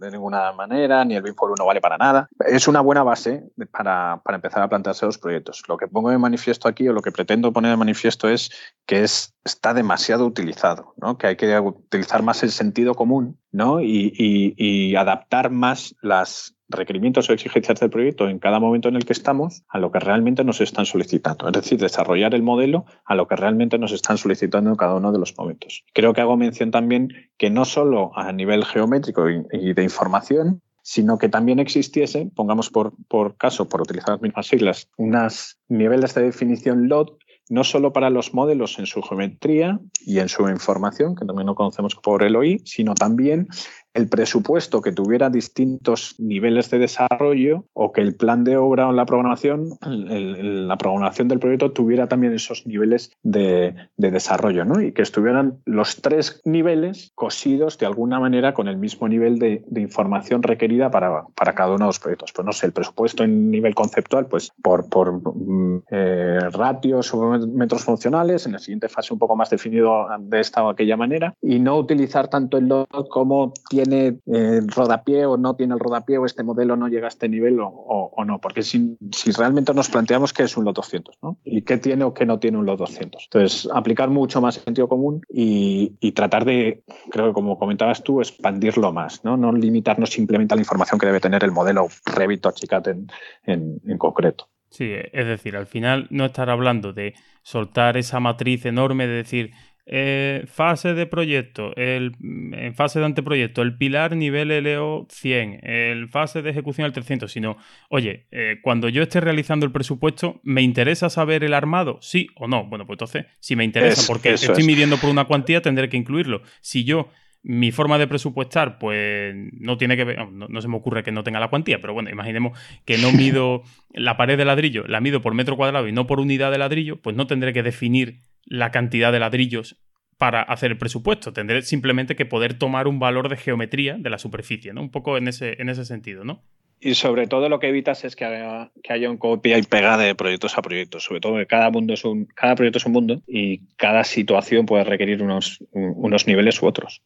de, 0.00 0.10
ninguna 0.10 0.52
manera, 0.52 1.04
ni 1.04 1.14
el 1.14 1.22
BIM 1.22 1.36
por 1.36 1.56
no 1.56 1.64
vale 1.64 1.80
para 1.80 1.98
nada. 1.98 2.28
Es 2.46 2.66
una 2.66 2.80
buena 2.80 3.04
base 3.04 3.44
para, 3.70 4.20
para, 4.24 4.36
empezar 4.36 4.62
a 4.62 4.68
plantearse 4.68 5.06
los 5.06 5.18
proyectos. 5.18 5.62
Lo 5.68 5.76
que 5.76 5.86
pongo 5.86 6.10
de 6.10 6.18
manifiesto 6.18 6.66
aquí, 6.66 6.88
o 6.88 6.92
lo 6.92 7.00
que 7.00 7.12
pretendo 7.12 7.52
poner 7.52 7.70
de 7.70 7.76
manifiesto, 7.76 8.28
es 8.28 8.50
que 8.86 9.04
es, 9.04 9.34
está 9.44 9.72
demasiado 9.72 10.26
utilizado, 10.26 10.94
¿no? 10.96 11.16
que 11.16 11.28
hay 11.28 11.36
que 11.36 11.58
utilizar 11.60 12.24
más 12.24 12.42
el 12.42 12.50
sentido 12.50 12.94
común 12.94 13.38
¿no? 13.52 13.80
y, 13.80 14.12
y, 14.16 14.54
y 14.56 14.96
adaptar 14.96 15.50
más 15.50 15.94
las, 16.02 16.53
requerimientos 16.68 17.28
o 17.28 17.32
exigencias 17.32 17.80
del 17.80 17.90
proyecto 17.90 18.28
en 18.28 18.38
cada 18.38 18.58
momento 18.60 18.88
en 18.88 18.96
el 18.96 19.04
que 19.04 19.12
estamos 19.12 19.62
a 19.68 19.78
lo 19.78 19.90
que 19.92 20.00
realmente 20.00 20.44
nos 20.44 20.60
están 20.60 20.86
solicitando. 20.86 21.46
Es 21.46 21.52
decir, 21.52 21.78
desarrollar 21.78 22.34
el 22.34 22.42
modelo 22.42 22.86
a 23.04 23.14
lo 23.14 23.28
que 23.28 23.36
realmente 23.36 23.78
nos 23.78 23.92
están 23.92 24.18
solicitando 24.18 24.70
en 24.70 24.76
cada 24.76 24.94
uno 24.94 25.12
de 25.12 25.18
los 25.18 25.36
momentos. 25.36 25.84
Creo 25.92 26.12
que 26.12 26.20
hago 26.20 26.36
mención 26.36 26.70
también 26.70 27.08
que 27.36 27.50
no 27.50 27.64
solo 27.64 28.16
a 28.16 28.32
nivel 28.32 28.64
geométrico 28.64 29.28
y 29.28 29.72
de 29.74 29.82
información, 29.82 30.62
sino 30.82 31.16
que 31.18 31.30
también 31.30 31.58
existiese, 31.58 32.30
pongamos 32.34 32.70
por, 32.70 32.92
por 33.08 33.36
caso, 33.36 33.68
por 33.68 33.80
utilizar 33.80 34.10
las 34.10 34.22
mismas 34.22 34.46
siglas, 34.46 34.90
unas 34.98 35.58
niveles 35.68 36.14
de 36.14 36.22
definición 36.22 36.88
LOT 36.88 37.18
no 37.48 37.64
solo 37.64 37.92
para 37.92 38.10
los 38.10 38.32
modelos 38.32 38.78
en 38.78 38.86
su 38.86 39.02
geometría 39.02 39.78
y 40.00 40.18
en 40.18 40.28
su 40.28 40.48
información, 40.48 41.14
que 41.14 41.26
también 41.26 41.46
lo 41.46 41.54
conocemos 41.54 41.94
por 41.94 42.22
el 42.22 42.36
OI, 42.36 42.62
sino 42.64 42.94
también 42.94 43.48
el 43.94 44.08
presupuesto 44.08 44.82
que 44.82 44.92
tuviera 44.92 45.30
distintos 45.30 46.16
niveles 46.18 46.68
de 46.70 46.78
desarrollo 46.78 47.64
o 47.72 47.92
que 47.92 48.00
el 48.00 48.16
plan 48.16 48.42
de 48.42 48.56
obra 48.56 48.88
o 48.88 48.92
la 48.92 49.06
programación, 49.06 49.78
la 49.80 50.76
programación 50.76 51.28
del 51.28 51.38
proyecto 51.38 51.70
tuviera 51.70 52.08
también 52.08 52.34
esos 52.34 52.66
niveles 52.66 53.12
de, 53.22 53.74
desarrollo, 53.96 54.64
¿no? 54.64 54.82
Y 54.82 54.92
que 54.92 55.02
estuvieran 55.02 55.58
los 55.64 56.02
tres 56.02 56.42
niveles 56.44 57.12
cosidos 57.14 57.78
de 57.78 57.86
alguna 57.86 58.18
manera 58.18 58.52
con 58.52 58.68
el 58.68 58.76
mismo 58.76 59.08
nivel 59.08 59.38
de, 59.38 59.64
información 59.76 60.42
requerida 60.42 60.90
para, 60.90 61.26
cada 61.54 61.70
uno 61.70 61.84
de 61.84 61.88
los 61.88 62.00
proyectos. 62.00 62.32
Pues 62.32 62.44
no 62.44 62.52
sé, 62.52 62.66
el 62.66 62.72
presupuesto 62.72 63.22
en 63.22 63.50
nivel 63.50 63.74
conceptual, 63.74 64.26
pues 64.26 64.52
por, 64.62 64.88
por 64.88 65.12
mm, 65.12 65.82
eh, 65.90 66.38
ratios 66.50 67.14
o 67.14 67.38
metros 67.46 67.84
funcionales, 67.84 68.46
en 68.46 68.52
la 68.52 68.58
siguiente 68.58 68.88
fase 68.88 69.12
un 69.12 69.18
poco 69.18 69.36
más 69.36 69.50
definido 69.50 70.06
de 70.18 70.40
esta 70.40 70.64
o 70.64 70.70
aquella 70.70 70.96
manera, 70.96 71.34
y 71.40 71.60
no 71.60 71.76
utilizar 71.76 72.28
tanto 72.28 72.58
el 72.58 72.66
LOD 72.66 73.08
como 73.08 73.52
tiene 73.68 73.83
tiene 73.84 74.20
el 74.26 74.34
eh, 74.34 74.60
rodapié 74.66 75.26
o 75.26 75.36
no 75.36 75.56
tiene 75.56 75.74
el 75.74 75.80
rodapié 75.80 76.18
o 76.18 76.26
este 76.26 76.42
modelo 76.42 76.76
no 76.76 76.88
llega 76.88 77.06
a 77.06 77.08
este 77.08 77.28
nivel 77.28 77.58
o, 77.60 78.24
no. 78.26 78.40
Porque 78.40 78.62
si, 78.62 78.96
realmente 79.36 79.74
nos 79.74 79.88
planteamos 79.88 80.32
qué 80.32 80.44
es 80.44 80.56
un 80.56 80.64
LOT 80.64 80.76
200 80.76 81.18
¿no? 81.22 81.38
y 81.44 81.62
qué 81.62 81.78
tiene 81.78 82.04
o 82.04 82.14
qué 82.14 82.26
no 82.26 82.38
tiene 82.38 82.58
un 82.58 82.66
LOT 82.66 82.78
200. 82.78 83.24
Entonces, 83.24 83.70
aplicar 83.72 84.10
mucho 84.10 84.40
más 84.40 84.56
sentido 84.56 84.88
común 84.88 85.22
y, 85.28 85.94
tratar 86.12 86.44
de, 86.44 86.84
creo 87.10 87.28
que 87.28 87.32
como 87.32 87.58
comentabas 87.58 88.02
tú, 88.04 88.20
expandirlo 88.20 88.92
más, 88.92 89.24
¿no? 89.24 89.36
no 89.36 89.52
limitarnos 89.52 90.10
simplemente 90.10 90.54
a 90.54 90.56
la 90.56 90.62
información 90.62 90.98
que 90.98 91.06
debe 91.06 91.20
tener 91.20 91.42
el 91.42 91.50
modelo 91.50 91.88
Revit 92.06 92.46
o 92.46 92.52
Chicat 92.52 92.86
en, 92.86 93.08
en 93.46 93.98
concreto. 93.98 94.48
Sí, 94.74 94.92
es 94.92 95.26
decir, 95.26 95.56
al 95.56 95.66
final 95.68 96.08
no 96.10 96.24
estar 96.24 96.50
hablando 96.50 96.92
de 96.92 97.14
soltar 97.42 97.96
esa 97.96 98.18
matriz 98.18 98.66
enorme 98.66 99.06
de 99.06 99.14
decir, 99.14 99.52
eh, 99.86 100.44
fase 100.46 100.94
de 100.94 101.06
proyecto, 101.06 101.74
el, 101.76 102.12
en 102.20 102.74
fase 102.74 103.00
de 103.00 103.04
anteproyecto, 103.04 103.60
el 103.60 103.76
pilar 103.76 104.16
nivel 104.16 104.48
LO 104.48 105.06
100, 105.10 105.60
el 105.62 106.08
fase 106.08 106.40
de 106.40 106.50
ejecución 106.50 106.86
al 106.86 106.92
300, 106.92 107.30
sino, 107.30 107.58
oye, 107.90 108.26
eh, 108.30 108.60
cuando 108.62 108.88
yo 108.88 109.02
esté 109.02 109.20
realizando 109.20 109.66
el 109.66 109.72
presupuesto, 109.72 110.40
¿me 110.42 110.62
interesa 110.62 111.10
saber 111.10 111.44
el 111.44 111.52
armado? 111.52 111.98
¿Sí 112.00 112.28
o 112.36 112.48
no? 112.48 112.64
Bueno, 112.66 112.86
pues 112.86 112.94
entonces, 112.94 113.26
si 113.40 113.56
me 113.56 113.64
interesa, 113.64 114.02
porque 114.06 114.32
estoy 114.32 114.64
midiendo 114.64 114.96
por 114.96 115.10
una 115.10 115.24
cuantía, 115.24 115.60
tendré 115.60 115.88
que 115.88 115.98
incluirlo. 115.98 116.42
Si 116.60 116.84
yo 116.84 117.10
mi 117.42 117.72
forma 117.72 117.98
de 117.98 118.06
presupuestar, 118.06 118.78
pues 118.78 119.34
no 119.52 119.76
tiene 119.76 119.98
que 119.98 120.04
ver, 120.04 120.32
no, 120.32 120.62
se 120.62 120.68
me 120.68 120.76
ocurre 120.76 121.02
que 121.02 121.12
no 121.12 121.22
tenga 121.24 121.40
la 121.40 121.48
cuantía, 121.48 121.78
pero 121.78 121.92
bueno, 121.92 122.08
imaginemos 122.08 122.58
que 122.86 122.96
no 122.96 123.12
mido 123.12 123.62
la 123.92 124.16
pared 124.16 124.38
de 124.38 124.46
ladrillo, 124.46 124.86
la 124.88 125.02
mido 125.02 125.20
por 125.20 125.34
metro 125.34 125.54
cuadrado 125.58 125.86
y 125.86 125.92
no 125.92 126.06
por 126.06 126.20
unidad 126.20 126.50
de 126.50 126.56
ladrillo, 126.56 127.02
pues 127.02 127.14
no 127.14 127.26
tendré 127.26 127.52
que 127.52 127.62
definir 127.62 128.22
la 128.46 128.70
cantidad 128.70 129.12
de 129.12 129.20
ladrillos 129.20 129.76
para 130.18 130.42
hacer 130.42 130.72
el 130.72 130.78
presupuesto. 130.78 131.32
Tendré 131.32 131.62
simplemente 131.62 132.16
que 132.16 132.26
poder 132.26 132.54
tomar 132.54 132.86
un 132.86 132.98
valor 132.98 133.28
de 133.28 133.36
geometría 133.36 133.96
de 133.98 134.10
la 134.10 134.18
superficie, 134.18 134.72
¿no? 134.72 134.80
Un 134.80 134.90
poco 134.90 135.16
en 135.18 135.28
ese, 135.28 135.60
en 135.60 135.68
ese 135.68 135.84
sentido, 135.84 136.24
¿no? 136.24 136.42
Y 136.80 136.94
sobre 136.94 137.26
todo 137.26 137.48
lo 137.48 137.60
que 137.60 137.68
evitas 137.68 138.04
es 138.04 138.14
que 138.14 138.24
haya, 138.26 139.10
un 139.10 139.16
copia 139.16 139.56
y 139.56 139.62
pega 139.62 139.96
de 139.96 140.14
proyectos 140.14 140.58
a 140.58 140.62
proyectos. 140.62 141.04
Sobre 141.04 141.20
todo 141.20 141.36
que 141.38 141.46
cada 141.46 141.70
mundo 141.70 141.94
es 141.94 142.04
un, 142.04 142.26
cada 142.26 142.54
proyecto 142.54 142.78
es 142.78 142.86
un 142.86 142.92
mundo 142.92 143.22
y 143.26 143.62
cada 143.76 144.04
situación 144.04 144.66
puede 144.66 144.84
requerir 144.84 145.22
unos, 145.22 145.64
unos 145.72 146.26
niveles 146.26 146.60
u 146.60 146.66
otros. 146.66 147.02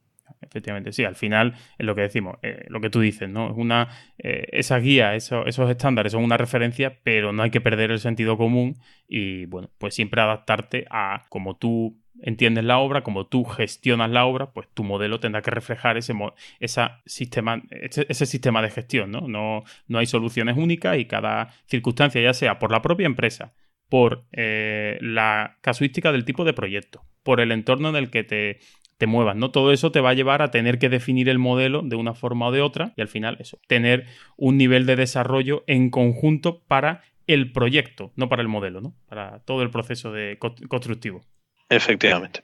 Efectivamente. 0.49 0.93
Sí, 0.93 1.05
al 1.05 1.17
final 1.17 1.55
es 1.79 1.87
lo 1.87 1.95
que 1.95 2.03
decimos, 2.03 2.39
eh, 2.43 2.65
lo 2.69 2.81
que 2.81 2.91
tú 2.91 3.01
dices, 3.01 3.29
¿no? 3.29 3.51
Es 3.51 3.57
una, 3.57 3.89
eh, 4.19 4.47
esa 4.53 4.79
guía, 4.79 5.15
esos 5.15 5.71
estándares 5.71 6.13
son 6.13 6.25
una 6.25 6.37
referencia, 6.37 6.99
pero 7.03 7.33
no 7.33 7.43
hay 7.43 7.51
que 7.51 7.61
perder 7.61 7.91
el 7.91 8.01
sentido 8.01 8.37
común 8.37 8.77
y, 9.07 9.47
bueno, 9.47 9.71
pues 9.79 9.95
siempre 9.95 10.21
adaptarte 10.21 10.87
a 10.91 11.25
como 11.29 11.57
tú 11.57 11.99
entiendes 12.21 12.65
la 12.65 12.79
obra, 12.79 13.03
como 13.03 13.27
tú 13.27 13.45
gestionas 13.45 14.11
la 14.11 14.25
obra, 14.25 14.53
pues 14.53 14.69
tu 14.75 14.85
modelo 14.85 15.21
tendrá 15.21 15.43
que 15.43 15.51
reflejar 15.51 15.97
ese, 15.97 16.15
esa 16.61 17.01
sistema, 17.07 17.63
ese, 17.71 18.27
sistema 18.27 18.63
de 18.63 18.71
gestión, 18.71 19.11
¿no? 19.11 19.29
¿no? 19.29 19.63
No 19.87 19.99
hay 19.99 20.07
soluciones 20.07 20.57
únicas 20.57 20.99
y 20.99 21.05
cada 21.05 21.49
circunstancia, 21.67 22.21
ya 22.21 22.35
sea 22.35 22.59
por 22.59 22.73
la 22.73 22.83
propia 22.83 23.07
empresa, 23.07 23.55
por 23.89 24.27
eh, 24.33 24.99
la 25.01 25.59
casuística 25.61 26.13
del 26.13 26.25
tipo 26.25 26.45
de 26.45 26.53
proyecto, 26.53 27.05
por 27.23 27.41
el 27.41 27.53
entorno 27.53 27.89
en 27.89 27.97
el 27.97 28.11
que 28.11 28.25
te, 28.25 28.59
te 28.99 29.07
muevas, 29.07 29.37
¿no? 29.37 29.51
Todo 29.51 29.73
eso 29.73 29.93
te 29.93 30.01
va 30.01 30.11
a 30.11 30.15
llevar 30.15 30.43
a 30.43 30.51
tener 30.51 30.79
que 30.79 30.89
definir 30.89 31.29
el 31.29 31.39
modelo 31.39 31.83
de 31.83 31.97
una 31.97 32.15
forma 32.15 32.49
o 32.49 32.53
de 32.53 32.61
otra 32.61 32.93
y 32.97 33.01
al 33.01 33.09
final 33.09 33.37
eso, 33.41 33.59
tener 33.69 34.07
un 34.37 34.59
nivel 34.59 34.87
de 34.87 34.97
desarrollo 34.97 35.65
en 35.67 35.91
conjunto 35.91 36.63
para 36.67 37.05
el 37.27 37.53
proyecto, 37.53 38.13
no 38.17 38.29
para 38.29 38.43
el 38.43 38.49
modelo, 38.49 38.81
¿no? 38.81 38.95
Para 39.09 39.41
todo 39.41 39.63
el 39.63 39.71
proceso 39.71 40.13
de 40.13 40.39
constructivo. 40.39 41.25
Efectivamente. 41.69 42.43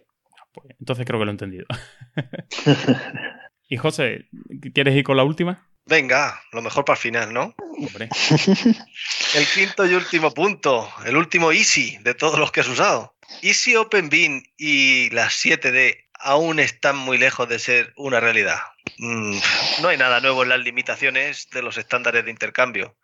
Pues, 0.52 0.76
entonces 0.78 1.04
creo 1.04 1.18
que 1.18 1.24
lo 1.24 1.30
he 1.30 1.32
entendido. 1.32 1.66
y 3.68 3.76
José, 3.76 4.26
¿quieres 4.72 4.94
ir 4.94 5.02
con 5.02 5.16
la 5.16 5.24
última? 5.24 5.68
Venga, 5.86 6.40
lo 6.52 6.62
mejor 6.62 6.84
para 6.84 6.96
el 6.96 7.02
final, 7.02 7.32
¿no? 7.32 7.54
Hombre. 7.58 8.08
el 9.34 9.46
quinto 9.54 9.84
y 9.86 9.94
último 9.94 10.32
punto, 10.32 10.88
el 11.04 11.16
último 11.16 11.50
easy 11.50 11.98
de 11.98 12.14
todos 12.14 12.38
los 12.38 12.52
que 12.52 12.60
has 12.60 12.68
usado. 12.68 13.16
Easy 13.42 13.74
Open 13.74 14.08
Bean 14.08 14.42
y 14.56 15.10
las 15.10 15.32
7D 15.44 16.03
aún 16.24 16.58
están 16.58 16.96
muy 16.96 17.18
lejos 17.18 17.48
de 17.48 17.58
ser 17.58 17.92
una 17.96 18.18
realidad. 18.18 18.58
Mm, 18.98 19.38
no 19.82 19.88
hay 19.88 19.98
nada 19.98 20.20
nuevo 20.20 20.42
en 20.42 20.48
las 20.48 20.60
limitaciones 20.60 21.48
de 21.52 21.62
los 21.62 21.76
estándares 21.76 22.24
de 22.24 22.30
intercambio. 22.30 22.96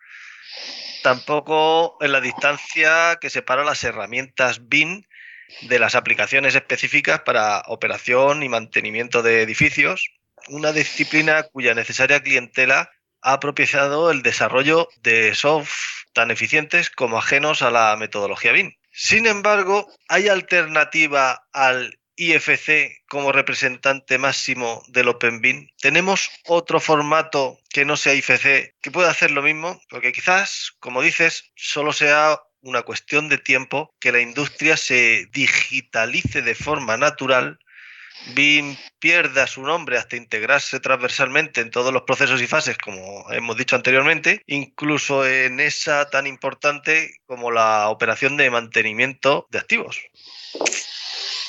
Tampoco 1.02 1.98
en 2.00 2.12
la 2.12 2.20
distancia 2.20 3.18
que 3.20 3.30
separa 3.30 3.62
las 3.62 3.84
herramientas 3.84 4.68
BIN 4.68 5.06
de 5.62 5.78
las 5.78 5.94
aplicaciones 5.94 6.54
específicas 6.54 7.20
para 7.20 7.62
operación 7.66 8.42
y 8.42 8.48
mantenimiento 8.48 9.22
de 9.22 9.42
edificios, 9.42 10.10
una 10.48 10.72
disciplina 10.72 11.42
cuya 11.42 11.74
necesaria 11.74 12.22
clientela 12.22 12.90
ha 13.20 13.38
propiciado 13.38 14.10
el 14.10 14.22
desarrollo 14.22 14.88
de 15.02 15.34
software 15.34 15.68
tan 16.14 16.30
eficientes 16.30 16.90
como 16.90 17.18
ajenos 17.18 17.62
a 17.62 17.70
la 17.70 17.94
metodología 17.96 18.52
BIM. 18.52 18.72
Sin 18.92 19.26
embargo, 19.26 19.88
¿hay 20.08 20.28
alternativa 20.28 21.46
al 21.52 21.99
IFC 22.20 23.02
como 23.08 23.32
representante 23.32 24.18
máximo 24.18 24.82
del 24.88 25.08
OpenBIN? 25.08 25.72
¿Tenemos 25.80 26.30
otro 26.46 26.78
formato 26.78 27.58
que 27.70 27.86
no 27.86 27.96
sea 27.96 28.14
IFC 28.14 28.74
que 28.82 28.90
pueda 28.92 29.10
hacer 29.10 29.30
lo 29.30 29.40
mismo? 29.40 29.80
Porque 29.88 30.12
quizás, 30.12 30.72
como 30.80 31.00
dices, 31.00 31.50
solo 31.56 31.94
sea 31.94 32.38
una 32.60 32.82
cuestión 32.82 33.30
de 33.30 33.38
tiempo 33.38 33.94
que 33.98 34.12
la 34.12 34.20
industria 34.20 34.76
se 34.76 35.26
digitalice 35.32 36.42
de 36.42 36.54
forma 36.54 36.98
natural, 36.98 37.58
BIM 38.34 38.76
pierda 38.98 39.46
su 39.46 39.62
nombre 39.62 39.96
hasta 39.96 40.16
integrarse 40.16 40.78
transversalmente 40.78 41.62
en 41.62 41.70
todos 41.70 41.90
los 41.90 42.02
procesos 42.02 42.42
y 42.42 42.46
fases, 42.46 42.76
como 42.76 43.24
hemos 43.32 43.56
dicho 43.56 43.76
anteriormente, 43.76 44.42
incluso 44.46 45.26
en 45.26 45.58
esa 45.58 46.10
tan 46.10 46.26
importante 46.26 47.14
como 47.24 47.50
la 47.50 47.88
operación 47.88 48.36
de 48.36 48.50
mantenimiento 48.50 49.46
de 49.50 49.58
activos. 49.58 49.98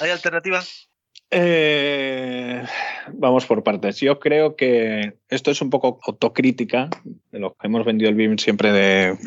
¿Hay 0.02 0.10
alternativas? 0.10 0.90
Eh, 1.30 2.66
vamos 3.14 3.46
por 3.46 3.64
partes. 3.64 4.00
Yo 4.00 4.20
creo 4.20 4.56
que 4.56 5.14
esto 5.30 5.52
es 5.52 5.62
un 5.62 5.70
poco 5.70 6.00
autocrítica 6.06 6.90
de 7.32 7.40
lo 7.40 7.54
que 7.54 7.68
hemos 7.68 7.86
vendido 7.86 8.10
el 8.10 8.16
BIM 8.16 8.38
siempre, 8.38 8.72
de, 8.72 9.18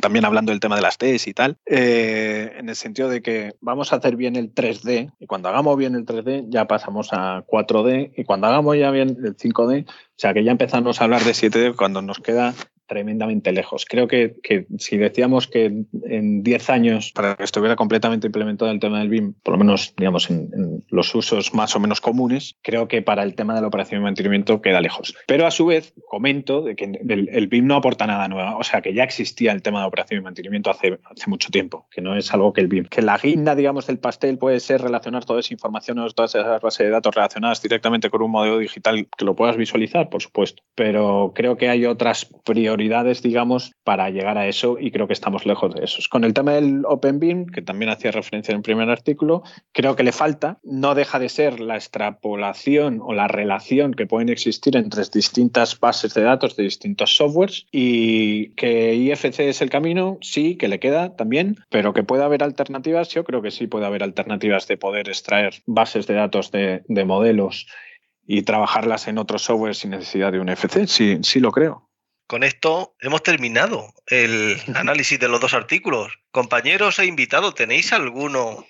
también 0.00 0.24
hablando 0.24 0.50
del 0.50 0.58
tema 0.58 0.74
de 0.74 0.82
las 0.82 0.96
Ts 0.98 1.28
y 1.28 1.34
tal, 1.34 1.58
eh, 1.66 2.52
en 2.56 2.68
el 2.68 2.74
sentido 2.74 3.08
de 3.08 3.20
que 3.22 3.54
vamos 3.60 3.92
a 3.92 3.96
hacer 3.96 4.16
bien 4.16 4.36
el 4.36 4.52
3D 4.52 5.12
y 5.20 5.26
cuando 5.26 5.50
hagamos 5.50 5.76
bien 5.76 5.94
el 5.94 6.06
3D 6.06 6.46
ya 6.48 6.64
pasamos 6.64 7.10
a 7.12 7.44
4D 7.46 8.12
y 8.16 8.24
cuando 8.24 8.48
hagamos 8.48 8.76
ya 8.76 8.90
bien 8.90 9.10
el 9.22 9.36
5D, 9.36 9.86
o 9.86 9.92
sea 10.16 10.34
que 10.34 10.42
ya 10.42 10.50
empezamos 10.50 11.00
a 11.00 11.04
hablar 11.04 11.22
de 11.22 11.32
7D 11.32 11.76
cuando 11.76 12.02
nos 12.02 12.18
queda 12.18 12.54
tremendamente 12.86 13.52
lejos. 13.52 13.84
Creo 13.84 14.08
que, 14.08 14.36
si 14.78 14.96
decíamos 14.96 15.48
que 15.48 15.84
en 16.04 16.42
10 16.42 16.70
años, 16.70 17.12
para 17.12 17.34
que 17.36 17.44
estuviera 17.44 17.76
completamente 17.76 18.26
implementado 18.26 18.70
el 18.70 18.80
tema 18.80 19.00
del 19.00 19.08
BIM, 19.08 19.34
por 19.42 19.52
lo 19.52 19.58
menos 19.58 19.94
digamos 19.96 20.30
en, 20.30 20.84
los 20.88 21.14
usos 21.14 21.54
más 21.54 21.74
o 21.76 21.80
menos 21.80 22.00
comunes, 22.00 22.56
creo 22.62 22.88
que 22.88 23.02
para 23.02 23.22
el 23.22 23.34
tema 23.34 23.54
de 23.54 23.60
la 23.60 23.66
operación 23.66 24.00
y 24.00 24.04
mantenimiento 24.04 24.60
queda 24.60 24.80
lejos. 24.80 25.14
Pero 25.26 25.46
a 25.46 25.50
su 25.50 25.66
vez, 25.66 25.94
comento 26.08 26.62
de 26.62 26.76
que 26.76 26.84
el, 26.84 27.46
BIM 27.48 27.66
no 27.66 27.76
aporta 27.76 28.06
nada 28.06 28.28
nuevo, 28.28 28.58
o 28.58 28.64
sea 28.64 28.80
que 28.80 28.94
ya 28.94 29.04
existía 29.04 29.52
el 29.52 29.62
tema 29.62 29.80
de 29.80 29.86
operación 29.86 30.20
y 30.20 30.24
mantenimiento 30.24 30.70
hace, 30.70 30.98
hace 31.04 31.28
mucho 31.28 31.50
tiempo, 31.50 31.86
que 31.90 32.00
no 32.00 32.16
es 32.16 32.32
algo 32.32 32.52
que 32.52 32.60
el 32.60 32.68
BIM, 32.68 32.84
que 32.86 33.02
la 33.02 33.18
guinda, 33.18 33.54
digamos, 33.54 33.86
del 33.86 33.98
pastel 33.98 34.38
puede 34.38 34.60
ser 34.60 34.82
relacionar 34.82 35.24
toda 35.24 35.40
esa 35.40 35.52
información 35.52 35.98
o 35.98 36.10
todas 36.10 36.34
esas 36.34 36.60
bases 36.60 36.86
de 36.86 36.90
datos 36.90 37.14
relacionadas 37.14 37.62
directamente 37.62 38.10
con 38.10 38.22
un 38.22 38.30
modelo 38.30 38.58
digital 38.58 39.08
que 39.16 39.24
lo 39.24 39.34
puedas 39.34 39.56
visualizar, 39.56 40.08
por 40.08 40.22
supuesto. 40.22 40.62
Pero 40.74 41.32
creo 41.34 41.56
que 41.56 41.68
hay 41.68 41.86
otras 41.86 42.26
prioridades 42.44 42.75
prioridades, 42.76 43.22
digamos, 43.22 43.72
para 43.84 44.10
llegar 44.10 44.36
a 44.36 44.46
eso 44.46 44.76
y 44.78 44.90
creo 44.90 45.06
que 45.06 45.14
estamos 45.14 45.46
lejos 45.46 45.74
de 45.74 45.84
eso. 45.84 46.02
Con 46.10 46.24
el 46.24 46.34
tema 46.34 46.52
del 46.52 46.82
Open 46.84 47.18
BIM, 47.18 47.46
que 47.46 47.62
también 47.62 47.90
hacía 47.90 48.10
referencia 48.10 48.52
en 48.52 48.58
el 48.58 48.62
primer 48.62 48.90
artículo, 48.90 49.42
creo 49.72 49.96
que 49.96 50.02
le 50.02 50.12
falta, 50.12 50.58
no 50.62 50.94
deja 50.94 51.18
de 51.18 51.30
ser 51.30 51.58
la 51.58 51.76
extrapolación 51.76 53.00
o 53.02 53.14
la 53.14 53.28
relación 53.28 53.94
que 53.94 54.06
pueden 54.06 54.28
existir 54.28 54.76
entre 54.76 55.02
distintas 55.10 55.80
bases 55.80 56.12
de 56.12 56.22
datos 56.22 56.54
de 56.56 56.64
distintos 56.64 57.16
softwares 57.16 57.66
y 57.72 58.50
que 58.50 58.94
IFC 58.94 59.40
es 59.40 59.62
el 59.62 59.70
camino, 59.70 60.18
sí, 60.20 60.56
que 60.56 60.68
le 60.68 60.78
queda 60.78 61.16
también, 61.16 61.56
pero 61.70 61.94
que 61.94 62.02
puede 62.02 62.24
haber 62.24 62.42
alternativas, 62.42 63.08
yo 63.08 63.24
creo 63.24 63.40
que 63.40 63.50
sí 63.50 63.66
puede 63.66 63.86
haber 63.86 64.02
alternativas 64.02 64.68
de 64.68 64.76
poder 64.76 65.08
extraer 65.08 65.54
bases 65.64 66.06
de 66.06 66.14
datos 66.14 66.50
de, 66.50 66.82
de 66.88 67.04
modelos 67.06 67.68
y 68.26 68.42
trabajarlas 68.42 69.08
en 69.08 69.16
otros 69.16 69.42
software 69.42 69.74
sin 69.74 69.92
necesidad 69.92 70.30
de 70.30 70.40
un 70.40 70.50
FC, 70.50 70.86
sí, 70.86 71.18
sí 71.22 71.40
lo 71.40 71.52
creo 71.52 71.85
con 72.26 72.42
esto 72.42 72.94
hemos 73.00 73.22
terminado 73.22 73.92
el 74.06 74.60
análisis 74.74 75.18
de 75.18 75.28
los 75.28 75.40
dos 75.40 75.54
artículos. 75.54 76.18
Compañeros 76.30 76.98
e 76.98 77.06
invitados, 77.06 77.54
¿tenéis 77.54 77.92
alguno, 77.92 78.66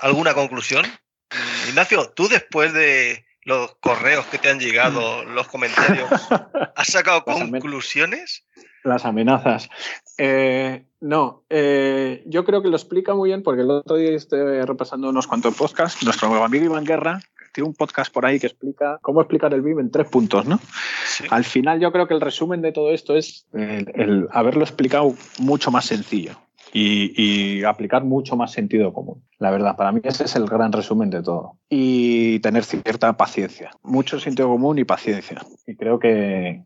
alguna 0.00 0.34
conclusión? 0.34 0.84
Mm, 0.86 1.68
Ignacio, 1.70 2.10
tú 2.10 2.28
después 2.28 2.72
de 2.72 3.24
los 3.42 3.76
correos 3.80 4.26
que 4.26 4.38
te 4.38 4.50
han 4.50 4.60
llegado, 4.60 5.24
los 5.24 5.48
comentarios, 5.48 6.10
¿has 6.76 6.88
sacado 6.88 7.24
conclusiones? 7.24 8.44
Las 8.84 9.04
amenazas. 9.04 9.68
Eh, 10.18 10.84
no, 11.00 11.44
eh, 11.48 12.22
yo 12.26 12.44
creo 12.44 12.62
que 12.62 12.68
lo 12.68 12.76
explica 12.76 13.14
muy 13.14 13.30
bien 13.30 13.42
porque 13.42 13.62
el 13.62 13.70
otro 13.70 13.96
día 13.96 14.10
estoy 14.10 14.62
repasando 14.62 15.08
unos 15.08 15.26
cuantos 15.26 15.54
podcasts. 15.54 16.02
Nuestro 16.04 16.42
amigo 16.42 16.66
Iván 16.66 16.84
Guerra, 16.84 17.20
tiene 17.58 17.70
un 17.70 17.74
podcast 17.74 18.12
por 18.12 18.24
ahí 18.24 18.38
que 18.38 18.46
explica 18.46 19.00
cómo 19.02 19.20
explicar 19.20 19.52
el 19.52 19.62
BIM 19.62 19.80
en 19.80 19.90
tres 19.90 20.08
puntos, 20.08 20.46
¿no? 20.46 20.60
Al 21.30 21.42
final 21.42 21.80
yo 21.80 21.90
creo 21.90 22.06
que 22.06 22.14
el 22.14 22.20
resumen 22.20 22.62
de 22.62 22.70
todo 22.70 22.92
esto 22.92 23.16
es 23.16 23.48
el 23.52 24.28
haberlo 24.30 24.62
explicado 24.62 25.16
mucho 25.40 25.72
más 25.72 25.86
sencillo 25.86 26.36
y, 26.72 27.62
aplicar 27.64 28.04
mucho 28.04 28.36
más 28.36 28.52
sentido 28.52 28.92
común. 28.92 29.22
La 29.38 29.50
verdad, 29.50 29.76
para 29.76 29.92
mí 29.92 30.00
ese 30.02 30.24
es 30.24 30.36
el 30.36 30.46
gran 30.46 30.72
resumen 30.72 31.10
de 31.10 31.22
todo. 31.22 31.56
Y 31.68 32.40
tener 32.40 32.64
cierta 32.64 33.16
paciencia, 33.16 33.70
mucho 33.82 34.18
sentido 34.18 34.48
común 34.48 34.78
y 34.78 34.84
paciencia. 34.84 35.42
Y 35.66 35.76
creo 35.76 35.98
que, 35.98 36.64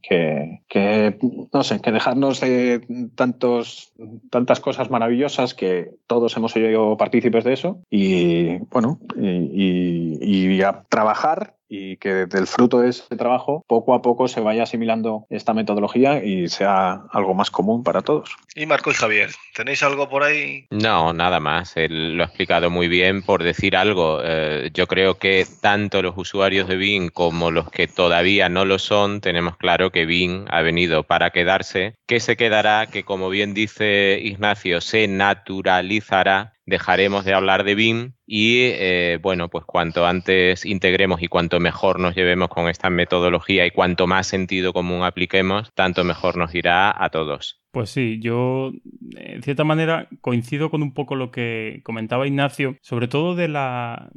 no 1.52 1.62
sé, 1.64 1.80
que 1.80 1.92
dejarnos 1.92 2.40
de 2.40 3.10
tantos, 3.14 3.92
tantas 4.30 4.60
cosas 4.60 4.90
maravillosas 4.90 5.54
que 5.54 5.90
todos 6.06 6.36
hemos 6.36 6.52
sido 6.52 6.96
partícipes 6.96 7.44
de 7.44 7.52
eso 7.52 7.80
y, 7.90 8.58
bueno, 8.70 9.00
y, 9.16 10.18
y 10.20 10.62
trabajar 10.88 11.56
y 11.74 11.96
que 11.96 12.26
del 12.26 12.46
fruto 12.46 12.80
de 12.80 12.90
ese 12.90 13.16
trabajo 13.16 13.64
poco 13.66 13.94
a 13.94 14.02
poco 14.02 14.28
se 14.28 14.40
vaya 14.40 14.64
asimilando 14.64 15.26
esta 15.30 15.54
metodología 15.54 16.22
y 16.22 16.48
sea 16.48 17.04
algo 17.10 17.32
más 17.32 17.50
común 17.50 17.82
para 17.82 18.02
todos. 18.02 18.36
Y 18.54 18.66
Marco 18.66 18.90
y 18.90 18.94
Javier, 18.94 19.30
¿tenéis 19.56 19.82
algo 19.82 20.10
por 20.10 20.22
ahí? 20.22 20.66
No, 20.70 21.14
nada 21.14 21.40
más. 21.40 21.78
Él 21.78 22.18
lo 22.18 22.24
ha 22.24 22.26
explicado 22.26 22.68
muy 22.68 22.88
bien. 22.88 23.22
Por 23.22 23.42
decir 23.42 23.74
algo, 23.74 24.20
eh, 24.22 24.70
yo 24.74 24.86
creo 24.86 25.14
que 25.14 25.46
tanto 25.62 26.02
los 26.02 26.12
usuarios 26.18 26.68
de 26.68 26.76
Bing 26.76 27.08
como 27.08 27.50
los 27.50 27.70
que 27.70 27.88
todavía 27.88 28.50
no 28.50 28.66
lo 28.66 28.78
son, 28.78 29.22
tenemos 29.22 29.56
claro 29.56 29.90
que 29.90 30.04
Bing 30.04 30.44
ha 30.50 30.60
venido 30.60 31.04
para 31.04 31.30
quedarse, 31.30 31.94
que 32.06 32.20
se 32.20 32.36
quedará, 32.36 32.88
que 32.88 33.04
como 33.04 33.30
bien 33.30 33.54
dice 33.54 34.20
Ignacio, 34.22 34.82
se 34.82 35.08
naturalizará 35.08 36.52
dejaremos 36.66 37.24
de 37.24 37.34
hablar 37.34 37.64
de 37.64 37.74
BIM 37.74 38.12
y 38.26 38.60
eh, 38.62 39.18
bueno, 39.20 39.48
pues 39.48 39.64
cuanto 39.64 40.06
antes 40.06 40.64
integremos 40.64 41.22
y 41.22 41.28
cuanto 41.28 41.60
mejor 41.60 41.98
nos 41.98 42.14
llevemos 42.14 42.48
con 42.48 42.68
esta 42.68 42.90
metodología 42.90 43.66
y 43.66 43.70
cuanto 43.70 44.06
más 44.06 44.26
sentido 44.26 44.72
común 44.72 45.02
apliquemos, 45.02 45.72
tanto 45.74 46.05
mejor 46.05 46.36
nos 46.36 46.55
irá 46.55 46.94
a 46.97 47.10
todos. 47.10 47.62
Pues 47.72 47.90
sí, 47.90 48.20
yo 48.20 48.72
en 49.16 49.43
cierta 49.43 49.64
manera 49.64 50.09
coincido 50.20 50.70
con 50.70 50.82
un 50.82 50.93
poco 50.94 51.16
lo 51.16 51.30
que 51.30 51.80
comentaba 51.84 52.26
Ignacio, 52.26 52.76
sobre 52.82 53.09
todo 53.09 53.34
de 53.34 53.48
la 53.48 54.10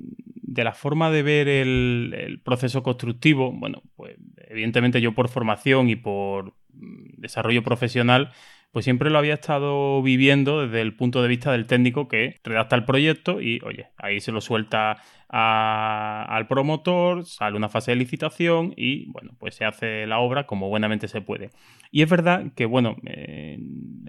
de 0.55 0.63
la 0.63 0.73
forma 0.73 1.11
de 1.11 1.21
ver 1.21 1.47
el, 1.49 2.41
proceso 2.43 2.81
constructivo, 2.81 3.51
bueno, 3.51 3.83
pues 3.95 4.15
evidentemente 4.47 5.01
yo 5.01 5.13
por 5.13 5.27
formación 5.27 5.89
y 5.89 5.97
por 5.97 6.53
mm, 6.73 7.17
desarrollo 7.17 7.63
profesional, 7.63 8.31
pues 8.75 8.83
siempre 8.83 9.09
lo 9.09 9.17
había 9.17 9.35
estado 9.35 10.01
viviendo 10.01 10.67
desde 10.67 10.81
el 10.81 10.93
punto 10.97 11.21
de 11.21 11.29
vista 11.29 11.49
del 11.53 11.65
técnico 11.65 12.09
que 12.09 12.41
redacta 12.43 12.75
el 12.75 12.83
proyecto 12.83 13.39
y, 13.39 13.61
oye, 13.63 13.87
ahí 13.97 14.19
se 14.19 14.33
lo 14.33 14.41
suelta 14.41 14.97
al 15.29 16.45
promotor, 16.47 17.25
sale 17.25 17.55
una 17.55 17.69
fase 17.69 17.91
de 17.91 17.95
licitación 17.95 18.73
y, 18.75 19.09
bueno, 19.13 19.31
pues 19.39 19.55
se 19.55 19.63
hace 19.63 20.05
la 20.05 20.19
obra 20.19 20.45
como 20.45 20.67
buenamente 20.67 21.07
se 21.07 21.21
puede. 21.21 21.51
Y 21.89 22.01
es 22.01 22.09
verdad 22.09 22.47
que, 22.53 22.65
bueno, 22.65 22.97
eh, 23.05 23.57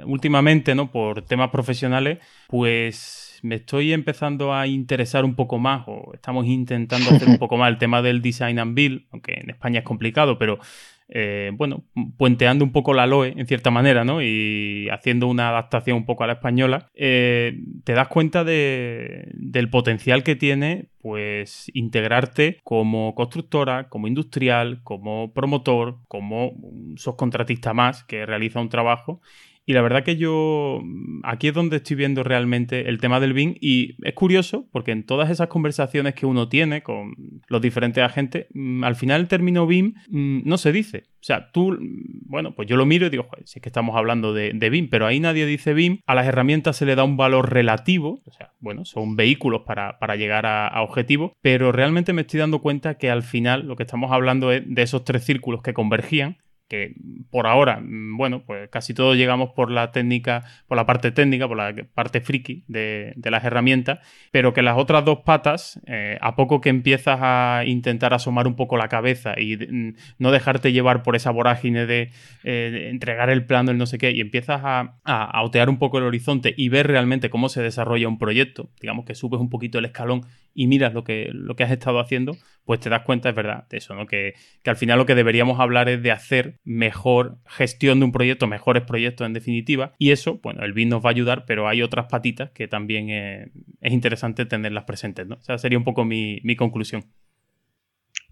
últimamente, 0.04 0.74
¿no? 0.74 0.90
Por 0.90 1.22
temas 1.22 1.50
profesionales, 1.50 2.18
pues 2.48 3.38
me 3.44 3.54
estoy 3.54 3.92
empezando 3.92 4.52
a 4.52 4.66
interesar 4.66 5.24
un 5.24 5.36
poco 5.36 5.60
más, 5.60 5.84
o 5.86 6.10
estamos 6.12 6.44
intentando 6.44 7.10
hacer 7.10 7.28
un 7.28 7.38
poco 7.38 7.56
más 7.56 7.70
el 7.70 7.78
tema 7.78 8.02
del 8.02 8.20
design 8.20 8.58
and 8.58 8.74
build, 8.74 9.04
aunque 9.12 9.34
en 9.34 9.50
España 9.50 9.78
es 9.78 9.84
complicado, 9.84 10.38
pero 10.38 10.58
eh, 11.08 11.52
bueno, 11.54 11.84
puenteando 12.16 12.64
un 12.64 12.72
poco 12.72 12.92
la 12.92 13.06
LOE 13.06 13.34
en 13.36 13.46
cierta 13.46 13.70
manera, 13.70 14.04
¿no? 14.04 14.22
Y 14.22 14.88
haciendo 14.90 15.28
una 15.28 15.50
adaptación 15.50 15.98
un 15.98 16.04
poco 16.04 16.24
a 16.24 16.26
la 16.26 16.34
española, 16.34 16.88
eh, 16.94 17.60
te 17.84 17.92
das 17.92 18.08
cuenta 18.08 18.44
del 18.44 19.70
potencial 19.70 20.22
que 20.22 20.36
tiene, 20.36 20.88
pues, 21.00 21.70
integrarte 21.74 22.60
como 22.64 23.14
constructora, 23.14 23.88
como 23.88 24.08
industrial, 24.08 24.82
como 24.82 25.32
promotor, 25.32 25.98
como 26.08 26.48
un 26.48 26.98
subcontratista 26.98 27.72
más 27.72 28.04
que 28.04 28.26
realiza 28.26 28.60
un 28.60 28.68
trabajo 28.68 29.20
y 29.68 29.72
la 29.72 29.82
verdad 29.82 30.04
que 30.04 30.16
yo 30.16 30.80
aquí 31.24 31.48
es 31.48 31.54
donde 31.54 31.78
estoy 31.78 31.96
viendo 31.96 32.22
realmente 32.22 32.88
el 32.88 32.98
tema 32.98 33.18
del 33.18 33.32
BIM 33.32 33.56
y 33.60 33.96
es 34.06 34.14
curioso 34.14 34.68
porque 34.70 34.92
en 34.92 35.04
todas 35.04 35.28
esas 35.28 35.48
conversaciones 35.48 36.14
que 36.14 36.24
uno 36.24 36.48
tiene 36.48 36.84
con 36.84 37.16
los 37.48 37.60
diferentes 37.60 38.02
agentes, 38.02 38.46
mm, 38.54 38.84
al 38.84 38.94
final 38.94 39.22
el 39.22 39.28
término 39.28 39.66
BIM 39.66 39.94
mm, 40.08 40.42
no 40.44 40.56
se 40.56 40.70
dice. 40.70 41.04
O 41.20 41.26
sea, 41.26 41.50
tú, 41.50 41.72
mm, 41.72 42.28
bueno, 42.28 42.54
pues 42.54 42.68
yo 42.68 42.76
lo 42.76 42.86
miro 42.86 43.06
y 43.06 43.10
digo, 43.10 43.24
joder, 43.24 43.44
si 43.48 43.58
es 43.58 43.62
que 43.62 43.68
estamos 43.68 43.96
hablando 43.96 44.32
de, 44.32 44.52
BIM, 44.52 44.88
pero 44.88 45.04
ahí 45.04 45.18
nadie 45.18 45.46
dice 45.46 45.74
BIM, 45.74 45.98
a 46.06 46.14
las 46.14 46.28
herramientas 46.28 46.76
se 46.76 46.86
le 46.86 46.94
da 46.94 47.02
un 47.02 47.16
valor 47.16 47.52
relativo, 47.52 48.22
o 48.24 48.32
sea, 48.32 48.52
bueno, 48.60 48.84
son 48.84 49.16
vehículos 49.16 49.62
para, 49.66 49.96
llegar 50.14 50.46
a, 50.46 50.68
a 50.68 50.82
objetivos, 50.82 51.32
pero 51.42 51.72
realmente 51.72 52.12
me 52.12 52.20
estoy 52.22 52.38
dando 52.38 52.60
cuenta 52.60 52.98
que 52.98 53.10
al 53.10 53.24
final 53.24 53.66
lo 53.66 53.74
que 53.74 53.82
estamos 53.82 54.12
hablando 54.12 54.52
es 54.52 54.62
de 54.64 54.82
esos 54.82 55.02
tres 55.02 55.24
círculos 55.24 55.62
que 55.62 55.74
convergían 55.74 56.38
que 56.68 56.94
por 57.30 57.46
ahora, 57.46 57.80
mm, 57.80 58.16
bueno, 58.16 58.42
pues 58.44 58.68
casi 58.70 58.94
todos 58.94 59.16
llegamos 59.16 59.50
por 59.50 59.70
la 59.70 59.92
técnica, 59.92 60.44
por 60.66 60.76
la 60.76 60.86
parte 60.86 61.10
técnica, 61.12 61.46
por 61.46 61.56
la 61.56 61.74
parte 61.94 62.20
friki 62.20 62.64
de, 62.66 63.14
las 63.24 63.44
herramientas, 63.44 64.00
pero 64.30 64.52
que 64.52 64.62
las 64.62 64.76
otras 64.78 65.04
dos 65.04 65.20
patas, 65.24 65.80
eh, 65.86 66.18
a 66.20 66.34
poco 66.36 66.60
que 66.60 66.68
empiezas 66.68 67.18
a 67.20 67.62
intentar 67.66 68.14
asomar 68.14 68.46
un 68.46 68.56
poco 68.56 68.76
la 68.76 68.88
cabeza 68.88 69.34
y 69.38 69.56
mm, 69.56 69.96
no 70.18 70.30
dejarte 70.30 70.72
llevar 70.72 71.02
por 71.02 71.16
esa 71.16 71.30
vorágine 71.30 71.82
eh, 71.82 72.10
de, 72.44 72.90
entregar 72.90 73.30
el 73.30 73.46
plano, 73.46 73.70
el 73.70 73.78
no 73.78 73.86
sé 73.86 73.98
qué, 73.98 74.10
y 74.10 74.20
empiezas 74.20 74.60
a, 74.64 74.96
a, 75.04 75.42
otear 75.42 75.68
un 75.68 75.78
poco 75.78 75.98
el 75.98 76.04
horizonte 76.04 76.54
y 76.56 76.68
ver 76.68 76.86
realmente 76.86 77.30
cómo 77.30 77.48
se 77.48 77.62
desarrolla 77.62 78.08
un 78.08 78.18
proyecto, 78.18 78.70
digamos 78.80 79.04
que 79.04 79.14
subes 79.14 79.40
un 79.40 79.50
poquito 79.50 79.78
el 79.78 79.84
escalón 79.84 80.26
y 80.56 80.68
miras 80.68 80.94
lo 80.94 81.04
que, 81.04 81.28
lo 81.32 81.54
que 81.54 81.64
has 81.64 81.70
estado 81.70 82.00
haciendo, 82.00 82.36
pues 82.64 82.80
te 82.80 82.88
das 82.88 83.02
cuenta, 83.02 83.28
es 83.28 83.34
verdad, 83.34 83.68
de 83.68 83.76
eso, 83.76 83.94
¿no? 83.94 84.06
Que, 84.06 84.32
que 84.64 84.70
al 84.70 84.76
final 84.76 84.98
lo 84.98 85.04
que 85.04 85.14
deberíamos 85.14 85.60
hablar 85.60 85.90
es 85.90 86.02
de 86.02 86.10
hacer 86.10 86.60
mejor 86.64 87.36
gestión 87.46 87.98
de 87.98 88.06
un 88.06 88.12
proyecto, 88.12 88.46
mejores 88.46 88.82
proyectos 88.84 89.26
en 89.26 89.34
definitiva. 89.34 89.92
Y 89.98 90.12
eso, 90.12 90.40
bueno, 90.42 90.64
el 90.64 90.72
BIM 90.72 90.88
nos 90.88 91.04
va 91.04 91.10
a 91.10 91.12
ayudar, 91.12 91.44
pero 91.46 91.68
hay 91.68 91.82
otras 91.82 92.06
patitas 92.06 92.50
que 92.52 92.68
también 92.68 93.10
es 93.10 93.92
interesante 93.92 94.46
tenerlas 94.46 94.84
presentes, 94.84 95.26
¿no? 95.26 95.36
O 95.36 95.42
sea, 95.42 95.58
sería 95.58 95.76
un 95.76 95.84
poco 95.84 96.06
mi, 96.06 96.40
conclusión. 96.56 97.04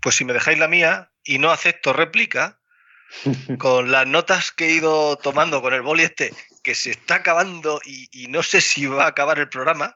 Pues 0.00 0.14
si 0.14 0.24
me 0.24 0.32
dejáis 0.32 0.58
la 0.58 0.66
mía 0.66 1.10
y 1.24 1.38
no 1.38 1.50
acepto 1.50 1.92
réplica, 1.92 2.58
con 3.58 3.92
las 3.92 4.06
notas 4.06 4.50
que 4.50 4.68
he 4.68 4.72
ido 4.76 5.16
tomando 5.16 5.60
con 5.60 5.74
el 5.74 5.82
boli 5.82 6.04
este, 6.04 6.32
que 6.62 6.74
se 6.74 6.90
está 6.90 7.16
acabando 7.16 7.80
y, 7.84 8.08
y, 8.10 8.28
no 8.28 8.42
sé 8.42 8.62
si 8.62 8.86
va 8.86 9.04
a 9.04 9.08
acabar 9.08 9.38
el 9.38 9.50
programa, 9.50 9.94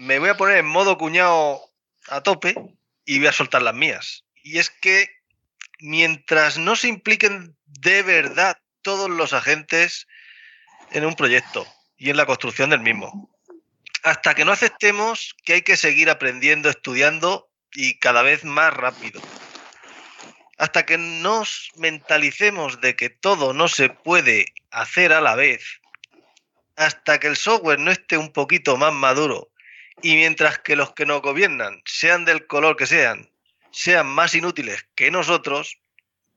me 0.00 0.18
voy 0.18 0.30
a 0.30 0.36
poner 0.38 0.56
en 0.56 0.66
modo 0.66 0.96
cuñado 0.96 1.60
a 2.08 2.22
tope 2.22 2.54
y 3.04 3.18
voy 3.18 3.26
a 3.28 3.32
soltar 3.32 3.60
las 3.60 3.74
mías. 3.74 4.24
Y 4.42 4.58
es 4.58 4.70
que 4.70 5.10
mientras 5.78 6.56
no 6.56 6.74
se 6.74 6.88
impliquen 6.88 7.54
de 7.66 8.02
verdad 8.02 8.56
todos 8.80 9.10
los 9.10 9.34
agentes 9.34 10.08
en 10.92 11.04
un 11.04 11.14
proyecto 11.14 11.66
y 11.98 12.08
en 12.08 12.16
la 12.16 12.24
construcción 12.24 12.70
del 12.70 12.80
mismo. 12.80 13.30
Hasta 14.02 14.34
que 14.34 14.46
no 14.46 14.52
aceptemos 14.52 15.36
que 15.44 15.52
hay 15.52 15.62
que 15.62 15.76
seguir 15.76 16.08
aprendiendo, 16.08 16.70
estudiando 16.70 17.50
y 17.74 17.98
cada 17.98 18.22
vez 18.22 18.42
más 18.42 18.72
rápido. 18.72 19.20
Hasta 20.56 20.86
que 20.86 20.96
nos 20.96 21.72
mentalicemos 21.76 22.80
de 22.80 22.96
que 22.96 23.10
todo 23.10 23.52
no 23.52 23.68
se 23.68 23.90
puede 23.90 24.46
hacer 24.70 25.12
a 25.12 25.20
la 25.20 25.34
vez. 25.34 25.82
Hasta 26.76 27.20
que 27.20 27.26
el 27.26 27.36
software 27.36 27.78
no 27.78 27.90
esté 27.90 28.16
un 28.16 28.32
poquito 28.32 28.78
más 28.78 28.94
maduro. 28.94 29.50
Y 30.02 30.16
mientras 30.16 30.58
que 30.58 30.76
los 30.76 30.92
que 30.92 31.06
nos 31.06 31.22
gobiernan, 31.22 31.82
sean 31.84 32.24
del 32.24 32.46
color 32.46 32.76
que 32.76 32.86
sean, 32.86 33.30
sean 33.70 34.06
más 34.06 34.34
inútiles 34.34 34.86
que 34.94 35.10
nosotros, 35.10 35.78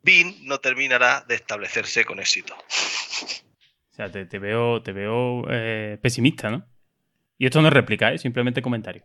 BIN 0.01 0.45
no 0.47 0.59
terminará 0.59 1.23
de 1.27 1.35
establecerse 1.35 2.05
con 2.05 2.19
éxito. 2.19 2.55
O 3.93 3.95
sea, 3.95 4.11
te, 4.11 4.39
veo, 4.39 4.81
te 4.81 4.91
veo 4.91 5.45
eh, 5.51 5.99
pesimista, 6.01 6.49
¿no? 6.49 6.65
Y 7.37 7.45
esto 7.45 7.61
no 7.61 7.67
es 7.67 7.73
réplica, 7.75 8.11
¿eh? 8.11 8.17
simplemente 8.17 8.59
comentario. 8.59 9.03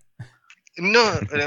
No, 0.79 1.13
eh, 1.33 1.47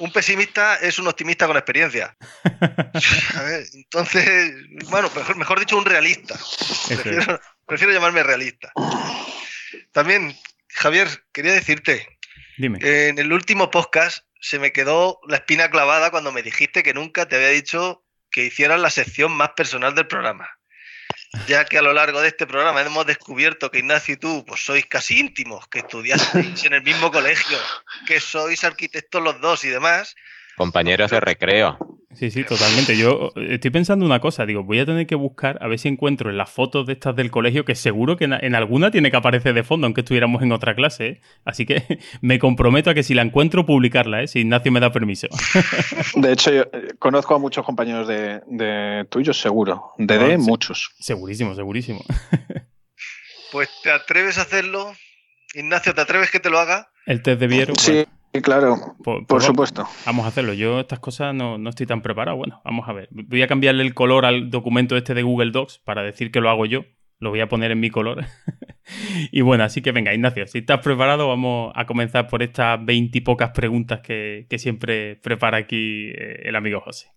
un, 0.00 0.12
pesimista 0.12 0.76
es 0.76 0.98
un 0.98 1.06
optimista 1.06 1.46
con 1.46 1.56
experiencia. 1.56 2.14
Entonces, 3.72 4.54
bueno, 4.90 5.10
mejor, 5.36 5.60
dicho, 5.60 5.78
un 5.78 5.86
realista. 5.86 6.38
Prefiero, 6.88 7.40
prefiero, 7.66 7.94
llamarme 7.94 8.22
realista. 8.22 8.72
También, 9.92 10.36
Javier, 10.68 11.08
quería 11.32 11.52
decirte, 11.52 12.13
Dime. 12.56 12.78
en 12.82 13.18
el 13.18 13.32
último 13.32 13.70
podcast 13.70 14.24
se 14.40 14.58
me 14.58 14.72
quedó 14.72 15.20
la 15.26 15.36
espina 15.36 15.70
clavada 15.70 16.10
cuando 16.10 16.30
me 16.30 16.42
dijiste 16.42 16.82
que 16.82 16.94
nunca 16.94 17.26
te 17.26 17.36
había 17.36 17.48
dicho 17.48 18.04
que 18.30 18.44
hicieras 18.44 18.80
la 18.80 18.90
sección 18.90 19.32
más 19.32 19.50
personal 19.56 19.94
del 19.94 20.06
programa. 20.06 20.50
Ya 21.46 21.64
que 21.64 21.78
a 21.78 21.82
lo 21.82 21.92
largo 21.92 22.20
de 22.20 22.28
este 22.28 22.46
programa 22.46 22.82
hemos 22.82 23.06
descubierto 23.06 23.70
que 23.70 23.78
Ignacio 23.78 24.14
y 24.14 24.16
tú 24.18 24.44
pues, 24.46 24.64
sois 24.64 24.86
casi 24.86 25.18
íntimos, 25.18 25.66
que 25.68 25.80
estudiasteis 25.80 26.64
en 26.64 26.74
el 26.74 26.82
mismo 26.82 27.10
colegio, 27.10 27.58
que 28.06 28.20
sois 28.20 28.62
arquitectos 28.64 29.22
los 29.22 29.40
dos 29.40 29.64
y 29.64 29.68
demás. 29.68 30.14
Compañeros 30.56 31.10
de 31.10 31.20
recreo. 31.20 31.93
Sí, 32.14 32.30
sí, 32.30 32.44
totalmente. 32.44 32.96
Yo 32.96 33.32
estoy 33.36 33.70
pensando 33.70 34.04
una 34.04 34.20
cosa, 34.20 34.46
digo, 34.46 34.62
voy 34.62 34.78
a 34.78 34.86
tener 34.86 35.06
que 35.06 35.14
buscar 35.14 35.58
a 35.60 35.68
ver 35.68 35.78
si 35.78 35.88
encuentro 35.88 36.30
en 36.30 36.36
las 36.36 36.50
fotos 36.50 36.86
de 36.86 36.94
estas 36.94 37.16
del 37.16 37.30
colegio, 37.30 37.64
que 37.64 37.74
seguro 37.74 38.16
que 38.16 38.24
en, 38.24 38.54
alguna 38.54 38.90
tiene 38.90 39.10
que 39.10 39.16
aparecer 39.16 39.54
de 39.54 39.62
fondo, 39.62 39.86
aunque 39.86 40.02
estuviéramos 40.02 40.42
en 40.42 40.52
otra 40.52 40.74
clase. 40.74 41.06
¿eh? 41.06 41.20
Así 41.44 41.66
que 41.66 42.00
me 42.20 42.38
comprometo 42.38 42.90
a 42.90 42.94
que 42.94 43.02
si 43.02 43.14
la 43.14 43.22
encuentro, 43.22 43.66
publicarla, 43.66 44.22
¿eh? 44.22 44.28
si 44.28 44.40
Ignacio 44.40 44.72
me 44.72 44.80
da 44.80 44.92
permiso. 44.92 45.28
De 46.14 46.32
hecho, 46.32 46.52
yo 46.52 46.62
eh, 46.72 46.94
conozco 46.98 47.34
a 47.34 47.38
muchos 47.38 47.64
compañeros 47.64 48.08
de, 48.08 49.06
tuyos, 49.10 49.40
seguro. 49.40 49.92
De 49.98 50.18
D, 50.18 50.38
muchos. 50.38 50.92
Segurísimo, 50.98 51.54
segurísimo. 51.54 52.04
Pues 53.52 53.68
te 53.82 53.90
atreves 53.90 54.38
a 54.38 54.42
hacerlo. 54.42 54.92
Ignacio, 55.54 55.94
¿te 55.94 56.00
atreves 56.00 56.30
que 56.30 56.40
te 56.40 56.50
lo 56.50 56.58
haga? 56.58 56.90
El 57.06 57.22
test 57.22 57.40
de 57.40 57.46
Viero. 57.46 57.74
Sí. 57.78 58.04
Claro, 58.42 58.96
por, 59.02 59.42
supuesto. 59.42 59.86
Vamos 60.06 60.24
a 60.24 60.28
hacerlo. 60.28 60.54
Yo 60.54 60.80
estas 60.80 60.98
cosas 60.98 61.34
no, 61.34 61.58
no, 61.58 61.70
estoy 61.70 61.86
tan 61.86 62.02
preparado. 62.02 62.36
Bueno, 62.36 62.60
vamos 62.64 62.88
a 62.88 62.92
ver. 62.92 63.08
Voy 63.10 63.42
a 63.42 63.46
cambiarle 63.46 63.82
el 63.82 63.94
color 63.94 64.26
al 64.26 64.50
documento 64.50 64.96
este 64.96 65.14
de 65.14 65.22
Google 65.22 65.50
Docs 65.52 65.78
para 65.78 66.02
decir 66.02 66.30
que 66.30 66.40
lo 66.40 66.50
hago 66.50 66.66
yo. 66.66 66.84
Lo 67.20 67.30
voy 67.30 67.40
a 67.40 67.48
poner 67.48 67.70
en 67.70 67.80
mi 67.80 67.90
color. 67.90 68.24
y 69.32 69.40
bueno, 69.40 69.64
así 69.64 69.82
que 69.82 69.92
venga, 69.92 70.12
Ignacio, 70.12 70.46
si 70.46 70.58
estás 70.58 70.80
preparado, 70.80 71.28
vamos 71.28 71.72
a 71.74 71.86
comenzar 71.86 72.26
por 72.28 72.42
estas 72.42 72.84
veintipocas 72.84 73.50
preguntas 73.50 74.00
que, 74.00 74.46
que 74.50 74.58
siempre 74.58 75.16
prepara 75.16 75.58
aquí 75.58 76.10
eh, 76.10 76.42
el 76.44 76.56
amigo 76.56 76.80
José. 76.80 77.08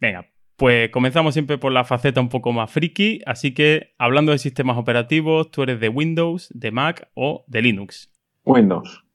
Venga, 0.00 0.26
pues 0.56 0.90
comenzamos 0.90 1.34
siempre 1.34 1.58
por 1.58 1.72
la 1.72 1.84
faceta 1.84 2.20
un 2.20 2.28
poco 2.28 2.52
más 2.52 2.70
friki, 2.70 3.20
así 3.26 3.54
que 3.54 3.94
hablando 3.98 4.32
de 4.32 4.38
sistemas 4.38 4.76
operativos, 4.76 5.50
tú 5.50 5.62
eres 5.62 5.80
de 5.80 5.88
Windows, 5.88 6.50
de 6.54 6.70
Mac 6.70 7.08
o 7.14 7.44
de 7.46 7.62
Linux. 7.62 8.12
Windows. 8.44 9.05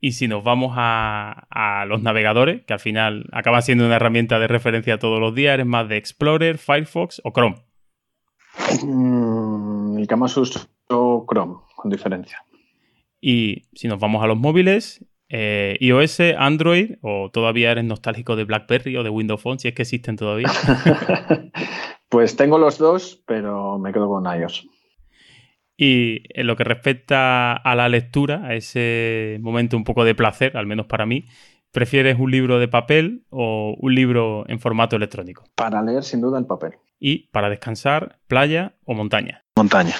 Y 0.00 0.12
si 0.12 0.28
nos 0.28 0.44
vamos 0.44 0.74
a, 0.76 1.84
los 1.88 2.02
navegadores, 2.02 2.64
que 2.64 2.72
al 2.72 2.80
final 2.80 3.26
acaban 3.32 3.62
siendo 3.62 3.84
una 3.84 3.96
herramienta 3.96 4.38
de 4.38 4.46
referencia 4.46 4.98
todos 4.98 5.18
los 5.18 5.34
días, 5.34 5.54
¿eres 5.54 5.66
más 5.66 5.88
de 5.88 5.96
Explorer, 5.96 6.58
Firefox 6.58 7.20
o 7.24 7.32
Chrome? 7.32 7.56
Mm, 8.84 9.98
el 9.98 10.06
que 10.06 10.16
más 10.16 10.36
uso 10.36 10.68
Chrome, 10.88 11.56
con 11.74 11.90
diferencia. 11.90 12.44
Y 13.20 13.64
si 13.74 13.88
nos 13.88 13.98
vamos 13.98 14.22
a 14.22 14.28
los 14.28 14.38
móviles, 14.38 15.04
eh, 15.28 15.76
iOS, 15.80 16.20
Android, 16.38 16.96
o 17.02 17.30
todavía 17.32 17.72
eres 17.72 17.84
nostálgico 17.84 18.36
de 18.36 18.44
BlackBerry 18.44 18.96
o 18.96 19.02
de 19.02 19.10
Windows 19.10 19.42
Phone, 19.42 19.58
si 19.58 19.68
es 19.68 19.74
que 19.74 19.82
existen 19.82 20.16
todavía. 20.16 20.48
pues 22.08 22.36
tengo 22.36 22.58
los 22.58 22.78
dos, 22.78 23.22
pero 23.26 23.78
me 23.78 23.92
quedo 23.92 24.08
con 24.08 24.24
iOS. 24.24 24.68
Y 25.80 26.24
en 26.30 26.48
lo 26.48 26.56
que 26.56 26.64
respecta 26.64 27.52
a 27.52 27.76
la 27.76 27.88
lectura, 27.88 28.44
a 28.44 28.54
ese 28.56 29.38
momento 29.40 29.76
un 29.76 29.84
poco 29.84 30.04
de 30.04 30.16
placer, 30.16 30.56
al 30.56 30.66
menos 30.66 30.86
para 30.86 31.06
mí, 31.06 31.28
¿prefieres 31.70 32.18
un 32.18 32.32
libro 32.32 32.58
de 32.58 32.66
papel 32.66 33.22
o 33.30 33.76
un 33.78 33.94
libro 33.94 34.44
en 34.48 34.58
formato 34.58 34.96
electrónico? 34.96 35.44
Para 35.54 35.80
leer, 35.80 36.02
sin 36.02 36.20
duda, 36.20 36.36
el 36.40 36.46
papel. 36.46 36.72
Y 36.98 37.28
para 37.28 37.48
descansar, 37.48 38.18
playa 38.26 38.72
o 38.86 38.94
montaña. 38.94 39.44
Montaña. 39.54 39.94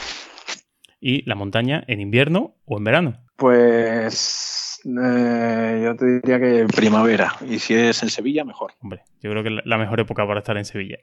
¿Y 1.01 1.23
la 1.29 1.37
montaña 1.37 1.85
en 1.87 2.01
invierno 2.01 2.57
o 2.65 2.79
en 2.79 2.83
verano? 2.83 3.21
Pues 3.37 4.81
eh, 4.85 5.81
yo 5.85 5.95
te 5.95 6.07
diría 6.07 6.41
que 6.41 6.67
primavera. 6.75 7.37
Y 7.49 7.61
si 7.61 7.75
es 7.75 8.03
en 8.03 8.11
Sevilla, 8.11 8.45
mejor. 8.45 8.73
Hombre, 8.81 9.03
yo 9.21 9.31
creo 9.31 9.45
que 9.45 9.51
la 9.65 9.79
mejor 9.79 10.01
época 10.01 10.27
para 10.27 10.41
estar 10.41 10.57
en 10.57 10.65
Sevilla. 10.65 10.99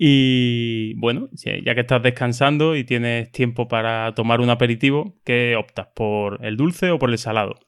Y 0.00 0.94
bueno, 0.94 1.28
ya 1.32 1.74
que 1.74 1.80
estás 1.80 2.00
descansando 2.00 2.76
y 2.76 2.84
tienes 2.84 3.32
tiempo 3.32 3.66
para 3.66 4.14
tomar 4.14 4.40
un 4.40 4.48
aperitivo, 4.48 5.16
¿qué 5.24 5.56
optas? 5.56 5.88
¿Por 5.92 6.44
el 6.44 6.56
dulce 6.56 6.92
o 6.92 7.00
por 7.00 7.10
el 7.10 7.18
salado? 7.18 7.58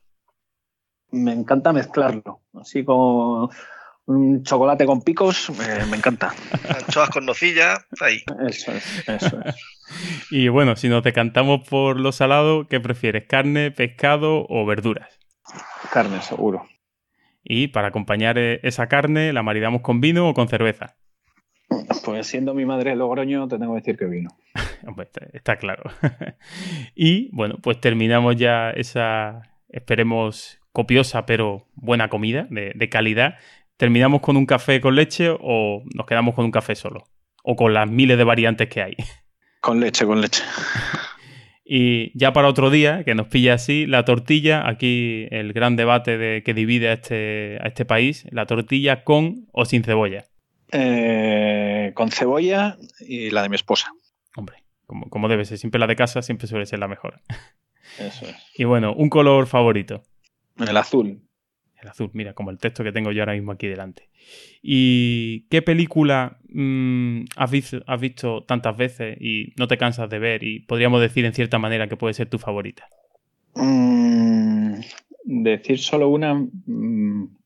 Me 1.10 1.32
encanta 1.32 1.72
mezclarlo. 1.72 2.42
Así 2.54 2.84
como 2.84 3.50
un 4.06 4.44
chocolate 4.44 4.86
con 4.86 5.02
picos, 5.02 5.50
me 5.90 5.96
encanta. 5.96 6.32
Anchoas 6.68 7.10
con 7.10 7.26
nocilla, 7.26 7.78
ahí. 8.00 8.22
Eso 8.48 8.72
es, 8.72 9.08
eso 9.08 9.40
es. 9.44 9.56
y 10.30 10.46
bueno, 10.48 10.76
si 10.76 10.88
nos 10.88 11.02
decantamos 11.02 11.68
por 11.68 11.98
lo 11.98 12.12
salado, 12.12 12.68
¿qué 12.68 12.78
prefieres? 12.78 13.24
¿Carne, 13.26 13.72
pescado 13.72 14.46
o 14.48 14.64
verduras? 14.64 15.18
Carne, 15.92 16.22
seguro. 16.22 16.64
Y 17.42 17.68
para 17.68 17.88
acompañar 17.88 18.38
eh, 18.38 18.60
esa 18.62 18.86
carne, 18.86 19.32
¿la 19.32 19.42
maridamos 19.42 19.80
con 19.82 20.00
vino 20.00 20.28
o 20.28 20.34
con 20.34 20.46
cerveza? 20.46 20.96
Pues 22.04 22.26
siendo 22.26 22.54
mi 22.54 22.64
madre 22.64 22.96
Logroño, 22.96 23.48
te 23.48 23.58
tengo 23.58 23.74
que 23.74 23.80
decir 23.80 23.96
que 23.96 24.06
vino. 24.06 24.30
está, 25.32 25.56
claro. 25.56 25.84
y 26.94 27.34
bueno, 27.34 27.56
pues 27.62 27.80
terminamos 27.80 28.36
ya 28.36 28.70
esa, 28.70 29.42
esperemos, 29.68 30.58
copiosa 30.72 31.26
pero 31.26 31.68
buena 31.74 32.08
comida 32.08 32.46
de, 32.50 32.72
de, 32.74 32.88
calidad. 32.88 33.34
¿Terminamos 33.76 34.20
con 34.20 34.36
un 34.36 34.46
café 34.46 34.80
con 34.80 34.94
leche 34.94 35.30
o 35.30 35.82
nos 35.94 36.06
quedamos 36.06 36.34
con 36.34 36.44
un 36.44 36.50
café 36.50 36.74
solo? 36.74 37.04
O 37.42 37.56
con 37.56 37.72
las 37.72 37.90
miles 37.90 38.18
de 38.18 38.24
variantes 38.24 38.68
que 38.68 38.82
hay. 38.82 38.96
Con 39.60 39.80
leche, 39.80 40.06
con 40.06 40.20
leche. 40.20 40.42
Y 41.72 42.10
ya 42.18 42.32
para 42.32 42.48
otro 42.48 42.68
día, 42.68 43.04
que 43.04 43.14
nos 43.14 43.28
pilla 43.28 43.54
así, 43.54 43.86
la 43.86 44.04
tortilla, 44.04 44.68
aquí 44.68 45.28
el 45.30 45.52
gran 45.52 45.76
debate 45.76 46.18
de, 46.18 46.42
que 46.42 46.52
divide 46.52 46.88
a 46.88 46.94
este, 46.94 47.58
a 47.62 47.68
este 47.68 47.84
país, 47.84 48.26
la 48.32 48.46
tortilla 48.46 49.04
con 49.04 49.46
o 49.52 49.64
sin 49.64 49.84
cebolla. 49.84 50.24
Eh, 50.72 51.92
con 51.94 52.10
cebolla 52.10 52.76
y 53.00 53.30
la 53.30 53.42
de 53.42 53.48
mi 53.48 53.56
esposa. 53.56 53.92
Hombre, 54.36 54.58
como, 54.86 55.08
como, 55.08 55.28
debe 55.28 55.44
ser, 55.44 55.58
siempre 55.58 55.80
la 55.80 55.86
de 55.86 55.96
casa 55.96 56.22
siempre 56.22 56.46
suele 56.46 56.66
ser 56.66 56.78
la 56.78 56.88
mejor. 56.88 57.20
Eso 57.98 58.26
es. 58.26 58.36
Y 58.54 58.64
bueno, 58.64 58.94
un 58.94 59.08
color 59.08 59.46
favorito. 59.46 60.02
El 60.58 60.76
azul. 60.76 61.22
El 61.80 61.88
azul, 61.88 62.10
mira, 62.12 62.34
como 62.34 62.50
el 62.50 62.58
texto 62.58 62.84
que 62.84 62.92
tengo 62.92 63.10
yo 63.10 63.22
ahora 63.22 63.32
mismo 63.32 63.52
aquí 63.52 63.66
delante. 63.66 64.10
¿Y 64.62 65.46
qué 65.48 65.62
película 65.62 66.38
mmm, 66.48 67.24
has, 67.36 67.50
visto, 67.50 67.80
has, 67.86 68.00
visto, 68.00 68.44
tantas 68.44 68.76
veces 68.76 69.16
y 69.20 69.54
no 69.56 69.66
te 69.66 69.78
cansas 69.78 70.10
de 70.10 70.18
ver 70.18 70.44
y 70.44 70.60
podríamos 70.60 71.00
decir 71.00 71.24
en 71.24 71.32
cierta 71.32 71.58
manera 71.58 71.88
que 71.88 71.96
puede 71.96 72.14
ser 72.14 72.28
tu 72.28 72.38
favorita? 72.38 72.86
Mm, 73.54 74.74
decir 75.24 75.78
solo 75.78 76.08
una 76.08 76.34
mm, 76.34 77.39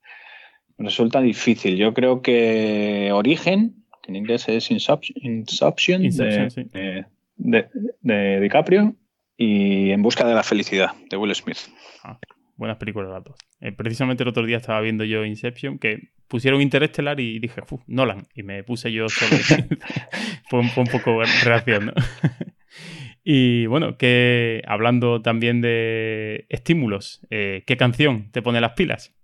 resulta 0.78 1.20
difícil. 1.20 1.76
Yo 1.76 1.94
creo 1.94 2.22
que 2.22 3.10
Origen, 3.12 3.84
que 4.02 4.12
en 4.12 4.16
inglés 4.16 4.48
es 4.48 4.70
Inception, 4.70 5.16
Inception, 5.22 6.04
Inception 6.04 6.44
de, 6.44 6.50
sí. 6.50 6.62
de, 6.72 7.06
de, 7.36 7.68
de 8.02 8.40
DiCaprio, 8.40 8.96
y 9.36 9.90
En 9.90 10.02
busca 10.02 10.26
de 10.26 10.34
la 10.34 10.42
felicidad, 10.42 10.92
de 11.10 11.16
Will 11.16 11.34
Smith. 11.34 11.58
Ah, 12.04 12.18
buenas 12.56 12.76
películas 12.76 13.10
las 13.10 13.24
dos. 13.24 13.36
Eh, 13.60 13.72
precisamente 13.72 14.22
el 14.22 14.28
otro 14.28 14.46
día 14.46 14.58
estaba 14.58 14.80
viendo 14.80 15.04
yo 15.04 15.24
Inception, 15.24 15.78
que 15.78 16.10
pusieron 16.28 16.60
Interestelar 16.60 17.18
y 17.18 17.38
dije, 17.40 17.62
Uf, 17.68 17.82
Nolan, 17.86 18.26
y 18.34 18.42
me 18.42 18.62
puse 18.62 18.92
yo 18.92 19.08
solo. 19.08 19.40
fue, 20.48 20.60
un, 20.60 20.68
fue 20.68 20.84
un 20.84 20.90
poco 20.90 21.22
reacción, 21.44 21.86
¿no? 21.86 21.92
y 23.24 23.66
bueno, 23.66 23.96
que 23.96 24.62
hablando 24.66 25.20
también 25.20 25.60
de 25.60 26.46
estímulos, 26.48 27.26
eh, 27.30 27.64
¿qué 27.66 27.76
canción 27.76 28.30
te 28.30 28.42
pone 28.42 28.60
las 28.60 28.72
pilas? 28.72 29.14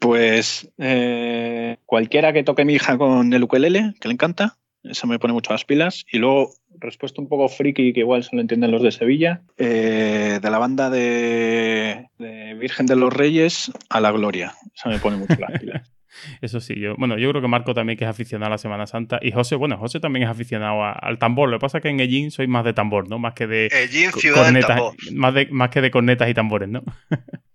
Pues 0.00 0.70
eh, 0.78 1.78
cualquiera 1.86 2.32
que 2.32 2.44
toque 2.44 2.64
mi 2.64 2.74
hija 2.74 2.98
con 2.98 3.32
el 3.32 3.42
ukelele, 3.42 3.94
que 4.00 4.08
le 4.08 4.14
encanta, 4.14 4.58
esa 4.84 5.06
me 5.06 5.18
pone 5.18 5.32
mucho 5.32 5.52
las 5.52 5.64
pilas. 5.64 6.04
Y 6.10 6.18
luego, 6.18 6.50
respuesta 6.78 7.20
un 7.20 7.28
poco 7.28 7.48
friki, 7.48 7.92
que 7.92 8.00
igual 8.00 8.22
solo 8.22 8.40
entienden 8.40 8.70
los 8.70 8.82
de 8.82 8.92
Sevilla, 8.92 9.42
eh, 9.56 10.38
de 10.40 10.50
la 10.50 10.58
banda 10.58 10.90
de, 10.90 12.08
de, 12.18 12.54
Virgen 12.54 12.86
de 12.86 12.96
los 12.96 13.12
Reyes 13.12 13.72
a 13.88 14.00
la 14.00 14.10
Gloria. 14.12 14.54
Esa 14.74 14.88
me 14.88 14.98
pone 14.98 15.16
mucho 15.16 15.36
las 15.38 15.60
pilas. 15.60 15.90
Eso 16.40 16.60
sí, 16.60 16.74
yo, 16.78 16.96
bueno, 16.96 17.16
yo 17.16 17.30
creo 17.30 17.42
que 17.42 17.48
Marco 17.48 17.74
también 17.74 17.96
que 17.96 18.04
es 18.04 18.10
aficionado 18.10 18.48
a 18.48 18.54
la 18.54 18.58
Semana 18.58 18.86
Santa 18.86 19.20
y 19.22 19.30
José, 19.30 19.54
bueno, 19.54 19.76
José 19.78 20.00
también 20.00 20.24
es 20.24 20.30
aficionado 20.30 20.82
a, 20.82 20.92
al 20.92 21.18
tambor. 21.18 21.48
Lo 21.48 21.58
que 21.58 21.62
pasa 21.62 21.78
es 21.78 21.82
que 21.82 21.90
en 21.90 22.00
Ellín 22.00 22.30
soy 22.30 22.46
más 22.48 22.64
de 22.64 22.72
tambor, 22.72 23.08
¿no? 23.08 23.18
Más 23.18 23.34
que 23.34 23.46
de 23.46 23.66
Ellín, 23.66 24.10
ciudad 24.12 24.44
cornetas, 24.44 24.68
del 24.68 24.76
tambor. 24.76 24.94
Más, 25.12 25.34
de, 25.34 25.46
más 25.50 25.70
que 25.70 25.80
de 25.80 25.90
cornetas 25.90 26.28
y 26.28 26.34
tambores, 26.34 26.68
¿no? 26.68 26.82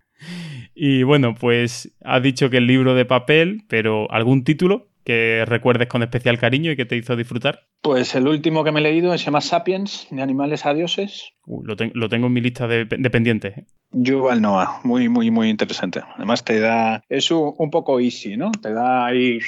y 0.75 1.03
bueno, 1.03 1.35
pues 1.35 1.93
has 2.03 2.23
dicho 2.23 2.49
que 2.49 2.57
el 2.57 2.67
libro 2.67 2.95
de 2.95 3.05
papel, 3.05 3.63
pero 3.67 4.09
¿algún 4.11 4.43
título 4.43 4.87
que 5.03 5.43
recuerdes 5.45 5.87
con 5.87 6.01
especial 6.01 6.39
cariño 6.39 6.71
y 6.71 6.75
que 6.75 6.85
te 6.85 6.95
hizo 6.95 7.15
disfrutar? 7.15 7.67
Pues 7.81 8.15
el 8.15 8.27
último 8.27 8.63
que 8.63 8.71
me 8.71 8.79
he 8.79 8.83
leído 8.83 9.11
se 9.17 9.25
llama 9.25 9.41
Sapiens, 9.41 10.07
de 10.09 10.21
animales 10.21 10.65
a 10.65 10.73
dioses. 10.73 11.33
Uh, 11.45 11.63
lo, 11.65 11.75
te 11.75 11.91
lo, 11.93 12.07
tengo 12.07 12.27
en 12.27 12.33
mi 12.33 12.39
lista 12.39 12.67
de, 12.67 12.85
de 12.85 13.09
pendientes. 13.09 13.57
¿eh? 13.57 13.65
Yuval 13.91 14.41
Noah, 14.41 14.79
muy, 14.83 15.09
muy, 15.09 15.29
muy 15.29 15.49
interesante. 15.49 16.01
Además 16.15 16.45
te 16.45 16.59
da, 16.59 17.03
es 17.09 17.29
un, 17.31 17.53
un, 17.57 17.69
poco 17.69 17.99
easy, 17.99 18.37
¿no? 18.37 18.51
Te 18.51 18.73
da 18.73 19.05
ahí 19.05 19.39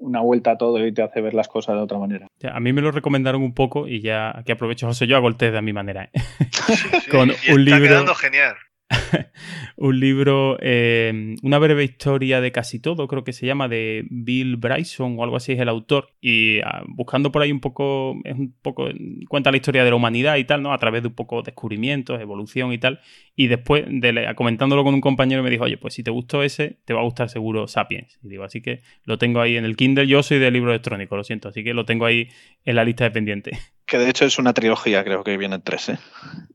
una 0.00 0.20
vuelta 0.20 0.52
a 0.52 0.58
todo 0.58 0.84
y 0.84 0.92
te 0.92 1.02
hace 1.02 1.20
ver 1.20 1.34
las 1.34 1.46
cosas 1.46 1.76
de 1.76 1.82
otra 1.82 1.98
manera. 1.98 2.26
O 2.26 2.40
sea, 2.40 2.56
a 2.56 2.60
mí 2.60 2.72
me 2.72 2.82
lo 2.82 2.90
recomendaron 2.90 3.42
un 3.42 3.54
poco 3.54 3.86
y 3.86 4.00
ya 4.00 4.36
aquí 4.36 4.50
aprovecho, 4.50 4.88
José, 4.88 5.06
yo 5.06 5.16
hago 5.16 5.28
el 5.28 5.36
test 5.36 5.54
de 5.54 5.62
mi 5.62 5.72
manera. 5.72 6.10
¿eh? 6.12 6.20
Sí, 6.50 6.74
sí, 6.74 6.88
Con 7.10 7.28
y 7.28 7.52
un 7.52 7.60
está 7.60 7.78
libro... 7.78 7.88
quedando 7.88 8.14
genial. 8.16 8.56
un 9.76 9.98
libro, 9.98 10.56
eh, 10.60 11.34
una 11.42 11.58
breve 11.58 11.84
historia 11.84 12.40
de 12.40 12.52
casi 12.52 12.78
todo, 12.80 13.08
creo 13.08 13.24
que 13.24 13.32
se 13.32 13.46
llama, 13.46 13.68
de 13.68 14.04
Bill 14.10 14.56
Bryson 14.56 15.16
o 15.18 15.24
algo 15.24 15.36
así 15.36 15.52
es 15.52 15.60
el 15.60 15.68
autor. 15.68 16.08
Y 16.20 16.58
uh, 16.58 16.84
buscando 16.88 17.32
por 17.32 17.42
ahí 17.42 17.50
un 17.50 17.60
poco, 17.60 18.16
es 18.24 18.34
un 18.34 18.54
poco, 18.62 18.88
cuenta 19.28 19.50
la 19.50 19.56
historia 19.56 19.84
de 19.84 19.90
la 19.90 19.96
humanidad 19.96 20.36
y 20.36 20.44
tal, 20.44 20.62
¿no? 20.62 20.72
A 20.72 20.78
través 20.78 21.02
de 21.02 21.08
un 21.08 21.14
poco 21.14 21.42
descubrimientos, 21.42 22.20
evolución 22.20 22.72
y 22.72 22.78
tal. 22.78 23.00
Y 23.34 23.46
después, 23.48 23.84
de, 23.88 24.32
comentándolo 24.36 24.84
con 24.84 24.94
un 24.94 25.00
compañero, 25.00 25.42
me 25.42 25.50
dijo, 25.50 25.64
oye, 25.64 25.78
pues 25.78 25.94
si 25.94 26.02
te 26.02 26.10
gustó 26.10 26.42
ese, 26.42 26.78
te 26.84 26.94
va 26.94 27.00
a 27.00 27.04
gustar 27.04 27.28
seguro 27.28 27.66
Sapiens. 27.66 28.18
Y 28.22 28.28
digo, 28.28 28.44
así 28.44 28.60
que 28.60 28.82
lo 29.04 29.18
tengo 29.18 29.40
ahí 29.40 29.56
en 29.56 29.64
el 29.64 29.76
Kindle. 29.76 30.06
Yo 30.06 30.22
soy 30.22 30.38
de 30.38 30.50
libro 30.50 30.70
electrónico, 30.70 31.16
lo 31.16 31.24
siento, 31.24 31.48
así 31.48 31.64
que 31.64 31.74
lo 31.74 31.84
tengo 31.84 32.04
ahí 32.06 32.28
en 32.64 32.76
la 32.76 32.84
lista 32.84 33.04
de 33.04 33.10
pendientes. 33.10 33.58
Que 33.86 33.98
de 33.98 34.08
hecho 34.08 34.24
es 34.24 34.38
una 34.38 34.54
trilogía, 34.54 35.04
creo 35.04 35.22
que 35.24 35.36
vienen 35.36 35.60
tres, 35.62 35.90
¿eh? 35.90 35.98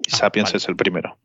Y 0.08 0.14
Ah, 0.14 0.18
Sapiens 0.18 0.50
vale. 0.50 0.58
es 0.58 0.68
el 0.68 0.76
primero. 0.76 1.18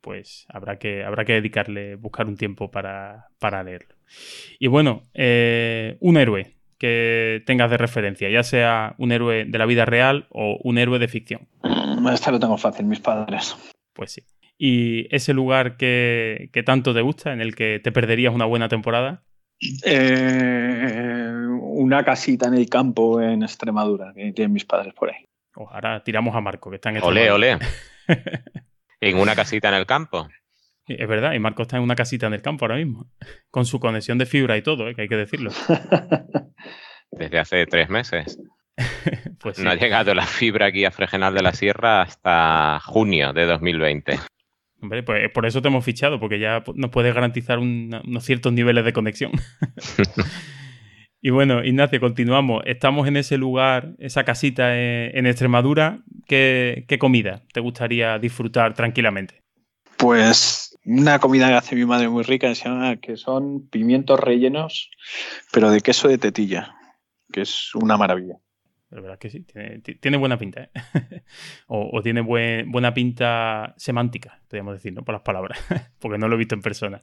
Pues 0.00 0.46
habrá 0.48 0.78
que, 0.78 1.04
habrá 1.04 1.24
que 1.24 1.34
dedicarle, 1.34 1.96
buscar 1.96 2.26
un 2.26 2.36
tiempo 2.36 2.70
para, 2.70 3.28
para 3.38 3.62
leerlo. 3.62 3.94
Y 4.58 4.66
bueno, 4.66 5.08
eh, 5.14 5.96
un 6.00 6.16
héroe 6.16 6.56
que 6.78 7.42
tengas 7.46 7.70
de 7.70 7.76
referencia, 7.76 8.30
ya 8.30 8.42
sea 8.42 8.94
un 8.98 9.12
héroe 9.12 9.44
de 9.44 9.58
la 9.58 9.66
vida 9.66 9.84
real 9.84 10.26
o 10.30 10.58
un 10.62 10.78
héroe 10.78 10.98
de 10.98 11.08
ficción. 11.08 11.48
Este 12.12 12.30
lo 12.32 12.40
tengo 12.40 12.56
fácil, 12.56 12.86
mis 12.86 13.00
padres. 13.00 13.56
Pues 13.92 14.12
sí. 14.12 14.22
¿Y 14.56 15.14
ese 15.14 15.34
lugar 15.34 15.76
que, 15.76 16.48
que 16.52 16.62
tanto 16.62 16.94
te 16.94 17.02
gusta, 17.02 17.32
en 17.32 17.40
el 17.40 17.54
que 17.54 17.80
te 17.82 17.92
perderías 17.92 18.34
una 18.34 18.46
buena 18.46 18.68
temporada? 18.68 19.22
Eh, 19.84 21.32
una 21.60 22.02
casita 22.04 22.48
en 22.48 22.54
el 22.54 22.68
campo 22.68 23.20
en 23.20 23.42
Extremadura, 23.42 24.12
que 24.14 24.32
tienen 24.32 24.52
mis 24.52 24.64
padres 24.64 24.94
por 24.94 25.10
ahí. 25.10 25.24
Oh, 25.54 25.68
ahora 25.70 26.02
tiramos 26.02 26.34
a 26.34 26.40
Marco, 26.40 26.70
que 26.70 26.76
está 26.76 26.90
en 26.90 27.02
Olé, 27.02 27.26
Extremadura. 27.26 27.58
olé. 28.06 28.62
en 29.00 29.18
una 29.18 29.34
casita 29.34 29.68
en 29.68 29.74
el 29.74 29.86
campo. 29.86 30.28
Es 30.86 31.08
verdad, 31.08 31.34
y 31.34 31.38
Marco 31.38 31.62
está 31.62 31.76
en 31.76 31.82
una 31.82 31.94
casita 31.94 32.26
en 32.26 32.34
el 32.34 32.42
campo 32.42 32.64
ahora 32.64 32.76
mismo, 32.76 33.10
con 33.50 33.64
su 33.64 33.78
conexión 33.78 34.18
de 34.18 34.26
fibra 34.26 34.56
y 34.56 34.62
todo, 34.62 34.88
¿eh? 34.88 34.94
que 34.94 35.02
hay 35.02 35.08
que 35.08 35.16
decirlo. 35.16 35.50
Desde 37.12 37.38
hace 37.38 37.66
tres 37.66 37.88
meses. 37.88 38.38
Pues 39.40 39.56
sí. 39.56 39.62
No 39.62 39.70
ha 39.70 39.74
llegado 39.74 40.12
la 40.12 40.26
fibra 40.26 40.66
aquí 40.66 40.84
a 40.84 40.90
Fregenal 40.90 41.32
de 41.32 41.42
la 41.42 41.54
Sierra 41.54 42.02
hasta 42.02 42.78
junio 42.80 43.32
de 43.32 43.46
2020. 43.46 44.18
Hombre, 44.82 45.02
pues 45.02 45.30
por 45.32 45.46
eso 45.46 45.62
te 45.62 45.68
hemos 45.68 45.82
fichado, 45.82 46.20
porque 46.20 46.38
ya 46.38 46.62
nos 46.74 46.90
puedes 46.90 47.14
garantizar 47.14 47.58
una, 47.58 48.02
unos 48.06 48.24
ciertos 48.24 48.52
niveles 48.52 48.84
de 48.84 48.92
conexión. 48.92 49.32
y 51.20 51.30
bueno, 51.30 51.64
Ignacio, 51.64 52.00
continuamos. 52.00 52.62
Estamos 52.66 53.06
en 53.06 53.16
ese 53.16 53.36
lugar, 53.36 53.94
esa 53.98 54.24
casita 54.24 54.76
en, 54.76 55.16
en 55.18 55.26
Extremadura. 55.26 56.00
¿Qué, 56.26 56.84
¿Qué, 56.88 56.98
comida 56.98 57.42
te 57.52 57.60
gustaría 57.60 58.18
disfrutar 58.18 58.74
tranquilamente? 58.74 59.42
Pues 59.96 60.70
una 60.84 61.18
comida 61.18 61.48
que 61.48 61.54
hace 61.54 61.76
mi 61.76 61.84
madre 61.84 62.08
muy 62.08 62.22
rica 62.22 62.48
que, 62.48 62.54
se 62.54 62.68
llama, 62.68 62.96
que 62.96 63.16
son 63.16 63.68
pimientos 63.68 64.18
rellenos, 64.18 64.90
pero 65.52 65.70
de 65.70 65.80
queso 65.80 66.08
de 66.08 66.16
tetilla, 66.18 66.74
que 67.30 67.42
es 67.42 67.74
una 67.74 67.98
maravilla. 67.98 68.36
la 68.88 69.00
verdad 69.02 69.18
que 69.18 69.28
sí, 69.28 69.44
tiene, 70.00 70.16
buena 70.16 70.38
pinta, 70.38 70.62
¿eh? 70.62 70.70
o, 71.66 72.00
tiene 72.02 72.22
buena 72.22 72.94
pinta 72.94 73.74
semántica, 73.76 74.40
podríamos 74.48 74.74
decir, 74.74 74.94
¿no? 74.94 75.04
Por 75.04 75.14
las 75.14 75.22
palabras, 75.22 75.58
porque 76.00 76.18
no 76.18 76.28
lo 76.28 76.36
he 76.36 76.38
visto 76.38 76.54
en 76.54 76.62
persona. 76.62 77.02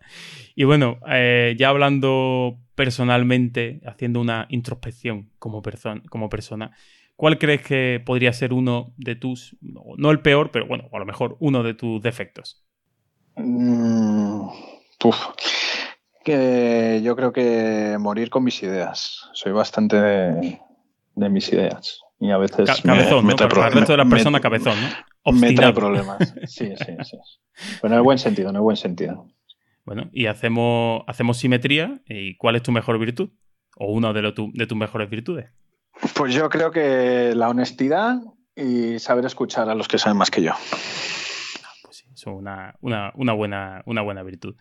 Y 0.56 0.64
bueno, 0.64 0.98
eh, 1.08 1.56
ya 1.58 1.70
hablando 1.70 2.58
personalmente, 2.78 3.82
haciendo 3.88 4.22
una 4.22 4.46
introspección 4.50 5.32
como, 5.40 5.64
como 6.10 6.30
persona, 6.30 6.72
¿cuál 7.16 7.40
crees 7.40 7.64
que 7.64 8.02
podría 8.06 8.32
ser 8.34 8.54
uno 8.54 8.94
de 8.98 9.16
tus, 9.16 9.58
no 9.62 10.12
el 10.12 10.20
peor, 10.22 10.52
pero 10.52 10.68
bueno, 10.68 10.88
a 10.94 11.00
lo 11.00 11.06
mejor 11.06 11.38
uno 11.40 11.64
de 11.64 11.74
tus 11.74 12.02
defectos? 12.04 12.64
Mm, 13.36 14.48
que 16.24 17.02
yo 17.04 17.16
creo 17.16 17.34
que 17.34 17.98
morir 18.00 18.30
con 18.30 18.44
mis 18.44 18.62
ideas. 18.62 19.28
Soy 19.34 19.54
bastante 19.54 20.00
de, 20.00 20.62
de 21.16 21.30
mis 21.30 21.52
ideas. 21.52 22.02
Y 22.20 22.30
a 22.30 22.38
veces. 22.38 22.70
cabezón, 22.82 23.26
me, 23.26 23.34
¿no? 23.34 23.44
el 23.44 23.50
resto 23.50 23.94
de 23.94 23.98
las 23.98 24.08
personas, 24.08 24.42
cabezón, 24.42 24.76
¿no? 24.80 25.32
Me 25.34 25.54
trae 25.54 25.74
problemas. 25.74 26.34
Sí, 26.46 26.74
sí, 26.78 26.96
sí. 27.04 27.18
Pero 27.82 27.94
en 27.94 27.98
el 27.98 28.04
buen 28.04 28.20
sentido, 28.20 28.50
en 28.50 28.56
el 28.56 28.62
buen 28.62 28.78
sentido. 28.78 29.28
Bueno, 29.88 30.10
y 30.12 30.26
hacemos, 30.26 31.04
hacemos 31.08 31.38
simetría. 31.38 32.02
¿Y 32.10 32.36
cuál 32.36 32.58
es 32.58 32.62
tu 32.62 32.74
mejor 32.74 33.00
virtud? 33.00 33.30
¿O 33.78 33.94
una 33.94 34.12
de, 34.12 34.22
de 34.22 34.68
tus 34.68 34.78
mejores 34.78 35.10
virtudes? 35.10 35.50
Pues 36.14 36.34
yo 36.34 36.50
creo 36.50 36.72
que 36.72 37.34
la 37.34 37.48
honestidad 37.48 38.18
y 38.54 39.00
saber 39.00 39.26
escuchar 39.26 39.70
a 39.70 39.76
los 39.76 39.88
que 39.88 39.98
saben 39.98 40.18
más 40.18 40.30
que 40.30 40.44
yo. 40.44 40.52
Ah, 40.52 41.74
pues 41.84 41.96
sí, 41.96 42.06
eso 42.14 42.32
es 42.32 42.36
una, 42.36 42.76
una, 42.82 43.34
buena, 43.34 43.82
una 43.86 44.02
buena 44.02 44.24
virtud. 44.24 44.58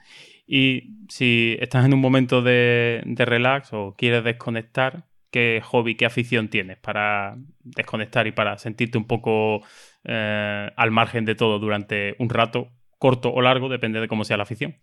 Y 0.46 0.94
si 1.08 1.56
estás 1.58 1.84
en 1.84 1.92
un 1.92 2.00
momento 2.00 2.40
de, 2.40 3.02
de 3.04 3.24
relax 3.24 3.72
o 3.72 3.96
quieres 3.98 4.22
desconectar, 4.22 5.06
qué 5.32 5.60
hobby, 5.60 5.96
qué 5.96 6.06
afición 6.06 6.46
tienes 6.50 6.78
para 6.78 7.36
desconectar 7.64 8.28
y 8.28 8.32
para 8.32 8.58
sentirte 8.58 8.96
un 8.96 9.08
poco 9.08 9.62
eh, 10.04 10.70
al 10.76 10.90
margen 10.92 11.24
de 11.24 11.34
todo 11.34 11.58
durante 11.58 12.14
un 12.20 12.28
rato, 12.30 12.68
corto 12.98 13.32
o 13.32 13.42
largo, 13.42 13.68
depende 13.68 14.00
de 14.00 14.06
cómo 14.06 14.22
sea 14.22 14.36
la 14.36 14.44
afición. 14.44 14.76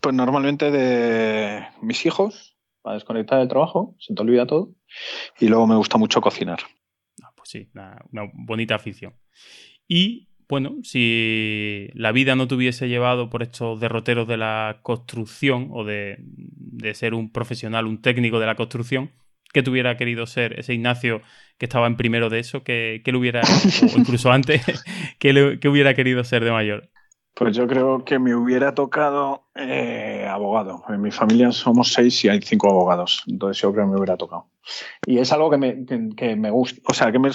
Pues 0.00 0.14
normalmente 0.14 0.70
de 0.70 1.66
mis 1.82 2.06
hijos, 2.06 2.56
para 2.82 2.94
desconectar 2.94 3.40
del 3.40 3.48
trabajo, 3.48 3.96
se 3.98 4.14
te 4.14 4.22
olvida 4.22 4.46
todo. 4.46 4.74
Y 5.40 5.48
luego 5.48 5.66
me 5.66 5.76
gusta 5.76 5.98
mucho 5.98 6.20
cocinar. 6.20 6.60
Ah, 7.22 7.32
pues 7.36 7.50
sí, 7.50 7.68
una, 7.74 7.98
bonita 8.32 8.76
afición. 8.76 9.14
Y 9.86 10.28
bueno, 10.48 10.76
si 10.82 11.88
la 11.94 12.12
vida 12.12 12.36
no 12.36 12.48
te 12.48 12.54
hubiese 12.54 12.88
llevado 12.88 13.28
por 13.28 13.42
estos 13.42 13.80
derroteros 13.80 14.26
de 14.28 14.36
la 14.36 14.80
construcción 14.82 15.68
o 15.72 15.84
de, 15.84 16.16
de 16.20 16.94
ser 16.94 17.12
un 17.14 17.30
profesional, 17.30 17.86
un 17.86 18.00
técnico 18.00 18.38
de 18.38 18.46
la 18.46 18.54
construcción, 18.54 19.10
que 19.52 19.62
tuviera 19.62 19.96
querido 19.96 20.26
ser 20.26 20.58
ese 20.58 20.74
Ignacio 20.74 21.22
que 21.58 21.66
estaba 21.66 21.86
en 21.86 21.96
primero 21.96 22.28
de 22.30 22.38
eso, 22.38 22.62
que, 22.62 23.02
que 23.04 23.12
le 23.12 23.18
hubiera, 23.18 23.40
o 23.42 23.98
incluso 23.98 24.30
antes, 24.30 24.62
que, 25.18 25.58
que 25.60 25.68
hubiera 25.68 25.94
querido 25.94 26.22
ser 26.24 26.44
de 26.44 26.52
mayor? 26.52 26.90
Pues 27.38 27.56
yo 27.56 27.68
creo 27.68 28.04
que 28.04 28.18
me 28.18 28.34
hubiera 28.34 28.74
tocado 28.74 29.44
eh, 29.54 30.26
abogado. 30.28 30.82
En 30.88 31.00
mi 31.00 31.12
familia 31.12 31.52
somos 31.52 31.92
seis 31.92 32.24
y 32.24 32.28
hay 32.28 32.40
cinco 32.42 32.68
abogados. 32.68 33.22
Entonces 33.28 33.62
yo 33.62 33.72
creo 33.72 33.84
que 33.84 33.90
me 33.92 33.96
hubiera 33.96 34.16
tocado. 34.16 34.46
Y 35.06 35.18
es 35.18 35.32
algo 35.32 35.48
que 35.48 35.56
me, 35.56 35.86
que 36.16 36.34
me 36.34 36.50
gusta, 36.50 36.80
o 36.84 36.92
sea, 36.92 37.12
que 37.12 37.20
me, 37.20 37.30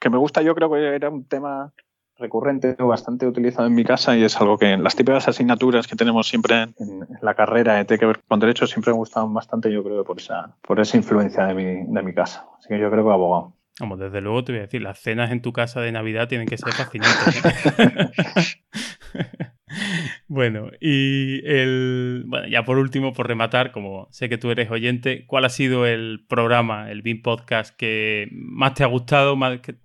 que 0.00 0.10
me 0.10 0.18
gusta, 0.18 0.42
yo 0.42 0.56
creo 0.56 0.68
que 0.72 0.92
era 0.92 1.08
un 1.08 1.24
tema 1.24 1.72
recurrente 2.16 2.74
o 2.80 2.88
bastante 2.88 3.28
utilizado 3.28 3.68
en 3.68 3.74
mi 3.74 3.84
casa 3.84 4.16
y 4.16 4.24
es 4.24 4.40
algo 4.40 4.58
que 4.58 4.76
las 4.76 4.96
típicas 4.96 5.28
asignaturas 5.28 5.86
que 5.86 5.94
tenemos 5.94 6.26
siempre 6.26 6.62
en, 6.76 7.06
la 7.22 7.34
carrera 7.34 7.76
de 7.76 7.84
tiene 7.84 8.00
que 8.00 8.06
ver 8.06 8.20
con 8.26 8.40
derecho 8.40 8.66
siempre 8.66 8.92
me 8.92 8.98
gustaban 8.98 9.32
bastante, 9.32 9.72
yo 9.72 9.84
creo, 9.84 10.02
por 10.02 10.18
esa, 10.18 10.56
por 10.62 10.80
esa 10.80 10.96
influencia 10.96 11.46
de 11.46 11.54
mi, 11.54 11.64
de 11.86 12.02
mi 12.02 12.12
casa. 12.12 12.44
Así 12.58 12.70
que 12.70 12.80
yo 12.80 12.90
creo 12.90 13.04
que 13.04 13.12
abogado. 13.12 13.54
Vamos, 13.78 14.00
desde 14.00 14.20
luego 14.20 14.42
te 14.42 14.50
voy 14.50 14.58
a 14.58 14.62
decir, 14.62 14.82
las 14.82 14.98
cenas 14.98 15.30
en 15.30 15.42
tu 15.42 15.52
casa 15.52 15.80
de 15.80 15.92
Navidad 15.92 16.26
tienen 16.26 16.48
que 16.48 16.58
ser 16.58 16.72
fascinantes. 16.72 17.40
bueno, 20.28 20.70
y 20.80 21.46
el. 21.46 22.24
Bueno, 22.26 22.48
ya 22.48 22.64
por 22.64 22.78
último, 22.78 23.12
por 23.12 23.26
rematar, 23.26 23.72
como 23.72 24.08
sé 24.10 24.28
que 24.28 24.38
tú 24.38 24.50
eres 24.50 24.70
oyente, 24.70 25.26
¿cuál 25.26 25.44
ha 25.44 25.48
sido 25.48 25.86
el 25.86 26.24
programa, 26.28 26.90
el 26.90 27.02
BIM 27.02 27.22
Podcast, 27.22 27.76
que 27.76 28.28
más 28.32 28.74
te 28.74 28.84
ha 28.84 28.86
gustado, 28.86 29.36
más, 29.36 29.60
que, 29.60 29.76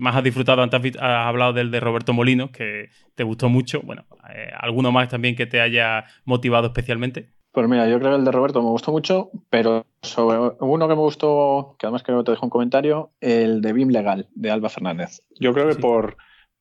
más 0.00 0.16
has 0.16 0.24
disfrutado? 0.24 0.62
Antes 0.62 0.96
has, 0.96 1.26
hablado 1.26 1.52
del 1.52 1.70
de 1.70 1.80
Roberto 1.80 2.12
Molinos, 2.12 2.50
que 2.50 2.90
te 3.14 3.24
gustó 3.24 3.48
mucho. 3.48 3.80
Bueno, 3.82 4.04
eh, 4.34 4.50
¿alguno 4.58 4.92
más 4.92 5.08
también 5.08 5.36
que 5.36 5.46
te 5.46 5.60
haya 5.60 6.04
motivado 6.24 6.68
especialmente? 6.68 7.30
Pues 7.52 7.68
mira, 7.68 7.88
yo 7.88 7.98
creo 7.98 8.12
que 8.12 8.18
el 8.18 8.24
de 8.24 8.30
Roberto 8.30 8.62
me 8.62 8.68
gustó 8.68 8.92
mucho, 8.92 9.30
pero 9.50 9.84
sobre 10.02 10.38
uno 10.60 10.86
que 10.86 10.94
me 10.94 11.00
gustó, 11.00 11.74
que 11.78 11.86
además 11.86 12.04
creo 12.04 12.18
que 12.18 12.26
te 12.26 12.30
dejo 12.30 12.46
un 12.46 12.50
comentario, 12.50 13.10
el 13.20 13.60
de 13.60 13.72
BIM 13.72 13.88
Legal, 13.88 14.28
de 14.34 14.50
Alba 14.52 14.68
Fernández. 14.68 15.22
Yo 15.40 15.52
creo 15.52 15.68
que 15.68 15.74
por 15.74 16.16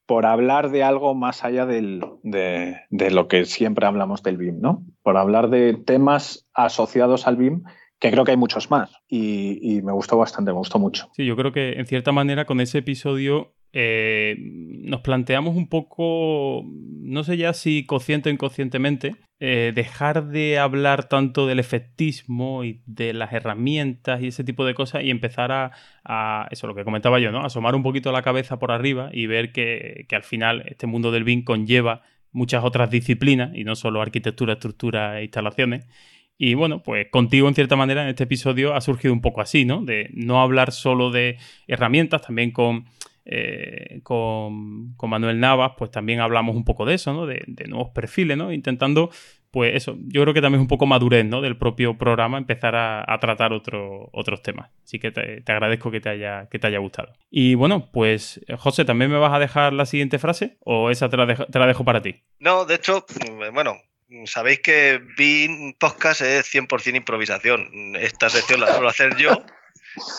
por 0.10 0.26
hablar 0.26 0.72
de 0.72 0.81
algo 0.81 1.14
más 1.14 1.44
allá 1.44 1.68
de, 1.68 2.02
lo 3.11 3.27
que 3.27 3.45
siempre 3.45 3.86
hablamos 3.86 4.23
del 4.23 4.38
BIM, 4.38 4.60
¿no? 4.60 4.84
Por 5.03 5.18
hablar 5.18 5.52
de 5.52 5.76
temas 5.76 6.49
asociados 6.56 7.27
al 7.27 7.36
BIM, 7.36 7.61
que 7.99 8.10
creo 8.10 8.23
que 8.23 8.31
hay 8.31 8.38
muchos 8.38 8.72
más. 8.72 8.90
Y, 9.07 9.60
y, 9.61 9.84
me 9.84 9.91
gustó 9.91 10.18
bastante, 10.18 10.49
me 10.52 10.57
gustó 10.57 10.80
mucho. 10.80 11.11
Sí, 11.14 11.27
yo 11.27 11.36
creo 11.36 11.52
que 11.52 11.73
en 11.73 11.86
cierta 11.86 12.11
manera 12.11 12.45
con 12.45 12.60
ese 12.60 12.80
episodio 12.80 13.53
eh, 13.72 14.36
nos 14.40 15.02
planteamos 15.02 15.56
un 15.56 15.69
poco, 15.69 16.64
no 16.65 17.23
sé 17.23 17.38
ya 17.38 17.53
si 17.53 17.86
consciente 17.86 18.31
o 18.31 18.34
inconscientemente, 18.34 19.15
eh, 19.41 19.71
dejar 19.73 20.25
de 20.25 20.59
hablar 20.59 21.07
tanto 21.07 21.47
del 21.47 21.59
efectismo 21.59 22.65
y 22.65 22.81
de 22.85 23.13
las 23.13 23.31
herramientas 23.31 24.21
y 24.21 24.27
ese 24.27 24.43
tipo 24.43 24.65
de 24.65 24.73
cosas 24.73 25.03
y 25.05 25.11
empezar 25.11 25.53
a, 26.03 26.47
eso 26.51 26.67
lo 26.67 26.75
que 26.75 26.83
comentaba 26.83 27.19
yo, 27.19 27.31
¿no? 27.31 27.45
Asomar 27.45 27.73
un 27.73 27.81
poquito 27.81 28.11
la 28.11 28.21
cabeza 28.21 28.59
por 28.59 28.73
arriba 28.73 29.11
y 29.13 29.27
ver 29.27 29.53
que, 29.53 30.05
al 30.11 30.23
final 30.23 30.63
este 30.65 30.87
mundo 30.87 31.11
del 31.11 31.23
BIM 31.23 31.45
conlleva 31.45 32.01
muchas 32.33 32.65
otras 32.65 32.89
disciplinas 32.89 33.55
y 33.55 33.63
no 33.63 33.75
solo 33.75 34.01
arquitectura, 34.01 34.53
estructura 34.53 35.19
e 35.21 35.23
instalaciones. 35.23 35.87
Y 36.37 36.55
bueno, 36.55 36.83
pues 36.83 37.07
contigo 37.09 37.47
en 37.47 37.55
cierta 37.55 37.77
manera 37.77 38.03
en 38.03 38.09
este 38.09 38.25
episodio 38.25 38.75
ha 38.75 38.81
surgido 38.81 39.13
un 39.13 39.21
poco 39.21 39.39
así, 39.39 39.63
¿no? 39.63 39.85
De 39.85 40.09
no 40.13 40.41
hablar 40.41 40.73
solo 40.73 41.11
de 41.11 41.37
herramientas, 41.67 42.23
también 42.23 42.51
con 42.51 42.85
eh, 43.25 43.99
con, 44.03 44.95
Manuel 45.01 45.39
Navas, 45.39 45.73
pues 45.77 45.91
también 45.91 46.19
hablamos 46.19 46.55
un 46.55 46.65
poco 46.65 46.85
de 46.85 46.95
eso, 46.95 47.13
¿no? 47.13 47.25
De, 47.25 47.43
nuevos 47.67 47.89
perfiles, 47.89 48.37
¿no? 48.37 48.51
Intentando, 48.51 49.11
pues 49.51 49.75
eso, 49.75 49.97
yo 50.07 50.21
creo 50.21 50.33
que 50.33 50.41
también 50.41 50.61
es 50.61 50.63
un 50.63 50.67
poco 50.67 50.85
madurez, 50.85 51.25
¿no? 51.25 51.41
Del 51.41 51.57
propio 51.57 51.97
programa 51.97 52.37
empezar 52.37 52.75
a, 52.75 53.17
tratar 53.19 53.51
otros 53.53 54.41
temas. 54.41 54.71
Así 54.83 54.99
que 54.99 55.11
te, 55.11 55.43
agradezco 55.51 55.91
que 55.91 55.99
te, 55.99 56.09
haya, 56.09 56.47
que 56.49 56.59
te 56.59 56.67
haya 56.67 56.79
gustado. 56.79 57.13
Y 57.29 57.55
bueno, 57.55 57.89
pues 57.91 58.41
José, 58.57 58.85
¿también 58.85 59.11
me 59.11 59.17
vas 59.17 59.33
a 59.33 59.39
dejar 59.39 59.73
la 59.73 59.85
siguiente 59.85 60.19
frase 60.19 60.57
o 60.61 60.89
esa 60.89 61.09
te 61.09 61.17
la, 61.17 61.25
dejo, 61.25 61.45
te 61.45 61.59
la 61.59 61.67
dejo 61.67 61.83
para 61.83 62.01
ti? 62.01 62.23
No, 62.39 62.65
de 62.65 62.75
hecho, 62.75 63.05
bueno, 63.53 63.77
sabéis 64.25 64.59
que 64.61 64.99
BIN 65.17 65.75
Podcast 65.79 66.21
es 66.21 66.53
100% 66.53 66.95
improvisación. 66.95 67.95
Esta 67.95 68.29
sección 68.29 68.61
la 68.61 68.67
suelo 68.67 68.89
hacer 68.89 69.15
yo 69.17 69.43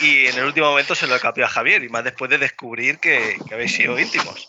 y 0.00 0.26
en 0.26 0.38
el 0.38 0.44
último 0.44 0.70
momento 0.70 0.94
se 0.94 1.06
lo 1.06 1.14
cambiado 1.20 1.50
a 1.50 1.54
Javier, 1.54 1.82
y 1.84 1.88
más 1.88 2.04
después 2.04 2.30
de 2.30 2.38
descubrir 2.38 2.98
que, 2.98 3.38
habéis 3.52 3.74
sido 3.74 3.98
íntimos. 3.98 4.48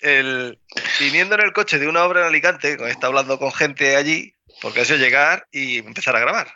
El, 0.00 0.58
viniendo 1.00 1.34
en 1.34 1.42
el 1.42 1.52
coche 1.52 1.78
de 1.78 1.88
una 1.88 2.04
obra 2.04 2.20
en 2.20 2.26
Alicante, 2.26 2.76
estado 2.90 3.08
hablando 3.08 3.38
con 3.38 3.52
gente 3.52 3.96
allí, 3.96 4.34
porque 4.60 4.80
sido 4.84 4.98
llegar 4.98 5.46
y 5.50 5.78
empezar 5.78 6.16
a 6.16 6.20
grabar. 6.20 6.52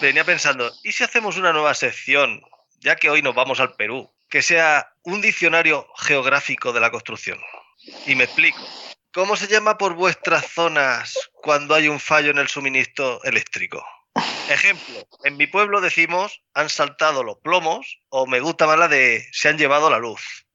Venía 0.00 0.24
pensando, 0.24 0.72
¿y 0.82 0.92
si 0.92 1.04
hacemos 1.04 1.36
una 1.36 1.52
nueva 1.52 1.74
sección, 1.74 2.42
ya 2.80 2.96
que 2.96 3.10
hoy 3.10 3.22
nos 3.22 3.34
vamos 3.34 3.60
al 3.60 3.74
Perú, 3.74 4.12
que 4.28 4.42
sea 4.42 4.92
un 5.02 5.20
diccionario 5.20 5.86
geográfico 5.96 6.72
de 6.72 6.80
la 6.80 6.90
construcción? 6.90 7.38
Y 8.06 8.14
me 8.14 8.24
explico. 8.24 8.60
¿Cómo 9.12 9.36
se 9.36 9.46
llama 9.46 9.78
por 9.78 9.94
vuestras 9.94 10.46
zonas 10.50 11.30
cuando 11.34 11.74
hay 11.74 11.86
un 11.88 12.00
fallo 12.00 12.30
en 12.30 12.38
el 12.38 12.48
suministro 12.48 13.22
eléctrico? 13.22 13.84
Ejemplo, 14.50 14.94
en 15.24 15.36
mi 15.36 15.46
pueblo 15.46 15.80
decimos 15.80 16.42
han 16.54 16.68
saltado 16.68 17.24
los 17.24 17.38
plomos 17.38 18.00
o 18.10 18.26
me 18.26 18.40
gusta 18.40 18.66
más 18.66 18.78
la 18.78 18.88
de 18.88 19.24
se 19.32 19.48
han 19.48 19.58
llevado 19.58 19.90
la 19.90 19.98
luz. 19.98 20.46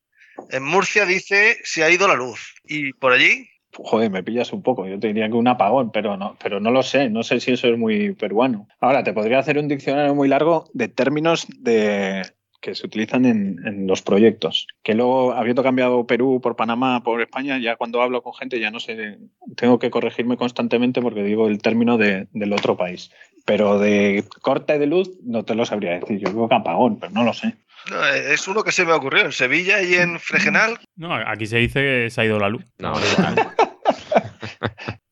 En 0.52 0.64
Murcia 0.64 1.06
dice 1.06 1.58
se 1.64 1.84
ha 1.84 1.90
ido 1.90 2.08
la 2.08 2.16
luz. 2.16 2.56
¿Y 2.64 2.94
por 2.94 3.14
allí? 3.14 3.50
Joder, 3.76 4.10
me 4.10 4.24
pillas 4.24 4.52
un 4.54 4.64
poco. 4.64 4.88
Yo 4.88 5.00
te 5.00 5.08
diría 5.08 5.28
que 5.28 5.36
un 5.36 5.48
apagón, 5.48 5.92
pero 5.92 6.18
no, 6.18 6.38
pero 6.42 6.60
no 6.60 6.72
lo 6.72 6.84
sé. 6.84 7.10
No 7.10 7.24
sé 7.24 7.40
si 7.40 7.52
eso 7.52 7.68
es 7.68 7.78
muy 7.78 8.14
peruano. 8.14 8.68
Ahora, 8.80 9.04
te 9.04 9.14
podría 9.14 9.40
hacer 9.40 9.58
un 9.58 9.68
diccionario 9.68 10.16
muy 10.16 10.28
largo 10.28 10.70
de 10.74 10.88
términos 10.88 11.46
de, 11.60 12.24
que 12.62 12.76
se 12.76 12.86
utilizan 12.86 13.26
en, 13.26 13.88
los 13.88 14.02
proyectos. 14.02 14.68
Que 14.84 14.94
luego, 14.94 15.34
habiendo 15.34 15.64
cambiado 15.64 16.06
Perú 16.06 16.40
por 16.42 16.56
Panamá, 16.56 17.04
por 17.04 17.22
España, 17.22 17.58
ya 17.58 17.76
cuando 17.76 18.02
hablo 18.02 18.22
con 18.22 18.34
gente 18.34 18.60
ya 18.60 18.72
no 18.72 18.80
sé, 18.80 19.18
tengo 19.56 19.80
que 19.80 19.90
corregirme 19.90 20.38
constantemente 20.38 21.02
porque 21.02 21.24
digo 21.24 21.48
el 21.48 21.62
término 21.62 21.98
de, 21.98 22.28
del 22.32 22.54
otro 22.54 22.78
país. 22.78 23.12
Pero 23.46 23.80
de 23.80 24.24
corte 24.42 24.78
de 24.78 24.86
luz 24.86 25.10
no 25.24 25.44
te 25.44 25.56
lo 25.56 25.66
sabría 25.66 26.00
decir. 26.00 26.20
Yo 26.20 26.30
digo 26.30 26.50
que 26.50 26.56
apagón, 26.56 27.00
pero 27.00 27.12
no 27.12 27.24
lo 27.24 27.34
sé. 27.34 27.56
es 28.32 28.48
uno 28.48 28.64
que 28.64 28.72
se 28.72 28.86
me 28.86 28.94
ocurrió 28.94 29.26
en 29.26 29.32
Sevilla 29.32 29.82
y 29.82 29.96
en 29.96 30.20
Fregenal. 30.20 30.78
No, 30.96 31.14
aquí 31.14 31.48
se 31.48 31.58
dice 31.58 31.82
que 31.82 32.10
se 32.10 32.22
ha 32.22 32.26
ido 32.26 32.40
la 32.40 32.50
luz. 32.50 32.66
No, 32.78 32.94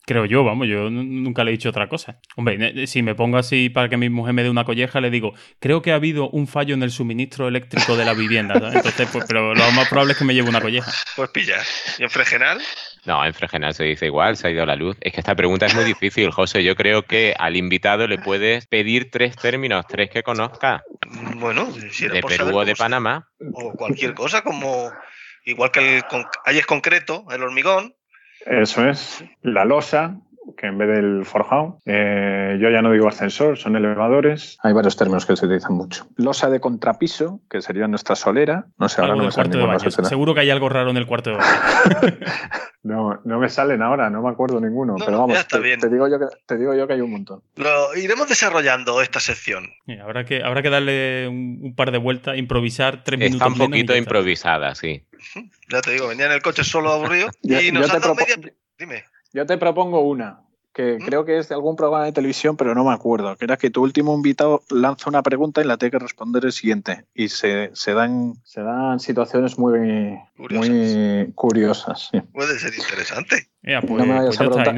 Creo 0.07 0.23
yo, 0.23 0.45
vamos, 0.45 0.69
yo 0.69 0.89
nunca 0.89 1.43
le 1.43 1.51
he 1.51 1.57
dicho 1.57 1.67
otra 1.67 1.89
cosa. 1.89 2.21
Hombre, 2.37 2.87
si 2.87 3.03
me 3.03 3.13
pongo 3.13 3.37
así 3.37 3.67
para 3.67 3.89
que 3.89 3.97
mi 3.97 4.07
mujer 4.07 4.33
me 4.33 4.41
dé 4.41 4.49
una 4.49 4.63
colleja, 4.63 5.01
le 5.01 5.09
digo, 5.09 5.33
creo 5.59 5.81
que 5.81 5.91
ha 5.91 5.95
habido 5.95 6.29
un 6.29 6.47
fallo 6.47 6.75
en 6.75 6.81
el 6.81 6.91
suministro 6.91 7.49
eléctrico 7.49 7.97
de 7.97 8.05
la 8.05 8.13
vivienda. 8.13 8.53
Entonces, 8.73 9.09
pues, 9.11 9.25
pero 9.27 9.53
lo 9.53 9.71
más 9.73 9.89
probable 9.89 10.13
es 10.13 10.17
que 10.17 10.23
me 10.23 10.33
lleve 10.33 10.47
una 10.47 10.61
colleja. 10.61 10.89
Pues 11.17 11.29
pilla. 11.31 11.57
¿Y 11.99 12.03
en 12.03 12.09
Fregenal? 12.09 12.57
No, 13.03 13.25
en 13.25 13.33
Fregenal 13.33 13.73
se 13.73 13.83
dice 13.83 14.05
igual, 14.05 14.37
se 14.37 14.47
ha 14.47 14.51
ido 14.51 14.65
la 14.65 14.77
luz. 14.77 14.95
Es 15.01 15.11
que 15.11 15.19
esta 15.19 15.35
pregunta 15.35 15.65
es 15.65 15.75
muy 15.75 15.83
difícil, 15.83 16.31
José. 16.31 16.63
Yo 16.63 16.77
creo 16.77 17.03
que 17.03 17.35
al 17.37 17.57
invitado 17.57 18.07
le 18.07 18.17
puedes 18.17 18.65
pedir 18.67 19.11
tres 19.11 19.35
términos, 19.35 19.85
tres 19.89 20.09
que 20.09 20.23
conozca. 20.23 20.83
Bueno, 21.35 21.69
si 21.91 22.05
era 22.05 22.13
de 22.13 22.21
Perú 22.21 22.55
o 22.55 22.63
de 22.63 22.77
Panamá. 22.77 23.27
O 23.51 23.73
cualquier 23.73 24.13
cosa, 24.13 24.41
como 24.41 24.89
igual 25.43 25.71
que 25.71 25.97
el, 25.97 26.03
hay 26.45 26.59
es 26.59 26.65
concreto, 26.65 27.25
el 27.29 27.43
hormigón. 27.43 27.93
Eso 28.49 28.87
es. 28.87 29.23
La 29.41 29.65
losa, 29.65 30.17
que 30.55 30.67
en 30.67 30.77
vez 30.77 30.87
del 30.87 31.25
forjado, 31.25 31.79
eh, 31.85 32.57
yo 32.61 32.69
ya 32.69 32.81
no 32.81 32.91
digo 32.91 33.07
ascensor, 33.07 33.57
son 33.57 33.75
elevadores. 33.75 34.57
Hay 34.63 34.73
varios 34.73 34.95
términos 34.95 35.25
que 35.25 35.35
se 35.35 35.45
utilizan 35.45 35.73
mucho. 35.73 36.07
Losa 36.15 36.49
de 36.49 36.59
contrapiso, 36.59 37.41
que 37.49 37.61
sería 37.61 37.87
nuestra 37.87 38.15
solera. 38.15 38.67
No 38.77 38.87
sé, 38.87 39.01
ahora 39.01 39.15
no 39.15 39.25
me 39.25 39.31
sale 39.31 39.91
Seguro 40.07 40.33
que 40.33 40.41
hay 40.41 40.49
algo 40.49 40.69
raro 40.69 40.89
en 40.91 40.97
el 40.97 41.05
cuarto 41.05 41.31
de 41.31 41.37
baño. 41.37 42.17
no, 42.83 43.21
no 43.23 43.39
me 43.39 43.49
salen 43.49 43.81
ahora, 43.81 44.09
no 44.09 44.21
me 44.21 44.29
acuerdo 44.29 44.61
ninguno. 44.61 44.95
pero 45.03 45.19
vamos, 45.19 45.47
te, 45.47 45.59
digo 45.89 46.07
yo 46.07 46.19
que, 46.19 46.25
te 46.45 46.57
digo 46.57 46.73
yo 46.73 46.87
que 46.87 46.93
hay 46.93 47.01
un 47.01 47.11
montón. 47.11 47.41
Lo 47.55 47.95
iremos 47.95 48.29
desarrollando 48.29 49.01
esta 49.01 49.19
sección. 49.19 49.69
habrá, 50.01 50.25
que, 50.25 50.43
habrá 50.43 50.61
que 50.61 50.69
darle 50.69 51.27
un, 51.27 51.73
par 51.75 51.91
de 51.91 51.97
vueltas, 51.97 52.37
improvisar 52.37 53.03
tres 53.03 53.19
minutos. 53.19 53.47
Está 53.47 53.63
un 53.63 53.69
poquito 53.69 53.95
improvisada, 53.95 54.75
sí. 54.75 55.03
Ya 55.69 55.81
te 55.81 55.91
digo, 55.91 56.07
venía 56.07 56.27
en 56.27 56.31
el 56.31 56.41
coche 56.41 56.63
solo 56.63 56.91
aburrido 56.91 57.29
y 57.41 57.71
nos 57.71 57.89
han 57.93 58.01
dado 58.01 58.15
media... 58.15 58.35
Dime. 58.77 59.03
Yo 59.33 59.45
te 59.45 59.57
propongo 59.57 60.01
una, 60.01 60.41
que 60.73 60.97
¿Mm? 60.99 61.05
creo 61.05 61.25
que 61.25 61.39
es 61.39 61.49
de 61.49 61.55
algún 61.55 61.75
programa 61.75 62.05
de 62.05 62.11
televisión, 62.11 62.55
pero 62.55 62.75
no 62.75 62.85
me 62.85 62.93
acuerdo, 62.93 63.35
que 63.35 63.45
era 63.45 63.57
que 63.57 63.69
tu 63.69 63.81
último 63.81 64.13
invitado 64.13 64.61
lanza 64.69 65.09
una 65.09 65.23
pregunta 65.23 65.61
y 65.61 65.65
la 65.65 65.77
tiene 65.77 65.91
que 65.91 65.99
responder 65.99 66.45
el 66.45 66.51
siguiente. 66.51 67.05
Y 67.15 67.29
se, 67.29 67.71
se 67.73 67.93
dan, 67.93 68.35
se 68.43 68.61
dan 68.61 68.99
situaciones 68.99 69.57
muy 69.57 70.19
curiosas. 70.37 70.69
Muy 70.69 71.31
curiosas 71.33 72.11
Puede 72.31 72.59
ser 72.59 72.73
interesante. 72.75 73.49
Pues, 73.61 73.89
no, 73.89 74.05
me 74.05 74.13
vayas 74.13 74.37
pues 74.37 74.39
a 74.39 74.43
preguntar, 74.43 74.75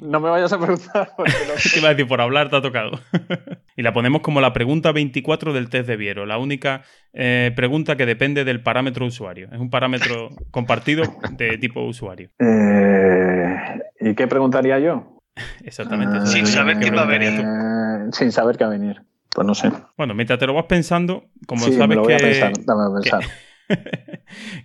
no, 0.00 0.20
me 0.20 0.30
vayas, 0.30 0.52
a 0.52 0.58
preguntar. 0.58 1.12
¿Qué 1.72 1.78
iba 1.80 1.88
a 1.88 1.92
decir? 1.92 2.06
Por 2.06 2.20
hablar 2.20 2.50
te 2.50 2.56
ha 2.56 2.62
tocado. 2.62 2.92
y 3.76 3.82
la 3.82 3.92
ponemos 3.92 4.22
como 4.22 4.40
la 4.40 4.52
pregunta 4.52 4.92
24 4.92 5.52
del 5.52 5.68
test 5.70 5.88
de 5.88 5.96
Viero. 5.96 6.24
La 6.24 6.38
única 6.38 6.82
eh, 7.12 7.52
pregunta 7.56 7.96
que 7.96 8.06
depende 8.06 8.44
del 8.44 8.62
parámetro 8.62 9.06
usuario. 9.06 9.48
Es 9.50 9.58
un 9.58 9.70
parámetro 9.70 10.28
compartido 10.52 11.02
de 11.32 11.58
tipo 11.58 11.82
usuario. 11.84 12.30
Eh, 12.38 13.56
¿Y 14.00 14.14
qué 14.14 14.28
preguntaría 14.28 14.78
yo? 14.78 15.20
Exactamente. 15.64 16.18
Ah, 16.20 16.26
sin 16.26 16.46
saber 16.46 16.78
qué 16.78 16.90
va 16.90 17.02
a 17.02 17.06
venir. 17.06 17.40
Eh, 17.40 18.12
sin 18.12 18.30
saber 18.30 18.56
qué 18.56 18.64
va 18.64 18.70
a 18.70 18.78
venir. 18.78 19.02
Pues 19.34 19.46
no 19.46 19.54
sé. 19.54 19.72
Bueno, 19.96 20.14
mientras 20.14 20.38
te 20.38 20.46
lo 20.46 20.54
vas 20.54 20.66
pensando, 20.66 21.24
como 21.46 21.62
sabes 21.62 21.98
que. 22.06 22.16
pensar, 22.16 22.52
dame 22.66 22.82
a 22.82 23.00
pensar. 23.00 23.24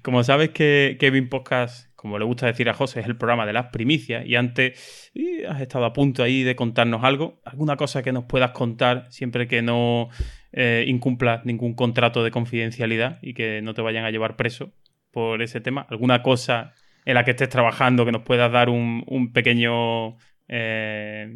como 0.03 0.23
sabes 0.23 0.49
que 0.49 0.97
Kevin 0.99 1.29
Podcast, 1.29 1.87
como 2.07 2.19
le 2.19 2.23
gusta 2.23 2.45
decir 2.45 2.69
a 2.69 2.73
José, 2.73 3.01
es 3.01 3.05
el 3.05 3.17
programa 3.17 3.45
de 3.45 3.51
las 3.51 3.65
primicias 3.65 4.25
y 4.25 4.37
antes 4.37 5.11
has 5.49 5.59
estado 5.59 5.83
a 5.83 5.91
punto 5.91 6.23
ahí 6.23 6.41
de 6.43 6.55
contarnos 6.55 7.03
algo, 7.03 7.41
alguna 7.43 7.75
cosa 7.75 8.01
que 8.01 8.13
nos 8.13 8.23
puedas 8.23 8.51
contar 8.51 9.07
siempre 9.09 9.45
que 9.45 9.61
no 9.61 10.07
eh, 10.53 10.85
incumplas 10.87 11.45
ningún 11.45 11.73
contrato 11.73 12.23
de 12.23 12.31
confidencialidad 12.31 13.19
y 13.21 13.33
que 13.33 13.61
no 13.61 13.73
te 13.73 13.81
vayan 13.81 14.05
a 14.05 14.11
llevar 14.11 14.37
preso 14.37 14.71
por 15.11 15.41
ese 15.41 15.59
tema, 15.59 15.85
alguna 15.89 16.23
cosa 16.23 16.73
en 17.03 17.15
la 17.15 17.25
que 17.25 17.31
estés 17.31 17.49
trabajando 17.49 18.05
que 18.05 18.13
nos 18.13 18.21
puedas 18.21 18.49
dar 18.53 18.69
un, 18.69 19.31
pequeño 19.33 20.15
eh, 20.47 21.27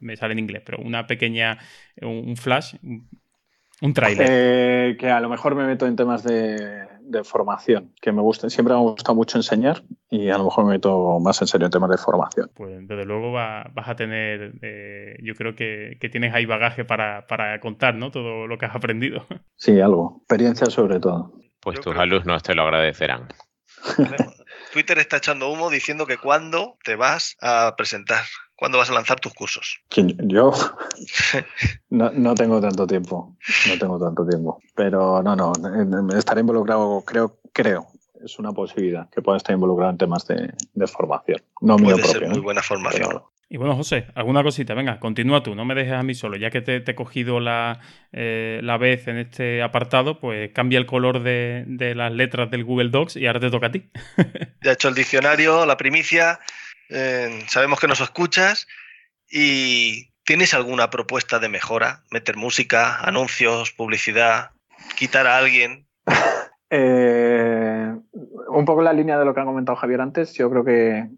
me 0.00 0.16
sale 0.16 0.32
en 0.32 0.38
inglés, 0.40 0.62
pero 0.66 0.82
una 0.82 1.06
pequeña, 1.06 1.56
un 2.02 2.36
flash, 2.36 2.74
un 3.80 3.94
trailer. 3.94 4.26
Eh, 4.30 4.96
que 4.98 5.08
a 5.08 5.20
lo 5.20 5.30
mejor 5.30 5.54
me 5.54 5.64
meto 5.64 5.86
en 5.86 5.96
temas 5.96 6.24
de, 6.24 6.93
formación, 7.24 7.92
que 8.00 8.12
me 8.12 8.22
gusten. 8.22 8.50
Siempre 8.50 8.74
me 8.74 8.80
ha 8.80 8.82
gustado 8.82 9.14
mucho 9.14 9.38
enseñar 9.38 9.82
y 10.10 10.30
a 10.30 10.38
lo 10.38 10.44
mejor 10.44 10.64
me 10.64 10.72
meto 10.72 11.18
más 11.20 11.40
en 11.40 11.48
serio 11.48 11.66
en 11.66 11.70
temas 11.70 11.90
de 11.90 11.98
formación. 11.98 12.50
Pues 12.54 12.86
desde 12.86 13.04
luego 13.04 13.32
vas 13.32 13.88
a 13.88 13.96
tener, 13.96 14.54
eh, 14.62 15.16
yo 15.22 15.34
creo 15.34 15.54
que, 15.54 15.98
tienes 16.10 16.34
ahí 16.34 16.46
bagaje 16.46 16.84
para, 16.84 17.24
contar, 17.60 17.94
¿no? 17.94 18.10
Todo 18.10 18.46
lo 18.46 18.58
que 18.58 18.66
has 18.66 18.74
aprendido. 18.74 19.26
Sí, 19.56 19.80
algo. 19.80 20.16
Experiencia 20.22 20.66
sobre 20.66 21.00
todo. 21.00 21.32
Pues 21.60 21.80
tus 21.80 21.96
alumnos 21.96 22.42
te 22.42 22.54
lo 22.54 22.62
agradecerán. 22.64 23.28
Twitter 24.72 24.98
está 24.98 25.18
echando 25.18 25.50
humo 25.50 25.70
diciendo 25.70 26.06
que 26.06 26.18
cuándo 26.18 26.76
te 26.82 26.96
vas 26.96 27.36
a 27.40 27.74
presentar, 27.76 28.24
cuándo 28.56 28.78
vas 28.78 28.90
a 28.90 28.94
lanzar 28.94 29.20
tus 29.20 29.34
cursos. 29.34 29.80
¿Yo? 29.90 30.52
no, 31.90 32.10
no, 32.10 32.34
tengo 32.34 32.60
tanto 32.60 32.86
tiempo, 32.86 33.36
no 33.68 33.78
tengo 33.78 33.98
tanto 33.98 34.26
tiempo. 34.26 34.60
Pero 34.74 35.22
no, 35.22 35.36
no, 35.36 35.52
estaré 36.16 36.40
involucrado, 36.40 37.02
creo, 37.06 37.38
creo, 37.52 37.86
es 38.24 38.38
una 38.38 38.52
posibilidad 38.52 39.08
que 39.10 39.22
pueda 39.22 39.38
estar 39.38 39.54
involucrado 39.54 39.90
en 39.90 39.98
temas 39.98 40.26
de, 40.26 40.52
formación. 40.86 41.42
No 41.60 41.76
Puede 41.76 41.96
mío 41.96 42.04
ser 42.06 42.28
muy 42.28 42.40
buena 42.40 42.62
formación. 42.62 43.22
Y 43.48 43.56
bueno, 43.56 43.76
José, 43.76 44.06
alguna 44.14 44.42
cosita, 44.42 44.74
venga, 44.74 44.98
continúa 44.98 45.42
tú, 45.42 45.54
no 45.54 45.64
me 45.64 45.74
dejes 45.74 45.92
a 45.92 46.02
mí 46.02 46.14
solo, 46.14 46.36
ya 46.36 46.50
que 46.50 46.62
te, 46.62 46.76
he 46.76 46.94
cogido 46.94 47.40
la, 47.40 47.78
eh, 48.10 48.58
la, 48.62 48.78
vez 48.78 49.06
en 49.06 49.18
este 49.18 49.62
apartado, 49.62 50.18
pues 50.18 50.50
cambia 50.52 50.78
el 50.78 50.86
color 50.86 51.22
de, 51.22 51.92
las 51.94 52.12
letras 52.12 52.50
del 52.50 52.64
Google 52.64 52.88
Docs 52.88 53.16
y 53.16 53.26
ahora 53.26 53.40
te 53.40 53.50
toca 53.50 53.66
a 53.66 53.70
ti. 53.70 53.90
ya 54.62 54.70
he 54.70 54.74
hecho 54.74 54.88
el 54.88 54.94
diccionario, 54.94 55.66
la 55.66 55.76
primicia, 55.76 56.40
sabemos 57.48 57.80
que 57.80 57.88
nos 57.88 58.00
escuchas 58.00 58.66
y 59.30 60.10
¿tienes 60.24 60.54
alguna 60.54 60.90
propuesta 60.90 61.38
de 61.38 61.48
mejora? 61.48 62.02
¿Meter 62.10 62.36
música, 62.36 63.00
anuncios, 63.00 63.72
publicidad, 63.72 64.50
quitar 64.96 65.26
a 65.26 65.38
alguien? 65.38 65.86
Eh, 66.76 67.94
un 68.48 68.64
poco 68.64 68.82
la 68.82 68.92
línea 68.92 69.16
de 69.16 69.24
lo 69.24 69.32
que 69.32 69.40
ha 69.40 69.44
comentado 69.44 69.76
Javier 69.76 70.00
antes, 70.00 70.34
yo 70.34 70.50
creo 70.50 70.64
que, 70.64 71.08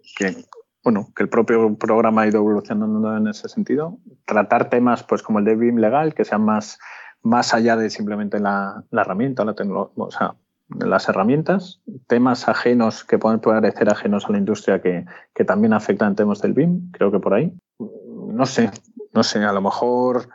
bueno, 0.85 1.09
que 1.17 1.23
el 1.23 1.31
propio 1.31 1.75
programa 1.77 2.23
ha 2.23 2.27
ido 2.27 2.41
evolucionando 2.41 3.17
en 3.17 3.29
ese 3.29 3.49
sentido. 3.49 3.97
Tratar 4.27 4.69
temas 4.69 5.03
pues 5.05 5.23
como 5.23 5.39
el 5.39 5.47
de 5.47 5.57
BIM 5.57 5.79
legal, 5.79 6.13
que 6.15 6.27
sean 6.27 6.43
más, 6.43 6.79
más 7.23 7.55
allá 7.55 7.77
de 7.77 7.89
simplemente 7.89 8.39
la, 8.39 8.85
herramienta, 8.93 9.47
la 9.47 9.55
o 9.55 10.11
sea, 10.11 10.35
las 10.69 11.09
herramientas, 11.09 11.81
temas 12.07 12.49
ajenos 12.49 13.05
que 13.05 13.19
pueden 13.19 13.41
parecer 13.41 13.89
ajenos 13.91 14.27
a 14.27 14.33
la 14.33 14.39
industria 14.39 14.81
que, 14.81 15.05
también 15.45 15.73
afectan 15.73 16.17
temas 16.17 16.41
del 16.43 16.55
BIM, 16.55 16.91
creo 16.93 17.11
que 17.11 17.21
por 17.21 17.35
ahí. 17.35 17.53
No 17.79 18.47
sé, 18.47 18.71
no 19.13 19.23
sé, 19.23 19.45
a 19.45 19.53
lo 19.53 19.61
mejor, 19.61 20.29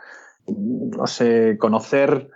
no 0.47 1.07
sé, 1.07 1.57
conocer 1.59 2.29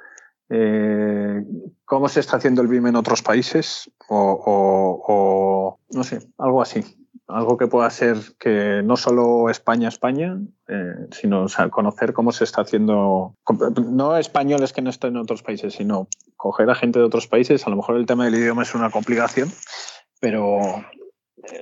eh, 0.50 1.44
cómo 1.86 2.08
se 2.10 2.20
está 2.20 2.38
haciendo 2.38 2.62
el 2.62 2.68
BIM 2.68 2.88
en 2.88 2.96
otros 2.96 3.22
países 3.22 3.90
o 4.10 5.80
no 5.90 6.04
sé, 6.04 6.20
algo 6.38 6.62
así 6.62 6.84
algo 7.28 7.58
que 7.58 7.68
pueda 7.68 7.90
ser 7.90 8.18
que 8.40 8.82
no 8.84 8.98
solo 8.98 9.50
España, 9.50 9.88
España, 9.88 10.40
eh, 10.68 11.08
sino 11.12 11.48
conocer 11.72 12.14
cómo 12.14 12.32
se 12.32 12.44
está 12.44 12.62
haciendo, 12.62 13.36
no 13.92 14.18
españoles 14.18 14.74
que 14.74 14.82
no 14.82 14.90
estén 14.90 15.12
en 15.12 15.22
otros 15.22 15.44
países, 15.44 15.74
sino 15.74 16.08
coger 16.38 16.70
a 16.70 16.76
gente 16.76 17.00
de 17.00 17.06
otros 17.06 17.28
países. 17.28 17.66
A 17.66 17.70
lo 17.70 17.78
mejor 17.78 17.98
el 17.98 18.06
tema 18.06 18.26
del 18.26 18.36
idioma 18.36 18.64
es 18.64 18.76
una 18.76 18.90
complicación, 18.90 19.52
pero 20.20 20.60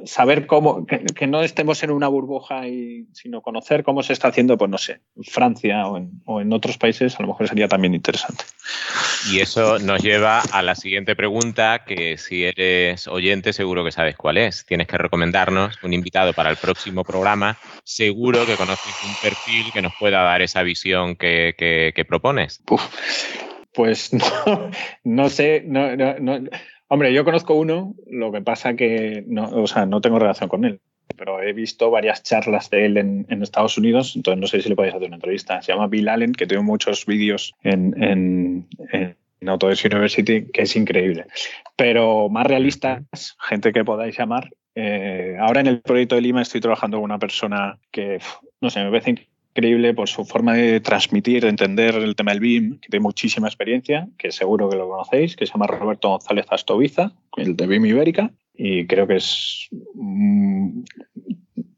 saber 0.06 0.46
cómo, 0.46 0.86
que, 0.86 1.28
no 1.28 1.42
estemos 1.42 1.84
en 1.84 1.92
una 1.92 2.08
burbuja, 2.08 2.68
y, 2.68 3.08
sino 3.14 3.42
conocer 3.42 3.84
cómo 3.84 4.04
se 4.04 4.14
está 4.14 4.28
haciendo, 4.30 4.58
pues 4.58 4.70
no 4.70 4.78
sé, 4.78 5.02
en 5.16 5.24
Francia 5.24 5.88
o 5.88 6.40
en, 6.42 6.54
otros 6.54 6.78
países, 6.78 7.18
a 7.20 7.22
lo 7.22 7.30
mejor 7.30 7.48
sería 7.48 7.68
también 7.68 7.94
interesante. 7.96 8.44
Y 9.32 9.40
eso 9.40 9.80
nos 9.80 10.02
lleva 10.04 10.42
a 10.42 10.62
la 10.62 10.76
siguiente 10.76 11.16
pregunta, 11.16 11.84
que 11.86 12.18
si 12.18 12.44
eres 12.44 13.08
oyente 13.08 13.54
seguro 13.54 13.84
que 13.84 13.92
sabes 13.92 14.16
cuál 14.16 14.38
es. 14.38 14.66
Tienes 14.66 14.88
que 14.88 14.98
recomendarnos 14.98 15.82
un 15.84 15.94
invitado 15.94 16.34
para 16.34 16.50
el 16.50 16.58
próximo 16.58 17.04
programa. 17.04 17.58
Seguro 17.84 18.46
que 18.46 18.56
conoces 18.56 18.94
un 19.06 19.16
perfil 19.22 19.72
que 19.74 19.82
nos 19.82 19.94
pueda 20.00 20.22
dar 20.22 20.42
esa 20.42 20.62
visión 20.64 21.16
que, 21.16 22.06
propones. 22.08 22.62
pues 23.74 24.14
no, 24.46 24.70
no 25.04 25.30
sé, 25.30 25.64
no, 25.66 25.96
no, 25.96 26.40
Hombre, 26.94 27.12
yo 27.12 27.26
conozco 27.26 27.56
uno, 27.56 27.96
lo 28.06 28.32
que 28.32 28.42
pasa 28.42 28.76
que 28.76 29.24
no, 29.26 29.50
o 29.50 29.66
sea, 29.66 29.88
no 29.88 30.00
tengo 30.00 30.20
relación 30.20 30.48
con 30.48 30.64
él, 30.64 30.80
pero 31.18 31.42
he 31.42 31.52
visto 31.52 31.90
varias 31.90 32.22
charlas 32.22 32.70
de 32.70 32.86
él 32.86 32.98
en, 32.98 33.42
Estados 33.42 33.80
Unidos, 33.80 34.16
entonces 34.16 34.40
no 34.40 34.46
sé 34.46 34.62
si 34.62 34.70
le 34.70 34.76
podéis 34.76 34.94
hacer 34.94 35.08
una 35.08 35.16
entrevista. 35.16 35.60
Se 35.64 35.72
llama 35.72 35.88
Bill 35.88 36.08
Allen, 36.08 36.34
que 36.34 36.46
tiene 36.46 36.62
muchos 36.62 37.08
vídeos 37.08 37.56
en, 37.64 38.00
en, 38.00 38.68
en 38.92 39.50
Autodesk 39.50 39.86
University, 39.86 40.46
que 40.54 40.62
es 40.62 40.76
increíble. 40.76 41.26
Pero 41.76 42.30
más 42.30 42.46
realistas, 42.46 43.38
gente 43.40 43.74
que 43.74 43.84
podáis 43.84 44.16
llamar. 44.16 44.52
Eh, 44.76 45.36
ahora 45.40 45.62
en 45.62 45.68
el 45.68 45.82
proyecto 45.82 46.14
de 46.14 46.22
Lima 46.22 46.44
estoy 46.44 46.62
trabajando 46.62 46.98
con 46.98 47.06
una 47.06 47.18
persona 47.18 47.80
que, 47.90 48.20
no 48.62 48.70
sé, 48.70 48.84
me 48.84 48.92
parece 48.92 49.28
increíble 49.56 49.94
por 49.94 50.10
su 50.10 50.26
forma 50.26 50.54
de 50.56 50.80
transmitir, 50.80 51.44
de 51.44 51.50
entender 51.50 51.96
el 51.96 52.16
tema 52.16 52.32
del 52.32 52.40
BIM, 52.40 52.80
que 52.80 52.90
tiene 52.90 53.04
muchísima 53.04 53.48
experiencia, 53.48 54.08
que 54.18 54.32
seguro 54.32 54.70
que 54.70 54.78
lo 54.78 54.90
conocéis, 54.90 55.36
que 55.36 55.46
se 55.46 55.54
llama 55.54 55.68
Roberto 55.68 56.10
González 56.10 56.46
Astoviza, 56.50 57.14
el 57.38 57.56
de 57.56 57.68
BIM 57.68 57.86
Ibérica, 57.86 58.32
y 58.56 58.86
creo 58.88 59.08
que 59.08 59.18
es 59.18 59.70
mm, 59.94 60.82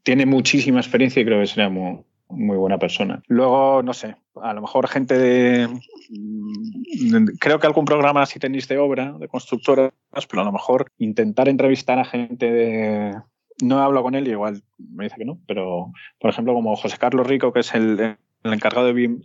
tiene 0.02 0.24
muchísima 0.24 0.78
experiencia 0.78 1.20
y 1.20 1.24
creo 1.24 1.40
que 1.40 1.48
sería 1.48 1.68
muy, 1.68 1.98
muy 2.28 2.56
buena 2.56 2.78
persona. 2.78 3.22
Luego, 3.26 3.82
no 3.82 3.92
sé, 3.92 4.16
a 4.40 4.54
lo 4.54 4.62
mejor 4.62 4.88
gente 4.88 5.18
de... 5.18 5.68
Mm, 6.10 7.26
creo 7.40 7.58
que 7.58 7.66
algún 7.66 7.84
programa 7.84 8.24
si 8.24 8.38
tenéis 8.38 8.68
de 8.68 8.78
obra, 8.78 9.12
de 9.18 9.28
constructoras, 9.28 9.92
pero 10.30 10.42
a 10.42 10.44
lo 10.44 10.52
mejor 10.52 10.86
intentar 10.98 11.48
entrevistar 11.48 11.98
a 11.98 12.04
gente 12.04 12.50
de... 12.50 13.14
No 13.62 13.80
hablo 13.82 14.02
con 14.02 14.14
él 14.14 14.26
y 14.28 14.32
igual 14.32 14.62
me 14.78 15.04
dice 15.04 15.16
que 15.16 15.24
no, 15.24 15.38
pero 15.46 15.92
por 16.18 16.30
ejemplo 16.30 16.54
como 16.54 16.76
José 16.76 16.96
Carlos 16.98 17.26
Rico, 17.26 17.52
que 17.52 17.60
es 17.60 17.74
el, 17.74 17.98
el 17.98 18.52
encargado 18.52 18.86
de 18.86 18.92
BIM 18.92 19.22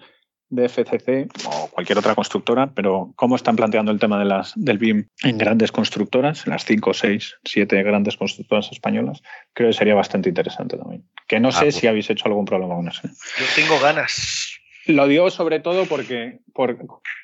de 0.52 0.68
FCC 0.68 1.30
o 1.46 1.70
cualquier 1.70 1.98
otra 1.98 2.14
constructora, 2.14 2.72
pero 2.76 3.14
cómo 3.16 3.38
están 3.38 3.56
planteando 3.56 3.92
el 3.92 4.00
tema 4.00 4.20
de 4.20 4.26
las, 4.26 4.52
del 4.56 4.78
BIM 4.78 5.08
en 5.24 5.38
grandes 5.38 5.72
constructoras, 5.72 6.46
las 6.46 6.66
5, 6.66 6.94
6, 6.94 7.38
7 7.44 7.84
grandes 7.84 8.18
constructoras 8.18 8.70
españolas, 8.72 9.24
creo 9.54 9.70
que 9.70 9.74
sería 9.74 9.96
bastante 9.96 10.30
interesante 10.30 10.78
también. 10.78 11.06
Que 11.28 11.40
no 11.40 11.50
ah, 11.50 11.54
sé 11.54 11.66
pues 11.66 11.76
si 11.76 11.88
habéis 11.88 12.10
hecho 12.10 12.28
algún 12.28 12.46
problema 12.46 12.76
con 12.76 12.88
eso. 12.90 13.02
Yo 13.04 13.46
tengo 13.56 13.80
ganas. 13.80 14.51
Lo 14.88 15.08
digo 15.08 15.30
sobre 15.30 15.60
todo 15.60 15.86
porque 15.86 16.40
por, 16.54 16.78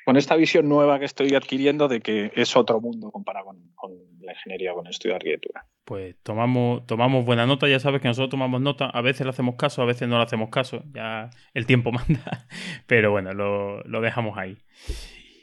con 0.05 0.17
esta 0.17 0.35
visión 0.35 0.69
nueva 0.69 0.99
que 0.99 1.05
estoy 1.05 1.33
adquiriendo 1.33 1.87
de 1.87 2.01
que 2.01 2.31
es 2.35 2.55
otro 2.55 2.79
mundo 2.79 3.11
comparado 3.11 3.47
con, 3.75 3.91
la 4.21 4.33
ingeniería, 4.33 4.73
con 4.73 4.85
el 4.85 4.91
estudio 4.91 5.13
de 5.13 5.17
arquitectura. 5.17 5.65
Pues 5.85 6.15
tomamos, 6.21 6.85
tomamos 6.85 7.25
buena 7.25 7.45
nota, 7.45 7.67
ya 7.67 7.79
sabes 7.79 8.01
que 8.01 8.09
nosotros 8.09 8.29
tomamos 8.29 8.61
nota, 8.61 8.85
a 8.87 9.01
veces 9.01 9.25
le 9.25 9.29
hacemos 9.29 9.55
caso, 9.55 9.81
a 9.81 9.85
veces 9.85 10.07
no 10.07 10.17
le 10.17 10.23
hacemos 10.23 10.49
caso, 10.49 10.83
ya 10.93 11.29
el 11.53 11.65
tiempo 11.65 11.91
manda, 11.93 12.47
pero 12.85 13.11
bueno, 13.11 13.33
lo, 13.33 13.81
lo 13.83 14.01
dejamos 14.01 14.37
ahí. 14.37 14.57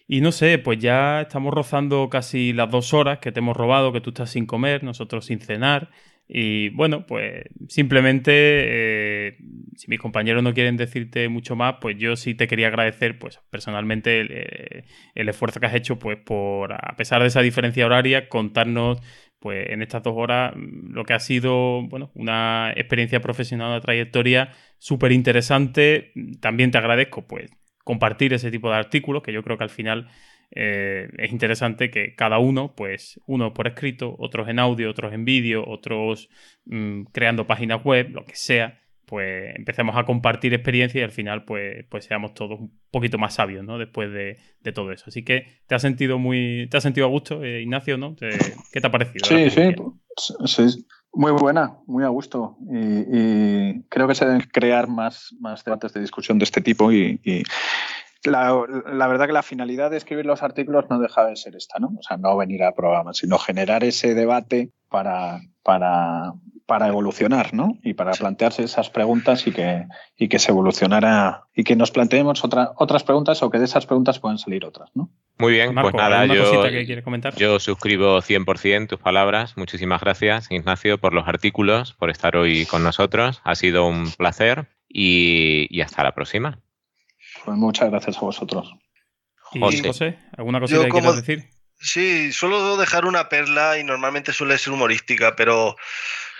Y 0.06 0.20
no 0.20 0.32
sé, 0.32 0.58
pues 0.58 0.78
ya 0.78 1.22
estamos 1.22 1.54
rozando 1.54 2.10
casi 2.10 2.52
las 2.52 2.70
dos 2.70 2.92
horas 2.92 3.18
que 3.20 3.32
te 3.32 3.40
hemos 3.40 3.56
robado, 3.56 3.92
que 3.92 4.02
tú 4.02 4.10
estás 4.10 4.30
sin 4.30 4.44
comer, 4.44 4.84
nosotros 4.84 5.24
sin 5.24 5.40
cenar. 5.40 5.90
Y 6.26 6.70
bueno, 6.70 7.06
pues 7.06 7.44
simplemente, 7.68 8.32
eh, 8.32 9.36
si 9.76 9.90
mis 9.90 10.00
compañeros 10.00 10.42
no 10.42 10.54
quieren 10.54 10.76
decirte 10.76 11.28
mucho 11.28 11.54
más, 11.54 11.76
pues 11.80 11.96
yo 11.98 12.16
sí 12.16 12.34
te 12.34 12.48
quería 12.48 12.68
agradecer, 12.68 13.18
pues 13.18 13.40
personalmente, 13.50 14.20
el, 14.20 14.28
eh, 14.30 14.84
esfuerzo 15.14 15.60
que 15.60 15.66
has 15.66 15.74
hecho, 15.74 15.98
pues 15.98 16.18
por, 16.18 16.72
a 16.72 16.96
pesar 16.96 17.20
de 17.20 17.28
esa 17.28 17.42
diferencia 17.42 17.84
horaria, 17.84 18.28
contarnos, 18.28 19.00
pues 19.38 19.68
en 19.70 19.82
estas 19.82 20.02
dos 20.02 20.14
horas, 20.16 20.54
lo 20.56 21.04
que 21.04 21.12
ha 21.12 21.20
sido, 21.20 21.82
bueno, 21.88 22.10
una 22.14 22.72
experiencia 22.74 23.20
profesional, 23.20 23.68
una 23.68 23.80
trayectoria 23.80 24.52
súper 24.78 25.12
interesante. 25.12 26.12
También 26.40 26.70
te 26.70 26.78
agradezco, 26.78 27.26
pues, 27.26 27.50
compartir 27.84 28.32
ese 28.32 28.50
tipo 28.50 28.70
de 28.70 28.76
artículos, 28.76 29.22
que 29.22 29.32
yo 29.32 29.42
creo 29.42 29.58
que 29.58 29.64
al 29.64 29.70
final 29.70 30.08
eh, 30.56 31.08
es 31.18 31.32
interesante 31.32 31.90
que 31.90 32.14
cada 32.14 32.38
uno, 32.38 32.74
pues 32.76 33.20
uno 33.26 33.52
por 33.52 33.66
escrito, 33.66 34.14
otros 34.18 34.48
en 34.48 34.60
audio, 34.60 34.88
otros 34.90 35.12
en 35.12 35.24
vídeo, 35.24 35.64
otros 35.66 36.28
mm, 36.66 37.04
creando 37.12 37.46
páginas 37.46 37.84
web, 37.84 38.10
lo 38.10 38.24
que 38.24 38.36
sea, 38.36 38.80
pues 39.04 39.54
empecemos 39.56 39.96
a 39.96 40.04
compartir 40.04 40.54
experiencia 40.54 41.00
y 41.00 41.04
al 41.04 41.10
final 41.10 41.44
pues, 41.44 41.84
pues 41.90 42.04
seamos 42.04 42.34
todos 42.34 42.60
un 42.60 42.72
poquito 42.92 43.18
más 43.18 43.34
sabios, 43.34 43.64
¿no? 43.64 43.78
Después 43.78 44.12
de, 44.12 44.38
todo 44.72 44.92
eso. 44.92 45.06
Así 45.08 45.24
que 45.24 45.46
te 45.66 45.74
has 45.74 45.82
sentido 45.82 46.18
muy, 46.18 46.68
te 46.70 46.76
has 46.76 46.82
sentido 46.84 47.06
a 47.06 47.10
gusto, 47.10 47.42
eh, 47.42 47.62
Ignacio, 47.62 47.98
¿no? 47.98 48.14
¿Qué 48.16 48.80
te 48.80 48.86
ha 48.86 48.90
parecido? 48.90 49.26
Sí, 49.26 49.50
sí, 49.50 49.74
sí, 50.46 50.86
muy 51.12 51.32
buena, 51.32 51.78
muy 51.86 52.04
a 52.04 52.08
gusto. 52.08 52.56
Y, 52.72 53.82
creo 53.88 54.06
que 54.06 54.14
se 54.14 54.24
deben 54.24 54.40
crear 54.52 54.88
más, 54.88 55.34
más 55.40 55.64
debates 55.64 55.92
de 55.92 56.00
discusión 56.00 56.38
de 56.38 56.44
este 56.44 56.60
tipo 56.60 56.92
y 56.92 57.20
la, 58.30 59.06
verdad 59.06 59.26
que 59.26 59.32
la 59.32 59.42
finalidad 59.42 59.90
de 59.90 59.96
escribir 59.96 60.26
los 60.26 60.42
artículos 60.42 60.86
no 60.88 60.98
deja 60.98 61.26
de 61.26 61.36
ser 61.36 61.56
esta, 61.56 61.78
¿no? 61.78 61.92
O 61.98 62.02
sea, 62.02 62.16
no 62.16 62.36
venir 62.36 62.62
a 62.62 62.74
programa, 62.74 63.12
sino 63.12 63.38
generar 63.38 63.84
ese 63.84 64.14
debate 64.14 64.70
para, 64.88 65.40
para, 65.62 66.32
para 66.66 66.88
evolucionar, 66.88 67.52
¿no? 67.52 67.78
Y 67.82 67.94
para 67.94 68.12
plantearse 68.12 68.62
esas 68.62 68.90
preguntas 68.90 69.46
y 69.46 69.52
que, 69.52 69.86
y 70.16 70.28
que 70.28 70.38
se 70.38 70.52
evolucionara 70.52 71.44
y 71.54 71.64
que 71.64 71.76
nos 71.76 71.90
planteemos 71.90 72.44
otra, 72.44 72.72
otras 72.76 73.04
preguntas 73.04 73.42
o 73.42 73.50
que 73.50 73.58
de 73.58 73.66
esas 73.66 73.86
preguntas 73.86 74.18
puedan 74.18 74.38
salir 74.38 74.64
otras, 74.64 74.90
¿no? 74.94 75.10
Muy 75.38 75.52
bien, 75.52 75.74
pues 75.74 75.94
nada, 75.94 76.26
yo, 76.26 76.64
yo 77.36 77.58
suscribo 77.58 78.18
100% 78.22 78.88
tus 78.88 79.00
palabras. 79.00 79.56
Muchísimas 79.56 80.00
gracias, 80.00 80.50
Ignacio, 80.50 80.98
por 80.98 81.12
los 81.12 81.26
artículos, 81.26 81.92
por 81.94 82.10
estar 82.10 82.36
hoy 82.36 82.66
con 82.66 82.84
nosotros. 82.84 83.40
Ha 83.42 83.56
sido 83.56 83.86
un 83.86 84.12
placer 84.12 84.68
y 84.88 85.80
hasta 85.80 86.04
la 86.04 86.14
próxima. 86.14 86.60
Pues 87.44 87.56
muchas 87.56 87.90
gracias 87.90 88.16
a 88.16 88.20
vosotros. 88.20 88.74
José, 89.60 90.18
¿alguna 90.36 90.60
cosa 90.60 90.82
que 90.82 90.88
quieras 90.88 91.16
decir? 91.16 91.50
Sí, 91.78 92.32
suelo 92.32 92.76
dejar 92.76 93.04
una 93.04 93.28
perla 93.28 93.78
y 93.78 93.84
normalmente 93.84 94.32
suele 94.32 94.58
ser 94.58 94.72
humorística, 94.72 95.36
pero 95.36 95.76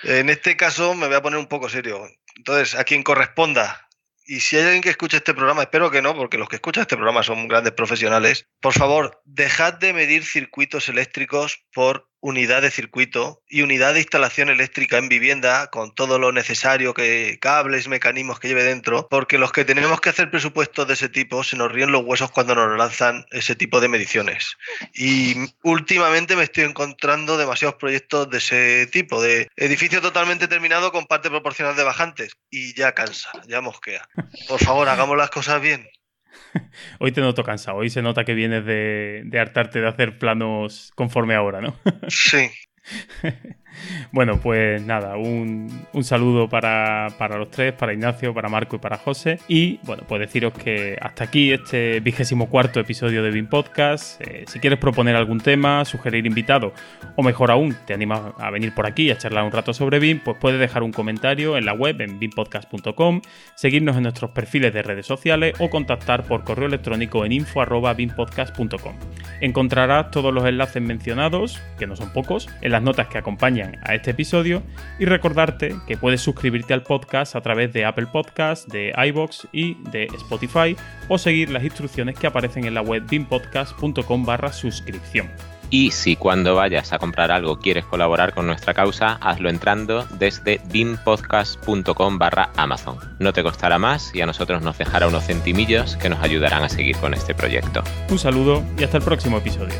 en 0.02 0.30
este 0.30 0.56
caso 0.56 0.94
me 0.94 1.06
voy 1.06 1.16
a 1.16 1.22
poner 1.22 1.38
un 1.38 1.46
poco 1.46 1.68
serio. 1.68 2.00
Entonces, 2.36 2.74
a 2.74 2.84
quien 2.84 3.02
corresponda, 3.02 3.88
y 4.26 4.40
si 4.40 4.56
hay 4.56 4.62
alguien 4.62 4.82
que 4.82 4.90
escucha 4.90 5.18
este 5.18 5.34
programa, 5.34 5.62
espero 5.62 5.90
que 5.90 6.00
no, 6.00 6.16
porque 6.16 6.38
los 6.38 6.48
que 6.48 6.56
escuchan 6.56 6.82
este 6.82 6.96
programa 6.96 7.22
son 7.22 7.46
grandes 7.46 7.74
profesionales, 7.74 8.48
por 8.60 8.72
favor, 8.72 9.20
dejad 9.24 9.74
de 9.74 9.92
medir 9.92 10.24
circuitos 10.24 10.88
eléctricos 10.88 11.64
por 11.74 12.08
unidad 12.24 12.62
de 12.62 12.70
circuito 12.70 13.42
y 13.50 13.60
unidad 13.60 13.92
de 13.92 14.00
instalación 14.00 14.48
eléctrica 14.48 14.96
en 14.96 15.10
vivienda 15.10 15.66
con 15.66 15.94
todo 15.94 16.18
lo 16.18 16.32
necesario 16.32 16.94
que 16.94 17.38
cables, 17.38 17.86
mecanismos 17.86 18.40
que 18.40 18.48
lleve 18.48 18.64
dentro, 18.64 19.08
porque 19.10 19.36
los 19.36 19.52
que 19.52 19.66
tenemos 19.66 20.00
que 20.00 20.08
hacer 20.08 20.30
presupuestos 20.30 20.88
de 20.88 20.94
ese 20.94 21.10
tipo 21.10 21.44
se 21.44 21.58
nos 21.58 21.70
ríen 21.70 21.92
los 21.92 22.02
huesos 22.02 22.30
cuando 22.30 22.54
nos 22.54 22.78
lanzan 22.78 23.26
ese 23.30 23.54
tipo 23.54 23.78
de 23.78 23.88
mediciones. 23.88 24.56
Y 24.94 25.34
últimamente 25.62 26.34
me 26.34 26.44
estoy 26.44 26.64
encontrando 26.64 27.36
demasiados 27.36 27.76
proyectos 27.76 28.30
de 28.30 28.38
ese 28.38 28.86
tipo, 28.86 29.20
de 29.20 29.48
edificio 29.56 30.00
totalmente 30.00 30.48
terminado 30.48 30.92
con 30.92 31.04
parte 31.04 31.28
proporcional 31.28 31.76
de 31.76 31.84
bajantes 31.84 32.38
y 32.50 32.74
ya 32.74 32.92
cansa, 32.92 33.32
ya 33.46 33.60
mosquea. 33.60 34.08
Por 34.48 34.60
favor, 34.60 34.88
hagamos 34.88 35.18
las 35.18 35.28
cosas 35.28 35.60
bien. 35.60 35.86
Hoy 36.98 37.12
te 37.12 37.20
noto 37.20 37.44
cansado, 37.44 37.78
hoy 37.78 37.90
se 37.90 38.02
nota 38.02 38.24
que 38.24 38.34
vienes 38.34 38.64
de, 38.64 39.22
de 39.24 39.38
hartarte 39.38 39.80
de 39.80 39.88
hacer 39.88 40.18
planos 40.18 40.92
conforme 40.94 41.34
ahora, 41.34 41.60
¿no? 41.60 41.76
Sí. 42.08 42.50
Bueno, 44.12 44.40
pues 44.40 44.82
nada, 44.82 45.16
un, 45.16 45.68
saludo 46.02 46.48
para, 46.48 47.08
los 47.36 47.50
tres, 47.50 47.72
para 47.72 47.92
Ignacio, 47.92 48.34
para 48.34 48.48
Marco 48.48 48.76
y 48.76 48.78
para 48.78 48.98
José. 48.98 49.38
Y 49.48 49.80
bueno, 49.84 50.04
pues 50.06 50.20
deciros 50.20 50.52
que 50.52 50.96
hasta 51.00 51.24
aquí 51.24 51.52
este 51.52 52.00
vigésimo 52.00 52.48
cuarto 52.48 52.80
episodio 52.80 53.22
de 53.22 53.30
BIM 53.30 53.48
Podcast. 53.48 54.20
Eh, 54.20 54.44
si 54.46 54.60
quieres 54.60 54.78
proponer 54.78 55.16
algún 55.16 55.40
tema, 55.40 55.84
sugerir 55.84 56.26
invitado 56.26 56.72
o 57.16 57.22
mejor 57.22 57.50
aún, 57.50 57.76
te 57.86 57.94
animas 57.94 58.20
a 58.38 58.50
venir 58.50 58.74
por 58.74 58.86
aquí 58.86 59.10
a 59.10 59.18
charlar 59.18 59.44
un 59.44 59.52
rato 59.52 59.72
sobre 59.72 59.98
BIM, 59.98 60.20
pues 60.20 60.36
puedes 60.40 60.60
dejar 60.60 60.82
un 60.82 60.92
comentario 60.92 61.56
en 61.56 61.64
la 61.64 61.72
web 61.72 62.00
en 62.00 62.18
bimpodcast.com, 62.18 63.20
seguirnos 63.54 63.96
en 63.96 64.02
nuestros 64.04 64.30
perfiles 64.30 64.72
de 64.72 64.82
redes 64.82 65.06
sociales 65.06 65.54
o 65.58 65.70
contactar 65.70 66.24
por 66.24 66.44
correo 66.44 66.66
electrónico 66.66 67.24
en 67.24 67.32
info.bimpodcast.com. 67.32 68.94
Encontrarás 69.40 70.10
todos 70.10 70.32
los 70.32 70.44
enlaces 70.44 70.82
mencionados, 70.82 71.60
que 71.78 71.86
no 71.86 71.96
son 71.96 72.12
pocos, 72.12 72.48
en 72.60 72.72
las 72.72 72.82
notas 72.82 73.08
que 73.08 73.18
acompañan 73.18 73.63
a 73.82 73.94
este 73.94 74.12
episodio 74.12 74.62
y 74.98 75.04
recordarte 75.04 75.76
que 75.86 75.96
puedes 75.96 76.20
suscribirte 76.20 76.74
al 76.74 76.82
podcast 76.82 77.36
a 77.36 77.40
través 77.40 77.72
de 77.72 77.84
Apple 77.84 78.06
Podcasts, 78.06 78.68
de 78.68 78.92
iBox 78.96 79.48
y 79.52 79.74
de 79.90 80.04
Spotify 80.14 80.76
o 81.08 81.18
seguir 81.18 81.50
las 81.50 81.64
instrucciones 81.64 82.18
que 82.18 82.26
aparecen 82.26 82.64
en 82.64 82.74
la 82.74 82.82
web 82.82 83.04
bimpodcast.com 83.08 84.24
barra 84.24 84.52
suscripción. 84.52 85.30
Y 85.70 85.90
si 85.90 86.14
cuando 86.14 86.54
vayas 86.54 86.92
a 86.92 86.98
comprar 86.98 87.32
algo 87.32 87.58
quieres 87.58 87.84
colaborar 87.84 88.32
con 88.32 88.46
nuestra 88.46 88.74
causa, 88.74 89.14
hazlo 89.20 89.50
entrando 89.50 90.06
desde 90.18 90.60
bimpodcast.com 90.70 92.18
barra 92.18 92.50
Amazon. 92.56 92.98
No 93.18 93.32
te 93.32 93.42
costará 93.42 93.78
más 93.78 94.14
y 94.14 94.20
a 94.20 94.26
nosotros 94.26 94.62
nos 94.62 94.78
dejará 94.78 95.08
unos 95.08 95.24
centimillos 95.24 95.96
que 95.96 96.08
nos 96.08 96.22
ayudarán 96.22 96.62
a 96.62 96.68
seguir 96.68 96.96
con 96.98 97.14
este 97.14 97.34
proyecto. 97.34 97.82
Un 98.08 98.18
saludo 98.18 98.62
y 98.78 98.84
hasta 98.84 98.98
el 98.98 99.02
próximo 99.02 99.38
episodio. 99.38 99.74